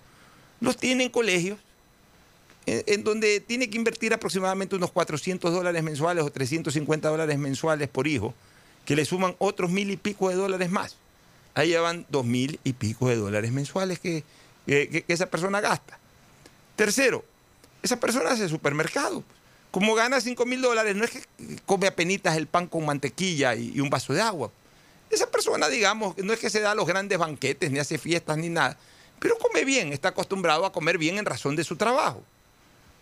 los 0.60 0.76
tiene 0.76 1.04
en 1.04 1.10
colegios, 1.10 1.58
en, 2.68 2.84
en 2.86 3.04
donde 3.04 3.40
tiene 3.40 3.68
que 3.70 3.76
invertir 3.76 4.12
aproximadamente 4.14 4.76
unos 4.76 4.90
400 4.92 5.52
dólares 5.52 5.82
mensuales 5.82 6.24
o 6.24 6.30
350 6.30 7.08
dólares 7.08 7.38
mensuales 7.38 7.88
por 7.88 8.06
hijo, 8.06 8.34
que 8.84 8.96
le 8.96 9.04
suman 9.04 9.34
otros 9.38 9.70
mil 9.70 9.90
y 9.90 9.96
pico 9.96 10.28
de 10.28 10.34
dólares 10.36 10.70
más. 10.70 10.96
Ahí 11.54 11.74
van 11.74 12.06
dos 12.08 12.24
mil 12.24 12.60
y 12.64 12.72
pico 12.74 13.08
de 13.08 13.16
dólares 13.16 13.52
mensuales 13.52 13.98
que, 13.98 14.22
que- 14.66 15.04
esa 15.08 15.26
persona 15.26 15.60
gasta. 15.60 15.98
Tercero, 16.76 17.24
esa 17.82 17.98
persona 17.98 18.30
hace 18.30 18.48
supermercado. 18.48 19.24
Como 19.70 19.94
gana 19.94 20.20
5 20.20 20.46
mil 20.46 20.62
dólares, 20.62 20.96
no 20.96 21.04
es 21.04 21.10
que 21.10 21.22
come 21.66 21.86
apenitas 21.86 22.36
el 22.36 22.46
pan 22.46 22.66
con 22.66 22.86
mantequilla 22.86 23.54
y, 23.54 23.72
y 23.74 23.80
un 23.80 23.90
vaso 23.90 24.14
de 24.14 24.22
agua. 24.22 24.50
Esa 25.10 25.30
persona, 25.30 25.68
digamos, 25.68 26.16
no 26.18 26.32
es 26.32 26.38
que 26.38 26.48
se 26.50 26.60
da 26.60 26.74
los 26.74 26.86
grandes 26.86 27.18
banquetes, 27.18 27.70
ni 27.70 27.78
hace 27.78 27.98
fiestas, 27.98 28.38
ni 28.38 28.48
nada, 28.48 28.78
pero 29.18 29.36
come 29.38 29.64
bien, 29.64 29.92
está 29.92 30.08
acostumbrado 30.10 30.64
a 30.64 30.72
comer 30.72 30.96
bien 30.96 31.18
en 31.18 31.24
razón 31.26 31.56
de 31.56 31.64
su 31.64 31.76
trabajo. 31.76 32.22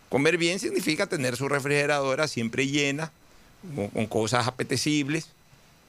Comer 0.09 0.37
bien 0.37 0.59
significa 0.59 1.07
tener 1.07 1.35
su 1.35 1.49
refrigeradora 1.49 2.27
siempre 2.27 2.67
llena, 2.67 3.11
con, 3.93 4.07
cosas 4.07 4.47
apetecibles, 4.47 5.29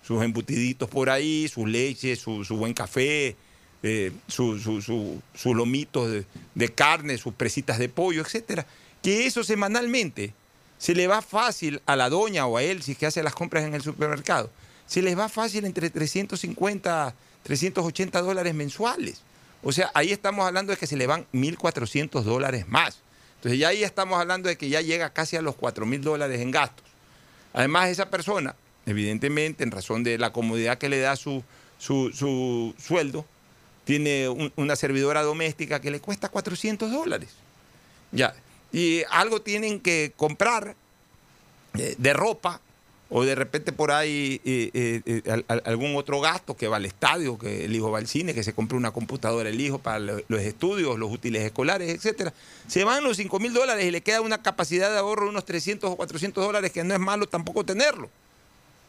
sus 0.06 0.22
embutiditos 0.22 0.88
por 0.88 1.10
ahí, 1.10 1.48
sus 1.48 1.68
leches, 1.68 2.18
su, 2.18 2.44
buen 2.56 2.74
café, 2.74 3.36
eh, 3.82 4.12
su- 4.26 4.58
su- 4.58 4.82
sus 5.34 5.56
lomitos 5.56 6.10
de, 6.10 6.24
de 6.54 6.68
carne, 6.70 7.16
sus 7.18 7.34
presitas 7.34 7.78
de 7.78 7.88
pollo, 7.88 8.22
etcétera. 8.22 8.66
Que 9.02 9.26
eso 9.26 9.44
semanalmente 9.44 10.32
se 10.78 10.94
le 10.94 11.06
va 11.06 11.22
fácil 11.22 11.80
a 11.86 11.94
la 11.94 12.08
doña 12.08 12.46
o 12.46 12.56
a 12.56 12.62
él, 12.62 12.82
si 12.82 12.92
es 12.92 12.98
que 12.98 13.06
hace 13.06 13.22
las 13.22 13.34
compras 13.34 13.64
en 13.64 13.74
el 13.74 13.82
supermercado, 13.82 14.50
se 14.86 15.02
les 15.02 15.16
va 15.16 15.28
fácil 15.28 15.64
entre 15.64 15.90
350, 15.90 17.14
380 17.44 18.20
dólares 18.22 18.54
mensuales. 18.54 19.20
O 19.62 19.70
sea, 19.72 19.90
ahí 19.94 20.10
estamos 20.12 20.46
hablando 20.46 20.72
de 20.72 20.78
que 20.78 20.86
se 20.86 20.96
le 20.96 21.06
van 21.06 21.26
1.400 21.32 22.22
dólares 22.22 22.66
más. 22.68 22.98
Entonces 23.38 23.58
ya 23.58 23.68
ahí 23.68 23.84
estamos 23.84 24.18
hablando 24.20 24.48
de 24.48 24.56
que 24.56 24.68
ya 24.68 24.80
llega 24.80 25.10
casi 25.10 25.36
a 25.36 25.42
los 25.42 25.54
4.000 25.56 26.00
dólares 26.02 26.40
en 26.40 26.50
gastos. 26.50 26.84
Además, 27.52 27.88
esa 27.88 28.10
persona, 28.10 28.54
evidentemente, 28.86 29.64
en 29.64 29.70
razón 29.70 30.02
de 30.04 30.18
la 30.18 30.32
comodidad 30.32 30.78
que 30.78 30.88
le 30.88 30.98
da 31.00 31.16
su, 31.16 31.42
su, 31.78 32.10
su 32.12 32.74
sueldo, 32.78 33.24
tiene 33.84 34.28
un- 34.28 34.52
una 34.56 34.76
servidora 34.76 35.22
doméstica 35.22 35.80
que 35.80 35.90
le 35.90 36.00
cuesta 36.00 36.28
400 36.28 36.90
dólares. 36.90 37.30
Ya. 38.12 38.34
Y 38.72 39.02
algo 39.10 39.40
tienen 39.40 39.80
que 39.80 40.12
comprar 40.16 40.74
eh, 41.78 41.94
de 41.96 42.12
ropa 42.12 42.60
o 43.10 43.24
de 43.24 43.34
repente 43.34 43.72
por 43.72 43.90
ahí 43.90 44.40
eh, 44.44 44.70
eh, 44.74 45.00
eh, 45.06 45.22
al- 45.30 45.44
al- 45.48 45.62
algún 45.64 45.96
otro 45.96 46.20
gasto 46.20 46.56
que 46.56 46.68
va 46.68 46.76
al 46.76 46.84
estadio, 46.84 47.38
que 47.38 47.64
el 47.64 47.74
hijo 47.74 47.90
va 47.90 47.98
al 47.98 48.06
cine, 48.06 48.34
que 48.34 48.42
se 48.42 48.52
compre 48.52 48.76
una 48.76 48.90
computadora 48.90 49.48
el 49.48 49.60
hijo 49.60 49.78
para 49.78 49.98
lo- 49.98 50.20
los 50.28 50.40
estudios, 50.42 50.98
los 50.98 51.10
útiles 51.10 51.42
escolares, 51.42 51.88
etcétera. 51.94 52.34
Se 52.66 52.84
van 52.84 53.02
los 53.04 53.16
5 53.16 53.38
mil 53.40 53.54
dólares 53.54 53.84
y 53.86 53.90
le 53.90 54.02
queda 54.02 54.20
una 54.20 54.42
capacidad 54.42 54.90
de 54.90 54.98
ahorro 54.98 55.24
de 55.24 55.30
unos 55.30 55.46
300 55.46 55.90
o 55.90 55.96
400 55.96 56.44
dólares 56.44 56.70
que 56.70 56.84
no 56.84 56.92
es 56.92 57.00
malo 57.00 57.26
tampoco 57.26 57.64
tenerlo. 57.64 58.10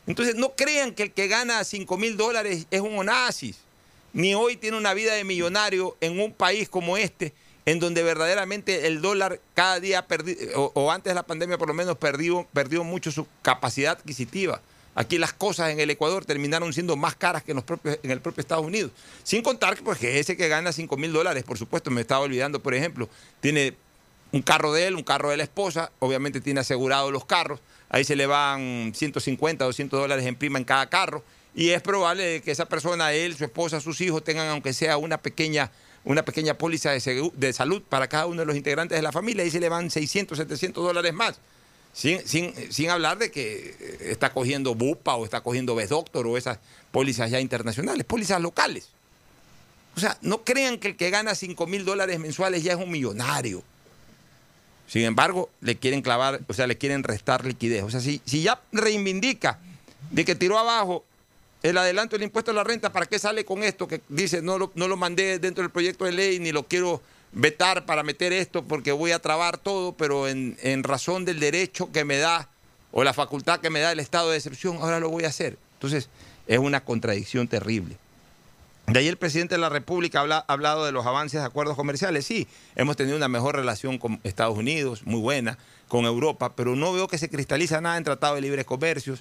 Entonces 0.06 0.36
no 0.36 0.50
crean 0.56 0.94
que 0.94 1.04
el 1.04 1.12
que 1.12 1.28
gana 1.28 1.64
5 1.64 1.98
mil 1.98 2.18
dólares 2.18 2.66
es 2.72 2.82
un 2.82 2.98
onasis, 2.98 3.58
ni 4.12 4.34
hoy 4.34 4.58
tiene 4.58 4.78
una 4.78 4.94
vida 4.94 5.14
de 5.14 5.24
millonario 5.24 5.96
en 6.02 6.20
un 6.20 6.34
país 6.34 6.68
como 6.68 6.98
este, 6.98 7.32
en 7.70 7.80
donde 7.80 8.02
verdaderamente 8.02 8.88
el 8.88 9.00
dólar 9.00 9.40
cada 9.54 9.80
día, 9.80 10.04
o, 10.56 10.92
antes 10.92 11.12
de 11.12 11.16
la 11.16 11.22
pandemia 11.22 11.60
por 11.60 11.68
lo 11.68 11.76
menos, 11.76 11.98
perdió, 11.98 12.48
perdió 12.52 12.84
mucho 12.84 13.12
su 13.12 13.28
capacidad 13.44 13.92
adquisitiva. 14.00 14.60
Aquí 14.96 15.20
las 15.20 15.34
cosas 15.34 15.70
en 15.70 15.80
el 15.80 15.92
Ecuador 15.92 16.26
terminaron 16.26 16.74
siendo 16.74 16.96
más 16.96 17.16
caras 17.16 17.44
que 17.44 17.52
en, 17.52 17.58
los 17.58 17.64
propios, 17.64 18.00
en 18.02 18.10
el 18.10 18.22
propio 18.22 18.42
Estados 18.42 18.66
Unidos. 18.66 18.92
Sin 19.24 19.44
contar 19.44 19.78
pues, 19.84 20.00
que 20.00 20.20
ese 20.20 20.36
que 20.36 20.48
gana 20.48 20.72
5 20.72 20.98
mil 20.98 21.14
dólares, 21.14 21.44
por 21.44 21.60
supuesto, 21.60 21.92
me 21.92 22.02
estaba 22.02 22.22
olvidando, 22.22 22.60
por 22.60 22.74
ejemplo, 22.74 23.08
tiene 23.40 23.76
un 24.32 24.42
carro 24.42 24.74
de 24.74 24.88
él, 24.88 24.96
un 24.96 25.04
carro 25.04 25.30
de 25.30 25.38
la 25.38 25.44
esposa, 25.44 25.92
obviamente 26.00 26.42
tiene 26.42 26.62
asegurado 26.62 27.12
los 27.12 27.26
carros, 27.26 27.60
ahí 27.90 28.04
se 28.04 28.16
le 28.16 28.26
van 28.26 28.94
150, 28.96 29.64
200 29.64 30.00
dólares 30.00 30.26
en 30.26 30.36
prima 30.36 30.58
en 30.58 30.66
cada 30.66 30.90
carro, 30.90 31.24
y 31.54 31.70
es 31.70 31.82
probable 31.84 32.42
que 32.42 32.50
esa 32.50 32.66
persona, 32.66 33.14
él, 33.14 33.38
su 33.38 33.44
esposa, 33.44 33.80
sus 33.80 34.02
hijos, 34.02 34.24
tengan 34.24 34.48
aunque 34.48 34.74
sea 34.74 34.98
una 34.98 35.20
pequeña, 35.20 35.72
una 36.06 36.24
pequeña 36.24 36.58
póliza 36.58 36.92
de, 36.92 37.54
salud 37.54 37.82
para 37.88 38.08
cada 38.08 38.26
uno 38.26 38.42
de 38.42 38.46
los 38.46 38.56
integrantes 38.56 38.98
de 38.98 39.02
la 39.02 39.12
familia, 39.12 39.44
ahí 39.44 39.52
se 39.52 39.60
le 39.60 39.70
van 39.70 39.90
600, 39.90 40.38
700 40.38 40.84
dólares 40.84 41.14
más. 41.14 41.40
Sin, 41.92 42.26
sin, 42.28 42.54
sin 42.72 42.90
hablar 42.90 43.18
de 43.18 43.32
que 43.32 43.76
eh, 43.80 43.98
está 44.12 44.32
cogiendo 44.32 44.76
BUPA 44.76 45.16
o 45.16 45.26
está 45.26 45.42
cogiendo 45.42 45.76
Best 45.76 45.90
Doctor 45.90 46.28
o 46.28 46.38
esas 46.38 46.60
pólizas 46.92 47.32
ya 47.32 47.40
internacionales, 47.40 48.06
pólizas 48.06 48.40
locales. 48.42 48.90
O 49.96 50.00
sea, 50.00 50.18
no 50.22 50.44
crean 50.44 50.78
que 50.78 50.90
el 50.90 50.96
que 50.96 51.10
gana 51.10 51.36
5 51.36 51.68
mil 51.68 51.86
dólares 51.86 52.20
mensuales 52.20 52.64
ya 52.64 52.74
es 52.74 52.80
un 52.80 52.92
millonario. 52.92 53.64
Sin 54.88 55.04
embargo, 55.04 55.50
le 55.62 55.78
quieren 55.78 56.02
clavar, 56.02 56.42
o 56.48 56.54
sea, 56.54 56.68
le 56.68 56.78
quieren 56.78 57.04
restar 57.04 57.46
liquidez. 57.46 57.84
O 57.84 57.90
sea, 57.90 58.00
si, 58.00 58.22
si 58.26 58.44
ya 58.44 58.62
reivindica 58.72 59.60
de 60.12 60.26
que 60.26 60.36
tiró 60.36 60.58
abajo 60.58 61.04
el 61.62 61.78
adelanto 61.78 62.16
del 62.16 62.24
impuesto 62.24 62.52
a 62.52 62.54
la 62.54 62.64
renta, 62.64 62.92
¿para 62.92 63.06
qué 63.06 63.20
sale 63.20 63.46
con 63.46 63.64
esto? 63.64 63.88
Que 63.88 64.02
dice, 64.10 64.42
no 64.42 64.58
lo, 64.58 64.72
no 64.76 64.88
lo 64.88 64.98
mandé 64.98 65.40
dentro 65.40 65.62
del 65.62 65.72
proyecto 65.72 66.06
de 66.06 66.14
ley, 66.14 66.40
ni 66.40 66.52
lo 66.52 66.64
quiero 66.64 67.02
vetar 67.32 67.86
para 67.86 68.04
meter 68.04 68.34
esto 68.34 68.64
porque 68.64 68.92
voy 68.92 69.12
a 69.12 69.20
trabar 69.20 69.58
todo, 69.58 69.94
pero 69.94 70.28
en, 70.28 70.58
en 70.62 70.84
razón 70.84 71.26
del 71.26 71.40
derecho 71.40 71.92
que 71.92 72.06
me 72.06 72.18
da 72.18 72.50
o 72.92 73.04
la 73.04 73.14
facultad 73.14 73.60
que 73.60 73.70
me 73.70 73.80
da 73.80 73.92
el 73.92 74.00
estado 74.00 74.32
de 74.32 74.38
excepción, 74.38 74.78
ahora 74.78 75.00
lo 75.00 75.10
voy 75.10 75.26
a 75.26 75.28
hacer. 75.28 75.58
Entonces, 75.74 76.10
es 76.48 76.58
una 76.58 76.84
contradicción 76.84 77.48
terrible. 77.48 77.98
De 78.88 78.98
ahí 78.98 79.08
el 79.08 79.18
presidente 79.18 79.54
de 79.54 79.62
la 79.62 79.70
República 79.70 80.22
ha 80.22 80.46
hablado 80.48 80.84
de 80.84 80.92
los 80.92 81.06
avances 81.06 81.40
de 81.40 81.46
acuerdos 81.46 81.76
comerciales. 81.76 82.26
Sí, 82.26 82.48
hemos 82.76 82.98
tenido 82.98 83.16
una 83.18 83.28
mejor 83.28 83.56
relación 83.56 84.00
con 84.00 84.20
Estados 84.24 84.58
Unidos, 84.58 85.04
muy 85.06 85.20
buena, 85.20 85.60
con 85.88 86.06
Europa, 86.06 86.56
pero 86.56 86.76
no 86.76 86.92
veo 86.92 87.08
que 87.08 87.20
se 87.20 87.30
cristaliza 87.30 87.82
nada 87.82 87.98
en 87.98 88.04
tratado 88.04 88.34
de 88.34 88.42
libre 88.42 88.66
comercio. 88.66 89.16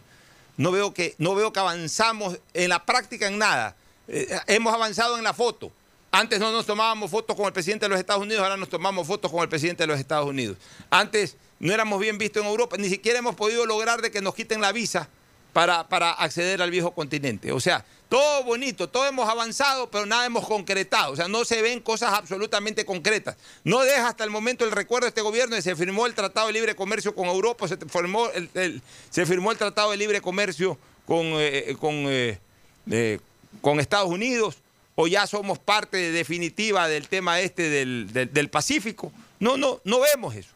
No 0.58 0.70
veo 0.70 0.92
que, 0.92 1.14
no 1.16 1.34
veo 1.34 1.52
que 1.52 1.60
avanzamos 1.60 2.38
en 2.52 2.68
la 2.68 2.84
práctica 2.84 3.28
en 3.28 3.38
nada. 3.38 3.74
Eh, 4.08 4.28
hemos 4.48 4.74
avanzado 4.74 5.16
en 5.16 5.24
la 5.24 5.32
foto. 5.32 5.72
Antes 6.10 6.40
no 6.40 6.52
nos 6.52 6.66
tomábamos 6.66 7.10
fotos 7.10 7.36
con 7.36 7.46
el 7.46 7.52
presidente 7.52 7.84
de 7.86 7.90
los 7.90 7.98
Estados 7.98 8.22
Unidos, 8.22 8.42
ahora 8.42 8.56
nos 8.56 8.68
tomamos 8.68 9.06
fotos 9.06 9.30
con 9.30 9.40
el 9.42 9.48
presidente 9.48 9.84
de 9.84 9.86
los 9.86 10.00
Estados 10.00 10.26
Unidos. 10.26 10.56
Antes 10.90 11.36
no 11.60 11.72
éramos 11.72 12.00
bien 12.00 12.18
vistos 12.18 12.42
en 12.42 12.48
Europa, 12.48 12.76
ni 12.78 12.88
siquiera 12.88 13.18
hemos 13.18 13.34
podido 13.34 13.66
lograr 13.66 14.02
de 14.02 14.10
que 14.10 14.20
nos 14.20 14.34
quiten 14.34 14.60
la 14.60 14.72
visa 14.72 15.08
para, 15.52 15.88
para 15.88 16.12
acceder 16.12 16.62
al 16.62 16.70
viejo 16.70 16.92
continente. 16.92 17.52
O 17.52 17.60
sea, 17.60 17.84
todo 18.08 18.42
bonito, 18.44 18.88
todo 18.88 19.06
hemos 19.06 19.28
avanzado, 19.28 19.90
pero 19.90 20.06
nada 20.06 20.24
hemos 20.24 20.46
concretado. 20.46 21.12
O 21.12 21.16
sea, 21.16 21.28
no 21.28 21.44
se 21.44 21.60
ven 21.60 21.80
cosas 21.80 22.14
absolutamente 22.14 22.86
concretas. 22.86 23.36
No 23.64 23.80
deja 23.80 24.08
hasta 24.08 24.24
el 24.24 24.30
momento 24.30 24.64
el 24.64 24.70
recuerdo 24.70 25.04
de 25.04 25.10
este 25.10 25.20
gobierno 25.20 25.54
de 25.54 25.62
se 25.62 25.76
firmó 25.76 26.06
el 26.06 26.14
Tratado 26.14 26.46
de 26.46 26.54
Libre 26.54 26.74
Comercio 26.74 27.14
con 27.14 27.26
Europa, 27.26 27.68
se, 27.68 27.76
formó 27.76 28.30
el, 28.30 28.80
se 29.10 29.26
firmó 29.26 29.52
el 29.52 29.58
Tratado 29.58 29.90
de 29.90 29.98
Libre 29.98 30.22
Comercio 30.22 30.78
con, 31.04 31.24
eh, 31.34 31.76
con, 31.78 31.94
eh, 32.06 32.38
eh, 32.90 33.20
con 33.60 33.78
Estados 33.78 34.08
Unidos, 34.08 34.56
o 34.94 35.06
ya 35.06 35.26
somos 35.26 35.58
parte 35.58 36.10
definitiva 36.10 36.88
del 36.88 37.08
tema 37.08 37.40
este 37.40 37.68
del, 37.68 38.10
del, 38.12 38.48
Pacífico. 38.48 39.12
No, 39.38 39.56
no, 39.58 39.80
no 39.84 40.00
vemos 40.00 40.34
eso. 40.34 40.50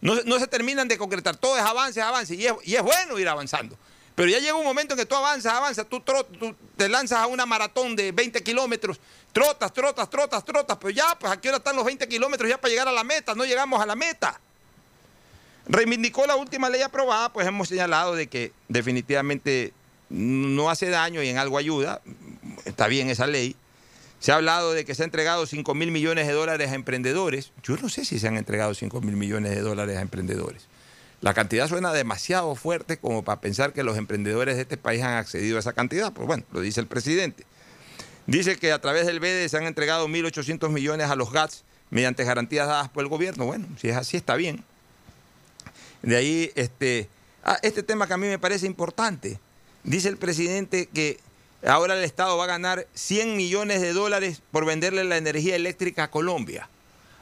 No, 0.00 0.14
no, 0.24 0.38
se 0.38 0.46
terminan 0.46 0.86
de 0.86 0.96
concretar. 0.96 1.36
Todo 1.36 1.56
es 1.56 1.62
avance, 1.62 2.00
avance. 2.00 2.34
Y 2.34 2.74
es 2.74 2.82
bueno 2.82 3.18
ir 3.18 3.28
avanzando. 3.28 3.76
Pero 4.14 4.28
ya 4.28 4.38
llega 4.38 4.54
un 4.54 4.64
momento 4.64 4.94
en 4.94 4.98
que 5.00 5.06
tú 5.06 5.16
avanzas, 5.16 5.52
avanzas, 5.54 5.86
tú, 5.88 6.02
te 6.76 6.88
lanzas 6.88 7.18
a 7.18 7.26
una 7.26 7.46
maratón 7.46 7.96
de 7.96 8.12
20 8.12 8.42
kilómetros, 8.42 9.00
trotas, 9.32 9.72
trotas, 9.72 10.08
trotas, 10.08 10.44
trotas, 10.44 10.78
pero 10.78 10.90
ya, 10.90 11.18
pues 11.18 11.32
aquí 11.32 11.48
ahora 11.48 11.58
están 11.58 11.74
los 11.74 11.84
20 11.84 12.06
kilómetros 12.06 12.48
ya 12.48 12.60
para 12.60 12.70
llegar 12.70 12.88
a 12.88 12.92
la 12.92 13.02
meta, 13.02 13.34
no 13.34 13.44
llegamos 13.44 13.82
a 13.82 13.86
la 13.86 13.96
meta. 13.96 14.40
Reivindicó 15.66 16.26
la 16.26 16.36
última 16.36 16.70
ley 16.70 16.82
aprobada, 16.82 17.32
pues 17.32 17.46
hemos 17.46 17.68
señalado 17.68 18.14
de 18.14 18.28
que 18.28 18.52
definitivamente 18.68 19.72
no 20.10 20.70
hace 20.70 20.90
daño 20.90 21.22
y 21.22 21.28
en 21.28 21.38
algo 21.38 21.58
ayuda, 21.58 22.00
está 22.64 22.86
bien 22.86 23.10
esa 23.10 23.26
ley. 23.26 23.56
Se 24.20 24.30
ha 24.30 24.36
hablado 24.36 24.72
de 24.72 24.84
que 24.84 24.94
se 24.94 25.02
han 25.02 25.08
entregado 25.08 25.44
5 25.44 25.74
mil 25.74 25.90
millones 25.90 26.26
de 26.26 26.32
dólares 26.32 26.70
a 26.70 26.74
emprendedores. 26.74 27.50
Yo 27.62 27.76
no 27.76 27.88
sé 27.88 28.04
si 28.04 28.18
se 28.18 28.28
han 28.28 28.36
entregado 28.36 28.74
5 28.74 29.00
mil 29.00 29.16
millones 29.16 29.54
de 29.54 29.60
dólares 29.60 29.98
a 29.98 30.02
emprendedores. 30.02 30.66
La 31.24 31.32
cantidad 31.32 31.66
suena 31.68 31.94
demasiado 31.94 32.54
fuerte 32.54 32.98
como 32.98 33.24
para 33.24 33.40
pensar 33.40 33.72
que 33.72 33.82
los 33.82 33.96
emprendedores 33.96 34.56
de 34.56 34.62
este 34.62 34.76
país 34.76 35.02
han 35.02 35.14
accedido 35.14 35.56
a 35.56 35.60
esa 35.60 35.72
cantidad. 35.72 36.12
Pues 36.12 36.26
bueno, 36.26 36.44
lo 36.52 36.60
dice 36.60 36.80
el 36.80 36.86
presidente. 36.86 37.46
Dice 38.26 38.58
que 38.58 38.72
a 38.72 38.78
través 38.78 39.06
del 39.06 39.20
BEDE 39.20 39.48
se 39.48 39.56
han 39.56 39.64
entregado 39.64 40.06
1.800 40.06 40.68
millones 40.68 41.08
a 41.08 41.16
los 41.16 41.32
GATS 41.32 41.64
mediante 41.88 42.24
garantías 42.24 42.66
dadas 42.66 42.90
por 42.90 43.04
el 43.04 43.08
gobierno. 43.08 43.46
Bueno, 43.46 43.66
si 43.80 43.88
es 43.88 43.96
así, 43.96 44.18
está 44.18 44.36
bien. 44.36 44.64
De 46.02 46.14
ahí, 46.16 46.52
este, 46.56 47.08
ah, 47.42 47.58
este 47.62 47.82
tema 47.82 48.06
que 48.06 48.12
a 48.12 48.18
mí 48.18 48.26
me 48.26 48.38
parece 48.38 48.66
importante. 48.66 49.38
Dice 49.82 50.10
el 50.10 50.18
presidente 50.18 50.90
que 50.92 51.20
ahora 51.66 51.96
el 51.96 52.04
Estado 52.04 52.36
va 52.36 52.44
a 52.44 52.48
ganar 52.48 52.86
100 52.92 53.34
millones 53.34 53.80
de 53.80 53.94
dólares 53.94 54.42
por 54.50 54.66
venderle 54.66 55.04
la 55.04 55.16
energía 55.16 55.56
eléctrica 55.56 56.04
a 56.04 56.10
Colombia. 56.10 56.68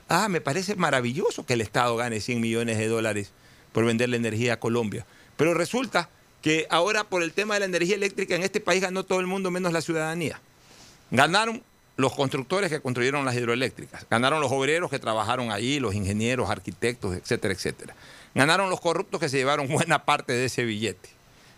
Ah, 0.08 0.28
me 0.28 0.40
parece 0.40 0.74
maravilloso 0.74 1.46
que 1.46 1.52
el 1.52 1.60
Estado 1.60 1.94
gane 1.94 2.20
100 2.20 2.40
millones 2.40 2.78
de 2.78 2.88
dólares 2.88 3.30
por 3.72 3.84
vender 3.84 4.08
la 4.08 4.16
energía 4.16 4.54
a 4.54 4.60
Colombia. 4.60 5.04
Pero 5.36 5.54
resulta 5.54 6.08
que 6.42 6.66
ahora 6.70 7.04
por 7.04 7.22
el 7.22 7.32
tema 7.32 7.54
de 7.54 7.60
la 7.60 7.66
energía 7.66 7.94
eléctrica 7.94 8.34
en 8.34 8.42
este 8.42 8.60
país 8.60 8.82
ganó 8.82 9.04
todo 9.04 9.20
el 9.20 9.26
mundo 9.26 9.50
menos 9.50 9.72
la 9.72 9.80
ciudadanía. 9.80 10.40
Ganaron 11.10 11.62
los 11.96 12.14
constructores 12.14 12.70
que 12.70 12.80
construyeron 12.80 13.24
las 13.24 13.36
hidroeléctricas, 13.36 14.06
ganaron 14.10 14.40
los 14.40 14.50
obreros 14.50 14.90
que 14.90 14.98
trabajaron 14.98 15.50
ahí, 15.52 15.78
los 15.78 15.94
ingenieros, 15.94 16.50
arquitectos, 16.50 17.14
etcétera, 17.16 17.54
etcétera. 17.54 17.94
Ganaron 18.34 18.70
los 18.70 18.80
corruptos 18.80 19.20
que 19.20 19.28
se 19.28 19.36
llevaron 19.36 19.68
buena 19.68 20.04
parte 20.04 20.32
de 20.32 20.46
ese 20.46 20.64
billete. 20.64 21.10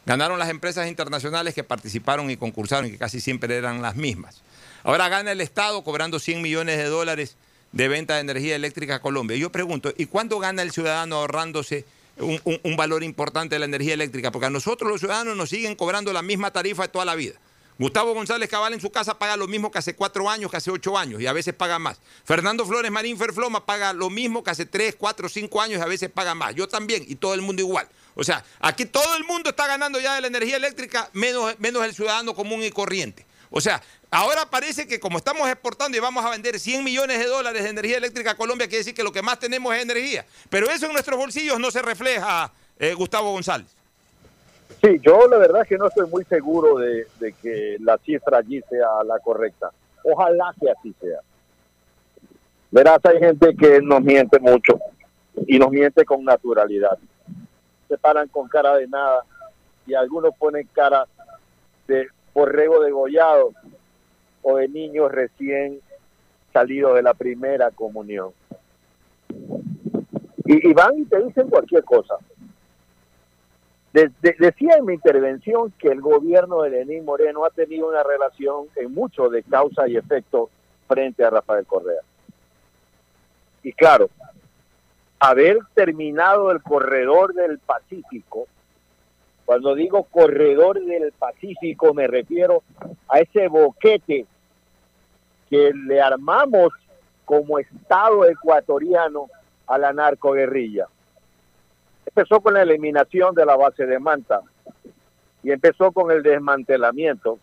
Ganaron 0.06 0.38
las 0.38 0.50
empresas 0.50 0.86
internacionales 0.88 1.54
que 1.54 1.64
participaron 1.64 2.30
y 2.30 2.36
concursaron 2.36 2.90
que 2.90 2.98
casi 2.98 3.20
siempre 3.20 3.56
eran 3.56 3.80
las 3.80 3.96
mismas. 3.96 4.42
Ahora 4.82 5.08
gana 5.08 5.32
el 5.32 5.40
Estado 5.40 5.82
cobrando 5.82 6.18
100 6.18 6.42
millones 6.42 6.76
de 6.76 6.84
dólares 6.84 7.36
de 7.72 7.88
venta 7.88 8.14
de 8.14 8.20
energía 8.20 8.54
eléctrica 8.54 8.96
a 8.96 9.00
Colombia. 9.00 9.36
Yo 9.36 9.50
pregunto, 9.50 9.94
¿y 9.96 10.06
cuánto 10.06 10.38
gana 10.40 10.62
el 10.62 10.72
ciudadano 10.72 11.16
ahorrándose 11.16 11.86
un, 12.18 12.76
valor 12.76 13.02
importante 13.02 13.54
de 13.54 13.58
la 13.58 13.64
energía 13.64 13.94
eléctrica, 13.94 14.30
porque 14.30 14.46
a 14.46 14.50
nosotros 14.50 14.90
los 14.90 15.00
ciudadanos 15.00 15.36
nos 15.36 15.50
siguen 15.50 15.74
cobrando 15.74 16.12
la 16.12 16.22
misma 16.22 16.50
tarifa 16.52 16.82
de 16.82 16.88
toda 16.88 17.04
la 17.04 17.14
vida. 17.14 17.34
Gustavo 17.76 18.14
González 18.14 18.48
Cabal 18.48 18.72
en 18.72 18.80
su 18.80 18.90
casa 18.90 19.18
paga 19.18 19.36
lo 19.36 19.48
mismo 19.48 19.72
que 19.72 19.78
hace 19.78 19.96
cuatro 19.96 20.30
años, 20.30 20.48
que 20.48 20.56
hace 20.56 20.70
ocho 20.70 20.96
años, 20.96 21.20
y 21.20 21.26
a 21.26 21.32
veces 21.32 21.54
paga 21.54 21.80
más. 21.80 22.00
Fernando 22.24 22.64
Flores 22.64 22.90
Marín 22.92 23.18
Ferfloma 23.18 23.66
paga 23.66 23.92
lo 23.92 24.10
mismo 24.10 24.44
que 24.44 24.50
hace 24.50 24.64
tres, 24.64 24.94
cuatro, 24.96 25.28
cinco 25.28 25.60
años, 25.60 25.80
y 25.80 25.82
a 25.82 25.86
veces 25.86 26.08
paga 26.08 26.36
más. 26.36 26.54
Yo 26.54 26.68
también, 26.68 27.04
y 27.08 27.16
todo 27.16 27.34
el 27.34 27.42
mundo 27.42 27.62
igual. 27.62 27.88
O 28.14 28.22
sea, 28.22 28.44
aquí 28.60 28.84
todo 28.84 29.16
el 29.16 29.24
mundo 29.24 29.50
está 29.50 29.66
ganando 29.66 29.98
ya 29.98 30.14
de 30.14 30.20
la 30.20 30.28
energía 30.28 30.56
eléctrica, 30.56 31.10
menos, 31.14 31.58
menos 31.58 31.84
el 31.84 31.94
ciudadano 31.94 32.34
común 32.34 32.62
y 32.62 32.70
corriente. 32.70 33.26
O 33.56 33.60
sea, 33.60 33.80
ahora 34.10 34.46
parece 34.50 34.88
que 34.88 34.98
como 34.98 35.18
estamos 35.18 35.48
exportando 35.48 35.96
y 35.96 36.00
vamos 36.00 36.24
a 36.24 36.30
vender 36.30 36.58
100 36.58 36.82
millones 36.82 37.20
de 37.20 37.26
dólares 37.26 37.62
de 37.62 37.70
energía 37.70 37.98
eléctrica 37.98 38.32
a 38.32 38.36
Colombia, 38.36 38.66
quiere 38.66 38.78
decir 38.78 38.94
que 38.94 39.04
lo 39.04 39.12
que 39.12 39.22
más 39.22 39.38
tenemos 39.38 39.72
es 39.76 39.82
energía. 39.82 40.26
Pero 40.50 40.68
eso 40.68 40.86
en 40.86 40.92
nuestros 40.92 41.16
bolsillos 41.16 41.60
no 41.60 41.70
se 41.70 41.80
refleja, 41.80 42.50
eh, 42.80 42.94
Gustavo 42.94 43.30
González. 43.30 43.68
Sí, 44.82 44.98
yo 45.00 45.28
la 45.28 45.38
verdad 45.38 45.62
es 45.62 45.68
que 45.68 45.78
no 45.78 45.86
estoy 45.86 46.08
muy 46.08 46.24
seguro 46.24 46.78
de, 46.78 47.06
que 47.40 47.76
la 47.78 47.96
cifra 47.98 48.38
allí 48.38 48.60
sea 48.68 49.04
la 49.06 49.20
correcta. 49.20 49.70
Ojalá 50.02 50.52
que 50.60 50.68
así 50.68 50.92
sea. 51.00 51.20
Verás, 52.72 52.98
hay 53.04 53.20
gente 53.20 53.54
que 53.54 53.80
nos 53.80 54.02
miente 54.02 54.40
mucho 54.40 54.80
y 55.46 55.60
nos 55.60 55.70
miente 55.70 56.04
con 56.04 56.24
naturalidad. 56.24 56.98
Se 57.86 57.96
paran 57.98 58.26
con 58.26 58.48
cara 58.48 58.78
de 58.78 58.88
nada 58.88 59.22
y 59.86 59.94
algunos 59.94 60.34
ponen 60.36 60.68
cara 60.72 61.06
de 61.86 62.08
borrego 62.34 62.82
degollado 62.82 63.52
o 64.42 64.56
de 64.56 64.68
niños 64.68 65.10
recién 65.10 65.80
salidos 66.52 66.94
de 66.96 67.02
la 67.02 67.14
primera 67.14 67.70
comunión. 67.70 68.32
Y, 70.46 70.74
van 70.74 70.98
y 70.98 71.04
te 71.06 71.22
dicen 71.22 71.48
cualquier 71.48 71.84
cosa. 71.84 72.16
decía 73.92 74.76
en 74.76 74.84
mi 74.84 74.94
intervención 74.94 75.72
que 75.78 75.88
el 75.88 76.00
gobierno 76.00 76.62
de 76.62 76.70
Lenín 76.70 77.04
Moreno 77.04 77.44
ha 77.44 77.50
tenido 77.50 77.88
una 77.88 78.02
relación 78.02 78.66
en 78.76 78.92
mucho 78.92 79.30
de 79.30 79.42
causa 79.42 79.88
y 79.88 79.96
efecto 79.96 80.50
frente 80.86 81.24
a 81.24 81.30
Rafael 81.30 81.64
Correa. 81.64 82.02
Y 83.62 83.72
claro, 83.72 84.10
haber 85.18 85.58
terminado 85.72 86.50
el 86.50 86.62
corredor 86.62 87.32
del 87.32 87.58
Pacífico 87.58 88.46
cuando 89.44 89.74
digo 89.74 90.04
corredor 90.04 90.80
del 90.84 91.12
Pacífico 91.12 91.92
me 91.92 92.06
refiero 92.06 92.62
a 93.08 93.18
ese 93.18 93.48
boquete 93.48 94.26
que 95.50 95.72
le 95.72 96.00
armamos 96.00 96.72
como 97.24 97.58
Estado 97.58 98.24
ecuatoriano 98.26 99.28
a 99.66 99.78
la 99.78 99.92
narcoguerrilla. 99.92 100.86
Empezó 102.06 102.40
con 102.40 102.54
la 102.54 102.62
eliminación 102.62 103.34
de 103.34 103.46
la 103.46 103.56
base 103.56 103.86
de 103.86 103.98
Manta 103.98 104.40
y 105.42 105.50
empezó 105.50 105.92
con 105.92 106.10
el 106.10 106.22
desmantelamiento 106.22 107.38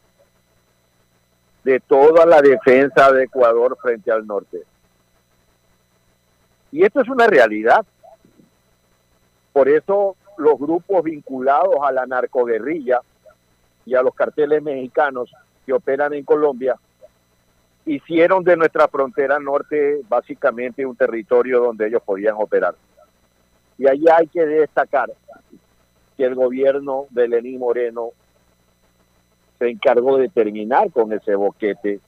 de 1.64 1.80
toda 1.80 2.26
la 2.26 2.41
defensa 2.41 3.11
de 3.11 3.26
Ecuador 3.26 3.78
frente 3.82 4.11
al 4.11 4.26
norte. 4.26 4.64
Y 6.72 6.84
esto 6.84 7.02
es 7.02 7.10
una 7.10 7.28
realidad. 7.28 7.86
Por 9.53 9.68
eso 9.68 10.15
los 10.41 10.57
grupos 10.57 11.03
vinculados 11.03 11.76
a 11.81 11.91
la 11.91 12.05
narcoguerrilla 12.05 12.99
y 13.85 13.95
a 13.95 14.01
los 14.01 14.13
carteles 14.15 14.61
mexicanos 14.63 15.31
que 15.65 15.73
operan 15.73 16.13
en 16.13 16.23
Colombia 16.23 16.76
hicieron 17.85 18.43
de 18.43 18.57
nuestra 18.57 18.88
frontera 18.88 19.39
norte 19.39 20.01
básicamente 20.09 20.85
un 20.85 20.95
territorio 20.95 21.59
donde 21.59 21.88
ellos 21.88 22.01
podían 22.03 22.35
operar. 22.38 22.76
Y 23.77 23.88
allí 23.88 24.05
hay 24.15 24.27
que 24.27 24.45
destacar 24.45 25.11
que 26.18 26.26
el 26.26 26.35
gobierno 26.35 27.05
de 27.09 27.27
Lenín 27.27 27.59
Moreno 27.59 28.09
se 29.59 29.69
encargó 29.69 30.18
de 30.18 30.30
terminar 30.30 30.91
con 30.91 31.13
ese 31.13 31.35
boquete, 31.35 31.99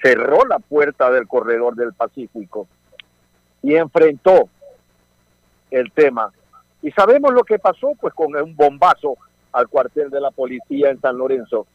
cerró 0.00 0.44
la 0.46 0.58
puerta 0.58 1.10
del 1.10 1.26
corredor 1.26 1.74
del 1.74 1.92
Pacífico 1.92 2.68
y 3.62 3.74
enfrentó 3.74 4.48
el 5.70 5.92
tema. 5.92 6.32
Y 6.82 6.90
sabemos 6.92 7.32
lo 7.32 7.42
que 7.42 7.58
pasó, 7.58 7.92
pues 8.00 8.14
con 8.14 8.34
un 8.36 8.56
bombazo 8.56 9.16
al 9.52 9.68
cuartel 9.68 10.10
de 10.10 10.20
la 10.20 10.30
policía 10.30 10.90
en 10.90 11.00
San 11.00 11.18
Lorenzo 11.18 11.66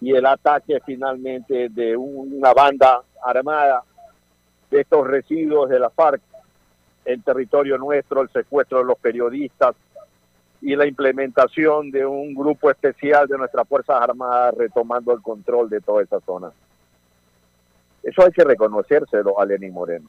y 0.00 0.14
el 0.14 0.26
ataque 0.26 0.80
finalmente 0.84 1.68
de 1.70 1.96
una 1.96 2.52
banda 2.52 3.02
armada 3.24 3.82
de 4.70 4.80
estos 4.80 5.06
residuos 5.06 5.68
de 5.70 5.78
la 5.78 5.90
FARC 5.90 6.20
en 7.04 7.22
territorio 7.22 7.78
nuestro, 7.78 8.20
el 8.20 8.30
secuestro 8.30 8.78
de 8.78 8.84
los 8.84 8.98
periodistas 8.98 9.74
y 10.60 10.74
la 10.74 10.86
implementación 10.86 11.90
de 11.90 12.04
un 12.04 12.34
grupo 12.34 12.70
especial 12.70 13.28
de 13.28 13.38
nuestras 13.38 13.66
Fuerzas 13.68 14.00
Armadas 14.00 14.54
retomando 14.56 15.12
el 15.12 15.22
control 15.22 15.68
de 15.70 15.80
toda 15.80 16.02
esa 16.02 16.20
zona. 16.20 16.50
Eso 18.02 18.22
hay 18.24 18.32
que 18.32 18.44
reconocérselo 18.44 19.38
a 19.40 19.44
Lenín 19.44 19.72
Moreno. 19.72 20.08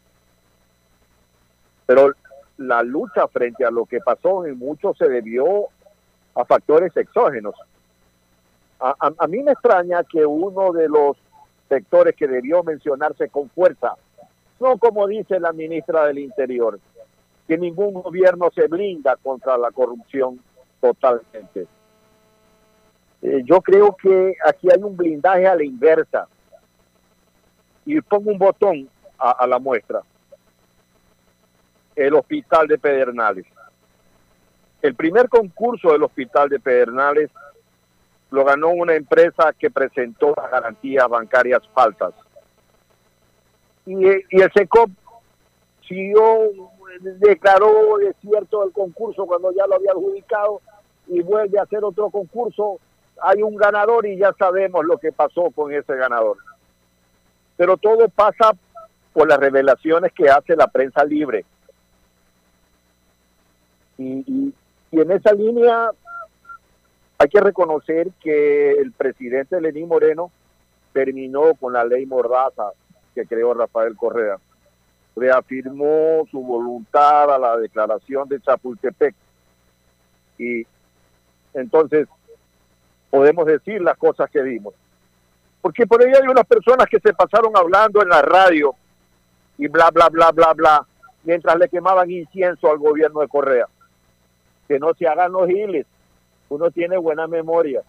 Pero 1.86 2.14
la 2.58 2.84
lucha 2.84 3.28
frente 3.28 3.64
a 3.66 3.72
lo 3.72 3.86
que 3.86 4.00
pasó 4.00 4.46
en 4.46 4.58
mucho 4.58 4.94
se 4.94 5.08
debió 5.08 5.68
a 6.36 6.46
factores 6.46 6.96
exógenos. 6.96 7.56
A, 8.80 9.28
mí 9.28 9.42
me 9.42 9.54
extraña 9.54 10.04
que 10.04 10.24
uno 10.24 10.72
de 10.72 10.88
los 10.88 11.18
sectores 11.68 12.16
que 12.16 12.28
debió 12.28 12.64
mencionarse 12.64 13.28
con 13.30 13.50
fuerza, 13.50 13.94
no 14.60 14.78
como 14.78 15.08
dice 15.08 15.40
la 15.40 15.52
ministra 15.52 16.06
del 16.06 16.20
Interior, 16.20 16.80
que 17.48 17.58
ningún 17.58 17.94
gobierno 17.94 18.50
se 18.54 18.68
blinda 18.68 19.16
contra 19.16 19.58
la 19.58 19.72
corrupción 19.72 20.40
totalmente. 20.80 21.66
Eh, 23.24 23.42
yo 23.46 23.62
creo 23.62 23.96
que 23.96 24.36
aquí 24.46 24.68
hay 24.72 24.84
un 24.84 24.96
blindaje 24.96 25.48
a 25.48 25.56
la 25.56 25.64
inversa. 25.64 26.28
Y 27.84 28.00
pongo 28.02 28.32
un 28.32 28.38
botón 28.38 28.90
a 29.18 29.48
la 29.48 29.58
muestra. 29.60 30.04
El 31.98 32.14
hospital 32.14 32.68
de 32.68 32.78
Pedernales. 32.78 33.46
El 34.84 34.94
primer 34.94 35.28
concurso 35.30 35.92
del 35.92 36.04
hospital 36.04 36.48
de 36.48 36.60
Pedernales 36.60 37.32
lo 38.30 38.46
ganó 38.46 38.70
una 38.70 38.94
empresa 38.94 39.52
que 39.58 39.72
presentó 39.72 40.34
las 40.38 40.52
garantías 40.52 41.10
bancarias 41.10 41.68
falsas. 41.74 42.14
Y, 43.88 43.96
y 43.96 44.42
el 44.42 44.52
SECOP 44.54 44.92
siguió, 45.88 46.52
declaró 47.02 47.98
desierto 47.98 48.64
el 48.64 48.72
concurso 48.72 49.26
cuando 49.26 49.52
ya 49.54 49.66
lo 49.66 49.76
había 49.76 49.92
adjudicado 49.92 50.62
y 51.08 51.22
vuelve 51.22 51.58
a 51.58 51.64
hacer 51.64 51.84
otro 51.84 52.12
concurso. 52.12 52.80
Hay 53.24 53.42
un 53.42 53.56
ganador 53.56 54.06
y 54.06 54.18
ya 54.18 54.34
sabemos 54.38 54.86
lo 54.86 55.00
que 55.00 55.12
pasó 55.12 55.50
con 55.50 55.74
ese 55.74 55.96
ganador. 55.96 56.38
Pero 57.56 57.76
todo 57.78 58.08
pasa 58.10 58.52
por 59.14 59.28
las 59.28 59.40
revelaciones 59.40 60.12
que 60.14 60.30
hace 60.30 60.56
la 60.56 60.68
prensa 60.68 61.04
libre. 61.04 61.44
Y, 63.98 64.54
en 64.92 65.12
esa 65.12 65.34
línea 65.34 65.92
hay 67.18 67.28
que 67.28 67.42
reconocer 67.42 68.10
que 68.22 68.72
el 68.72 68.92
presidente 68.92 69.60
Lenín 69.60 69.88
Moreno 69.88 70.32
terminó 70.94 71.56
con 71.56 71.74
la 71.74 71.84
ley 71.84 72.06
Mordaza 72.06 72.72
que 73.14 73.26
creó 73.26 73.54
Rafael 73.54 73.96
Correa. 73.98 74.38
Reafirmó 75.16 76.26
su 76.30 76.42
voluntad 76.42 77.34
a 77.34 77.40
la 77.40 77.58
declaración 77.58 78.30
de 78.30 78.40
Chapultepec. 78.40 79.16
Y 80.38 80.66
entonces 81.54 82.08
podemos 83.10 83.46
decir 83.48 83.82
las 83.82 83.98
cosas 83.98 84.30
que 84.30 84.42
vimos. 84.42 84.74
Porque 85.62 85.88
por 85.88 86.02
ahí 86.04 86.12
hay 86.14 86.28
unas 86.28 86.46
personas 86.46 86.88
que 86.88 87.00
se 87.00 87.14
pasaron 87.14 87.56
hablando 87.58 88.02
en 88.02 88.10
la 88.10 88.22
radio 88.22 88.76
y 89.58 89.68
bla, 89.68 89.90
bla, 89.90 90.10
bla, 90.10 90.32
bla, 90.32 90.54
bla, 90.54 90.88
mientras 91.24 91.58
le 91.58 91.68
quemaban 91.68 92.10
incienso 92.12 92.72
al 92.72 92.78
gobierno 92.78 93.22
de 93.22 93.28
Correa. 93.28 93.68
Que 94.68 94.80
no 94.80 94.94
se 94.94 95.08
hagan 95.08 95.32
los 95.32 95.48
giles 95.48 95.86
uno 96.50 96.72
tiene 96.72 96.98
buena 96.98 97.28
memoria. 97.28 97.84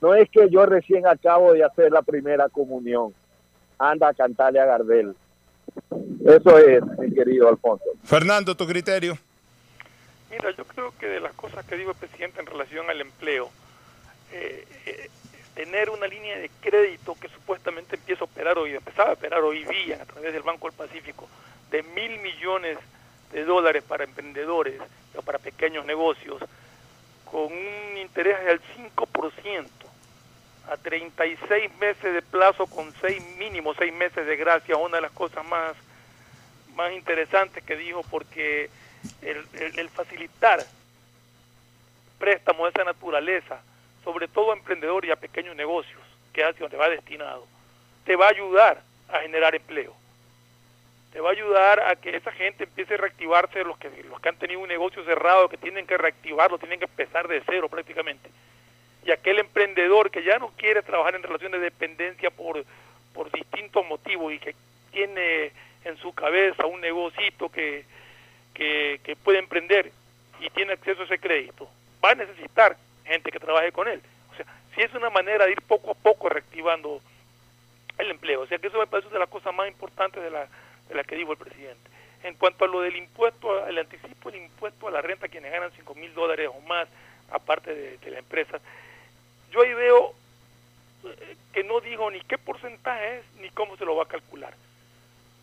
No 0.00 0.14
es 0.14 0.28
que 0.30 0.48
yo 0.50 0.66
recién 0.66 1.06
acabo 1.06 1.52
de 1.52 1.64
hacer 1.64 1.92
la 1.92 2.02
primera 2.02 2.48
comunión. 2.48 3.14
Anda 3.78 4.08
a 4.08 4.14
cantarle 4.14 4.60
a 4.60 4.64
Gardel. 4.64 5.14
Eso 6.24 6.58
es, 6.58 6.82
mi 6.98 7.12
querido 7.12 7.48
Alfonso. 7.48 7.84
Fernando, 8.04 8.56
tu 8.56 8.66
criterio. 8.66 9.18
Mira, 10.30 10.50
yo 10.50 10.64
creo 10.64 10.92
que 10.98 11.06
de 11.06 11.20
las 11.20 11.32
cosas 11.34 11.64
que 11.64 11.76
dijo 11.76 11.92
el 11.92 11.96
presidente 11.96 12.40
en 12.40 12.46
relación 12.46 12.88
al 12.90 13.00
empleo, 13.00 13.48
eh, 14.32 14.64
eh, 14.86 15.08
tener 15.54 15.90
una 15.90 16.06
línea 16.06 16.38
de 16.38 16.50
crédito 16.60 17.16
que 17.20 17.28
supuestamente 17.28 17.96
empieza 17.96 18.22
a 18.22 18.24
operar 18.24 18.58
hoy, 18.58 18.74
empezaba 18.74 19.10
a 19.10 19.14
operar 19.14 19.40
hoy 19.40 19.64
día 19.64 20.02
a 20.02 20.04
través 20.04 20.32
del 20.32 20.42
Banco 20.42 20.68
del 20.68 20.76
Pacífico, 20.76 21.28
de 21.70 21.82
mil 21.82 22.18
millones 22.20 22.76
de 22.76 22.97
dólares 23.32 23.82
para 23.82 24.04
emprendedores 24.04 24.80
o 25.16 25.22
para 25.22 25.38
pequeños 25.38 25.84
negocios, 25.84 26.42
con 27.24 27.44
un 27.44 27.96
interés 27.98 28.44
del 28.44 28.60
5%, 28.96 29.66
a 30.68 30.76
36 30.76 31.74
meses 31.78 32.12
de 32.12 32.22
plazo 32.22 32.66
con 32.66 32.92
seis 33.00 33.22
mínimo 33.38 33.74
seis 33.74 33.92
meses 33.92 34.26
de 34.26 34.36
gracia, 34.36 34.76
una 34.76 34.96
de 34.96 35.02
las 35.02 35.12
cosas 35.12 35.46
más, 35.46 35.74
más 36.74 36.92
interesantes 36.92 37.64
que 37.64 37.76
dijo, 37.76 38.02
porque 38.10 38.68
el, 39.22 39.46
el, 39.78 39.88
facilitar 39.88 40.64
préstamos 42.18 42.64
de 42.64 42.70
esa 42.70 42.84
naturaleza, 42.84 43.62
sobre 44.04 44.28
todo 44.28 44.52
a 44.52 44.56
emprendedores 44.56 45.08
y 45.08 45.12
a 45.12 45.16
pequeños 45.16 45.56
negocios, 45.56 46.02
que 46.32 46.42
es 46.42 46.48
hacia 46.48 46.60
donde 46.60 46.76
va 46.76 46.88
destinado, 46.88 47.46
te 48.04 48.16
va 48.16 48.26
a 48.26 48.30
ayudar 48.30 48.82
a 49.08 49.20
generar 49.20 49.54
empleo 49.54 49.94
te 51.12 51.20
va 51.20 51.30
a 51.30 51.32
ayudar 51.32 51.80
a 51.80 51.96
que 51.96 52.16
esa 52.16 52.32
gente 52.32 52.64
empiece 52.64 52.94
a 52.94 52.98
reactivarse, 52.98 53.64
los 53.64 53.78
que, 53.78 53.90
los 54.08 54.20
que 54.20 54.28
han 54.28 54.36
tenido 54.36 54.60
un 54.60 54.68
negocio 54.68 55.04
cerrado, 55.04 55.48
que 55.48 55.56
tienen 55.56 55.86
que 55.86 55.96
reactivarlo, 55.96 56.58
tienen 56.58 56.78
que 56.78 56.84
empezar 56.84 57.28
de 57.28 57.42
cero 57.46 57.68
prácticamente. 57.68 58.30
Y 59.04 59.10
aquel 59.10 59.38
emprendedor 59.38 60.10
que 60.10 60.22
ya 60.22 60.38
no 60.38 60.52
quiere 60.56 60.82
trabajar 60.82 61.14
en 61.14 61.22
relación 61.22 61.52
de 61.52 61.58
dependencia 61.58 62.30
por, 62.30 62.62
por 63.14 63.30
distintos 63.32 63.86
motivos 63.86 64.32
y 64.32 64.38
que 64.38 64.54
tiene 64.92 65.52
en 65.84 65.96
su 65.98 66.12
cabeza 66.12 66.66
un 66.66 66.80
negocito 66.80 67.48
que, 67.48 67.84
que, 68.52 69.00
que 69.02 69.16
puede 69.16 69.38
emprender 69.38 69.92
y 70.40 70.50
tiene 70.50 70.74
acceso 70.74 71.02
a 71.02 71.04
ese 71.06 71.18
crédito, 71.18 71.68
va 72.04 72.10
a 72.10 72.16
necesitar 72.16 72.76
gente 73.04 73.30
que 73.30 73.40
trabaje 73.40 73.72
con 73.72 73.88
él. 73.88 74.02
O 74.32 74.36
sea, 74.36 74.44
si 74.74 74.82
es 74.82 74.92
una 74.94 75.10
manera 75.10 75.46
de 75.46 75.52
ir 75.52 75.62
poco 75.62 75.92
a 75.92 75.94
poco 75.94 76.28
reactivando 76.28 77.00
el 77.98 78.10
empleo. 78.10 78.42
O 78.42 78.46
sea 78.46 78.58
que 78.58 78.68
eso 78.68 78.78
me 78.78 78.86
parece 78.86 79.08
una 79.08 79.14
de 79.14 79.20
las 79.20 79.28
cosas 79.28 79.54
más 79.54 79.68
importantes 79.68 80.22
de 80.22 80.30
la 80.30 80.48
de 80.88 80.94
la 80.94 81.04
que 81.04 81.16
dijo 81.16 81.32
el 81.32 81.38
presidente. 81.38 81.90
En 82.22 82.34
cuanto 82.34 82.64
a 82.64 82.68
lo 82.68 82.80
del 82.80 82.96
impuesto, 82.96 83.66
el 83.66 83.78
anticipo 83.78 84.30
del 84.30 84.42
impuesto 84.42 84.88
a 84.88 84.90
la 84.90 85.02
renta, 85.02 85.28
quienes 85.28 85.52
ganan 85.52 85.70
5 85.76 85.94
mil 85.94 86.12
dólares 86.14 86.48
o 86.52 86.60
más, 86.62 86.88
aparte 87.30 87.74
de, 87.74 88.10
la 88.10 88.18
empresa, 88.18 88.58
yo 89.50 89.62
ahí 89.62 89.72
veo 89.74 90.14
eh, 91.04 91.36
que 91.52 91.62
no 91.62 91.80
digo 91.80 92.10
ni 92.10 92.20
qué 92.22 92.38
porcentaje 92.38 93.18
es 93.18 93.24
ni 93.40 93.50
cómo 93.50 93.76
se 93.76 93.84
lo 93.84 93.94
va 93.94 94.04
a 94.04 94.08
calcular. 94.08 94.54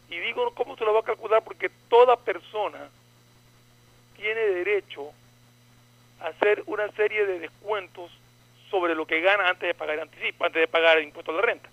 Y 0.09 0.19
digo 0.19 0.53
cómo 0.53 0.75
se 0.75 0.83
lo 0.83 0.93
va 0.93 0.99
a 0.99 1.03
calcular 1.03 1.43
porque 1.43 1.69
toda 1.89 2.17
persona 2.17 2.89
tiene 4.15 4.41
derecho 4.41 5.11
a 6.19 6.27
hacer 6.27 6.63
una 6.65 6.89
serie 6.91 7.25
de 7.25 7.39
descuentos 7.39 8.11
sobre 8.69 8.95
lo 8.95 9.05
que 9.05 9.21
gana 9.21 9.49
antes 9.49 9.67
de 9.67 9.73
pagar 9.73 9.95
el 9.95 10.01
anticipo, 10.01 10.45
antes 10.45 10.59
de 10.59 10.67
pagar 10.67 10.97
el 10.97 11.05
impuesto 11.05 11.31
a 11.31 11.35
la 11.35 11.41
renta 11.41 11.69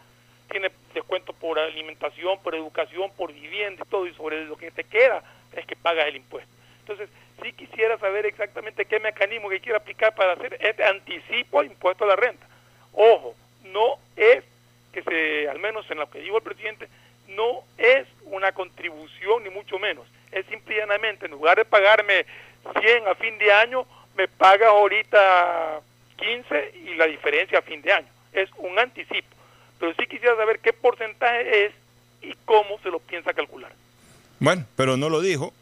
tiene 0.50 0.70
descuento 0.94 1.32
por 1.32 1.58
alimentación, 1.58 2.38
por 2.42 2.54
educación, 2.54 3.10
por 3.16 3.32
vivienda 3.32 3.82
y 3.84 3.90
todo, 3.90 4.06
y 4.06 4.14
sobre 4.14 4.44
lo 4.44 4.56
que 4.56 4.70
te 4.70 4.84
queda 4.84 5.22
es 5.54 5.66
que 5.66 5.76
pagas 5.76 6.06
el 6.06 6.16
impuesto. 6.16 6.50
Entonces, 6.80 7.08
sí 7.42 7.52
quisiera 7.52 7.98
saber 7.98 8.26
exactamente 8.26 8.84
qué 8.84 9.00
mecanismo 9.00 9.48
que 9.48 9.60
quiere 9.60 9.78
aplicar 9.78 10.14
para 10.14 10.32
hacer 10.32 10.56
este 10.60 10.84
anticipo 10.84 11.60
al 11.60 11.66
impuesto 11.66 12.04
a 12.04 12.08
la 12.08 12.16
renta. 12.16 12.46
Ojo, 12.92 13.34
no 13.64 13.98
es 14.16 14.44
que 14.92 15.02
se, 15.02 15.48
al 15.48 15.58
menos 15.58 15.90
en 15.90 15.98
lo 15.98 16.10
que 16.10 16.20
dijo 16.20 16.36
el 16.36 16.42
presidente, 16.42 16.88
no 17.28 17.64
es 17.78 18.06
una 18.24 18.52
contribución 18.52 19.44
ni 19.44 19.50
mucho 19.50 19.78
menos. 19.78 20.06
Es 20.30 20.44
simplemente, 20.46 21.26
en 21.26 21.32
lugar 21.32 21.56
de 21.56 21.64
pagarme 21.64 22.26
100 22.80 23.08
a 23.08 23.14
fin 23.14 23.38
de 23.38 23.52
año, 23.52 23.86
me 24.16 24.28
pagas 24.28 24.68
ahorita 24.68 25.80
15 26.16 26.72
y 26.84 26.94
la 26.94 27.06
diferencia 27.06 27.58
a 27.58 27.62
fin 27.62 27.80
de 27.82 27.92
año. 27.92 28.08
Es 28.32 28.50
un 28.58 28.78
anticipo 28.78 29.28
pero 29.82 29.94
sí 29.98 30.06
quisiera 30.08 30.36
saber 30.36 30.60
qué 30.60 30.72
porcentaje 30.72 31.64
es 31.64 31.72
y 32.22 32.32
cómo 32.44 32.78
se 32.84 32.88
lo 32.88 33.00
piensa 33.00 33.34
calcular. 33.34 33.72
Bueno, 34.38 34.64
pero 34.76 34.96
no 34.96 35.08
lo 35.08 35.20
dijo. 35.20 35.52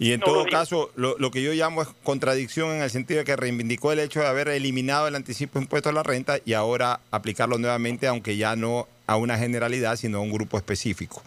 Y 0.00 0.12
en 0.12 0.18
todo 0.18 0.44
caso, 0.46 0.90
lo, 0.96 1.30
que 1.30 1.40
yo 1.40 1.52
llamo 1.52 1.82
es 1.82 1.88
contradicción 2.02 2.70
en 2.70 2.82
el 2.82 2.90
sentido 2.90 3.18
de 3.18 3.24
que 3.24 3.36
reivindicó 3.36 3.92
el 3.92 4.00
hecho 4.00 4.18
de 4.18 4.26
haber 4.26 4.48
eliminado 4.48 5.06
el 5.06 5.14
anticipo 5.14 5.60
impuesto 5.60 5.88
a 5.88 5.92
la 5.92 6.02
renta 6.02 6.38
y 6.44 6.54
ahora 6.54 6.98
aplicarlo 7.12 7.58
nuevamente, 7.58 8.08
aunque 8.08 8.36
ya 8.36 8.56
no 8.56 8.88
a 9.06 9.14
una 9.14 9.38
generalidad, 9.38 9.94
sino 9.94 10.18
a 10.18 10.20
un 10.20 10.32
grupo 10.32 10.56
específico. 10.56 11.22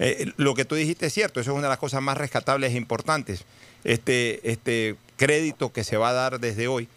Eh, 0.00 0.32
lo 0.36 0.54
que 0.54 0.66
tú 0.66 0.74
dijiste 0.74 1.06
es 1.06 1.14
cierto, 1.14 1.40
eso 1.40 1.52
es 1.52 1.56
una 1.56 1.68
de 1.68 1.70
las 1.70 1.78
cosas 1.78 2.02
más 2.02 2.18
rescatables 2.18 2.74
e 2.74 2.76
importantes, 2.76 3.46
este, 3.84 4.50
este 4.50 4.96
crédito 5.16 5.72
que 5.72 5.82
se 5.82 5.96
va 5.96 6.10
a 6.10 6.12
dar 6.12 6.40
desde 6.40 6.68
hoy 6.68 6.88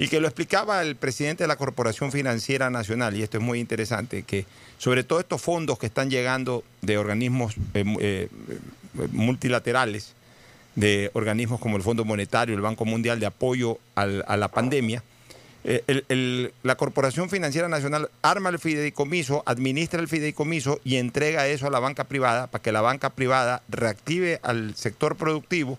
y 0.00 0.08
que 0.08 0.18
lo 0.18 0.28
explicaba 0.28 0.80
el 0.80 0.96
presidente 0.96 1.44
de 1.44 1.48
la 1.48 1.56
Corporación 1.56 2.10
Financiera 2.10 2.70
Nacional, 2.70 3.14
y 3.14 3.22
esto 3.22 3.36
es 3.36 3.44
muy 3.44 3.60
interesante, 3.60 4.22
que 4.22 4.46
sobre 4.78 5.04
todo 5.04 5.20
estos 5.20 5.42
fondos 5.42 5.78
que 5.78 5.84
están 5.84 6.08
llegando 6.08 6.64
de 6.80 6.96
organismos 6.96 7.54
eh, 7.74 7.84
eh, 8.00 8.28
multilaterales, 9.12 10.14
de 10.74 11.10
organismos 11.12 11.60
como 11.60 11.76
el 11.76 11.82
Fondo 11.82 12.06
Monetario, 12.06 12.54
el 12.54 12.62
Banco 12.62 12.86
Mundial 12.86 13.20
de 13.20 13.26
Apoyo 13.26 13.78
a 13.94 14.06
la 14.06 14.48
pandemia, 14.48 15.02
eh, 15.64 16.50
la 16.62 16.76
Corporación 16.76 17.28
Financiera 17.28 17.68
Nacional 17.68 18.08
arma 18.22 18.48
el 18.48 18.58
fideicomiso, 18.58 19.42
administra 19.44 20.00
el 20.00 20.08
fideicomiso 20.08 20.80
y 20.82 20.96
entrega 20.96 21.46
eso 21.46 21.66
a 21.66 21.70
la 21.70 21.78
banca 21.78 22.04
privada 22.04 22.46
para 22.46 22.62
que 22.62 22.72
la 22.72 22.80
banca 22.80 23.10
privada 23.10 23.60
reactive 23.68 24.40
al 24.42 24.74
sector 24.76 25.16
productivo 25.16 25.78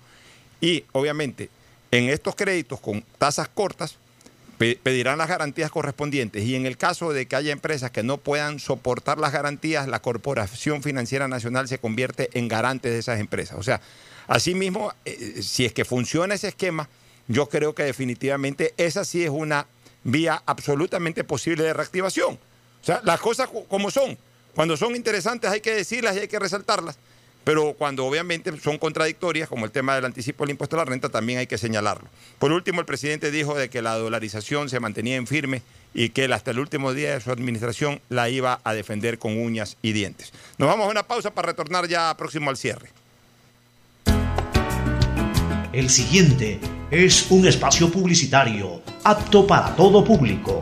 y 0.61 0.83
obviamente 0.91 1.49
en 1.89 2.09
estos 2.09 2.35
créditos 2.35 2.79
con 2.79 3.03
tasas 3.17 3.49
cortas 3.49 3.97
pedirán 4.83 5.17
las 5.17 5.27
garantías 5.27 5.71
correspondientes 5.71 6.43
y 6.43 6.55
en 6.55 6.65
el 6.65 6.77
caso 6.77 7.13
de 7.13 7.25
que 7.25 7.35
haya 7.35 7.51
empresas 7.51 7.91
que 7.91 8.03
no 8.03 8.17
puedan 8.17 8.59
soportar 8.59 9.17
las 9.17 9.31
garantías, 9.31 9.87
la 9.87 10.01
Corporación 10.01 10.83
Financiera 10.83 11.27
Nacional 11.27 11.67
se 11.67 11.79
convierte 11.79 12.29
en 12.33 12.47
garante 12.47 12.89
de 12.89 12.99
esas 12.99 13.19
empresas. 13.19 13.57
O 13.57 13.63
sea, 13.63 13.81
asimismo, 14.27 14.93
eh, 15.05 15.41
si 15.41 15.65
es 15.65 15.73
que 15.73 15.85
funciona 15.85 16.35
ese 16.35 16.49
esquema, 16.49 16.89
yo 17.27 17.49
creo 17.49 17.73
que 17.75 17.83
definitivamente 17.83 18.73
esa 18.77 19.03
sí 19.05 19.23
es 19.23 19.29
una 19.29 19.65
vía 20.03 20.41
absolutamente 20.45 21.23
posible 21.23 21.63
de 21.63 21.73
reactivación. 21.73 22.33
O 22.35 22.85
sea, 22.85 23.01
las 23.03 23.19
cosas 23.19 23.47
co- 23.47 23.65
como 23.65 23.89
son. 23.91 24.17
Cuando 24.55 24.75
son 24.75 24.95
interesantes 24.95 25.49
hay 25.49 25.61
que 25.61 25.73
decirlas 25.73 26.15
y 26.15 26.19
hay 26.19 26.27
que 26.27 26.39
resaltarlas, 26.39 26.97
pero 27.43 27.73
cuando 27.73 28.05
obviamente 28.05 28.51
son 28.59 28.77
contradictorias, 28.77 29.49
como 29.49 29.65
el 29.65 29.71
tema 29.71 29.95
del 29.95 30.05
anticipo 30.05 30.43
del 30.43 30.51
impuesto 30.51 30.75
a 30.75 30.79
la 30.79 30.85
renta, 30.85 31.09
también 31.09 31.39
hay 31.39 31.47
que 31.47 31.57
señalarlo. 31.57 32.07
Por 32.39 32.51
último, 32.51 32.81
el 32.81 32.85
presidente 32.85 33.31
dijo 33.31 33.55
de 33.55 33.69
que 33.69 33.81
la 33.81 33.95
dolarización 33.95 34.69
se 34.69 34.79
mantenía 34.79 35.15
en 35.15 35.27
firme 35.27 35.61
y 35.93 36.09
que 36.09 36.25
él 36.25 36.33
hasta 36.33 36.51
el 36.51 36.59
último 36.59 36.93
día 36.93 37.13
de 37.13 37.21
su 37.21 37.31
administración 37.31 38.01
la 38.09 38.29
iba 38.29 38.61
a 38.63 38.73
defender 38.73 39.17
con 39.17 39.37
uñas 39.37 39.77
y 39.81 39.91
dientes. 39.91 40.31
Nos 40.57 40.69
vamos 40.69 40.87
a 40.87 40.91
una 40.91 41.03
pausa 41.03 41.31
para 41.33 41.47
retornar 41.47 41.87
ya 41.87 42.15
próximo 42.15 42.49
al 42.49 42.57
cierre. 42.57 42.89
El 45.73 45.89
siguiente 45.89 46.59
es 46.91 47.31
un 47.31 47.47
espacio 47.47 47.89
publicitario 47.89 48.81
apto 49.03 49.47
para 49.47 49.73
todo 49.75 50.03
público. 50.03 50.61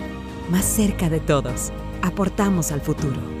más 0.51 0.65
cerca 0.65 1.09
de 1.09 1.21
todos. 1.21 1.71
Aportamos 2.01 2.71
al 2.71 2.81
futuro. 2.81 3.40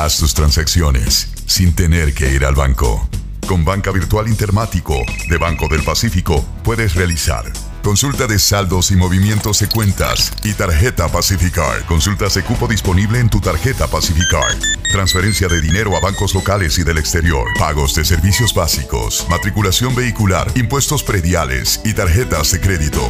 Haz 0.00 0.18
tus 0.18 0.32
transacciones 0.32 1.28
sin 1.46 1.74
tener 1.74 2.14
que 2.14 2.32
ir 2.32 2.44
al 2.44 2.54
banco. 2.54 3.08
Con 3.48 3.64
Banca 3.64 3.90
Virtual 3.90 4.28
Intermático 4.28 4.94
de 5.28 5.38
Banco 5.38 5.66
del 5.66 5.82
Pacífico 5.82 6.46
puedes 6.62 6.94
realizar 6.94 7.44
consulta 7.88 8.26
de 8.26 8.38
saldos 8.38 8.90
y 8.90 8.96
movimientos 8.96 9.60
de 9.60 9.66
cuentas 9.66 10.30
y 10.44 10.52
tarjeta 10.52 11.08
Pacificar. 11.08 11.86
Consultas 11.86 12.34
de 12.34 12.42
cupo 12.42 12.68
disponible 12.68 13.18
en 13.18 13.30
tu 13.30 13.40
tarjeta 13.40 13.86
Pacificar. 13.86 14.58
Transferencia 14.92 15.48
de 15.48 15.62
dinero 15.62 15.96
a 15.96 16.00
bancos 16.00 16.34
locales 16.34 16.78
y 16.78 16.82
del 16.82 16.98
exterior. 16.98 17.48
Pagos 17.58 17.94
de 17.94 18.04
servicios 18.04 18.52
básicos, 18.52 19.26
matriculación 19.30 19.94
vehicular, 19.94 20.52
impuestos 20.54 21.02
prediales 21.02 21.80
y 21.82 21.94
tarjetas 21.94 22.52
de 22.52 22.60
crédito. 22.60 23.00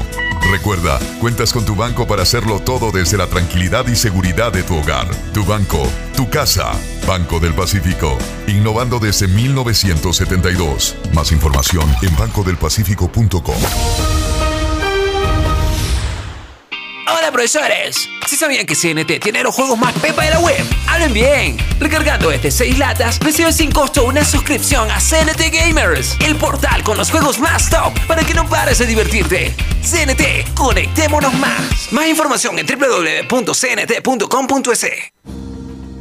Recuerda, 0.49 1.01
cuentas 1.19 1.53
con 1.53 1.65
tu 1.65 1.75
banco 1.75 2.07
para 2.07 2.23
hacerlo 2.23 2.61
todo 2.61 2.93
desde 2.93 3.19
la 3.19 3.27
tranquilidad 3.27 3.85
y 3.89 3.97
seguridad 3.97 4.53
de 4.53 4.63
tu 4.63 4.77
hogar. 4.77 5.11
Tu 5.35 5.45
banco, 5.45 5.91
tu 6.17 6.31
casa. 6.31 6.71
Banco 7.05 7.41
del 7.41 7.53
Pacífico. 7.53 8.17
Innovando 8.47 9.01
desde 9.01 9.27
1972. 9.27 10.95
Más 11.15 11.33
información 11.33 11.93
en 12.03 12.17
bancodelpacifico.com. 12.17 14.48
Hola 17.11 17.33
profesores, 17.33 18.07
¿sí 18.27 18.37
sabían 18.37 18.67
que 18.67 18.75
CNT 18.75 19.19
tiene 19.23 19.43
los 19.43 19.55
juegos 19.55 19.79
más 19.79 19.95
pepa 19.95 20.25
de 20.25 20.31
la 20.31 20.41
web? 20.41 20.63
Hablen 20.87 21.15
bien. 21.15 21.57
Recargando 21.81 22.31
este 22.31 22.51
6 22.51 22.79
latas, 22.79 23.19
recibes 23.21 23.57
sin 23.57 23.71
costo 23.71 24.05
una 24.05 24.23
suscripción 24.23 24.91
a 24.91 24.99
CNT 24.99 25.51
Gamers, 25.51 26.19
el 26.21 26.37
portal 26.37 26.83
con 26.83 26.99
los 26.99 27.11
juegos 27.11 27.39
más 27.39 27.71
top 27.71 27.99
para 28.07 28.25
que 28.25 28.35
no 28.35 28.47
pares 28.47 28.77
de 28.79 28.85
divertirte. 28.87 29.55
CNT, 29.81 30.53
conectémonos 30.55 31.33
más. 31.35 31.91
Más 31.93 32.09
información 32.09 32.59
en 32.59 32.67
www.cnt.com.es. 32.67 33.53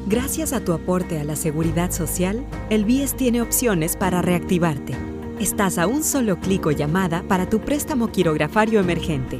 Gracias 0.07 0.51
a 0.51 0.59
tu 0.59 0.73
aporte 0.73 1.21
a 1.21 1.23
la 1.23 1.37
seguridad 1.37 1.91
social, 1.91 2.45
el 2.69 2.83
BIES 2.83 3.15
tiene 3.15 3.41
opciones 3.41 3.95
para 3.95 4.21
reactivarte. 4.21 4.93
Estás 5.39 5.77
a 5.77 5.87
un 5.87 6.03
solo 6.03 6.37
clic 6.41 6.65
o 6.65 6.71
llamada 6.71 7.23
para 7.29 7.49
tu 7.49 7.61
préstamo 7.61 8.11
quirografario 8.11 8.81
emergente. 8.81 9.39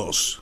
todos. 0.01 0.40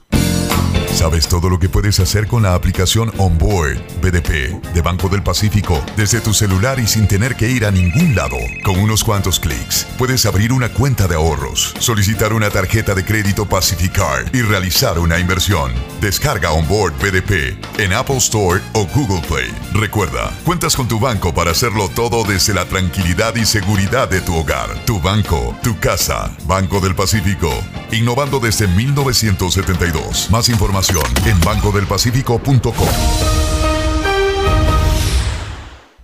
¿Sabes 0.93 1.29
todo 1.29 1.49
lo 1.49 1.59
que 1.59 1.69
puedes 1.69 1.99
hacer 2.01 2.27
con 2.27 2.43
la 2.43 2.55
aplicación 2.55 3.11
Onboard 3.17 3.77
BDP 4.01 4.61
de 4.73 4.81
Banco 4.81 5.07
del 5.07 5.23
Pacífico 5.23 5.81
desde 5.95 6.19
tu 6.19 6.33
celular 6.33 6.77
y 6.79 6.87
sin 6.87 7.07
tener 7.07 7.35
que 7.35 7.49
ir 7.49 7.65
a 7.65 7.71
ningún 7.71 8.15
lado? 8.15 8.35
Con 8.65 8.77
unos 8.79 9.03
cuantos 9.03 9.39
clics 9.39 9.87
puedes 9.97 10.25
abrir 10.25 10.51
una 10.51 10.67
cuenta 10.69 11.07
de 11.07 11.15
ahorros, 11.15 11.73
solicitar 11.79 12.33
una 12.33 12.49
tarjeta 12.49 12.95
de 12.95 13.05
crédito 13.05 13.45
Pacificar 13.45 14.25
y 14.33 14.41
realizar 14.41 14.99
una 14.99 15.19
inversión. 15.19 15.71
Descarga 16.01 16.51
Onboard 16.51 16.93
BDP 16.99 17.79
en 17.79 17.93
Apple 17.93 18.17
Store 18.17 18.61
o 18.73 18.85
Google 18.87 19.25
Play. 19.27 19.53
Recuerda, 19.73 20.35
cuentas 20.43 20.75
con 20.75 20.87
tu 20.87 20.99
banco 20.99 21.33
para 21.33 21.51
hacerlo 21.51 21.87
todo 21.89 22.23
desde 22.25 22.53
la 22.53 22.65
tranquilidad 22.65 23.35
y 23.35 23.45
seguridad 23.45 24.09
de 24.09 24.19
tu 24.21 24.35
hogar, 24.35 24.83
tu 24.85 24.99
banco, 24.99 25.55
tu 25.63 25.79
casa. 25.79 26.35
Banco 26.45 26.81
del 26.81 26.95
Pacífico, 26.95 27.51
innovando 27.91 28.39
desde 28.39 28.67
1972. 28.67 30.29
Más 30.29 30.49
información 30.49 30.78
en 31.26 31.39
bancodelpacifico.com. 31.41 32.73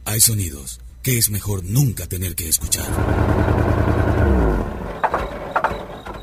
Hay 0.03 0.19
sonidos 0.19 0.81
que 1.02 1.18
es 1.18 1.30
mejor 1.30 1.64
nunca 1.64 2.07
tener 2.07 2.35
que 2.35 2.49
escuchar. 2.49 2.85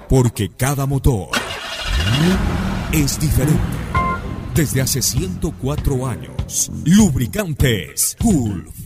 Porque 0.08 0.50
cada 0.50 0.84
motor 0.84 1.30
es 2.92 3.18
diferente. 3.18 3.60
Desde 4.54 4.82
hace 4.82 5.00
104 5.00 6.06
años, 6.06 6.70
Lubricantes 6.84 8.16
Gulf 8.20 8.81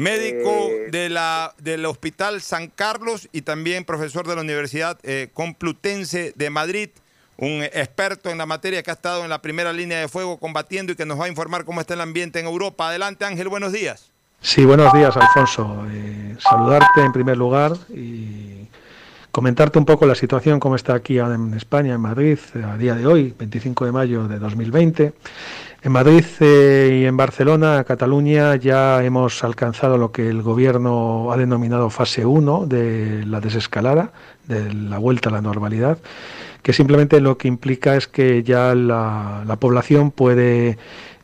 médico 0.00 0.68
de 0.90 1.10
la, 1.10 1.54
del 1.58 1.84
Hospital 1.84 2.40
San 2.40 2.68
Carlos 2.68 3.28
y 3.32 3.42
también 3.42 3.84
profesor 3.84 4.26
de 4.26 4.34
la 4.34 4.40
Universidad 4.40 4.98
eh, 5.02 5.28
Complutense 5.34 6.32
de 6.34 6.50
Madrid, 6.50 6.88
un 7.36 7.62
experto 7.62 8.30
en 8.30 8.38
la 8.38 8.46
materia 8.46 8.82
que 8.82 8.90
ha 8.90 8.94
estado 8.94 9.24
en 9.24 9.30
la 9.30 9.42
primera 9.42 9.72
línea 9.72 10.00
de 10.00 10.08
fuego 10.08 10.38
combatiendo 10.38 10.92
y 10.92 10.96
que 10.96 11.04
nos 11.04 11.20
va 11.20 11.26
a 11.26 11.28
informar 11.28 11.64
cómo 11.64 11.80
está 11.80 11.94
el 11.94 12.00
ambiente 12.00 12.40
en 12.40 12.46
Europa. 12.46 12.88
Adelante 12.88 13.24
Ángel, 13.24 13.48
buenos 13.48 13.72
días. 13.72 14.10
Sí, 14.40 14.64
buenos 14.64 14.90
días, 14.94 15.14
Alfonso. 15.16 15.84
Eh, 15.90 16.34
saludarte 16.38 17.02
en 17.02 17.12
primer 17.12 17.36
lugar 17.36 17.72
y 17.90 18.68
comentarte 19.30 19.78
un 19.78 19.84
poco 19.84 20.06
la 20.06 20.14
situación, 20.14 20.60
cómo 20.60 20.76
está 20.76 20.94
aquí 20.94 21.18
en 21.18 21.52
España, 21.54 21.94
en 21.94 22.00
Madrid, 22.00 22.38
a 22.64 22.76
día 22.76 22.94
de 22.94 23.06
hoy, 23.06 23.34
25 23.38 23.84
de 23.84 23.92
mayo 23.92 24.28
de 24.28 24.38
2020. 24.38 25.12
En 25.82 25.92
Madrid 25.92 26.24
eh, 26.40 27.00
y 27.00 27.06
en 27.06 27.16
Barcelona, 27.16 27.84
Cataluña, 27.84 28.54
ya 28.56 29.02
hemos 29.02 29.42
alcanzado 29.42 29.96
lo 29.96 30.12
que 30.12 30.28
el 30.28 30.42
gobierno 30.42 31.32
ha 31.32 31.38
denominado 31.38 31.88
fase 31.88 32.26
1 32.26 32.66
de 32.66 33.24
la 33.24 33.40
desescalada, 33.40 34.12
de 34.46 34.74
la 34.74 34.98
vuelta 34.98 35.30
a 35.30 35.32
la 35.32 35.40
normalidad, 35.40 35.96
que 36.62 36.74
simplemente 36.74 37.22
lo 37.22 37.38
que 37.38 37.48
implica 37.48 37.96
es 37.96 38.08
que 38.08 38.42
ya 38.42 38.74
la, 38.74 39.42
la 39.46 39.56
población 39.56 40.10
puede 40.10 40.76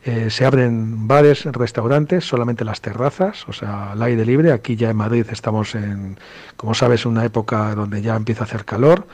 eh, 0.06 0.30
se 0.30 0.44
abren 0.44 1.08
bares, 1.08 1.46
restaurantes, 1.46 2.24
solamente 2.24 2.64
las 2.64 2.80
terrazas, 2.80 3.44
o 3.48 3.52
sea, 3.52 3.90
al 3.90 4.00
aire 4.04 4.24
libre. 4.24 4.52
Aquí 4.52 4.76
ya 4.76 4.88
en 4.88 4.96
Madrid 4.96 5.26
estamos 5.32 5.74
en, 5.74 6.16
como 6.56 6.74
sabes, 6.74 7.06
una 7.06 7.24
época 7.24 7.74
donde 7.74 8.00
ya 8.02 8.14
empieza 8.14 8.42
a 8.42 8.46
hacer 8.46 8.64
calor 8.64 9.08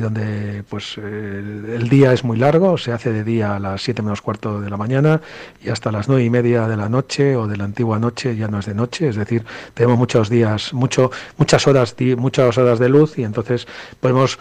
donde 0.00 0.64
pues 0.68 0.96
eh, 0.98 1.72
el 1.76 1.88
día 1.88 2.12
es 2.12 2.24
muy 2.24 2.36
largo, 2.36 2.78
se 2.78 2.92
hace 2.92 3.12
de 3.12 3.24
día 3.24 3.56
a 3.56 3.58
las 3.58 3.82
7 3.82 4.02
menos 4.02 4.22
cuarto 4.22 4.60
de 4.60 4.70
la 4.70 4.76
mañana 4.76 5.20
y 5.62 5.68
hasta 5.70 5.92
las 5.92 6.08
nueve 6.08 6.24
y 6.24 6.30
media 6.30 6.68
de 6.68 6.76
la 6.76 6.88
noche 6.88 7.36
o 7.36 7.46
de 7.46 7.56
la 7.56 7.64
antigua 7.64 7.98
noche 7.98 8.36
ya 8.36 8.48
no 8.48 8.58
es 8.58 8.66
de 8.66 8.74
noche, 8.74 9.08
es 9.08 9.16
decir, 9.16 9.44
tenemos 9.74 9.98
muchos 9.98 10.28
días, 10.28 10.72
mucho, 10.72 11.10
muchas 11.36 11.66
horas, 11.66 11.94
muchas 12.16 12.58
horas 12.58 12.78
de 12.78 12.88
luz 12.88 13.18
y 13.18 13.24
entonces 13.24 13.66
podemos, 14.00 14.38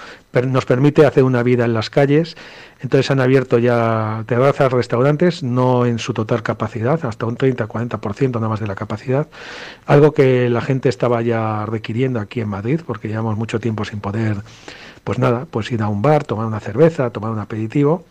nos 0.47 0.65
permite 0.65 1.05
hacer 1.05 1.23
una 1.23 1.43
vida 1.43 1.65
en 1.65 1.73
las 1.73 1.89
calles. 1.89 2.35
Entonces 2.79 3.09
han 3.09 3.19
abierto 3.19 3.57
ya 3.57 4.23
terrazas, 4.27 4.71
restaurantes, 4.71 5.41
no 5.41 5.85
en 5.85 5.97
su 5.97 6.13
total 6.13 6.43
capacidad, 6.43 7.03
hasta 7.05 7.25
un 7.25 7.35
30-40% 7.35 8.35
nada 8.35 8.49
más 8.49 8.59
de 8.59 8.67
la 8.67 8.75
capacidad, 8.75 9.27
algo 9.87 10.11
que 10.11 10.47
la 10.49 10.61
gente 10.61 10.87
estaba 10.89 11.23
ya 11.23 11.65
requiriendo 11.65 12.19
aquí 12.19 12.39
en 12.39 12.49
Madrid, 12.49 12.81
porque 12.85 13.07
llevamos 13.07 13.35
mucho 13.35 13.59
tiempo 13.59 13.83
sin 13.83 13.99
poder, 13.99 14.37
pues 15.07 15.19
nada, 15.19 15.47
pues 15.49 15.71
ir 15.71 15.81
a 15.81 15.87
un 15.87 16.01
bar, 16.01 16.25
tomar 16.25 16.45
una 16.45 16.59
cerveza, 16.59 17.11
tomar 17.11 17.31
un 17.31 17.39
aperitivo. 17.39 18.03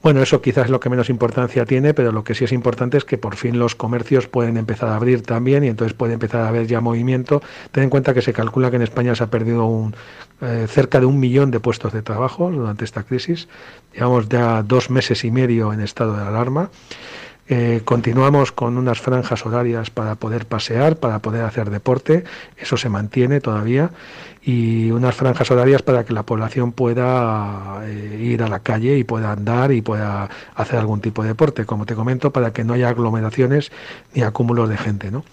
Bueno, 0.00 0.22
eso 0.22 0.40
quizás 0.40 0.66
es 0.66 0.70
lo 0.70 0.78
que 0.78 0.88
menos 0.88 1.10
importancia 1.10 1.64
tiene, 1.64 1.92
pero 1.92 2.12
lo 2.12 2.22
que 2.22 2.36
sí 2.36 2.44
es 2.44 2.52
importante 2.52 2.96
es 2.96 3.04
que 3.04 3.18
por 3.18 3.34
fin 3.34 3.58
los 3.58 3.74
comercios 3.74 4.28
pueden 4.28 4.56
empezar 4.56 4.90
a 4.90 4.94
abrir 4.94 5.22
también 5.22 5.64
y 5.64 5.66
entonces 5.66 5.92
puede 5.92 6.12
empezar 6.12 6.42
a 6.42 6.48
haber 6.48 6.68
ya 6.68 6.80
movimiento. 6.80 7.42
Ten 7.72 7.82
en 7.82 7.90
cuenta 7.90 8.14
que 8.14 8.22
se 8.22 8.32
calcula 8.32 8.70
que 8.70 8.76
en 8.76 8.82
España 8.82 9.16
se 9.16 9.24
ha 9.24 9.26
perdido 9.26 9.66
un, 9.66 9.96
eh, 10.40 10.66
cerca 10.68 11.00
de 11.00 11.06
un 11.06 11.18
millón 11.18 11.50
de 11.50 11.58
puestos 11.58 11.92
de 11.92 12.00
trabajo 12.00 12.48
durante 12.48 12.84
esta 12.84 13.02
crisis. 13.02 13.48
Llevamos 13.92 14.28
ya 14.28 14.62
dos 14.62 14.88
meses 14.88 15.24
y 15.24 15.32
medio 15.32 15.72
en 15.72 15.80
estado 15.80 16.14
de 16.14 16.22
alarma. 16.22 16.70
Eh, 17.52 17.82
continuamos 17.84 18.52
con 18.52 18.78
unas 18.78 19.00
franjas 19.00 19.44
horarias 19.44 19.90
para 19.90 20.14
poder 20.14 20.46
pasear, 20.46 20.98
para 20.98 21.18
poder 21.18 21.42
hacer 21.42 21.68
deporte, 21.68 22.22
eso 22.56 22.76
se 22.76 22.88
mantiene 22.88 23.40
todavía, 23.40 23.90
y 24.40 24.92
unas 24.92 25.16
franjas 25.16 25.50
horarias 25.50 25.82
para 25.82 26.04
que 26.04 26.12
la 26.12 26.22
población 26.22 26.70
pueda 26.70 27.80
eh, 27.82 28.20
ir 28.22 28.44
a 28.44 28.48
la 28.48 28.60
calle 28.60 28.96
y 28.98 29.02
pueda 29.02 29.32
andar 29.32 29.72
y 29.72 29.82
pueda 29.82 30.30
hacer 30.54 30.78
algún 30.78 31.00
tipo 31.00 31.22
de 31.22 31.30
deporte, 31.30 31.66
como 31.66 31.86
te 31.86 31.96
comento, 31.96 32.30
para 32.30 32.52
que 32.52 32.62
no 32.62 32.74
haya 32.74 32.88
aglomeraciones 32.88 33.72
ni 34.14 34.22
acúmulos 34.22 34.68
de 34.68 34.76
gente. 34.76 35.10
¿no? 35.10 35.24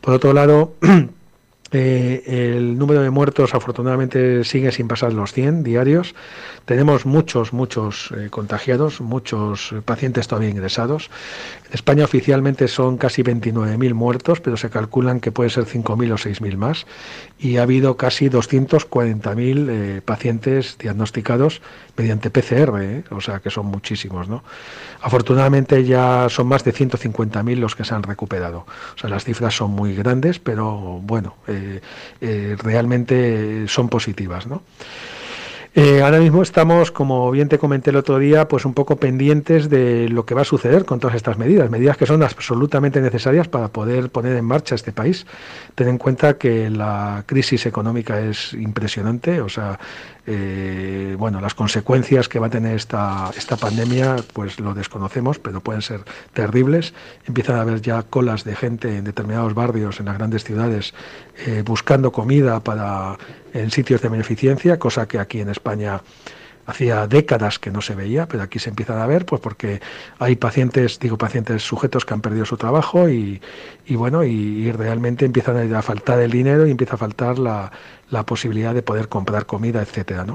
Por 0.00 0.14
otro 0.14 0.32
lado, 0.32 0.74
El 1.72 2.78
número 2.78 3.02
de 3.02 3.10
muertos 3.10 3.54
afortunadamente 3.54 4.44
sigue 4.44 4.72
sin 4.72 4.88
pasar 4.88 5.12
los 5.12 5.32
100 5.32 5.62
diarios. 5.62 6.14
Tenemos 6.64 7.06
muchos, 7.06 7.52
muchos 7.52 8.12
eh, 8.16 8.28
contagiados, 8.30 9.00
muchos 9.00 9.74
pacientes 9.84 10.26
todavía 10.26 10.50
ingresados. 10.50 11.10
España 11.72 12.04
oficialmente 12.04 12.68
son 12.68 12.98
casi 12.98 13.22
29.000 13.22 13.94
muertos, 13.94 14.40
pero 14.40 14.56
se 14.56 14.70
calculan 14.70 15.20
que 15.20 15.30
puede 15.30 15.50
ser 15.50 15.64
5.000 15.64 16.12
o 16.12 16.16
6.000 16.16 16.56
más. 16.56 16.86
Y 17.38 17.58
ha 17.58 17.62
habido 17.62 17.96
casi 17.96 18.28
240.000 18.28 19.66
eh, 19.68 20.00
pacientes 20.04 20.76
diagnosticados 20.78 21.62
mediante 21.96 22.30
PCR, 22.30 23.04
o 23.10 23.20
sea 23.20 23.40
que 23.40 23.50
son 23.50 23.66
muchísimos. 23.66 24.28
¿no? 24.28 24.42
Afortunadamente 25.00 25.84
ya 25.84 26.28
son 26.28 26.48
más 26.48 26.64
de 26.64 26.72
150.000 26.74 27.56
los 27.56 27.76
que 27.76 27.84
se 27.84 27.94
han 27.94 28.02
recuperado. 28.02 28.66
O 28.94 28.98
sea, 28.98 29.08
las 29.10 29.24
cifras 29.24 29.54
son 29.54 29.70
muy 29.70 29.94
grandes, 29.94 30.38
pero 30.38 31.00
bueno. 31.02 31.36
Eh, 31.46 31.80
realmente 32.62 33.66
son 33.68 33.88
positivas. 33.88 34.46
Eh, 35.72 36.02
ahora 36.02 36.18
mismo 36.18 36.42
estamos, 36.42 36.90
como 36.90 37.30
bien 37.30 37.48
te 37.48 37.56
comenté 37.56 37.90
el 37.90 37.96
otro 37.96 38.18
día, 38.18 38.48
pues 38.48 38.64
un 38.64 38.74
poco 38.74 38.96
pendientes 38.96 39.70
de 39.70 40.08
lo 40.08 40.26
que 40.26 40.34
va 40.34 40.42
a 40.42 40.44
suceder 40.44 40.84
con 40.84 40.98
todas 40.98 41.14
estas 41.14 41.38
medidas, 41.38 41.70
medidas 41.70 41.96
que 41.96 42.06
son 42.06 42.24
absolutamente 42.24 43.00
necesarias 43.00 43.46
para 43.46 43.68
poder 43.68 44.10
poner 44.10 44.36
en 44.36 44.44
marcha 44.44 44.74
este 44.74 44.90
país. 44.90 45.26
Ten 45.76 45.86
en 45.86 45.98
cuenta 45.98 46.36
que 46.36 46.70
la 46.70 47.22
crisis 47.24 47.66
económica 47.66 48.20
es 48.20 48.52
impresionante, 48.54 49.40
o 49.40 49.48
sea, 49.48 49.78
eh, 50.26 51.16
bueno, 51.18 51.40
las 51.40 51.54
consecuencias 51.54 52.28
que 52.28 52.38
va 52.38 52.48
a 52.48 52.50
tener 52.50 52.76
esta, 52.76 53.30
esta 53.36 53.56
pandemia, 53.56 54.16
pues 54.32 54.60
lo 54.60 54.74
desconocemos, 54.74 55.38
pero 55.38 55.60
pueden 55.60 55.82
ser 55.82 56.00
terribles. 56.32 56.94
Empiezan 57.26 57.56
a 57.56 57.62
haber 57.62 57.80
ya 57.80 58.02
colas 58.02 58.44
de 58.44 58.54
gente 58.54 58.96
en 58.96 59.04
determinados 59.04 59.54
barrios, 59.54 60.00
en 60.00 60.06
las 60.06 60.18
grandes 60.18 60.44
ciudades, 60.44 60.94
eh, 61.46 61.62
buscando 61.64 62.12
comida 62.12 62.60
para 62.60 63.16
en 63.52 63.70
sitios 63.70 64.00
de 64.02 64.08
beneficencia, 64.08 64.78
cosa 64.78 65.08
que 65.08 65.18
aquí 65.18 65.40
en 65.40 65.48
España 65.48 66.00
hacía 66.70 67.06
décadas 67.06 67.58
que 67.58 67.70
no 67.70 67.80
se 67.80 67.94
veía, 67.94 68.26
pero 68.26 68.42
aquí 68.42 68.58
se 68.58 68.70
empiezan 68.70 68.98
a 68.98 69.06
ver, 69.06 69.26
pues 69.26 69.40
porque 69.40 69.80
hay 70.18 70.36
pacientes, 70.36 70.98
digo 70.98 71.18
pacientes 71.18 71.62
sujetos 71.62 72.04
que 72.04 72.14
han 72.14 72.20
perdido 72.20 72.44
su 72.46 72.56
trabajo 72.56 73.08
y, 73.08 73.40
bueno, 73.88 74.24
y, 74.24 74.72
realmente 74.72 75.24
empiezan 75.24 75.74
a 75.74 75.82
faltar 75.82 76.20
el 76.20 76.30
dinero 76.30 76.66
y 76.66 76.70
empieza 76.70 76.94
a 76.94 76.98
faltar 76.98 77.38
la, 77.38 77.70
la 78.10 78.24
posibilidad 78.24 78.74
de 78.74 78.82
poder 78.82 79.08
comprar 79.08 79.46
comida, 79.46 79.80
etcétera. 79.80 80.26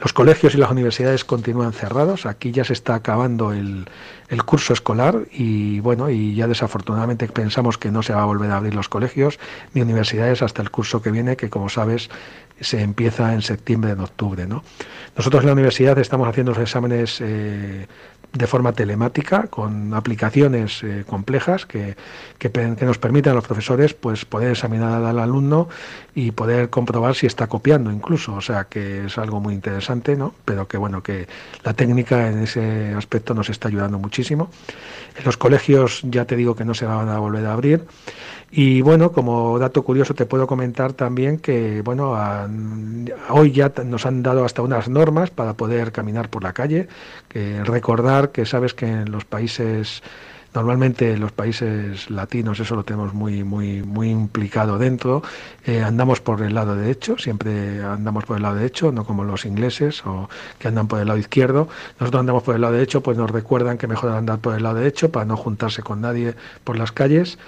Los 0.00 0.12
colegios 0.12 0.54
y 0.54 0.58
las 0.58 0.70
universidades 0.70 1.24
continúan 1.24 1.72
cerrados. 1.72 2.26
Aquí 2.26 2.50
ya 2.50 2.64
se 2.64 2.72
está 2.72 2.94
acabando 2.94 3.52
el, 3.52 3.86
el, 4.28 4.42
curso 4.44 4.72
escolar 4.72 5.26
y 5.30 5.80
bueno, 5.80 6.10
y 6.10 6.34
ya 6.34 6.48
desafortunadamente 6.48 7.26
pensamos 7.28 7.78
que 7.78 7.90
no 7.90 8.02
se 8.02 8.14
va 8.14 8.22
a 8.22 8.26
volver 8.26 8.50
a 8.50 8.56
abrir 8.56 8.74
los 8.74 8.88
colegios 8.88 9.38
ni 9.74 9.82
universidades 9.82 10.42
hasta 10.42 10.62
el 10.62 10.70
curso 10.70 11.02
que 11.02 11.10
viene, 11.10 11.36
que 11.36 11.50
como 11.50 11.68
sabes 11.68 12.10
se 12.60 12.82
empieza 12.82 13.32
en 13.34 13.42
septiembre, 13.42 13.92
en 13.92 14.00
octubre. 14.00 14.46
¿no? 14.46 14.62
Nosotros 15.16 15.42
en 15.42 15.48
la 15.48 15.52
universidad 15.54 15.98
estamos 15.98 16.28
haciendo 16.28 16.52
los 16.52 16.60
exámenes 16.60 17.20
eh, 17.20 17.86
de 18.32 18.46
forma 18.46 18.72
telemática, 18.72 19.48
con 19.48 19.92
aplicaciones 19.92 20.82
eh, 20.84 21.04
complejas 21.06 21.66
que, 21.66 21.96
que, 22.38 22.50
nos 22.82 22.98
permiten 22.98 23.32
a 23.32 23.34
los 23.34 23.44
profesores 23.44 23.94
pues, 23.94 24.24
poder 24.24 24.52
examinar 24.52 25.02
al 25.02 25.18
alumno 25.18 25.68
y 26.14 26.30
poder 26.30 26.70
comprobar 26.70 27.14
si 27.16 27.26
está 27.26 27.48
copiando 27.48 27.90
incluso. 27.90 28.34
O 28.34 28.40
sea 28.40 28.64
que 28.64 29.06
es 29.06 29.18
algo 29.18 29.40
muy 29.40 29.54
interesante, 29.54 30.16
¿no? 30.16 30.34
pero 30.44 30.68
que 30.68 30.76
bueno, 30.76 31.02
que 31.02 31.26
la 31.64 31.74
técnica 31.74 32.28
en 32.28 32.42
ese 32.42 32.94
aspecto 32.94 33.34
nos 33.34 33.50
está 33.50 33.68
ayudando 33.68 33.98
muchísimo. 33.98 34.50
En 35.16 35.24
los 35.24 35.36
colegios 35.36 36.00
ya 36.04 36.24
te 36.24 36.36
digo 36.36 36.54
que 36.54 36.64
no 36.64 36.74
se 36.74 36.86
van 36.86 37.08
a 37.08 37.18
volver 37.18 37.46
a 37.46 37.52
abrir. 37.52 37.84
Y 38.52 38.80
bueno, 38.80 39.12
como 39.12 39.58
dato 39.60 39.84
curioso 39.84 40.14
te 40.14 40.26
puedo 40.26 40.48
comentar 40.48 40.92
también 40.92 41.38
que 41.38 41.82
bueno, 41.82 42.16
hoy 43.28 43.52
ya 43.52 43.72
nos 43.84 44.06
han 44.06 44.24
dado 44.24 44.44
hasta 44.44 44.62
unas 44.62 44.88
normas 44.88 45.30
para 45.30 45.54
poder 45.54 45.92
caminar 45.92 46.30
por 46.30 46.42
la 46.42 46.52
calle, 46.52 46.88
que 47.28 47.62
recordar 47.62 48.19
que 48.28 48.44
sabes 48.44 48.74
que 48.74 48.86
en 48.86 49.10
los 49.10 49.24
países 49.24 50.02
Normalmente 50.52 51.12
en 51.12 51.20
los 51.20 51.30
países 51.30 52.10
latinos 52.10 52.58
eso 52.58 52.74
lo 52.74 52.82
tenemos 52.82 53.14
muy 53.14 53.44
muy 53.44 53.84
muy 53.84 54.10
implicado 54.10 54.78
dentro. 54.78 55.22
Eh, 55.64 55.80
andamos 55.80 56.20
por 56.20 56.42
el 56.42 56.54
lado 56.54 56.74
derecho, 56.74 57.16
siempre 57.18 57.80
andamos 57.84 58.24
por 58.24 58.36
el 58.36 58.42
lado 58.42 58.56
derecho, 58.56 58.90
no 58.90 59.04
como 59.04 59.22
los 59.22 59.44
ingleses 59.44 60.04
o 60.04 60.28
que 60.58 60.66
andan 60.66 60.88
por 60.88 60.98
el 60.98 61.06
lado 61.06 61.20
izquierdo. 61.20 61.68
Nosotros 62.00 62.20
andamos 62.20 62.42
por 62.42 62.56
el 62.56 62.62
lado 62.62 62.72
derecho, 62.72 63.00
pues 63.00 63.16
nos 63.16 63.30
recuerdan 63.30 63.78
que 63.78 63.86
mejor 63.86 64.10
andar 64.10 64.40
por 64.40 64.56
el 64.56 64.64
lado 64.64 64.76
derecho 64.76 65.12
para 65.12 65.24
no 65.24 65.36
juntarse 65.36 65.82
con 65.82 66.00
nadie 66.00 66.34
por 66.64 66.76
las 66.76 66.90
calles. 66.90 67.38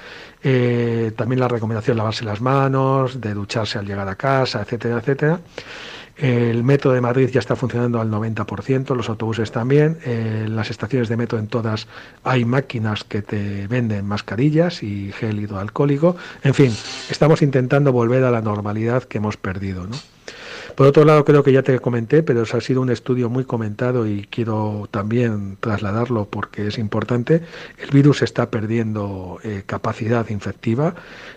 Eh, 0.45 1.11
también 1.17 1.41
la 1.41 1.49
recomendación 1.49 1.97
lavarse 1.97 2.25
las 2.25 2.41
manos, 2.41 3.21
de 3.21 3.35
ducharse 3.35 3.79
al 3.79 3.87
llegar 3.87 4.09
a 4.09 4.15
casa, 4.15 4.63
etcétera, 4.63 4.99
etcétera. 4.99 5.41
El 6.17 6.63
metro 6.63 6.93
de 6.93 7.01
Madrid 7.01 7.31
ya 7.31 7.41
está 7.41 7.57
funcionando 7.57 8.01
al 8.01 8.11
90%, 8.11 8.95
los 8.95 9.09
autobuses 9.09 9.51
también. 9.51 9.99
En 10.05 10.55
las 10.55 10.71
estaciones 10.71 11.09
de 11.09 11.17
metro 11.17 11.39
en 11.39 11.47
todas 11.47 11.87
hay 12.23 12.45
máquinas 12.45 13.05
que 13.05 13.23
te 13.23 13.67
venden 13.67 14.07
mascarillas 14.07 14.83
y 14.83 15.13
gel 15.13 15.41
hidroalcohólico. 15.41 16.17
En 16.43 16.55
fin, 16.55 16.73
estamos 17.11 17.43
intentando 17.43 17.93
volver 17.93 18.25
a 18.25 18.31
la 18.31 18.43
normalidad 18.43 19.05
que 19.05 19.19
hemos 19.19 19.37
perdido. 19.37 19.87
¿no? 19.87 19.97
Por 20.77 20.87
otro 20.87 21.05
lado, 21.05 21.25
creo 21.25 21.43
que 21.43 21.53
ya 21.53 21.63
te 21.63 21.79
comenté, 21.81 22.23
pero 22.23 22.43
ha 22.43 22.61
sido 22.61 22.81
un 22.81 22.91
estudio 22.91 23.29
muy 23.29 23.45
comentado 23.45 24.07
y 24.07 24.27
quiero 24.31 24.89
también 24.91 25.59
trasladarlo 25.61 26.25
porque 26.25 26.69
es 26.69 26.79
importante. 26.79 27.43
El 27.79 27.91
virus 27.91 28.23
está 28.23 28.51
perdiendo 28.51 29.39
eh, 29.45 29.65
capacidad 29.67 30.29
infectiva. 30.31 30.95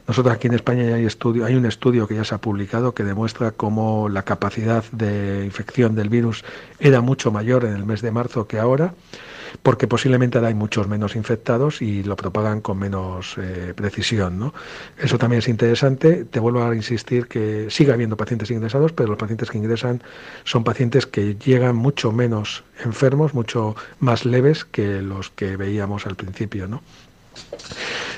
Nosotros 0.07 0.33
aquí 0.33 0.47
en 0.47 0.53
España 0.53 0.95
hay, 0.95 1.05
estudio, 1.05 1.45
hay 1.45 1.55
un 1.55 1.65
estudio 1.65 2.07
que 2.07 2.15
ya 2.15 2.23
se 2.23 2.33
ha 2.33 2.37
publicado 2.37 2.93
que 2.93 3.03
demuestra 3.03 3.51
cómo 3.51 4.07
la 4.07 4.23
capacidad 4.23 4.83
de 4.91 5.43
infección 5.45 5.95
del 5.95 6.09
virus 6.09 6.45
era 6.79 7.01
mucho 7.01 7.31
mayor 7.31 7.65
en 7.65 7.75
el 7.75 7.85
mes 7.85 8.01
de 8.01 8.11
marzo 8.11 8.47
que 8.47 8.59
ahora 8.59 8.93
porque 9.61 9.87
posiblemente 9.87 10.39
hay 10.39 10.53
muchos 10.53 10.87
menos 10.87 11.15
infectados 11.15 11.81
y 11.81 12.03
lo 12.03 12.15
propagan 12.15 12.61
con 12.61 12.77
menos 12.77 13.35
eh, 13.37 13.73
precisión. 13.75 14.39
¿no? 14.39 14.53
Eso 14.97 15.17
también 15.17 15.39
es 15.39 15.47
interesante. 15.47 16.25
Te 16.25 16.39
vuelvo 16.39 16.63
a 16.63 16.75
insistir 16.75 17.27
que 17.27 17.67
sigue 17.69 17.91
habiendo 17.93 18.17
pacientes 18.17 18.51
ingresados, 18.51 18.91
pero 18.93 19.09
los 19.09 19.17
pacientes 19.17 19.49
que 19.49 19.57
ingresan 19.57 20.01
son 20.43 20.63
pacientes 20.63 21.05
que 21.05 21.35
llegan 21.35 21.75
mucho 21.75 22.11
menos 22.11 22.63
enfermos, 22.83 23.33
mucho 23.33 23.75
más 23.99 24.25
leves 24.25 24.65
que 24.65 25.01
los 25.01 25.29
que 25.29 25.57
veíamos 25.57 26.05
al 26.05 26.15
principio. 26.15 26.67
¿no? 26.67 26.81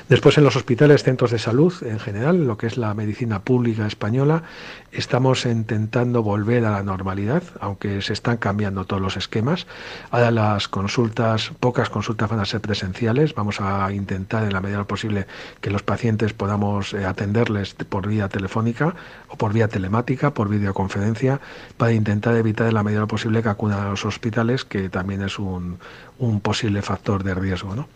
Después 0.08 0.38
en 0.38 0.44
los 0.44 0.56
hospitales, 0.56 1.02
centros 1.02 1.30
de 1.32 1.38
salud 1.38 1.74
en 1.82 2.00
general, 2.00 2.46
lo 2.46 2.56
que 2.56 2.66
es 2.66 2.78
la 2.78 2.94
medicina 2.94 3.40
pública 3.40 3.86
española, 3.86 4.42
estamos 4.90 5.44
intentando 5.44 6.22
volver 6.22 6.64
a 6.64 6.70
la 6.70 6.82
normalidad, 6.82 7.42
aunque 7.60 8.00
se 8.00 8.14
están 8.14 8.38
cambiando 8.38 8.86
todos 8.86 9.02
los 9.02 9.18
esquemas. 9.18 9.66
Ahora 10.10 10.30
las 10.30 10.66
consultas, 10.68 11.52
pocas 11.60 11.90
consultas 11.90 12.30
van 12.30 12.40
a 12.40 12.46
ser 12.46 12.62
presenciales. 12.62 13.34
Vamos 13.34 13.60
a 13.60 13.92
intentar 13.92 14.44
en 14.44 14.54
la 14.54 14.62
medida 14.62 14.82
posible 14.84 15.26
que 15.60 15.68
los 15.68 15.82
pacientes 15.82 16.32
podamos 16.32 16.94
eh, 16.94 17.04
atenderles 17.04 17.74
por 17.74 18.08
vía 18.08 18.30
telefónica 18.30 18.94
o 19.28 19.36
por 19.36 19.52
vía 19.52 19.68
telemática, 19.68 20.32
por 20.32 20.48
videoconferencia, 20.48 21.38
para 21.76 21.92
intentar 21.92 22.34
evitar 22.34 22.66
en 22.66 22.74
la 22.74 22.82
medida 22.82 23.06
posible 23.06 23.42
que 23.42 23.50
acudan 23.50 23.80
a 23.80 23.90
los 23.90 24.06
hospitales, 24.06 24.64
que 24.64 24.88
también 24.88 25.20
es 25.20 25.38
un, 25.38 25.78
un 26.18 26.40
posible 26.40 26.80
factor 26.80 27.24
de 27.24 27.34
riesgo. 27.34 27.74
¿no? 27.74 27.88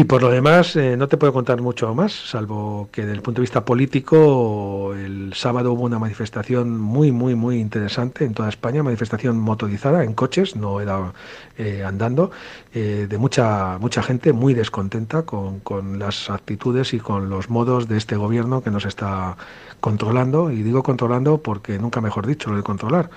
Y 0.00 0.04
por 0.04 0.22
lo 0.22 0.30
demás, 0.30 0.76
eh, 0.76 0.96
no 0.96 1.08
te 1.08 1.18
puedo 1.18 1.30
contar 1.34 1.60
mucho 1.60 1.94
más, 1.94 2.14
salvo 2.14 2.88
que 2.90 3.02
desde 3.02 3.16
el 3.16 3.20
punto 3.20 3.40
de 3.40 3.42
vista 3.42 3.66
político, 3.66 4.94
el 4.94 5.34
sábado 5.34 5.74
hubo 5.74 5.82
una 5.82 5.98
manifestación 5.98 6.80
muy, 6.80 7.12
muy, 7.12 7.34
muy 7.34 7.60
interesante 7.60 8.24
en 8.24 8.32
toda 8.32 8.48
España, 8.48 8.82
manifestación 8.82 9.38
motorizada 9.38 10.02
en 10.02 10.14
coches, 10.14 10.56
no 10.56 10.80
era 10.80 11.12
eh, 11.58 11.84
andando, 11.84 12.30
eh, 12.72 13.08
de 13.10 13.18
mucha, 13.18 13.76
mucha 13.78 14.02
gente 14.02 14.32
muy 14.32 14.54
descontenta 14.54 15.24
con, 15.24 15.60
con 15.60 15.98
las 15.98 16.30
actitudes 16.30 16.94
y 16.94 16.98
con 16.98 17.28
los 17.28 17.50
modos 17.50 17.86
de 17.86 17.98
este 17.98 18.16
gobierno 18.16 18.62
que 18.62 18.70
nos 18.70 18.86
está 18.86 19.36
controlando, 19.80 20.50
y 20.50 20.62
digo 20.62 20.82
controlando 20.82 21.42
porque 21.42 21.78
nunca 21.78 22.00
mejor 22.00 22.26
dicho 22.26 22.48
lo 22.48 22.56
de 22.56 22.62
controlar. 22.62 23.10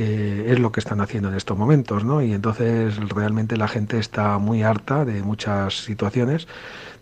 Eh, 0.00 0.52
es 0.52 0.60
lo 0.60 0.70
que 0.70 0.78
están 0.78 1.00
haciendo 1.00 1.28
en 1.28 1.34
estos 1.34 1.58
momentos, 1.58 2.04
¿no? 2.04 2.22
Y 2.22 2.32
entonces 2.32 2.96
realmente 3.08 3.56
la 3.56 3.66
gente 3.66 3.98
está 3.98 4.38
muy 4.38 4.62
harta 4.62 5.04
de 5.04 5.24
muchas 5.24 5.74
situaciones 5.74 6.46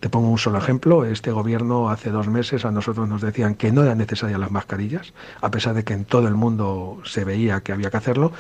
te 0.01 0.09
pongo 0.09 0.29
un 0.29 0.39
solo 0.39 0.59
ejemplo. 0.59 1.05
Este 1.05 1.31
gobierno 1.31 1.91
hace 1.91 2.11
dos 2.11 2.29
meses 2.29 2.65
a 2.65 2.71
nosotros 2.71 3.09
nos 3.09 3.23
decían 3.23 3.55
que 3.55 3.73
no 3.73 3.83
eran 3.83 3.99
necesarias 3.99 4.39
las 4.39 4.51
mascarillas, 4.51 5.13
a 5.41 5.51
pesar 5.51 5.75
de 5.75 5.85
que 5.85 5.95
en 5.95 6.05
todo 6.05 6.29
el 6.29 6.35
mundo 6.35 7.01
se 7.05 7.25
veía 7.25 7.61
que 7.61 7.73
había 7.73 7.91
que 7.91 7.97
hacerlo. 7.97 8.33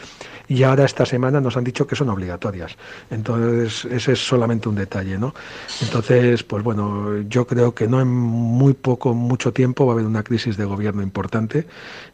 Y 0.48 0.62
ahora 0.62 0.84
esta 0.84 1.06
semana 1.06 1.40
nos 1.40 1.56
han 1.56 1.64
dicho 1.64 1.86
que 1.86 1.96
son 1.96 2.08
obligatorias. 2.08 2.76
Entonces, 3.10 3.84
ese 3.86 4.12
es 4.12 4.26
solamente 4.26 4.68
un 4.68 4.74
detalle, 4.74 5.18
¿no? 5.18 5.34
Entonces, 5.82 6.42
pues 6.44 6.62
bueno, 6.62 7.22
yo 7.28 7.46
creo 7.46 7.74
que 7.74 7.88
no 7.88 8.00
en 8.00 8.08
muy 8.08 8.74
poco, 8.74 9.14
mucho 9.14 9.52
tiempo 9.52 9.86
va 9.86 9.92
a 9.92 9.94
haber 9.94 10.06
una 10.06 10.22
crisis 10.22 10.56
de 10.56 10.64
gobierno 10.64 11.02
importante. 11.02 11.66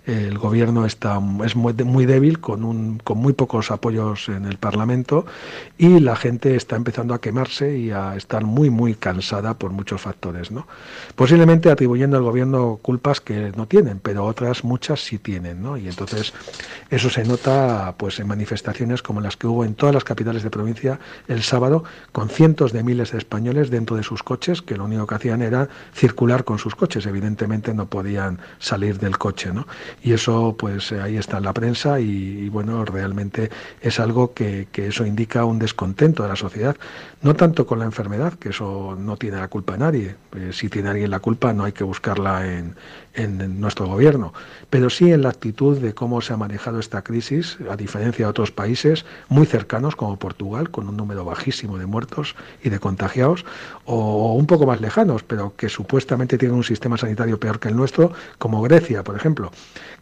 El 0.05 0.37
gobierno 0.37 0.85
está, 0.85 1.21
es 1.45 1.55
muy, 1.55 1.73
muy 1.75 2.07
débil, 2.07 2.41
con, 2.41 2.65
un, 2.65 2.99
con 3.05 3.19
muy 3.19 3.35
pocos 3.35 3.71
apoyos 3.71 4.29
en 4.29 4.47
el 4.47 4.59
Parlamento, 4.59 5.27
y 5.79 6.01
la 6.01 6.17
gente 6.17 6.57
está 6.57 6.75
empezando 6.75 7.15
a 7.15 7.21
quemarse 7.21 7.79
y 7.79 7.93
a 7.93 8.17
estar 8.17 8.45
muy, 8.45 8.69
muy 8.69 8.95
cansada 8.95 9.55
por 9.55 9.71
muchos 9.71 10.01
factores, 10.01 10.51
¿no? 10.51 10.67
Posiblemente 11.15 11.71
atribuyendo 11.71 12.17
al 12.17 12.25
gobierno 12.25 12.81
culpas 12.83 13.21
que 13.21 13.53
no 13.57 13.67
tienen, 13.69 14.01
pero 14.01 14.25
otras 14.25 14.65
muchas 14.65 15.05
sí 15.05 15.19
tienen, 15.19 15.63
¿no? 15.63 15.77
Y 15.77 15.89
entonces 15.89 16.33
eso 16.91 17.09
se 17.09 17.25
nota 17.25 17.95
pues 17.97 18.19
en 18.19 18.27
manifestaciones 18.27 19.03
como 19.03 19.21
las 19.21 19.37
que 19.37 19.47
hubo 19.47 19.65
en 19.65 19.75
todas 19.75 19.95
las 19.95 20.05
capitales 20.05 20.43
de 20.43 20.51
provincia 20.51 20.99
el 21.29 21.43
sábado 21.43 21.85
con 22.11 22.29
cientos 22.29 22.73
de 22.73 22.83
miles 22.83 23.13
de 23.13 23.19
españoles 23.19 23.71
dentro 23.71 23.97
de 23.97 24.03
sus 24.03 24.23
coches 24.23 24.63
que 24.63 24.77
lo 24.77 24.85
único 24.85 25.07
que 25.07 25.15
hacían 25.15 25.43
era 25.43 25.69
circular 25.95 26.45
con 26.45 26.59
sus 26.59 26.75
coches, 26.75 27.07
evidentemente 27.07 27.73
no 27.73 27.87
podían 27.87 28.39
salir 28.59 28.99
del 28.99 29.19
coche, 29.19 29.53
¿no? 29.53 29.67
Y 30.03 30.13
eso 30.13 30.57
pues 30.59 30.93
ahí 30.93 31.17
está 31.17 31.39
en 31.39 31.45
la 31.45 31.53
prensa 31.53 32.01
y, 32.01 32.49
bueno, 32.49 32.85
realmente 32.85 33.51
es 33.81 34.01
algo 34.01 34.33
que, 34.35 34.69
que 34.73 34.89
eso 34.89 35.07
indica 35.07 35.45
un 35.45 35.59
descontento 35.59 36.23
de 36.23 36.29
la 36.29 36.37
sociedad, 36.37 36.77
no 37.23 37.35
tanto 37.35 37.67
con 37.67 37.79
la 37.79 37.85
enfermedad, 37.85 38.35
que 38.35 38.51
eso 38.51 38.97
no 38.99 39.17
tiene 39.17 39.39
la 39.39 39.49
culpa 39.49 39.75
a 39.75 39.77
nadie. 39.79 40.17
Eh, 40.37 40.51
si 40.53 40.69
tiene 40.69 40.91
alguien 40.91 41.11
la 41.11 41.21
culpa, 41.21 41.53
no 41.53 41.65
hay 41.65 41.73
que 41.73 41.85
buscarla 41.85 42.47
en, 42.47 42.75
en, 43.15 43.61
nuestro 43.61 43.87
gobierno, 43.87 44.33
pero 44.71 44.91
sí 44.91 45.13
en 45.13 45.23
la 45.23 45.31
actitud 45.31 45.79
de 45.79 45.95
cómo 45.95 46.21
se 46.21 46.33
ha 46.33 46.37
manejado 46.37 46.79
esta 46.79 47.03
crisis, 47.03 47.59
a 47.71 47.77
diferencia 47.77 48.27
de 48.27 48.31
otros 48.31 48.51
países 48.51 49.05
muy 49.29 49.47
cercanos 49.47 49.97
como 49.97 50.19
Portugal, 50.19 50.71
con 50.71 50.89
un 50.89 50.97
número 50.97 51.25
bajísimo 51.25 51.79
de 51.79 51.87
muertos 51.87 52.35
y 52.63 52.71
de 52.71 52.79
contagiados, 52.79 53.45
o 53.85 54.35
un 54.35 54.47
poco 54.47 54.67
más 54.67 54.81
lejanos, 54.81 55.23
pero 55.23 55.55
que 55.57 55.69
supuestamente 55.69 56.39
tienen 56.39 56.57
un 56.57 56.65
sistema 56.65 56.97
sanitario 56.97 57.39
peor 57.39 57.61
que 57.61 57.69
el 57.69 57.77
nuestro, 57.77 58.13
como 58.39 58.63
Grecia, 58.63 59.03
por 59.03 59.17
ejemplo, 59.17 59.53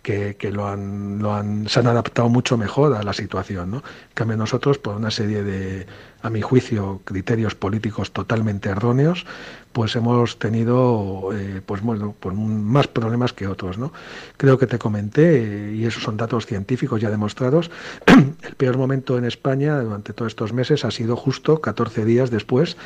que, 0.02 0.36
lo 0.52 0.66
han, 0.66 1.18
lo 1.20 1.34
han, 1.34 1.68
se 1.68 1.80
han 1.80 1.86
adaptado 1.86 2.28
mucho 2.28 2.56
mejor 2.56 2.94
a 2.94 3.02
la 3.02 3.12
situación. 3.12 3.70
¿no? 3.70 3.76
En 3.78 4.14
cambio 4.14 4.36
nosotros, 4.36 4.78
por 4.78 4.96
una 4.96 5.10
serie 5.10 5.42
de, 5.42 5.86
a 6.22 6.30
mi 6.30 6.42
juicio, 6.42 7.00
criterios 7.04 7.54
políticos 7.54 8.12
totalmente 8.12 8.68
erróneos, 8.68 9.26
pues 9.72 9.94
hemos 9.94 10.38
tenido 10.38 11.30
eh, 11.32 11.62
pues 11.64 11.80
bueno, 11.80 12.14
pues 12.18 12.36
más 12.36 12.88
problemas 12.88 13.32
que 13.32 13.46
otros. 13.46 13.78
¿no? 13.78 13.92
Creo 14.36 14.58
que 14.58 14.66
te 14.66 14.78
comenté, 14.78 15.72
y 15.74 15.84
esos 15.84 16.02
son 16.02 16.16
datos 16.16 16.46
científicos 16.46 17.00
ya 17.00 17.10
demostrados, 17.10 17.70
el 18.42 18.54
peor 18.56 18.76
momento 18.76 19.16
en 19.16 19.24
España 19.24 19.80
durante 19.80 20.12
todos 20.12 20.32
estos 20.32 20.52
meses 20.52 20.84
ha 20.84 20.90
sido 20.90 21.16
justo 21.16 21.60
14 21.60 22.04
días 22.04 22.30
después 22.30 22.76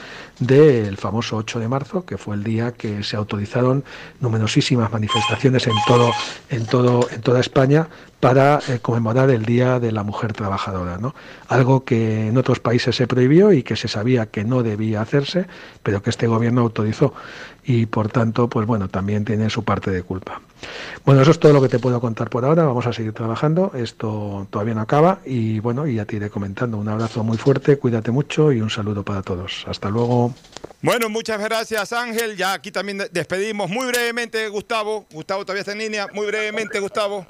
del 0.41 0.97
famoso 0.97 1.37
8 1.37 1.61
de 1.61 1.69
marzo, 1.69 2.05
que 2.05 2.19
fue 2.19 2.37
el 2.37 2.45
día 2.45 2.73
que 2.73 3.03
se 3.03 3.17
autorizaron 3.17 3.85
numerosísimas 4.21 4.93
manifestaciones 4.93 5.67
en 5.67 5.75
todo, 5.87 6.11
en 6.51 6.67
todo, 6.67 7.09
en 7.11 7.21
toda 7.23 7.41
España 7.41 7.89
para 8.25 8.59
eh, 8.69 8.79
conmemorar 8.81 9.29
el 9.29 9.45
Día 9.45 9.79
de 9.79 9.93
la 9.93 10.03
Mujer 10.03 10.33
Trabajadora, 10.33 10.97
¿no? 10.97 11.15
Algo 11.49 11.85
que 11.85 12.29
en 12.29 12.39
otros 12.39 12.59
países 12.59 12.97
se 12.97 13.07
prohibió 13.07 13.53
y 13.53 13.63
que 13.63 13.77
se 13.77 13.87
sabía 13.87 14.27
que 14.27 14.45
no 14.45 14.63
debía 14.63 15.03
hacerse, 15.03 15.47
pero 15.83 16.03
que 16.03 16.09
este 16.09 16.27
gobierno 16.27 16.63
autorizó 16.63 17.13
y 17.67 17.87
por 17.87 18.09
tanto, 18.11 18.49
pues 18.49 18.67
bueno, 18.67 18.89
también 18.89 19.25
tiene 19.25 19.51
su 19.51 19.63
parte 19.63 19.91
de 19.91 20.03
culpa. 20.03 20.41
Bueno, 21.05 21.21
eso 21.23 21.33
es 21.33 21.39
todo 21.39 21.53
lo 21.53 21.61
que 21.61 21.69
te 21.69 21.79
puedo 21.79 22.01
contar 22.01 22.31
por 22.31 22.45
ahora. 22.45 22.65
Vamos 22.65 22.87
a 22.87 22.93
seguir 22.93 23.13
trabajando. 23.13 23.73
Esto 23.75 24.47
todavía 24.51 24.75
no 24.75 24.81
acaba 24.81 25.21
y 25.25 25.61
bueno, 25.61 25.87
ya 25.87 26.07
te 26.07 26.17
iré 26.17 26.31
comentando. 26.31 26.79
Un 26.79 26.89
abrazo 26.89 27.25
muy 27.25 27.37
fuerte, 27.37 27.77
cuídate 27.79 28.11
mucho 28.11 28.53
y 28.53 28.61
un 28.61 28.71
saludo 28.71 29.03
para 29.03 29.23
todos. 29.23 29.65
Hasta 29.69 29.91
luego. 29.91 30.35
Bueno, 30.81 31.09
muchas 31.09 31.41
gracias 31.41 31.93
Ángel. 31.93 32.37
Ya 32.37 32.55
aquí 32.55 32.71
también 32.71 33.03
despedimos 33.11 33.71
muy 33.71 33.87
brevemente 33.87 34.49
Gustavo. 34.49 35.07
Gustavo 35.13 35.45
todavía 35.45 35.61
está 35.61 35.73
en 35.73 35.79
línea. 35.79 36.09
Muy 36.15 36.27
brevemente 36.27 36.81
Gustavo. 36.81 37.27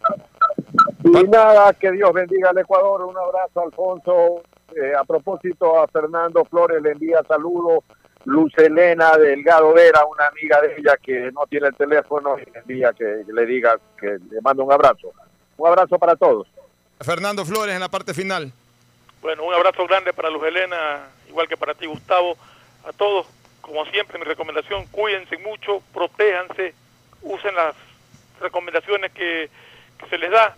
Y 1.20 1.28
nada, 1.28 1.72
que 1.74 1.92
Dios 1.92 2.12
bendiga 2.12 2.50
al 2.50 2.58
Ecuador. 2.58 3.02
Un 3.02 3.16
abrazo, 3.16 3.60
Alfonso. 3.60 4.42
Eh, 4.74 4.92
a 4.98 5.04
propósito, 5.04 5.80
a 5.80 5.86
Fernando 5.86 6.44
Flores 6.44 6.82
le 6.82 6.92
envía 6.92 7.22
saludos 7.28 7.84
Luz 8.24 8.52
Elena 8.56 9.16
Delgado 9.16 9.72
Vera, 9.74 10.04
una 10.06 10.26
amiga 10.26 10.60
de 10.60 10.74
ella 10.76 10.96
que 11.00 11.30
no 11.30 11.46
tiene 11.46 11.68
el 11.68 11.76
teléfono 11.76 12.36
y 12.38 12.56
el 12.56 12.64
día 12.64 12.92
que 12.92 13.22
le 13.32 13.46
diga 13.46 13.78
que 14.00 14.18
le 14.30 14.40
mando 14.40 14.64
un 14.64 14.72
abrazo. 14.72 15.12
Un 15.56 15.68
abrazo 15.68 15.98
para 15.98 16.16
todos. 16.16 16.48
Fernando 17.00 17.44
Flores 17.44 17.74
en 17.74 17.80
la 17.80 17.88
parte 17.88 18.14
final. 18.14 18.52
Bueno, 19.20 19.44
un 19.44 19.54
abrazo 19.54 19.86
grande 19.86 20.12
para 20.12 20.30
Luz 20.30 20.44
Elena, 20.44 21.06
igual 21.28 21.48
que 21.48 21.56
para 21.56 21.74
ti 21.74 21.86
Gustavo, 21.86 22.36
a 22.84 22.92
todos, 22.92 23.26
como 23.60 23.84
siempre 23.86 24.18
mi 24.18 24.24
recomendación, 24.24 24.86
cuídense 24.90 25.38
mucho, 25.38 25.82
protéjanse, 25.92 26.74
usen 27.22 27.54
las 27.54 27.74
recomendaciones 28.40 29.12
que, 29.12 29.48
se 30.10 30.18
les 30.18 30.30
da 30.30 30.54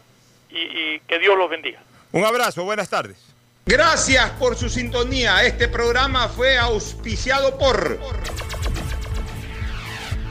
y, 0.57 0.95
y 0.95 1.01
que 1.01 1.19
Dios 1.19 1.37
los 1.37 1.51
bendiga. 1.51 1.83
Un 2.13 2.25
abrazo, 2.25 2.65
buenas 2.65 2.89
tardes. 2.89 3.17
Gracias 3.67 4.31
por 4.39 4.57
su 4.57 4.69
sintonía. 4.69 5.43
Este 5.45 5.69
programa 5.69 6.29
fue 6.29 6.57
auspiciado 6.57 7.59
por 7.59 7.99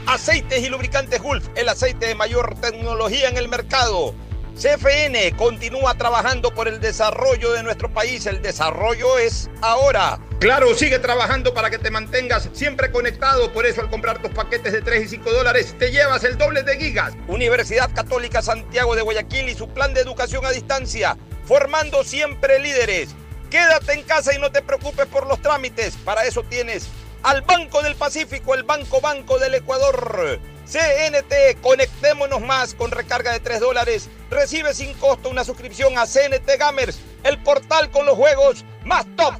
Aceites 0.06 0.62
y 0.64 0.68
Lubricantes 0.68 1.20
Gulf, 1.20 1.48
el 1.54 1.68
aceite 1.68 2.06
de 2.06 2.14
mayor 2.14 2.58
tecnología 2.60 3.28
en 3.28 3.36
el 3.36 3.48
mercado. 3.48 4.14
CFN 4.56 5.36
continúa 5.36 5.98
trabajando 5.98 6.54
por 6.54 6.66
el 6.66 6.80
desarrollo 6.80 7.52
de 7.52 7.62
nuestro 7.62 7.92
país. 7.92 8.24
El 8.24 8.40
desarrollo 8.40 9.18
es 9.18 9.50
ahora. 9.60 10.18
Claro, 10.40 10.74
sigue 10.74 10.98
trabajando 10.98 11.52
para 11.52 11.68
que 11.68 11.78
te 11.78 11.90
mantengas 11.90 12.48
siempre 12.54 12.90
conectado. 12.90 13.52
Por 13.52 13.66
eso 13.66 13.82
al 13.82 13.90
comprar 13.90 14.22
tus 14.22 14.30
paquetes 14.30 14.72
de 14.72 14.80
3 14.80 15.04
y 15.04 15.08
5 15.08 15.30
dólares 15.30 15.74
te 15.78 15.90
llevas 15.92 16.24
el 16.24 16.38
doble 16.38 16.62
de 16.62 16.78
gigas. 16.78 17.12
Universidad 17.28 17.92
Católica 17.94 18.40
Santiago 18.40 18.96
de 18.96 19.02
Guayaquil 19.02 19.50
y 19.50 19.54
su 19.54 19.68
plan 19.68 19.92
de 19.92 20.00
educación 20.00 20.46
a 20.46 20.50
distancia. 20.52 21.18
Formando 21.44 22.02
siempre 22.02 22.58
líderes. 22.58 23.10
Quédate 23.50 23.92
en 23.92 24.04
casa 24.04 24.34
y 24.34 24.38
no 24.38 24.50
te 24.50 24.62
preocupes 24.62 25.04
por 25.04 25.26
los 25.26 25.42
trámites. 25.42 25.96
Para 25.98 26.24
eso 26.24 26.42
tienes 26.44 26.88
al 27.22 27.42
Banco 27.42 27.82
del 27.82 27.94
Pacífico, 27.94 28.54
el 28.54 28.62
Banco 28.62 29.02
Banco 29.02 29.38
del 29.38 29.56
Ecuador. 29.56 30.40
CNT, 30.66 31.60
conectémonos 31.62 32.40
más 32.40 32.74
con 32.74 32.90
recarga 32.90 33.32
de 33.32 33.40
3 33.40 33.60
dólares. 33.60 34.08
Recibe 34.30 34.74
sin 34.74 34.92
costo 34.94 35.30
una 35.30 35.44
suscripción 35.44 35.96
a 35.96 36.06
CNT 36.06 36.58
Gamers, 36.58 36.98
el 37.22 37.38
portal 37.38 37.90
con 37.90 38.04
los 38.04 38.16
juegos 38.16 38.64
más 38.84 39.06
top. 39.16 39.34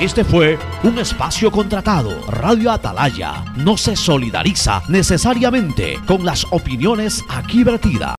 Este 0.00 0.24
fue 0.24 0.58
un 0.82 0.98
espacio 0.98 1.52
contratado. 1.52 2.26
Radio 2.26 2.72
Atalaya 2.72 3.44
no 3.54 3.76
se 3.76 3.94
solidariza 3.94 4.82
necesariamente 4.88 6.00
con 6.08 6.24
las 6.24 6.44
opiniones 6.50 7.22
aquí 7.28 7.62
vertidas. 7.62 8.10